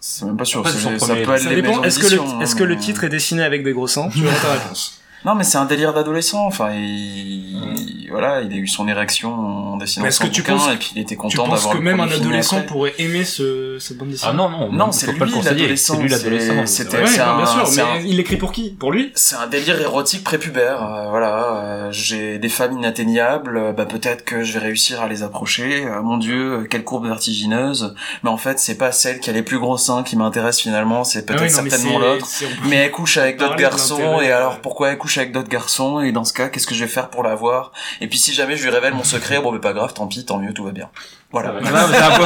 C'est 0.00 0.24
même 0.24 0.36
pas 0.36 0.44
sûr. 0.44 0.60
Après, 0.60 0.72
ça 0.72 0.78
premier- 0.98 1.22
peut 1.22 1.32
aller 1.32 1.42
Ça 1.42 1.54
dépend. 1.54 1.82
Est-ce 1.82 1.98
que 1.98 2.06
le, 2.14 2.42
est-ce 2.42 2.54
que 2.54 2.64
le 2.64 2.74
hein, 2.74 2.78
titre 2.78 3.04
est 3.04 3.08
dessiné 3.08 3.42
avec 3.42 3.64
des 3.64 3.72
gros 3.72 3.86
seins? 3.86 4.08
Tu 4.08 4.24
auras 4.26 4.34
ta 4.42 4.52
réponse. 4.52 5.00
Non, 5.24 5.34
mais 5.34 5.44
c'est 5.44 5.58
un 5.58 5.64
délire 5.64 5.92
d'adolescent. 5.94 6.44
Enfin, 6.46 6.70
il... 6.72 8.08
voilà, 8.10 8.42
il 8.42 8.52
a 8.52 8.56
eu 8.56 8.66
son 8.68 8.86
érection 8.88 9.32
en 9.72 9.76
dessinant 9.76 10.02
Mais 10.04 10.08
est-ce 10.08 10.18
son 10.18 10.24
que 10.24 10.30
tu 10.30 10.42
bouquin 10.42 10.56
penses- 10.56 10.72
et 10.72 10.76
puis 10.76 10.92
il 10.94 11.00
était 11.02 11.14
Tu 11.14 11.20
content 11.20 11.44
penses 11.44 11.54
d'avoir 11.54 11.72
que 11.72 11.78
le 11.78 11.84
même 11.84 12.00
un 12.00 12.10
adolescent 12.10 12.56
après. 12.58 12.66
pourrait 12.66 12.94
aimer 12.98 13.24
ce, 13.24 13.78
cette 13.80 13.96
bande 13.96 14.10
dessinée? 14.10 14.30
Ah 14.32 14.36
non, 14.36 14.48
non, 14.50 14.70
Non, 14.72 14.92
c'est 14.92 15.10
lui 15.12 15.18
l'adolescent, 15.18 15.94
C'est 15.94 16.02
lui 16.02 16.08
l'adolescent. 16.08 16.66
c'était-. 16.66 16.98
Ouais, 16.98 17.04
bien 17.04 17.46
sûr, 17.46 17.68
mais 17.76 17.82
un- 17.82 18.00
il 18.04 18.20
écrit 18.20 18.36
pour 18.36 18.52
qui? 18.52 18.70
Pour 18.70 18.92
lui? 18.92 19.12
C'est 19.14 19.36
un 19.36 19.46
délire 19.46 19.80
érotique 19.80 20.22
prépubère, 20.24 20.82
euh, 20.82 21.08
voilà. 21.08 21.56
euh, 21.64 21.88
j'ai 21.90 22.38
des 22.38 22.48
femmes 22.48 22.72
inatteignables, 22.78 23.56
euh, 23.56 23.72
bah 23.72 23.86
peut-être 23.86 24.24
que 24.24 24.42
je 24.44 24.52
vais 24.52 24.60
réussir 24.66 25.00
à 25.02 25.08
les 25.08 25.22
approcher. 25.22 25.84
euh, 25.86 26.02
mon 26.02 26.18
Dieu, 26.18 26.52
euh, 26.60 26.66
quelle 26.68 26.84
courbe 26.84 27.06
vertigineuse. 27.06 27.94
Mais 28.22 28.30
en 28.30 28.36
fait, 28.36 28.58
c'est 28.58 28.76
pas 28.76 28.92
celle 28.92 29.20
qui 29.20 29.30
a 29.30 29.32
les 29.32 29.42
plus 29.42 29.58
gros 29.58 29.78
seins 29.78 30.02
qui 30.02 30.16
m'intéresse 30.16 30.60
finalement, 30.60 31.02
c'est 31.04 31.24
peut-être 31.26 31.40
Ah 31.40 31.62
mais 31.62 31.70
certainement 31.70 31.98
l'autre. 31.98 32.26
Mais 32.68 32.76
elle 32.76 32.90
couche 32.90 33.16
avec 33.16 33.38
d'autres 33.38 33.56
garçons, 33.56 34.20
et 34.20 34.30
alors 34.30 34.60
pourquoi 34.60 34.90
elle 34.90 34.98
couche 34.98 35.13
couche 35.14 35.18
avec 35.18 35.32
d'autres 35.32 35.48
garçons 35.48 36.00
et 36.00 36.12
dans 36.12 36.24
ce 36.24 36.32
cas, 36.32 36.48
qu'est-ce 36.48 36.66
que 36.66 36.74
je 36.74 36.84
vais 36.84 36.90
faire 36.90 37.08
pour 37.08 37.22
l'avoir? 37.22 37.72
Et 38.00 38.08
puis 38.08 38.18
si 38.18 38.32
jamais 38.32 38.56
je 38.56 38.64
lui 38.64 38.70
révèle 38.70 38.94
mon 38.94 39.04
secret, 39.04 39.40
bon, 39.40 39.52
mais 39.52 39.60
pas 39.60 39.72
grave, 39.72 39.94
tant 39.94 40.06
pis, 40.06 40.24
tant 40.24 40.38
mieux, 40.38 40.52
tout 40.52 40.64
va 40.64 40.72
bien. 40.72 40.90
Voilà. 41.30 41.52
Ouais, 41.52 41.60
mais 41.62 41.68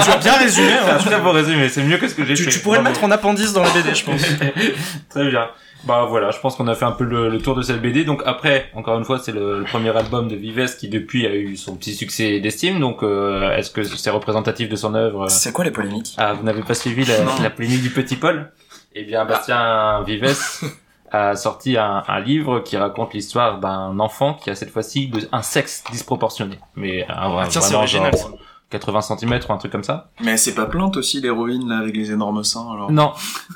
c'est 0.03 0.13
un 0.13 0.19
bien 0.19 0.35
résumé. 0.35 0.69
c'est 0.85 0.91
hein. 0.91 0.97
un 0.97 0.99
très 0.99 1.21
beau 1.21 1.33
résumé, 1.33 1.69
c'est 1.69 1.83
mieux 1.83 1.99
que 1.99 2.09
ce 2.09 2.15
que 2.15 2.25
j'ai 2.25 2.35
Tu, 2.35 2.45
fait. 2.45 2.51
tu 2.51 2.61
pourrais 2.61 2.79
le 2.79 2.85
mettre 2.85 3.05
en 3.05 3.11
appendice 3.11 3.53
dans 3.53 3.63
la 3.63 3.71
BD, 3.71 3.95
je 3.95 4.05
pense. 4.05 4.23
Très 5.11 5.31
bien. 5.31 5.49
Bah 5.85 6.07
voilà, 6.09 6.33
je 6.33 6.41
pense 6.41 6.57
qu'on 6.57 6.67
a 6.67 6.75
fait 6.75 6.85
un 6.85 6.93
peu 6.93 7.05
le, 7.05 7.29
le 7.29 7.39
tour 7.39 7.55
de 7.55 7.63
cette 7.63 7.81
BD. 7.81 8.05
Donc 8.05 8.23
après, 8.27 8.69
encore 8.75 8.99
une 8.99 9.05
fois, 9.05 9.19
c'est 9.19 9.33
le, 9.33 9.61
le 9.61 9.65
premier 9.65 9.97
album 9.97 10.29
de 10.29 10.35
Vives 10.35 10.77
qui 10.77 10.89
depuis 10.89 11.25
a 11.27 11.35
eu 11.35 11.57
son 11.57 11.77
petit 11.77 11.95
succès 11.95 12.41
d'estime. 12.41 12.81
Donc 12.81 13.03
euh, 13.03 13.57
est-ce 13.57 13.71
que 13.71 13.85
c'est 13.85 14.11
représentatif 14.11 14.69
de 14.69 14.77
son 14.77 14.95
œuvre? 14.95 15.31
C'est 15.31 15.53
quoi 15.53 15.65
les 15.65 15.71
polémiques? 15.71 16.15
Ah, 16.19 16.35
vous 16.35 16.43
n'avez 16.43 16.63
pas 16.63 16.75
suivi 16.75 17.05
la, 17.41 17.51
polémique 17.51 17.83
du 17.83 17.91
petit 17.91 18.17
Paul? 18.17 18.51
Eh 18.95 19.05
bien, 19.05 19.25
Bastien 19.25 20.03
Vives 20.03 20.37
a 21.13 21.35
sorti 21.37 21.77
un, 21.77 22.03
un 22.07 22.21
livre 22.21 22.61
qui 22.61 22.77
raconte 22.77 23.15
l'histoire 23.15 23.59
d'un 23.61 23.99
enfant 24.01 24.35
qui 24.35 24.51
a 24.51 24.55
cette 24.55 24.71
fois-ci 24.71 25.11
un 25.33 25.43
sexe 25.43 25.85
disproportionné. 25.91 26.59
Mais 26.77 27.05
un, 27.09 27.39
Ah, 27.39 27.47
tiens, 27.49 27.61
c'est 27.61 27.75
original. 27.75 28.13
genre 28.17 28.39
80 28.71 29.01
cm 29.01 29.41
ou 29.49 29.53
un 29.53 29.57
truc 29.57 29.73
comme 29.73 29.83
ça 29.83 30.11
Mais 30.23 30.37
c'est 30.37 30.55
pas 30.55 30.67
plainte 30.67 30.97
aussi 30.99 31.21
l'héroïne 31.21 31.69
là 31.69 31.79
avec 31.79 31.97
les 31.97 32.13
énormes 32.13 32.45
seins 32.45 32.71
alors. 32.73 32.91
Non, 32.93 33.13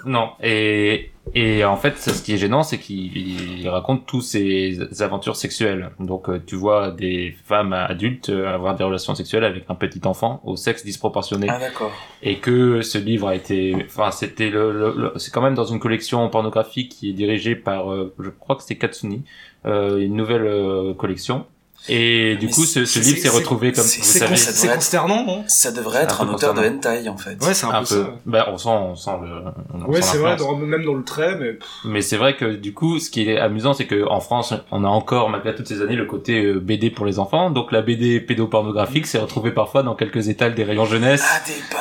non. 0.06 0.30
Et, 0.42 1.10
et 1.34 1.64
en 1.64 1.76
fait, 1.76 1.98
ce 1.98 2.22
qui 2.22 2.32
est 2.32 2.38
gênant, 2.38 2.62
c'est 2.62 2.78
qu'il 2.78 3.16
il 3.60 3.68
raconte 3.68 4.06
tous 4.06 4.22
ses 4.22 4.78
aventures 5.02 5.36
sexuelles. 5.36 5.90
Donc, 6.00 6.28
euh, 6.30 6.42
tu 6.46 6.56
vois 6.56 6.90
des 6.90 7.36
femmes 7.44 7.72
adultes 7.74 8.30
euh, 8.30 8.52
avoir 8.54 8.74
des 8.74 8.84
relations 8.84 9.14
sexuelles 9.14 9.44
avec 9.44 9.64
un 9.68 9.74
petit 9.74 10.00
enfant 10.06 10.40
au 10.44 10.56
sexe 10.56 10.84
disproportionné. 10.84 11.46
Ah 11.50 11.58
d'accord. 11.58 11.92
Et 12.22 12.38
que 12.38 12.80
ce 12.80 12.96
livre 12.98 13.28
a 13.28 13.34
été, 13.34 13.76
enfin, 13.84 14.10
c'était 14.10 14.48
le, 14.50 14.72
le- 14.72 14.94
le- 14.96 15.12
c'est 15.16 15.30
quand 15.32 15.42
même 15.42 15.54
dans 15.54 15.64
une 15.66 15.78
collection 15.78 16.28
pornographique 16.30 16.88
qui 16.90 17.10
est 17.10 17.14
dirigée 17.14 17.54
par, 17.54 17.92
euh, 17.92 18.14
je 18.18 18.30
crois 18.30 18.56
que 18.56 18.62
c'est 18.62 18.76
Katsuni, 18.76 19.24
euh, 19.66 19.98
une 19.98 20.16
nouvelle 20.16 20.46
euh, 20.46 20.94
collection. 20.94 21.46
Et 21.88 22.36
du 22.36 22.46
Mais 22.46 22.52
coup, 22.52 22.64
ce, 22.64 22.84
ce 22.84 22.98
livre 23.00 23.18
s'est 23.18 23.28
retrouvé 23.28 23.72
comme, 23.72 23.82
vous 23.82 23.88
savez, 24.04 24.36
C'est 24.36 24.62
devrait- 24.62 24.74
consternant, 24.76 25.24
non 25.26 25.44
Ça 25.48 25.72
devrait 25.72 26.02
être 26.04 26.16
C'est 26.16 26.22
un 26.22 26.24
un 26.24 26.28
peu 26.28 26.34
auteur 26.34 26.54
de 26.54 26.60
hentai 26.68 27.08
en 27.08 27.16
fait. 27.16 27.36
Ouais, 27.44 27.54
c'est 27.54 27.66
un, 27.66 27.70
un 27.70 27.80
peu, 27.80 27.86
ça. 27.86 28.14
Ben, 28.24 28.44
on 28.52 28.56
sent, 28.56 28.68
on 28.68 28.94
sent 28.94 29.10
le. 29.22 29.28
on 29.74 29.90
Ouais, 29.90 30.00
c'est 30.00 30.18
vrai, 30.18 30.36
dans- 30.36 30.56
même 30.56 30.84
dans 30.84 30.94
le 30.94 31.02
trait, 31.02 31.36
mais 31.40 31.58
Mais 31.84 32.00
c'est 32.00 32.16
vrai 32.16 32.36
que 32.36 32.44
du 32.54 32.72
coup, 32.72 32.98
ce 33.00 33.10
qui 33.10 33.28
est 33.28 33.38
amusant, 33.38 33.74
c'est 33.74 33.86
que 33.86 34.06
en 34.08 34.20
France, 34.20 34.54
on 34.70 34.84
a 34.84 34.88
encore, 34.88 35.28
malgré 35.28 35.54
toutes 35.54 35.66
ces 35.66 35.82
années, 35.82 35.96
le 35.96 36.06
côté 36.06 36.44
euh, 36.44 36.60
BD 36.60 36.90
pour 36.90 37.04
les 37.04 37.18
enfants. 37.18 37.50
Donc 37.50 37.72
la 37.72 37.82
BD 37.82 38.20
pédopornographique 38.20 39.06
s'est 39.06 39.18
retrouvée 39.18 39.50
parfois 39.50 39.82
dans 39.82 39.94
quelques 39.96 40.28
étals 40.28 40.54
des 40.54 40.64
rayons 40.64 40.84
jeunesse, 40.86 41.24
Ah. 41.26 41.40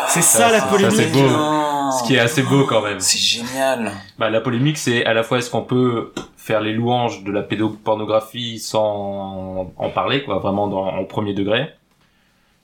C'est 0.09 0.23
ça, 0.23 0.51
la 0.51 0.61
polémique. 0.61 0.95
c'est 0.95 1.11
beau. 1.11 1.19
Non. 1.27 1.67
Ce 1.91 2.03
qui 2.05 2.15
est 2.15 2.19
assez 2.19 2.43
beau 2.43 2.65
quand 2.65 2.81
même. 2.81 2.99
C'est 2.99 3.17
génial. 3.17 3.91
Bah, 4.19 4.29
la 4.29 4.41
polémique, 4.41 4.77
c'est 4.77 5.05
à 5.05 5.13
la 5.13 5.23
fois 5.23 5.39
est-ce 5.39 5.49
qu'on 5.49 5.63
peut 5.63 6.11
faire 6.37 6.61
les 6.61 6.73
louanges 6.73 7.23
de 7.23 7.31
la 7.31 7.41
pédopornographie 7.43 8.59
sans 8.59 9.71
en 9.77 9.89
parler, 9.89 10.23
quoi, 10.23 10.39
vraiment 10.39 10.67
dans, 10.67 10.97
au 10.97 11.05
premier 11.05 11.33
degré, 11.33 11.69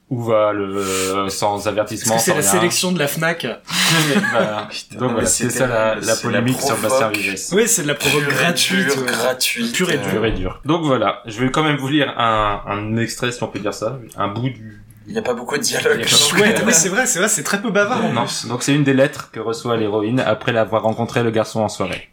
ou 0.10 0.24
va 0.24 0.52
le 0.54 1.28
sans 1.30 1.60
Est-ce 1.60 1.70
avertissement, 1.70 2.18
c'est 2.18 2.32
sans 2.32 2.38
la 2.38 2.42
rien? 2.42 2.52
sélection 2.52 2.92
de 2.92 3.00
la 3.00 3.08
FNAC. 3.08 3.40
Putain, 4.70 4.98
Donc 5.00 5.12
voilà, 5.12 5.26
c'est 5.28 5.50
ça 5.50 5.68
la, 5.68 5.96
la 5.96 6.16
polémique 6.16 6.62
sur 6.62 6.78
Bastien. 6.78 7.10
Vives. 7.10 7.40
Oui, 7.52 7.68
c'est 7.68 7.84
de 7.84 7.88
la 7.88 7.96
provoque 7.96 8.24
Pure 8.24 8.34
gratuite. 8.34 8.88
dure, 8.88 8.98
ouais. 9.02 9.06
gratuite. 9.12 9.76
Pure 9.76 9.92
et 9.92 9.98
euh, 9.98 10.10
Pur 10.12 10.26
et 10.26 10.32
dur. 10.32 10.62
Donc 10.66 10.84
voilà, 10.84 11.22
je 11.26 11.40
vais 11.44 11.52
quand 11.52 11.64
même 11.64 11.78
vous 11.78 11.88
lire 11.90 12.14
un, 12.18 12.62
un 12.68 12.98
extrait, 12.98 13.32
si 13.32 13.44
on 13.44 13.48
peut 13.48 13.60
dire 13.60 13.74
ça, 13.74 14.00
un 14.18 14.28
bout 14.30 14.50
du, 14.50 14.82
Il 15.08 15.14
y 15.14 15.18
a 15.18 15.22
pas 15.22 15.34
beaucoup 15.34 15.56
de 15.58 15.62
dialogue. 15.62 16.06
Chouette, 16.06 16.62
oui, 16.66 16.74
c'est 16.74 16.90
vrai, 16.90 17.06
c'est 17.06 17.20
vrai, 17.20 17.28
c'est 17.30 17.44
très 17.44 17.62
peu 17.62 17.72
bavard. 17.72 18.04
en 18.06 18.14
Non, 18.14 18.26
plus. 18.26 18.48
donc 18.48 18.62
c'est 18.62 18.76
une 18.76 18.84
des 18.84 18.94
lettres 18.94 19.32
que 19.32 19.40
reçoit 19.40 19.78
l'héroïne 19.78 20.20
après 20.20 20.52
l'avoir 20.52 20.84
rencontré 20.84 21.24
le 21.24 21.32
garçon 21.32 21.62
en 21.62 21.70
soirée. 21.70 22.10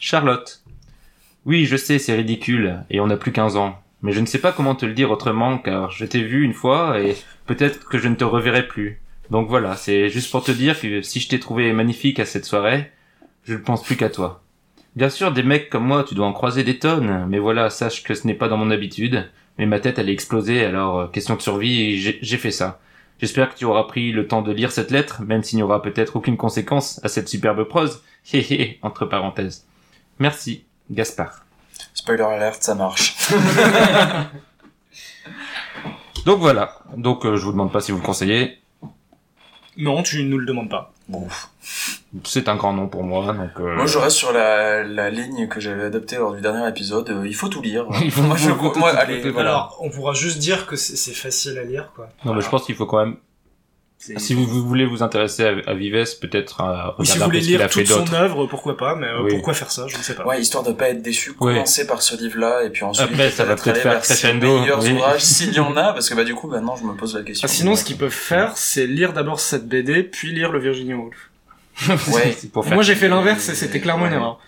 Charlotte. 0.00 0.62
Oui, 1.44 1.64
je 1.66 1.76
sais, 1.76 1.98
c'est 2.00 2.14
ridicule, 2.16 2.80
et 2.90 3.00
on 3.00 3.06
n'a 3.06 3.16
plus 3.16 3.30
15 3.32 3.56
ans. 3.56 3.80
Mais 4.02 4.12
je 4.12 4.20
ne 4.20 4.26
sais 4.26 4.40
pas 4.40 4.52
comment 4.52 4.74
te 4.74 4.84
le 4.84 4.92
dire 4.92 5.10
autrement, 5.10 5.58
car 5.58 5.90
je 5.92 6.04
t'ai 6.04 6.20
vu 6.22 6.42
une 6.42 6.52
fois, 6.52 7.00
et 7.00 7.16
peut-être 7.46 7.88
que 7.88 7.98
je 7.98 8.08
ne 8.08 8.16
te 8.16 8.24
reverrai 8.24 8.66
plus. 8.66 9.00
Donc 9.30 9.48
voilà, 9.48 9.76
c'est 9.76 10.08
juste 10.08 10.30
pour 10.30 10.42
te 10.42 10.50
dire 10.52 10.78
que 10.80 11.02
si 11.02 11.20
je 11.20 11.28
t'ai 11.28 11.40
trouvé 11.40 11.72
magnifique 11.72 12.18
à 12.20 12.26
cette 12.26 12.44
soirée, 12.44 12.90
je 13.44 13.54
ne 13.54 13.58
pense 13.58 13.82
plus 13.84 13.96
qu'à 13.96 14.10
toi. 14.10 14.42
Bien 14.96 15.08
sûr, 15.10 15.30
des 15.32 15.42
mecs 15.42 15.70
comme 15.70 15.84
moi, 15.86 16.04
tu 16.04 16.14
dois 16.14 16.26
en 16.26 16.32
croiser 16.32 16.64
des 16.64 16.78
tonnes, 16.78 17.26
mais 17.28 17.38
voilà, 17.38 17.70
sache 17.70 18.02
que 18.02 18.14
ce 18.14 18.26
n'est 18.26 18.34
pas 18.34 18.48
dans 18.48 18.56
mon 18.56 18.70
habitude. 18.70 19.28
Mais 19.58 19.66
ma 19.66 19.80
tête, 19.80 19.98
elle 19.98 20.08
est 20.08 20.12
explosée, 20.12 20.64
alors 20.64 20.98
euh, 20.98 21.06
question 21.06 21.34
de 21.34 21.42
survie, 21.42 21.82
et 21.82 21.96
j'ai 22.20 22.36
fait 22.36 22.50
ça. 22.50 22.80
J'espère 23.18 23.52
que 23.52 23.58
tu 23.58 23.64
auras 23.64 23.84
pris 23.84 24.12
le 24.12 24.28
temps 24.28 24.42
de 24.42 24.52
lire 24.52 24.70
cette 24.70 24.90
lettre, 24.90 25.22
même 25.22 25.42
s'il 25.42 25.56
n'y 25.56 25.62
aura 25.62 25.80
peut-être 25.80 26.16
aucune 26.16 26.36
conséquence 26.36 27.00
à 27.02 27.08
cette 27.08 27.28
superbe 27.28 27.64
prose. 27.64 28.02
Hé 28.32 28.38
hé, 28.38 28.78
entre 28.82 29.06
parenthèses. 29.06 29.66
Merci, 30.18 30.64
Gaspard. 30.90 31.44
Spoiler 31.94 32.24
alert, 32.24 32.62
ça 32.62 32.74
marche. 32.74 33.16
Donc 36.26 36.40
voilà. 36.40 36.80
Donc 36.96 37.24
euh, 37.24 37.36
je 37.36 37.44
vous 37.44 37.52
demande 37.52 37.72
pas 37.72 37.80
si 37.80 37.92
vous 37.92 37.98
le 37.98 38.04
conseillez. 38.04 38.58
Non, 39.76 40.02
tu 40.02 40.24
nous 40.24 40.38
le 40.38 40.46
demandes 40.46 40.70
pas. 40.70 40.92
Bon. 41.08 41.26
C'est 42.24 42.48
un 42.48 42.56
grand 42.56 42.72
nom 42.72 42.88
pour 42.88 43.02
moi. 43.04 43.32
Donc 43.32 43.50
euh, 43.60 43.76
Moi, 43.76 43.86
je 43.86 43.98
reste 43.98 44.16
sur 44.16 44.32
la, 44.32 44.82
la 44.82 45.10
ligne 45.10 45.48
que 45.48 45.60
j'avais 45.60 45.84
adoptée 45.84 46.16
lors 46.16 46.32
du 46.34 46.40
dernier 46.40 46.68
épisode. 46.68 47.08
Euh, 47.10 47.26
il 47.26 47.34
faut 47.34 47.48
tout 47.48 47.60
lire. 47.62 47.86
Il 48.02 48.10
faut- 48.10 48.22
moi, 48.22 48.36
je, 48.36 48.50
faut 48.50 48.70
tout- 48.70 48.78
moi, 48.78 48.92
tout- 48.92 48.98
allez, 48.98 49.20
tout- 49.22 49.32
voilà. 49.32 49.50
Alors, 49.50 49.78
on 49.80 49.90
pourra 49.90 50.14
juste 50.14 50.38
dire 50.38 50.66
que 50.66 50.76
c'est 50.76 50.96
c'est 50.96 51.12
facile 51.14 51.58
à 51.58 51.64
lire, 51.64 51.92
quoi. 51.94 52.08
non, 52.24 52.34
mais 52.34 52.40
je 52.40 52.48
pense 52.48 52.64
qu'il 52.64 52.74
faut 52.74 52.86
quand 52.86 53.04
même. 53.04 53.16
Si 53.98 54.34
vous, 54.34 54.44
vous 54.46 54.62
voulez 54.66 54.84
vous 54.84 55.02
intéresser 55.02 55.44
à, 55.44 55.70
à 55.70 55.74
Vives, 55.74 56.04
peut-être 56.20 56.60
euh, 56.60 56.92
Ou 56.98 57.04
si 57.04 57.14
regarder 57.14 57.16
vous 57.16 57.22
un 57.22 57.24
peu 57.24 57.24
voulez 57.26 57.40
ce 57.40 57.46
qu'il 57.46 57.56
a 57.56 57.58
lire 57.58 57.70
toute 57.70 57.86
son 58.08 58.14
œuvre, 58.14 58.46
pourquoi 58.46 58.76
pas, 58.76 58.94
mais 58.94 59.06
euh, 59.06 59.22
Oui. 59.22 59.30
pourquoi 59.32 59.54
faire 59.54 59.70
ça, 59.72 59.86
je 59.88 59.96
ne 59.96 60.02
sais 60.02 60.14
pas. 60.14 60.24
Ouais, 60.26 60.40
histoire 60.40 60.62
de 60.64 60.72
pas 60.72 60.90
être 60.90 61.02
déçu, 61.02 61.30
Oui. 61.40 61.54
commencer 61.54 61.86
par 61.86 62.02
ce 62.02 62.14
livre-là, 62.16 62.62
et 62.64 62.70
puis 62.70 62.84
ensuite, 62.84 63.08
Après, 63.10 63.30
ça 63.30 63.44
va 63.44 63.56
peut-être 63.56 63.78
faire 63.80 64.00
crescendo, 64.00 64.60
meilleurs 64.60 64.82
oui. 64.84 64.92
ouvrages, 64.92 65.22
s'il 65.22 65.52
y 65.54 65.60
en 65.60 65.76
a, 65.76 65.92
parce 65.94 66.08
que 66.10 66.14
bah, 66.14 66.24
du 66.24 66.34
coup, 66.34 66.46
maintenant, 66.46 66.76
je 66.76 66.84
me 66.84 66.92
pose 66.94 67.16
la 67.16 67.22
question. 67.22 67.46
Ah, 67.46 67.52
sinon, 67.52 67.74
ce 67.74 67.84
qu'ils 67.84 67.96
peuvent 67.96 68.10
faire, 68.10 68.52
c'est 68.56 68.86
lire 68.86 69.12
d'abord 69.12 69.40
cette 69.40 69.66
BD, 69.66 70.02
puis 70.04 70.32
lire 70.32 70.52
le 70.52 70.60
Virginia 70.60 70.96
Woolf. 70.96 71.30
Ouais. 72.14 72.34
C'est 72.38 72.52
pour 72.52 72.64
faire- 72.64 72.74
Moi, 72.74 72.82
j'ai 72.84 72.94
fait 72.94 73.08
l'inverse 73.08 73.48
et 73.48 73.54
c'était 73.54 73.80
clairement 73.80 74.06
une 74.06 74.12
Ouais. 74.12 74.18
erreur. 74.18 74.38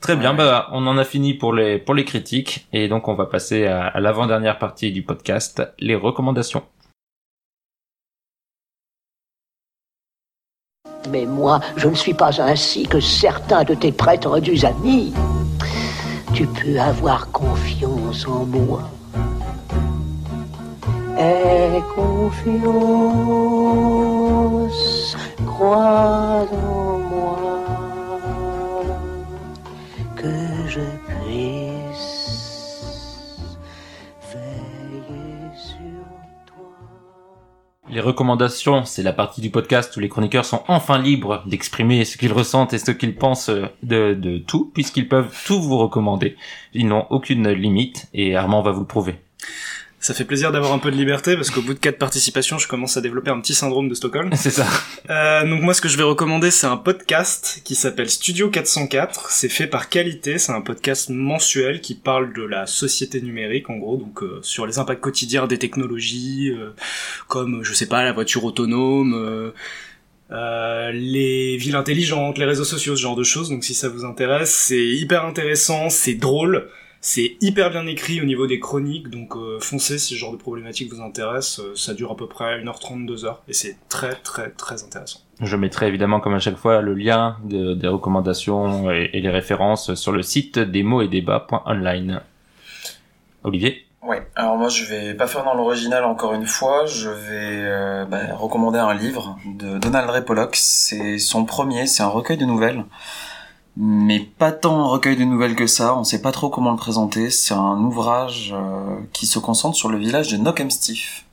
Très 0.00 0.16
bien, 0.16 0.32
Ouais. 0.32 0.36
bah 0.38 0.68
on 0.72 0.86
en 0.86 0.98
a 0.98 1.04
fini 1.04 1.32
pour 1.32 1.54
les 1.54 1.78
pour 1.78 1.94
les 1.94 2.04
critiques 2.04 2.66
et 2.74 2.88
donc 2.88 3.08
on 3.08 3.14
va 3.14 3.24
passer 3.24 3.64
à, 3.66 3.86
à 3.86 4.00
l'avant-dernière 4.00 4.58
partie 4.58 4.92
du 4.92 5.02
podcast, 5.02 5.62
les 5.78 5.94
recommandations. 5.94 6.62
Mais 11.10 11.26
moi, 11.26 11.60
je 11.76 11.88
ne 11.88 11.94
suis 11.94 12.14
pas 12.14 12.40
ainsi 12.40 12.84
que 12.84 13.00
certains 13.00 13.64
de 13.64 13.74
tes 13.74 13.92
prétendus 13.92 14.64
amis. 14.64 15.12
Tu 16.32 16.46
peux 16.46 16.80
avoir 16.80 17.30
confiance 17.30 18.26
en 18.26 18.44
moi. 18.46 18.80
Aie 21.18 21.82
confiance, 21.94 22.74
crois 25.46 26.46
en 26.52 26.98
moi, 26.98 27.53
Les 37.94 38.00
recommandations, 38.00 38.84
c'est 38.84 39.04
la 39.04 39.12
partie 39.12 39.40
du 39.40 39.50
podcast 39.50 39.96
où 39.96 40.00
les 40.00 40.08
chroniqueurs 40.08 40.44
sont 40.44 40.64
enfin 40.66 40.98
libres 40.98 41.44
d'exprimer 41.46 42.04
ce 42.04 42.16
qu'ils 42.16 42.32
ressentent 42.32 42.72
et 42.72 42.78
ce 42.78 42.90
qu'ils 42.90 43.14
pensent 43.14 43.50
de, 43.84 44.14
de 44.14 44.38
tout, 44.38 44.72
puisqu'ils 44.74 45.08
peuvent 45.08 45.32
tout 45.46 45.62
vous 45.62 45.78
recommander. 45.78 46.36
Ils 46.72 46.88
n'ont 46.88 47.06
aucune 47.10 47.48
limite 47.50 48.08
et 48.12 48.34
Armand 48.34 48.62
va 48.62 48.72
vous 48.72 48.80
le 48.80 48.86
prouver. 48.88 49.20
Ça 50.04 50.12
fait 50.12 50.26
plaisir 50.26 50.52
d'avoir 50.52 50.74
un 50.74 50.78
peu 50.78 50.90
de 50.90 50.96
liberté 50.96 51.34
parce 51.34 51.48
qu'au 51.48 51.62
bout 51.62 51.72
de 51.72 51.78
quatre 51.78 51.96
participations, 51.96 52.58
je 52.58 52.68
commence 52.68 52.98
à 52.98 53.00
développer 53.00 53.30
un 53.30 53.40
petit 53.40 53.54
syndrome 53.54 53.88
de 53.88 53.94
Stockholm. 53.94 54.28
C'est 54.36 54.50
ça. 54.50 54.66
Euh, 55.08 55.48
donc 55.48 55.62
moi, 55.62 55.72
ce 55.72 55.80
que 55.80 55.88
je 55.88 55.96
vais 55.96 56.02
recommander, 56.02 56.50
c'est 56.50 56.66
un 56.66 56.76
podcast 56.76 57.62
qui 57.64 57.74
s'appelle 57.74 58.10
Studio 58.10 58.50
404. 58.50 59.30
C'est 59.30 59.48
fait 59.48 59.66
par 59.66 59.88
Qualité. 59.88 60.36
C'est 60.36 60.52
un 60.52 60.60
podcast 60.60 61.08
mensuel 61.08 61.80
qui 61.80 61.94
parle 61.94 62.34
de 62.34 62.42
la 62.42 62.66
société 62.66 63.22
numérique, 63.22 63.70
en 63.70 63.78
gros, 63.78 63.96
donc 63.96 64.22
euh, 64.22 64.40
sur 64.42 64.66
les 64.66 64.78
impacts 64.78 65.00
quotidiens 65.00 65.46
des 65.46 65.58
technologies, 65.58 66.50
euh, 66.50 66.74
comme 67.26 67.64
je 67.64 67.72
sais 67.72 67.86
pas 67.86 68.04
la 68.04 68.12
voiture 68.12 68.44
autonome. 68.44 69.14
euh, 69.14 69.52
euh, 70.32 70.90
les 70.92 71.56
villes 71.56 71.76
intelligentes, 71.76 72.38
les 72.38 72.44
réseaux 72.44 72.64
sociaux, 72.64 72.96
ce 72.96 73.00
genre 73.00 73.16
de 73.16 73.22
choses. 73.24 73.50
Donc 73.50 73.64
si 73.64 73.72
ça 73.72 73.88
vous 73.88 74.04
intéresse, 74.04 74.52
c'est 74.52 74.84
hyper 74.84 75.24
intéressant, 75.24 75.90
c'est 75.90 76.14
drôle, 76.14 76.68
c'est 77.06 77.36
hyper 77.42 77.68
bien 77.68 77.86
écrit 77.86 78.22
au 78.22 78.24
niveau 78.24 78.46
des 78.46 78.58
chroniques. 78.58 79.10
Donc 79.10 79.36
euh, 79.36 79.58
foncez 79.60 79.98
si 79.98 80.14
ce 80.14 80.18
genre 80.18 80.32
de 80.32 80.38
problématique 80.38 80.90
vous 80.90 81.02
intéresse. 81.02 81.60
Euh, 81.60 81.74
ça 81.76 81.92
dure 81.92 82.10
à 82.12 82.16
peu 82.16 82.26
près 82.26 82.62
1h30, 82.62 83.04
2h. 83.06 83.36
Et 83.46 83.52
c'est 83.52 83.76
très 83.90 84.14
très 84.14 84.48
très 84.50 84.82
intéressant. 84.82 85.20
Je 85.40 85.54
mettrai 85.56 85.88
évidemment 85.88 86.20
comme 86.20 86.32
à 86.32 86.38
chaque 86.38 86.56
fois 86.56 86.80
le 86.80 86.94
lien 86.94 87.36
de- 87.44 87.74
des 87.74 87.88
recommandations 87.88 88.90
et, 88.90 89.10
et 89.12 89.20
les 89.20 89.28
références 89.28 89.94
sur 89.94 90.12
le 90.12 90.22
site 90.22 90.58
des 90.58 90.82
mots 90.82 91.02
et 91.02 91.08
débats.online. 91.08 92.22
Olivier? 93.42 93.84
Ouais, 94.02 94.26
alors 94.34 94.56
moi 94.56 94.68
je 94.70 94.84
vais 94.84 95.14
pas 95.14 95.26
faire 95.26 95.44
dans 95.44 95.54
l'original 95.54 96.04
encore 96.04 96.32
une 96.34 96.46
fois, 96.46 96.84
je 96.86 97.08
vais 97.08 97.62
euh, 97.64 98.04
bah, 98.06 98.34
recommander 98.34 98.78
un 98.78 98.92
livre 98.94 99.38
de 99.46 99.78
Donald 99.78 100.08
Ray 100.10 100.22
Pollock, 100.22 100.56
c'est 100.56 101.18
son 101.18 101.44
premier, 101.46 101.86
c'est 101.86 102.02
un 102.02 102.08
recueil 102.08 102.36
de 102.36 102.44
nouvelles 102.44 102.84
mais 103.76 104.20
pas 104.20 104.52
tant 104.52 104.80
un 104.80 104.86
recueil 104.86 105.16
de 105.16 105.24
nouvelles 105.24 105.56
que 105.56 105.66
ça. 105.66 105.96
On 105.96 106.04
sait 106.04 106.22
pas 106.22 106.30
trop 106.32 106.50
comment 106.50 106.70
le 106.70 106.76
présenter. 106.76 107.30
C'est 107.30 107.54
un 107.54 107.78
ouvrage 107.78 108.54
euh, 108.54 108.98
qui 109.12 109.26
se 109.26 109.38
concentre 109.38 109.76
sur 109.76 109.88
le 109.88 109.96
village 109.98 110.30
de 110.30 110.36
Knockemstiff, 110.36 111.24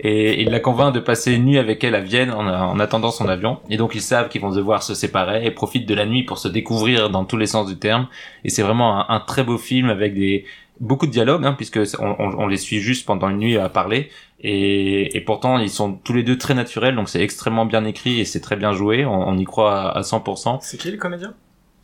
Et 0.00 0.42
il 0.42 0.50
la 0.50 0.60
convainc 0.60 0.92
de 0.92 1.00
passer 1.00 1.32
une 1.32 1.44
nuit 1.44 1.58
avec 1.58 1.84
elle 1.84 1.94
à 1.94 2.00
Vienne 2.00 2.32
en, 2.32 2.46
en 2.46 2.80
attendant 2.80 3.10
son 3.10 3.28
avion. 3.28 3.60
Et 3.70 3.76
donc 3.76 3.94
ils 3.94 4.02
savent 4.02 4.28
qu'ils 4.28 4.40
vont 4.40 4.50
devoir 4.50 4.82
se 4.82 4.94
séparer 4.94 5.44
et 5.46 5.50
profitent 5.50 5.88
de 5.88 5.94
la 5.94 6.06
nuit 6.06 6.24
pour 6.24 6.38
se 6.38 6.48
découvrir 6.48 7.10
dans 7.10 7.24
tous 7.24 7.36
les 7.36 7.46
sens 7.46 7.66
du 7.66 7.76
terme. 7.76 8.08
Et 8.44 8.50
c'est 8.50 8.62
vraiment 8.62 9.08
un, 9.08 9.20
très 9.20 9.44
beau 9.44 9.58
film 9.58 9.88
avec 9.88 10.14
des 10.14 10.44
beaucoup 10.80 11.06
de 11.06 11.12
dialogues, 11.12 11.46
hein, 11.46 11.54
puisque 11.56 11.78
on, 12.00 12.46
les 12.48 12.56
suit 12.56 12.80
juste 12.80 13.06
pendant 13.06 13.28
une 13.28 13.38
nuit 13.38 13.56
à 13.56 13.68
parler. 13.68 14.10
Et, 14.40 15.22
pourtant 15.24 15.58
ils 15.58 15.70
sont 15.70 15.92
tous 15.92 16.12
les 16.12 16.22
deux 16.22 16.36
très 16.36 16.54
naturels, 16.54 16.96
donc 16.96 17.08
c'est 17.08 17.22
extrêmement 17.22 17.64
bien 17.64 17.84
écrit 17.84 18.20
et 18.20 18.24
c'est 18.24 18.40
très 18.40 18.56
bien 18.56 18.72
joué. 18.72 19.04
On, 19.04 19.28
on 19.28 19.38
y 19.38 19.44
croit 19.44 19.80
à, 19.80 19.98
à 19.98 20.00
100%. 20.02 20.58
C'est 20.60 20.76
qui 20.76 20.90
le 20.90 20.98
comédien? 20.98 21.34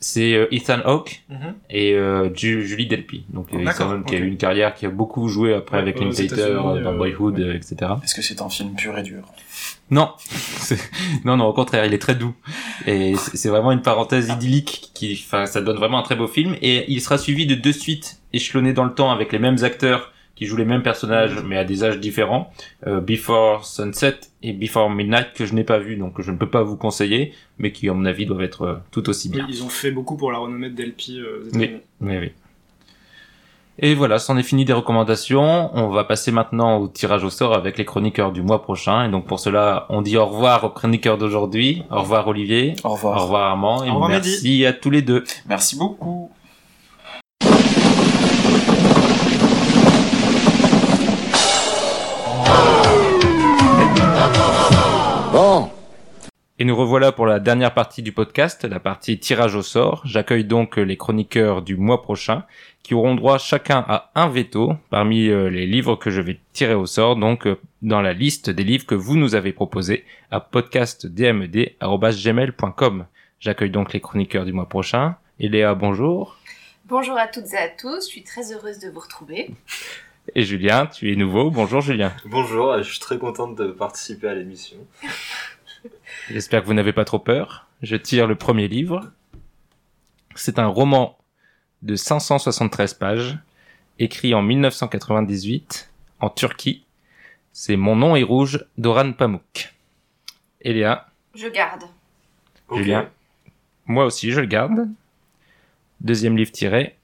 C'est 0.02 0.32
euh, 0.32 0.46
Ethan 0.50 0.80
Hawke 0.84 1.22
Mhm. 1.28 1.54
et 1.68 1.92
euh, 1.94 2.34
Ju- 2.34 2.66
Julie 2.66 2.86
Delpy. 2.86 3.24
Donc 3.28 3.48
euh, 3.52 3.60
Ethan 3.60 3.90
Hawke 3.90 4.06
qui 4.06 4.14
a 4.14 4.18
eu 4.18 4.26
une 4.26 4.38
carrière 4.38 4.74
qui 4.74 4.86
a 4.86 4.88
beaucoup 4.90 5.28
joué 5.28 5.52
après 5.54 5.76
Ouais, 5.76 5.82
avec 5.82 5.96
aux 6.00 6.04
Linklater 6.04 6.40
euh, 6.40 6.56
dans 6.82 6.92
euh, 6.92 6.96
Boyhood, 6.96 7.38
ouais. 7.38 7.44
euh, 7.44 7.54
etc. 7.54 7.76
Est-ce 8.02 8.14
que 8.14 8.22
c'est 8.22 8.40
un 8.40 8.48
film 8.48 8.74
pur 8.74 8.96
et 8.98 9.02
dur? 9.02 9.22
Non, 9.90 10.10
C'est- 10.18 10.78
non, 11.26 11.36
non, 11.36 11.46
au 11.46 11.52
contraire, 11.52 11.84
il 11.84 11.92
est 11.92 11.98
très 11.98 12.14
doux 12.14 12.34
et 12.86 13.14
c'est 13.18 13.36
c'est 13.36 13.48
vraiment 13.50 13.72
une 13.72 13.82
parenthèse 13.82 14.28
idyllique 14.30 14.90
qui, 14.94 15.22
enfin, 15.26 15.44
ça 15.46 15.60
donne 15.60 15.76
vraiment 15.76 15.98
un 15.98 16.02
très 16.02 16.16
beau 16.16 16.28
film 16.28 16.56
et 16.62 16.90
il 16.90 17.00
sera 17.02 17.18
suivi 17.18 17.46
de 17.46 17.54
deux 17.54 17.72
suites 17.72 18.20
échelonnées 18.32 18.72
dans 18.72 18.84
le 18.84 18.94
temps 18.94 19.10
avec 19.10 19.32
les 19.32 19.38
mêmes 19.38 19.62
acteurs 19.62 20.12
qui 20.40 20.46
jouent 20.46 20.56
les 20.56 20.64
mêmes 20.64 20.82
personnages 20.82 21.42
mais 21.46 21.58
à 21.58 21.64
des 21.64 21.84
âges 21.84 22.00
différents, 22.00 22.50
euh, 22.86 22.98
Before 23.02 23.66
Sunset 23.66 24.20
et 24.42 24.54
Before 24.54 24.88
Midnight 24.88 25.34
que 25.34 25.44
je 25.44 25.52
n'ai 25.52 25.64
pas 25.64 25.78
vu 25.78 25.96
donc 25.96 26.22
je 26.22 26.30
ne 26.30 26.38
peux 26.38 26.48
pas 26.48 26.62
vous 26.62 26.78
conseiller 26.78 27.34
mais 27.58 27.72
qui 27.72 27.90
à 27.90 27.92
mon 27.92 28.06
avis 28.06 28.24
doivent 28.24 28.40
être 28.40 28.62
euh, 28.62 28.74
tout 28.90 29.10
aussi 29.10 29.28
Oui, 29.28 29.34
bien. 29.36 29.46
ils 29.50 29.62
ont 29.62 29.68
fait 29.68 29.90
beaucoup 29.90 30.16
pour 30.16 30.32
la 30.32 30.38
renommée 30.38 30.70
de 30.70 30.74
Delpy 30.74 31.20
euh, 31.20 31.46
Oui. 31.52 31.72
Oui, 32.00 32.16
oui. 32.18 32.32
Et 33.82 33.94
voilà, 33.94 34.18
c'en 34.18 34.36
est 34.36 34.42
fini 34.42 34.66
des 34.66 34.74
recommandations. 34.74 35.70
On 35.74 35.88
va 35.88 36.04
passer 36.04 36.32
maintenant 36.32 36.76
au 36.78 36.88
tirage 36.88 37.24
au 37.24 37.30
sort 37.30 37.54
avec 37.54 37.78
les 37.78 37.86
chroniqueurs 37.86 38.30
du 38.30 38.42
mois 38.42 38.62
prochain. 38.62 39.04
Et 39.06 39.10
donc 39.10 39.26
pour 39.26 39.40
cela, 39.40 39.86
on 39.88 40.02
dit 40.02 40.18
au 40.18 40.26
revoir 40.26 40.64
aux 40.64 40.70
chroniqueurs 40.70 41.16
d'aujourd'hui. 41.16 41.82
Au 41.90 42.00
revoir 42.00 42.28
Olivier. 42.28 42.74
Au 42.84 42.90
revoir. 42.90 43.16
Au 43.16 43.22
revoir 43.22 43.42
Armand. 43.50 43.84
Et 43.84 43.88
Au 43.90 43.94
revoir, 43.94 44.10
merci 44.10 44.66
à 44.66 44.74
tous 44.74 44.90
les 44.90 45.00
deux. 45.00 45.24
Merci 45.48 45.76
beaucoup. 45.76 46.30
Et 56.60 56.64
nous 56.66 56.76
revoilà 56.76 57.10
pour 57.10 57.24
la 57.24 57.40
dernière 57.40 57.72
partie 57.72 58.02
du 58.02 58.12
podcast, 58.12 58.66
la 58.66 58.80
partie 58.80 59.18
tirage 59.18 59.54
au 59.54 59.62
sort. 59.62 60.02
J'accueille 60.04 60.44
donc 60.44 60.78
euh, 60.78 60.82
les 60.82 60.98
chroniqueurs 60.98 61.62
du 61.62 61.78
mois 61.78 62.02
prochain 62.02 62.44
qui 62.82 62.92
auront 62.92 63.14
droit 63.14 63.38
chacun 63.38 63.82
à 63.88 64.10
un 64.14 64.28
veto 64.28 64.74
parmi 64.90 65.28
euh, 65.28 65.48
les 65.48 65.66
livres 65.66 65.96
que 65.96 66.10
je 66.10 66.20
vais 66.20 66.38
tirer 66.52 66.74
au 66.74 66.84
sort, 66.84 67.16
donc 67.16 67.46
euh, 67.46 67.58
dans 67.80 68.02
la 68.02 68.12
liste 68.12 68.50
des 68.50 68.62
livres 68.62 68.84
que 68.84 68.94
vous 68.94 69.16
nous 69.16 69.34
avez 69.34 69.54
proposés 69.54 70.04
à 70.30 70.40
podcastdmed.gmail.com. 70.40 73.06
J'accueille 73.38 73.70
donc 73.70 73.94
les 73.94 74.00
chroniqueurs 74.00 74.44
du 74.44 74.52
mois 74.52 74.68
prochain. 74.68 75.16
Et 75.38 75.48
Léa, 75.48 75.74
bonjour. 75.74 76.36
Bonjour 76.84 77.16
à 77.16 77.26
toutes 77.26 77.54
et 77.54 77.56
à 77.56 77.70
tous, 77.70 78.04
je 78.04 78.10
suis 78.10 78.22
très 78.22 78.52
heureuse 78.52 78.80
de 78.80 78.90
vous 78.90 79.00
retrouver. 79.00 79.48
Et 80.34 80.42
Julien, 80.42 80.84
tu 80.84 81.10
es 81.10 81.16
nouveau. 81.16 81.50
Bonjour 81.50 81.80
Julien. 81.80 82.12
Bonjour, 82.26 82.76
je 82.82 82.90
suis 82.90 83.00
très 83.00 83.16
contente 83.16 83.56
de 83.56 83.68
participer 83.68 84.28
à 84.28 84.34
l'émission. 84.34 84.76
J'espère 86.30 86.62
que 86.62 86.66
vous 86.66 86.74
n'avez 86.74 86.92
pas 86.92 87.04
trop 87.04 87.18
peur. 87.18 87.66
Je 87.82 87.96
tire 87.96 88.26
le 88.26 88.34
premier 88.36 88.68
livre. 88.68 89.10
C'est 90.34 90.58
un 90.58 90.66
roman 90.66 91.18
de 91.82 91.96
573 91.96 92.94
pages, 92.94 93.38
écrit 93.98 94.34
en 94.34 94.42
1998 94.42 95.90
en 96.20 96.28
Turquie. 96.30 96.84
C'est 97.52 97.76
Mon 97.76 97.96
nom 97.96 98.16
est 98.16 98.22
rouge 98.22 98.64
d'Oran 98.78 99.12
Pamuk. 99.12 99.74
Eléa, 100.62 101.08
Je 101.34 101.48
garde. 101.48 101.84
Julien. 102.72 103.08
moi 103.86 104.04
aussi 104.04 104.30
je 104.30 104.40
le 104.40 104.46
garde. 104.46 104.88
Deuxième 106.00 106.36
livre 106.36 106.52
tiré, 106.52 106.96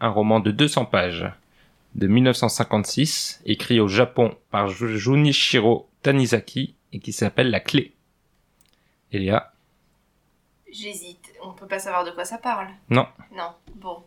un 0.00 0.08
roman 0.08 0.40
de 0.40 0.50
200 0.50 0.86
pages 0.86 1.30
de 1.96 2.06
1956, 2.06 3.42
écrit 3.44 3.80
au 3.80 3.88
Japon 3.88 4.36
par 4.50 4.68
Ju- 4.68 4.98
Junichiro 4.98 5.88
Tanizaki 6.02 6.74
et 6.92 6.98
qui 6.98 7.12
s'appelle 7.12 7.50
La 7.50 7.60
Clé. 7.60 7.92
Eléa, 9.12 9.52
J'hésite, 10.72 11.32
on 11.42 11.52
peut 11.52 11.66
pas 11.66 11.80
savoir 11.80 12.04
de 12.04 12.10
quoi 12.12 12.24
ça 12.24 12.38
parle. 12.38 12.68
Non. 12.90 13.06
Non, 13.36 13.50
bon, 13.74 13.98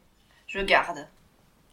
je 0.47 0.59
garde. 0.61 1.05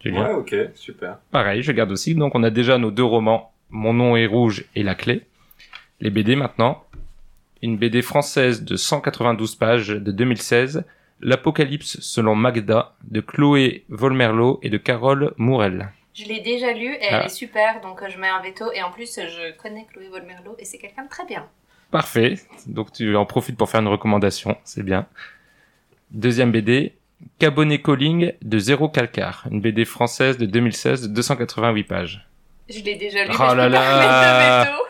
Julien. 0.03 0.29
Ouais, 0.29 0.35
ok, 0.35 0.57
super. 0.75 1.19
Pareil, 1.31 1.63
je 1.63 1.71
garde 1.73 1.93
aussi. 1.93 2.15
Donc 2.15 2.35
on 2.35 2.43
a 2.43 2.51
déjà 2.51 2.77
nos 2.79 2.91
deux 2.91 3.05
romans, 3.05 3.53
Mon 3.71 3.93
nom 3.93 4.17
est 4.17 4.27
rouge 4.27 4.65
et 4.75 4.83
La 4.83 4.95
clé. 4.97 5.27
Les 6.01 6.11
BD 6.11 6.35
maintenant. 6.35 6.85
Une 7.63 7.77
BD 7.77 8.03
française 8.03 8.65
de 8.65 8.75
192 8.77 9.55
pages 9.55 9.89
de 9.89 10.11
2016, 10.11 10.85
L'Apocalypse 11.21 12.01
selon 12.01 12.35
Magda, 12.35 12.95
de 13.05 13.21
Chloé 13.21 13.85
Volmerlo 13.91 14.59
et 14.63 14.71
de 14.71 14.79
Carole 14.79 15.35
Mourel. 15.37 15.93
Je 16.21 16.29
l'ai 16.29 16.41
déjà 16.41 16.73
lu 16.73 16.87
et 16.95 16.99
Ah. 17.11 17.21
elle 17.21 17.27
est 17.27 17.29
super, 17.31 17.81
donc 17.81 18.03
euh, 18.03 18.09
je 18.09 18.19
mets 18.19 18.29
un 18.29 18.41
veto. 18.41 18.71
Et 18.73 18.83
en 18.83 18.91
plus, 18.91 19.19
je 19.19 19.57
connais 19.57 19.87
Chloé 19.93 20.09
Volmerlo 20.09 20.57
et 20.59 20.65
c'est 20.65 20.79
quelqu'un 20.79 21.05
de 21.05 21.09
très 21.09 21.25
bien. 21.25 21.47
Parfait. 21.91 22.35
Donc 22.67 22.93
tu 22.93 23.17
en 23.17 23.27
profites 23.27 23.57
pour 23.57 23.69
faire 23.71 23.81
une 23.81 23.89
recommandation, 23.89 24.57
c'est 24.65 24.83
bien. 24.85 25.07
Deuxième 26.11 26.53
BD, 26.53 26.95
Cabonet 27.39 27.81
Calling 27.83 28.33
de 28.43 28.59
Zéro 28.59 28.89
Calcar, 28.89 29.47
une 29.51 29.61
BD 29.61 29.85
française 29.85 30.39
de 30.39 30.47
2016 30.47 31.03
de 31.03 31.09
288 31.15 31.85
pages. 31.85 32.27
Je 32.71 32.85
l'ai 32.85 32.95
déjà 32.97 33.25
lu, 33.25 33.31
Oh 33.35 33.37
mais 33.43 33.49
je 33.51 33.55
là 33.57 33.67
peux 33.67 33.73
là. 33.73 33.81
pas 33.81 34.39
mettre 34.39 34.71
de 34.71 34.71
veto. 34.71 34.83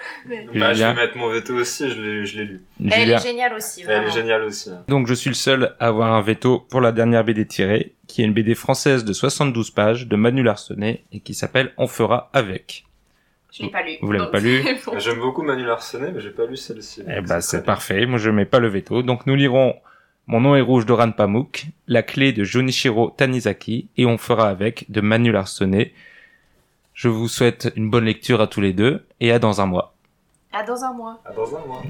Mais- 0.53 0.61
Bah, 0.61 0.75
je 0.75 0.85
vais 0.85 0.95
mettre 0.95 1.17
mon 1.17 1.29
veto 1.29 1.55
aussi, 1.55 1.91
je 1.91 2.01
l'ai, 2.01 2.27
je 2.27 2.39
l'ai 2.39 2.45
lu. 2.45 2.63
Elle 2.91 3.11
est 3.11 3.23
géniale 3.23 3.55
aussi, 3.55 3.81
Elle 3.81 3.87
vraiment. 3.87 4.07
est 4.09 4.11
géniale 4.13 4.43
aussi. 4.43 4.71
hein. 4.71 4.85
Donc 4.89 5.07
je 5.07 5.15
suis 5.15 5.31
le 5.31 5.35
seul 5.35 5.75
à 5.81 5.87
avoir 5.87 6.13
un 6.13 6.21
veto 6.21 6.61
pour 6.71 6.81
la 6.83 6.93
dernière 6.93 7.25
BD 7.25 7.47
tirée, 7.47 7.95
qui 8.07 8.21
est 8.21 8.27
une 8.27 8.35
BD 8.35 8.55
française 8.55 9.05
de 9.05 9.13
72 9.15 9.71
pages 9.71 10.07
de 10.07 10.17
Manu 10.17 10.43
Larsenet 10.43 11.05
et 11.13 11.21
qui 11.21 11.33
s'appelle 11.35 11.73
On 11.79 11.87
fera 11.87 12.29
avec. 12.35 12.85
Je 13.53 13.63
l'ai 13.65 13.71
pas 13.71 13.83
lu. 13.83 13.93
Vous 14.03 14.13
l'avez 14.13 14.25
donc 14.25 14.33
pas 14.33 14.41
lu 14.41 14.63
bon. 14.87 14.99
J'aime 14.99 15.19
beaucoup 15.19 15.43
Manu 15.43 15.65
Larsenet, 15.65 16.13
mais 16.13 16.21
j'ai 16.21 16.31
pas 16.31 16.45
lu 16.47 16.57
celle-ci. 16.57 17.03
Eh 17.09 17.21
ben 17.23 17.25
très 17.25 17.41
c'est 17.41 17.65
parfait, 17.65 18.05
moi 18.07 18.19
je 18.19 18.31
mets 18.31 18.45
pas 18.45 18.59
le 18.61 18.69
veto. 18.69 19.03
Donc 19.03 19.27
nous 19.27 19.35
lirons 19.35 19.75
Mon 20.27 20.41
nom 20.41 20.55
est 20.55 20.61
rouge 20.61 20.85
d'Oran 20.87 21.11
Pamuk, 21.13 21.65
La 21.89 22.03
clé 22.05 22.33
de 22.33 22.45
Junichiro 22.45 23.11
Tanizaki 23.11 23.89
et 23.97 24.05
On 24.07 24.19
fera 24.19 24.49
avec 24.51 24.85
de 24.91 25.01
Manu 25.01 25.33
Larsenet. 25.33 25.93
Je 27.03 27.09
vous 27.09 27.29
souhaite 27.29 27.73
une 27.77 27.89
bonne 27.89 28.05
lecture 28.05 28.43
à 28.43 28.47
tous 28.47 28.61
les 28.61 28.75
deux 28.75 29.07
et 29.21 29.33
à 29.33 29.39
dans 29.39 29.63
un 29.63 29.65
mois. 29.65 29.95
À 30.53 30.63
dans 30.63 30.85
un 30.85 30.93
mois. 30.93 31.19
À 31.25 31.33
dans 31.33 31.57
un 31.57 31.65
mois. 31.65 31.83